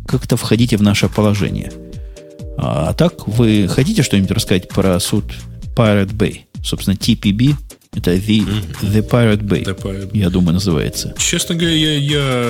как-то 0.06 0.36
входите 0.36 0.76
в 0.76 0.82
наше 0.82 1.08
положение. 1.08 1.72
А 2.56 2.92
так, 2.94 3.28
вы 3.28 3.68
хотите 3.68 4.02
что-нибудь 4.02 4.32
рассказать 4.32 4.68
про 4.68 4.98
суд 4.98 5.24
Pirate 5.76 6.12
Bay? 6.12 6.40
Собственно, 6.64 6.96
TPB 6.96 7.54
это 7.92 8.14
The, 8.14 8.44
the 8.82 9.08
Pirate 9.08 9.42
Bay, 9.42 9.64
the 9.64 9.80
Pirate. 9.80 10.10
я 10.12 10.30
думаю, 10.30 10.54
называется. 10.54 11.14
Честно 11.18 11.54
говоря, 11.54 11.74
я, 11.74 11.96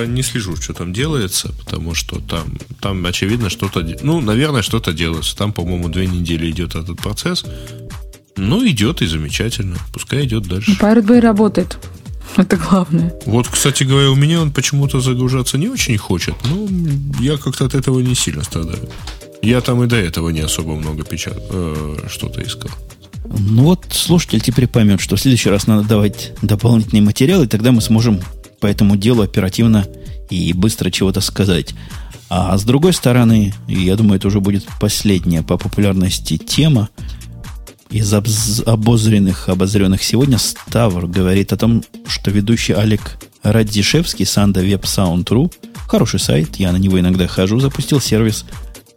я 0.01 0.05
не 0.05 0.21
слежу, 0.21 0.55
что 0.57 0.73
там 0.73 0.93
делается, 0.93 1.53
потому 1.63 1.95
что 1.95 2.19
там, 2.19 2.57
там 2.81 3.05
очевидно, 3.05 3.49
что-то... 3.49 3.85
Ну, 4.01 4.21
наверное, 4.21 4.61
что-то 4.61 4.93
делается. 4.93 5.35
Там, 5.35 5.53
по-моему, 5.53 5.89
две 5.89 6.07
недели 6.07 6.51
идет 6.51 6.75
этот 6.75 6.97
процесс. 6.97 7.45
Ну, 8.35 8.67
идет 8.67 9.01
и 9.01 9.07
замечательно. 9.07 9.77
Пускай 9.93 10.25
идет 10.25 10.43
дальше. 10.43 10.77
Pirate 10.79 11.05
Bay 11.05 11.19
работает. 11.19 11.77
Это 12.37 12.57
главное. 12.57 13.13
Вот, 13.25 13.47
кстати 13.47 13.83
говоря, 13.83 14.11
у 14.11 14.15
меня 14.15 14.41
он 14.41 14.51
почему-то 14.51 14.99
загружаться 14.99 15.57
не 15.57 15.67
очень 15.67 15.97
хочет. 15.97 16.35
Ну, 16.45 16.69
я 17.19 17.37
как-то 17.37 17.65
от 17.65 17.73
этого 17.73 18.01
не 18.01 18.13
сильно 18.13 18.43
страдаю. 18.43 18.87
Я 19.41 19.61
там 19.61 19.83
и 19.83 19.87
до 19.87 19.95
этого 19.95 20.29
не 20.29 20.41
особо 20.41 20.75
много 20.75 21.03
печат... 21.03 21.37
Э, 21.49 21.97
что-то 22.09 22.41
искал. 22.43 22.69
Ну 23.37 23.63
вот 23.63 23.85
слушатель 23.91 24.41
теперь 24.41 24.67
поймет, 24.67 24.99
что 24.99 25.15
в 25.15 25.21
следующий 25.21 25.49
раз 25.49 25.67
надо 25.67 25.87
давать 25.87 26.33
дополнительные 26.41 27.03
материалы, 27.03 27.45
и 27.45 27.47
тогда 27.47 27.71
мы 27.71 27.81
сможем 27.81 28.19
по 28.59 28.67
этому 28.67 28.97
делу 28.97 29.21
оперативно 29.21 29.85
и 30.29 30.51
быстро 30.53 30.89
чего-то 30.89 31.21
сказать. 31.21 31.73
А 32.29 32.57
с 32.57 32.63
другой 32.63 32.93
стороны, 32.93 33.53
я 33.67 33.95
думаю, 33.95 34.17
это 34.17 34.27
уже 34.27 34.39
будет 34.39 34.65
последняя 34.79 35.43
по 35.43 35.57
популярности 35.57 36.37
тема 36.37 36.89
из 37.89 38.11
обозренных, 38.13 39.49
обозренных 39.49 40.03
сегодня. 40.03 40.37
Ставр 40.37 41.07
говорит 41.07 41.53
о 41.53 41.57
том, 41.57 41.83
что 42.07 42.29
ведущий 42.31 42.73
Алик 42.73 43.17
Радзишевский, 43.41 44.25
Санда 44.25 44.61
Веб 44.61 44.83
Sound.ru, 44.83 45.51
хороший 45.87 46.19
сайт, 46.19 46.57
я 46.57 46.71
на 46.71 46.77
него 46.77 46.99
иногда 46.99 47.27
хожу, 47.27 47.59
запустил 47.59 47.99
сервис 47.99 48.45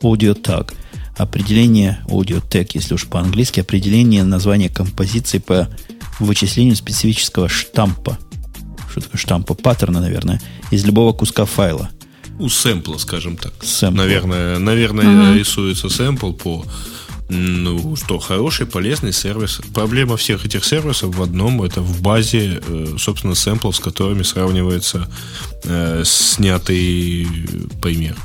AudioTag– 0.02 0.74
определение 1.16 2.04
аудиотек, 2.08 2.74
если 2.74 2.94
уж 2.94 3.06
по-английски, 3.06 3.60
определение 3.60 4.24
названия 4.24 4.68
композиции 4.68 5.38
по 5.38 5.68
вычислению 6.18 6.76
специфического 6.76 7.48
штампа. 7.48 8.18
Что 8.90 9.00
такое 9.00 9.18
штампа? 9.18 9.54
Паттерна, 9.54 10.00
наверное, 10.00 10.40
из 10.70 10.84
любого 10.84 11.12
куска 11.12 11.44
файла. 11.44 11.90
У 12.38 12.48
сэмпла, 12.48 12.98
скажем 12.98 13.36
так. 13.36 13.52
Сэмпла. 13.62 14.02
Наверное, 14.02 14.58
наверное 14.58 15.30
угу. 15.30 15.38
рисуется 15.38 15.88
сэмпл 15.88 16.32
по 16.32 16.64
Ну, 17.28 17.96
что, 17.96 18.18
хороший, 18.18 18.66
полезный 18.66 19.12
сервис. 19.12 19.60
Проблема 19.72 20.16
всех 20.16 20.44
этих 20.44 20.64
сервисов 20.64 21.14
в 21.14 21.22
одном, 21.22 21.62
это 21.62 21.80
в 21.80 22.02
базе, 22.02 22.60
э, 22.66 22.96
собственно, 22.98 23.34
сэмплов, 23.34 23.76
с 23.76 23.80
которыми 23.80 24.22
сравнивается 24.22 25.08
э, 25.64 26.02
снятый 26.04 27.26
пример. 27.80 28.16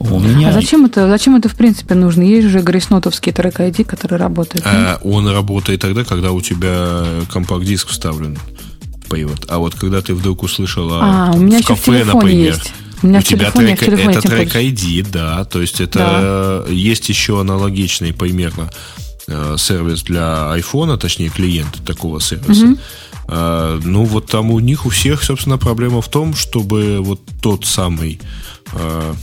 У 0.00 0.20
меня... 0.20 0.50
А 0.50 0.52
зачем 0.52 0.84
это, 0.84 1.08
зачем 1.08 1.36
это 1.36 1.48
в 1.48 1.56
принципе 1.56 1.94
нужно? 1.94 2.22
Есть 2.22 2.48
же 2.48 2.60
грейснотовский 2.60 3.32
трек 3.32 3.58
ID, 3.58 3.84
который 3.84 4.18
работает. 4.18 4.64
А, 4.64 5.00
он 5.02 5.28
работает 5.28 5.80
тогда, 5.80 6.04
когда 6.04 6.32
у 6.32 6.40
тебя 6.40 7.04
компакт-диск 7.32 7.88
вставлен 7.88 8.38
в 8.80 9.08
привод. 9.08 9.46
А 9.48 9.58
вот 9.58 9.74
когда 9.74 10.00
ты 10.00 10.14
вдруг 10.14 10.42
услышала 10.42 11.00
а, 11.02 11.32
у 11.34 11.38
меня 11.38 11.60
в 11.60 11.66
кафе, 11.66 12.04
например, 12.04 12.54
есть. 12.54 12.72
У, 13.02 13.06
меня 13.08 13.18
у 13.18 13.22
тебя 13.22 13.50
телефоне, 13.50 13.76
трек, 13.76 13.98
это 13.98 14.20
трек 14.22 14.54
ID, 14.54 15.06
да, 15.10 15.44
то 15.44 15.60
есть 15.60 15.80
это 15.80 16.64
да. 16.66 16.72
есть 16.72 17.08
еще 17.08 17.40
аналогичный 17.40 18.12
примерно 18.12 18.70
э, 19.28 19.54
сервис 19.56 20.02
для 20.02 20.52
iPhone, 20.56 20.96
точнее 20.96 21.28
клиент 21.28 21.84
такого 21.84 22.20
сервиса. 22.20 22.66
Угу. 22.66 22.78
Ну, 23.28 24.04
вот 24.04 24.26
там 24.26 24.50
у 24.50 24.58
них 24.58 24.86
у 24.86 24.88
всех, 24.88 25.22
собственно, 25.22 25.58
проблема 25.58 26.00
в 26.00 26.08
том, 26.08 26.34
чтобы 26.34 27.00
вот 27.00 27.20
тот 27.42 27.66
самый 27.66 28.20
э, 28.72 29.14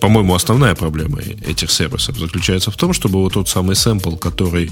по-моему, 0.00 0.34
основная 0.34 0.74
проблема 0.74 1.20
этих 1.20 1.70
сервисов 1.70 2.18
заключается 2.18 2.70
в 2.70 2.76
том, 2.76 2.92
чтобы 2.92 3.20
вот 3.20 3.34
тот 3.34 3.48
самый 3.48 3.76
сэмпл, 3.76 4.16
который 4.16 4.70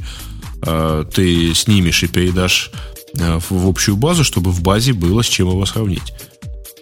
э, 0.62 1.04
ты 1.12 1.54
снимешь 1.54 2.02
и 2.02 2.08
передашь 2.08 2.70
э, 3.18 3.38
в, 3.38 3.50
в 3.50 3.68
общую 3.68 3.96
базу, 3.96 4.24
чтобы 4.24 4.50
в 4.50 4.62
базе 4.62 4.92
было 4.92 5.22
с 5.22 5.26
чем 5.26 5.48
его 5.48 5.64
сравнить. 5.66 6.12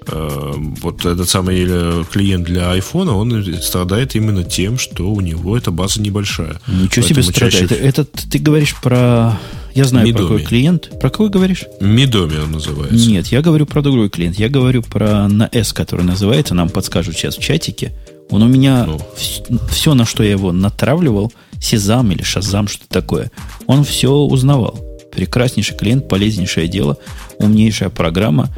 Э, 0.09 0.53
вот 0.83 1.05
этот 1.05 1.29
самый 1.29 1.65
э, 1.69 2.05
клиент 2.11 2.45
для 2.45 2.77
iPhone, 2.77 3.11
он 3.11 3.61
страдает 3.61 4.15
именно 4.15 4.45
тем, 4.45 4.79
что 4.79 5.11
у 5.11 5.21
него 5.21 5.57
эта 5.57 5.71
база 5.71 6.01
небольшая. 6.01 6.61
Ничего 6.69 7.03
Поэтому 7.03 7.05
себе 7.05 7.23
страдает. 7.23 7.69
Чаще... 7.71 7.83
Этот 7.83 8.13
ты 8.13 8.39
говоришь 8.39 8.77
про 8.77 9.39
я 9.77 9.85
знаю, 9.85 10.07
Мидоми. 10.07 10.27
про 10.27 10.35
какой 10.35 10.44
клиент. 10.44 10.90
Про 11.01 11.11
какой 11.11 11.28
говоришь? 11.28 11.65
Мидоми 11.81 12.39
он 12.39 12.53
называется. 12.53 13.09
Нет, 13.09 13.27
я 13.27 13.43
говорю 13.43 13.66
про 13.66 13.82
другой 13.82 14.09
клиент. 14.09 14.39
Я 14.39 14.48
говорю 14.48 14.82
про 14.82 15.28
на 15.28 15.48
S, 15.53 15.73
который 15.73 16.05
называется, 16.05 16.55
нам 16.55 16.70
подскажут 16.70 17.15
сейчас 17.15 17.36
в 17.36 17.40
чатике. 17.40 17.93
Он 18.31 18.43
у 18.43 18.48
меня, 18.48 18.86
ну. 18.86 19.01
все, 19.16 19.43
все, 19.70 19.94
на 19.94 20.05
что 20.05 20.23
я 20.23 20.31
его 20.31 20.51
натравливал, 20.51 21.32
Сезам 21.61 22.11
или 22.12 22.23
Шазам, 22.23 22.69
что 22.69 22.86
такое, 22.89 23.31
он 23.66 23.85
все 23.85 24.11
узнавал. 24.11 24.78
Прекраснейший 25.12 25.77
клиент, 25.77 26.09
полезнейшее 26.09 26.69
дело, 26.69 26.98
умнейшая 27.39 27.90
программа. 27.90 28.48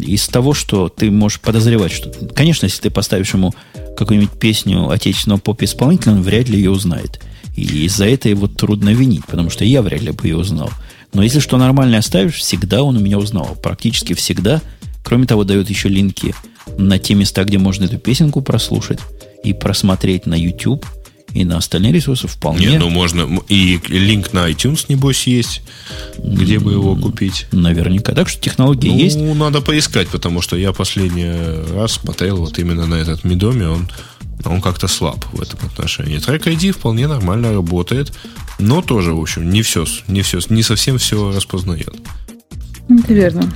Из 0.00 0.28
того, 0.28 0.54
что 0.54 0.88
ты 0.88 1.10
можешь 1.10 1.40
подозревать, 1.40 1.92
что... 1.92 2.10
Конечно, 2.34 2.66
если 2.66 2.82
ты 2.82 2.90
поставишь 2.90 3.34
ему 3.34 3.52
какую-нибудь 3.96 4.38
песню 4.38 4.88
отечественного 4.90 5.40
поп-исполнителя, 5.40 6.12
он 6.12 6.22
вряд 6.22 6.48
ли 6.48 6.58
ее 6.58 6.70
узнает. 6.70 7.20
И 7.56 7.84
из-за 7.84 8.06
этого 8.06 8.30
его 8.30 8.46
трудно 8.48 8.90
винить, 8.90 9.26
потому 9.26 9.50
что 9.50 9.64
я 9.64 9.82
вряд 9.82 10.02
ли 10.02 10.10
бы 10.10 10.26
ее 10.26 10.36
узнал. 10.36 10.70
Но 11.12 11.22
если 11.22 11.38
что 11.38 11.56
нормальное 11.56 12.00
оставишь, 12.00 12.34
всегда 12.34 12.82
он 12.82 12.96
у 12.96 13.00
меня 13.00 13.18
узнавал. 13.18 13.54
Практически 13.54 14.14
всегда. 14.14 14.60
Кроме 15.04 15.26
того, 15.26 15.44
дает 15.44 15.70
еще 15.70 15.88
линки 15.88 16.34
на 16.76 16.98
те 16.98 17.14
места, 17.14 17.44
где 17.44 17.58
можно 17.58 17.84
эту 17.84 17.98
песенку 17.98 18.40
прослушать 18.42 18.98
и 19.44 19.52
просмотреть 19.52 20.26
на 20.26 20.34
YouTube 20.34 20.84
и 21.34 21.44
на 21.44 21.58
остальные 21.58 21.92
ресурсы 21.92 22.28
вполне. 22.28 22.66
Не, 22.66 22.78
ну 22.78 22.88
можно. 22.90 23.28
И 23.48 23.80
линк 23.88 24.32
на 24.32 24.48
iTunes, 24.48 24.86
небось, 24.88 25.26
есть, 25.26 25.62
где 26.16 26.60
бы 26.60 26.72
его 26.72 26.94
купить. 26.94 27.46
Наверняка. 27.50 28.12
Так 28.12 28.28
что 28.28 28.40
технологии 28.40 28.88
ну, 28.88 28.98
есть. 28.98 29.16
Ну, 29.16 29.34
надо 29.34 29.60
поискать, 29.60 30.08
потому 30.08 30.40
что 30.40 30.56
я 30.56 30.72
последний 30.72 31.32
раз 31.74 31.92
смотрел 31.92 32.36
вот 32.36 32.58
именно 32.58 32.86
на 32.86 32.94
этот 32.94 33.24
Мидоме, 33.24 33.68
он 33.68 33.88
он 34.46 34.60
как-то 34.60 34.88
слаб 34.88 35.24
в 35.32 35.40
этом 35.40 35.58
отношении. 35.66 36.18
Трек 36.18 36.46
ID 36.46 36.72
вполне 36.72 37.06
нормально 37.06 37.52
работает, 37.52 38.12
но 38.58 38.82
тоже, 38.82 39.14
в 39.14 39.20
общем, 39.20 39.50
не 39.50 39.62
все, 39.62 39.84
не 40.08 40.22
все, 40.22 40.38
не 40.48 40.62
совсем 40.62 40.98
все 40.98 41.32
распознает. 41.32 41.94
Это 42.88 43.12
верно. 43.12 43.50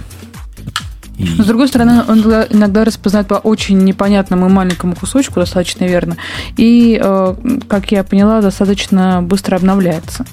И... 1.19 1.27
С 1.27 1.47
другой 1.47 1.69
стороны, 1.69 2.05
он 2.07 2.21
иногда 2.21 2.85
распознает 2.85 3.27
по 3.27 3.35
очень 3.35 3.79
непонятному 3.79 4.47
и 4.47 4.53
маленькому 4.53 4.95
кусочку, 4.95 5.41
достаточно 5.41 5.85
верно. 5.85 6.17
И, 6.57 6.99
э, 7.03 7.35
как 7.69 7.91
я 7.91 8.05
поняла, 8.05 8.41
достаточно 8.41 9.21
быстро 9.21 9.57
обновляется. 9.57 10.25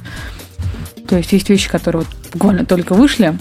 То 1.08 1.18
есть 1.18 1.32
есть 1.34 1.50
вещи, 1.50 1.70
которые 1.70 2.04
вот 2.04 2.32
буквально 2.34 2.66
только 2.66 2.94
вышли, 2.94 3.38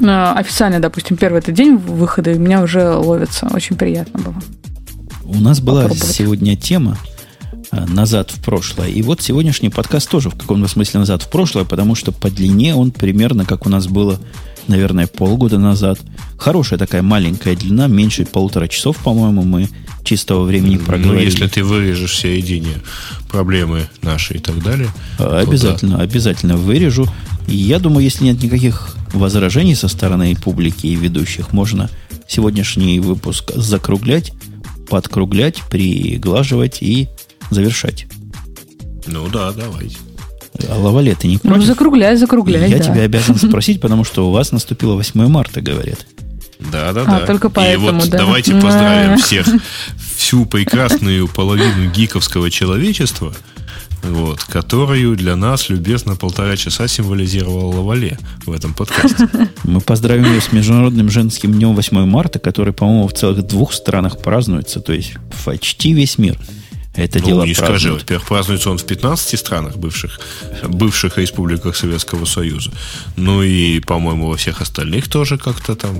э, 0.00 0.32
официально, 0.34 0.80
допустим, 0.80 1.18
первый 1.18 1.38
этот 1.38 1.54
день 1.54 1.76
выхода, 1.76 2.32
и 2.32 2.38
меня 2.38 2.62
уже 2.62 2.90
ловится. 2.90 3.48
Очень 3.52 3.76
приятно 3.76 4.20
было. 4.20 4.34
У 5.28 5.40
нас 5.40 5.60
была 5.60 5.90
сегодня 5.90 6.56
тема 6.56 6.96
э, 7.72 7.84
назад 7.86 8.30
в 8.30 8.42
прошлое. 8.42 8.88
И 8.88 9.02
вот 9.02 9.20
сегодняшний 9.20 9.70
подкаст 9.70 10.08
тоже 10.08 10.30
в 10.30 10.36
каком-то 10.36 10.68
смысле 10.68 11.00
назад 11.00 11.22
в 11.22 11.30
прошлое, 11.30 11.64
потому 11.64 11.96
что 11.96 12.12
по 12.12 12.30
длине 12.30 12.76
он 12.76 12.92
примерно 12.92 13.44
как 13.44 13.66
у 13.66 13.68
нас 13.68 13.88
было, 13.88 14.20
наверное, 14.68 15.08
полгода 15.08 15.58
назад. 15.58 15.98
Хорошая 16.38 16.78
такая 16.78 17.02
маленькая 17.02 17.56
длина, 17.56 17.88
меньше 17.88 18.24
полутора 18.24 18.68
часов, 18.68 18.98
по-моему, 18.98 19.42
мы 19.42 19.68
чистого 20.04 20.44
времени 20.44 20.76
проговорили. 20.76 21.24
Ну, 21.24 21.30
если 21.30 21.48
ты 21.48 21.64
вырежешь 21.64 22.12
все 22.12 22.36
единые 22.36 22.76
проблемы 23.28 23.88
наши 24.02 24.34
и 24.34 24.38
так 24.38 24.62
далее. 24.62 24.88
Обязательно, 25.18 25.96
да. 25.96 26.04
обязательно 26.04 26.56
вырежу. 26.56 27.08
И 27.48 27.56
я 27.56 27.80
думаю, 27.80 28.04
если 28.04 28.24
нет 28.24 28.40
никаких 28.40 28.96
возражений 29.12 29.74
со 29.74 29.88
стороны 29.88 30.36
публики 30.36 30.86
и 30.86 30.94
ведущих, 30.94 31.52
можно 31.52 31.90
сегодняшний 32.28 33.00
выпуск 33.00 33.52
закруглять 33.56 34.32
подкруглять, 34.88 35.62
приглаживать 35.70 36.78
и 36.82 37.08
завершать. 37.50 38.06
Ну 39.06 39.28
да, 39.28 39.52
давайте. 39.52 39.96
А 40.68 40.78
Лавале, 40.78 41.14
ты 41.14 41.28
не 41.28 41.38
против? 41.38 41.58
Ну, 41.58 41.62
закругляй, 41.62 42.16
закругляй, 42.16 42.70
Я 42.70 42.78
да. 42.78 42.84
тебя 42.84 43.02
обязан 43.02 43.36
спросить, 43.36 43.80
потому 43.80 44.04
что 44.04 44.28
у 44.28 44.32
вас 44.32 44.52
наступило 44.52 44.94
8 44.94 45.28
марта, 45.28 45.60
говорят. 45.60 46.06
Да, 46.58 46.92
да, 46.92 47.02
а, 47.02 47.20
да. 47.20 47.26
Только 47.26 47.50
поэтому, 47.50 47.90
И 47.90 47.92
вот 47.92 48.10
да. 48.10 48.18
давайте 48.18 48.52
поздравим 48.52 49.18
всех, 49.18 49.46
всю 50.16 50.46
прекрасную 50.46 51.28
половину 51.28 51.90
гиковского 51.90 52.50
человечества– 52.50 53.34
вот, 54.02 54.42
которую 54.44 55.16
для 55.16 55.36
нас 55.36 55.68
любезно 55.68 56.16
полтора 56.16 56.56
часа 56.56 56.88
символизировала 56.88 57.76
Лавале 57.76 58.18
в 58.44 58.52
этом 58.52 58.74
подкасте. 58.74 59.28
Мы 59.64 59.80
поздравим 59.80 60.24
ее 60.24 60.40
с 60.40 60.52
Международным 60.52 61.10
женским 61.10 61.52
днем 61.52 61.74
8 61.74 62.04
марта, 62.06 62.38
который, 62.38 62.72
по-моему, 62.72 63.08
в 63.08 63.12
целых 63.12 63.46
двух 63.46 63.72
странах 63.72 64.18
празднуется, 64.18 64.80
то 64.80 64.92
есть 64.92 65.14
почти 65.44 65.92
весь 65.92 66.18
мир. 66.18 66.38
Это 66.94 67.18
ну, 67.18 67.26
дело 67.26 67.44
не 67.44 67.54
скажи. 67.54 67.92
Во-первых, 67.92 68.26
празднуется 68.26 68.70
он 68.70 68.78
в 68.78 68.84
15 68.84 69.38
странах 69.38 69.76
бывших, 69.76 70.18
бывших 70.66 71.18
республиках 71.18 71.76
Советского 71.76 72.24
Союза. 72.24 72.70
Ну 73.16 73.42
и, 73.42 73.80
по-моему, 73.80 74.28
во 74.28 74.36
всех 74.36 74.62
остальных 74.62 75.08
тоже 75.08 75.36
как-то 75.36 75.76
там 75.76 75.96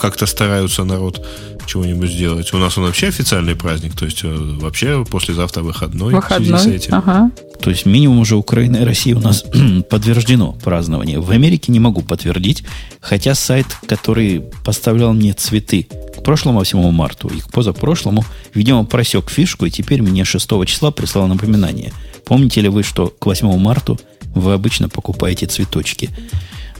как-то 0.00 0.26
стараются 0.26 0.84
народ 0.84 1.24
чего-нибудь 1.66 2.10
сделать. 2.10 2.52
У 2.52 2.58
нас 2.58 2.76
он 2.78 2.84
вообще 2.84 3.08
официальный 3.08 3.54
праздник, 3.54 3.94
то 3.94 4.04
есть 4.04 4.24
э, 4.24 4.28
вообще 4.28 5.04
послезавтра 5.04 5.62
выходной, 5.62 6.14
выходной. 6.14 6.58
в 6.58 6.60
связи 6.60 6.78
с 6.78 6.84
этим. 6.84 6.94
Ага. 6.94 7.30
То 7.60 7.70
есть 7.70 7.86
минимум 7.86 8.20
уже 8.20 8.36
Украина 8.36 8.78
и 8.78 8.84
Россия 8.84 9.14
у 9.14 9.20
нас 9.20 9.44
подтверждено 9.90 10.52
празднование. 10.64 11.20
В 11.20 11.30
Америке 11.30 11.70
не 11.70 11.78
могу 11.78 12.02
подтвердить, 12.02 12.64
хотя 13.00 13.34
сайт, 13.34 13.66
который 13.86 14.42
поставлял 14.64 15.12
мне 15.12 15.32
цветы 15.34 15.86
к 16.16 16.22
прошлому 16.24 16.58
8 16.58 16.90
марта 16.90 17.28
и 17.28 17.40
к 17.40 17.50
позапрошлому, 17.50 18.24
видимо, 18.54 18.84
просек 18.84 19.30
фишку, 19.30 19.66
и 19.66 19.70
теперь 19.70 20.02
мне 20.02 20.24
6 20.24 20.48
числа 20.66 20.90
прислал 20.90 21.28
напоминание. 21.28 21.92
Помните 22.24 22.60
ли 22.62 22.68
вы, 22.68 22.82
что 22.82 23.08
к 23.08 23.26
8 23.26 23.58
марта 23.58 23.96
вы 24.34 24.54
обычно 24.54 24.88
покупаете 24.88 25.46
цветочки? 25.46 26.10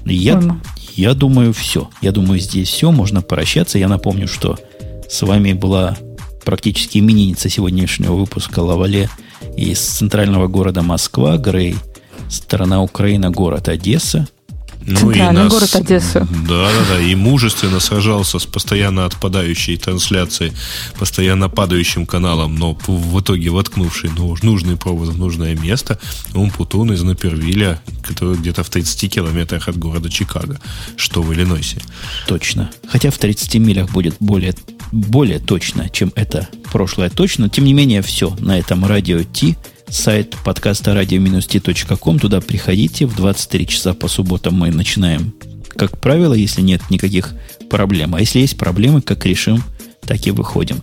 Я, 0.07 0.41
я 0.97 1.15
думаю, 1.15 1.53
все. 1.53 1.91
Я 2.01 2.12
думаю, 2.12 2.41
здесь 2.41 2.69
все. 2.69 2.91
Можно 2.91 3.23
прощаться. 3.23 3.79
Я 3.79 3.89
напомню, 3.89 4.29
что 4.29 4.59
с 5.09 5.23
вами 5.23 5.53
была 5.53 5.97
практически 6.45 6.99
именинница 6.99 7.49
сегодняшнего 7.49 8.15
выпуска 8.15 8.61
Лавале 8.61 9.09
из 9.57 9.79
центрального 9.81 10.49
города 10.49 10.83
Москва, 10.83 11.37
Грей, 11.37 11.77
страна 12.29 12.83
Украина, 12.83 13.31
город 13.31 13.69
Одесса. 13.69 14.29
Ну, 14.86 15.11
и 15.11 15.19
нас, 15.19 15.52
город 15.52 15.74
Одесса. 15.77 16.27
Да, 16.48 16.70
да, 16.70 16.85
да. 16.89 17.01
И 17.01 17.15
мужественно 17.15 17.81
сражался 17.81 18.39
с 18.39 18.47
постоянно 18.47 19.05
отпадающей 19.05 19.77
трансляцией, 19.77 20.52
постоянно 20.98 21.48
падающим 21.48 22.07
каналом, 22.07 22.57
но 22.57 22.77
в 22.86 23.20
итоге 23.20 23.51
воткнувший 23.51 24.11
нужный 24.43 24.77
провод 24.77 25.09
в 25.09 25.19
нужное 25.19 25.55
место, 25.57 25.98
он 26.35 26.51
Путун 26.51 26.93
из 26.93 27.02
Напервиля, 27.02 27.81
который 28.02 28.36
где-то 28.36 28.65
в 28.65 28.70
30 28.70 29.12
километрах 29.12 29.69
от 29.69 29.78
города 29.78 30.11
Чикаго, 30.11 30.61
что 30.97 31.23
в 31.23 31.32
Иллинойсе. 31.32 31.82
Точно. 32.27 32.70
Хотя 32.89 33.11
в 33.11 33.19
30 33.19 33.57
милях 33.57 33.90
будет 33.90 34.16
более 34.20 34.55
более 34.93 35.39
точно, 35.39 35.89
чем 35.89 36.12
это 36.15 36.48
прошлое 36.73 37.11
точно. 37.11 37.48
Тем 37.48 37.65
не 37.65 37.73
менее, 37.73 38.02
все 38.02 38.35
на 38.40 38.59
этом 38.59 38.85
радио 38.85 39.23
Ти. 39.23 39.57
Сайт 39.91 40.37
подкаста 40.45 40.93
radio-t.com. 40.93 42.19
Туда 42.21 42.41
приходите. 42.41 43.07
В 43.07 43.17
23 43.17 43.67
часа 43.67 43.93
по 43.93 44.07
субботам 44.07 44.55
мы 44.55 44.71
начинаем, 44.71 45.35
как 45.77 46.01
правило, 46.01 46.33
если 46.33 46.62
нет 46.62 46.81
никаких 46.91 47.35
проблем. 47.69 48.15
А 48.15 48.21
если 48.21 48.39
есть 48.39 48.57
проблемы, 48.57 49.03
как 49.03 49.27
решим, 49.27 49.62
так 50.03 50.25
и 50.27 50.31
выходим. 50.31 50.83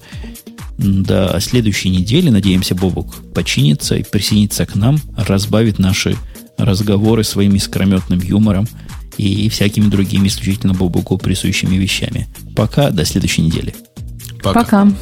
До 0.77 1.39
следующей 1.39 1.89
недели, 1.89 2.29
надеемся, 2.29 2.75
Бобук 2.75 3.15
починится 3.33 3.95
и 3.95 4.03
присоединится 4.03 4.65
к 4.65 4.75
нам, 4.75 4.99
разбавит 5.15 5.79
наши 5.79 6.15
разговоры 6.57 7.23
своим 7.23 7.55
искрометным 7.55 8.19
юмором 8.19 8.67
и 9.17 9.47
всякими 9.47 9.89
другими 9.89 10.27
исключительно 10.27 10.73
Бобуку 10.73 11.17
присущими 11.17 11.77
вещами. 11.77 12.27
Пока, 12.55 12.91
до 12.91 13.05
следующей 13.05 13.43
недели. 13.43 13.73
Пока. 14.43 14.63
Пока. 14.63 14.93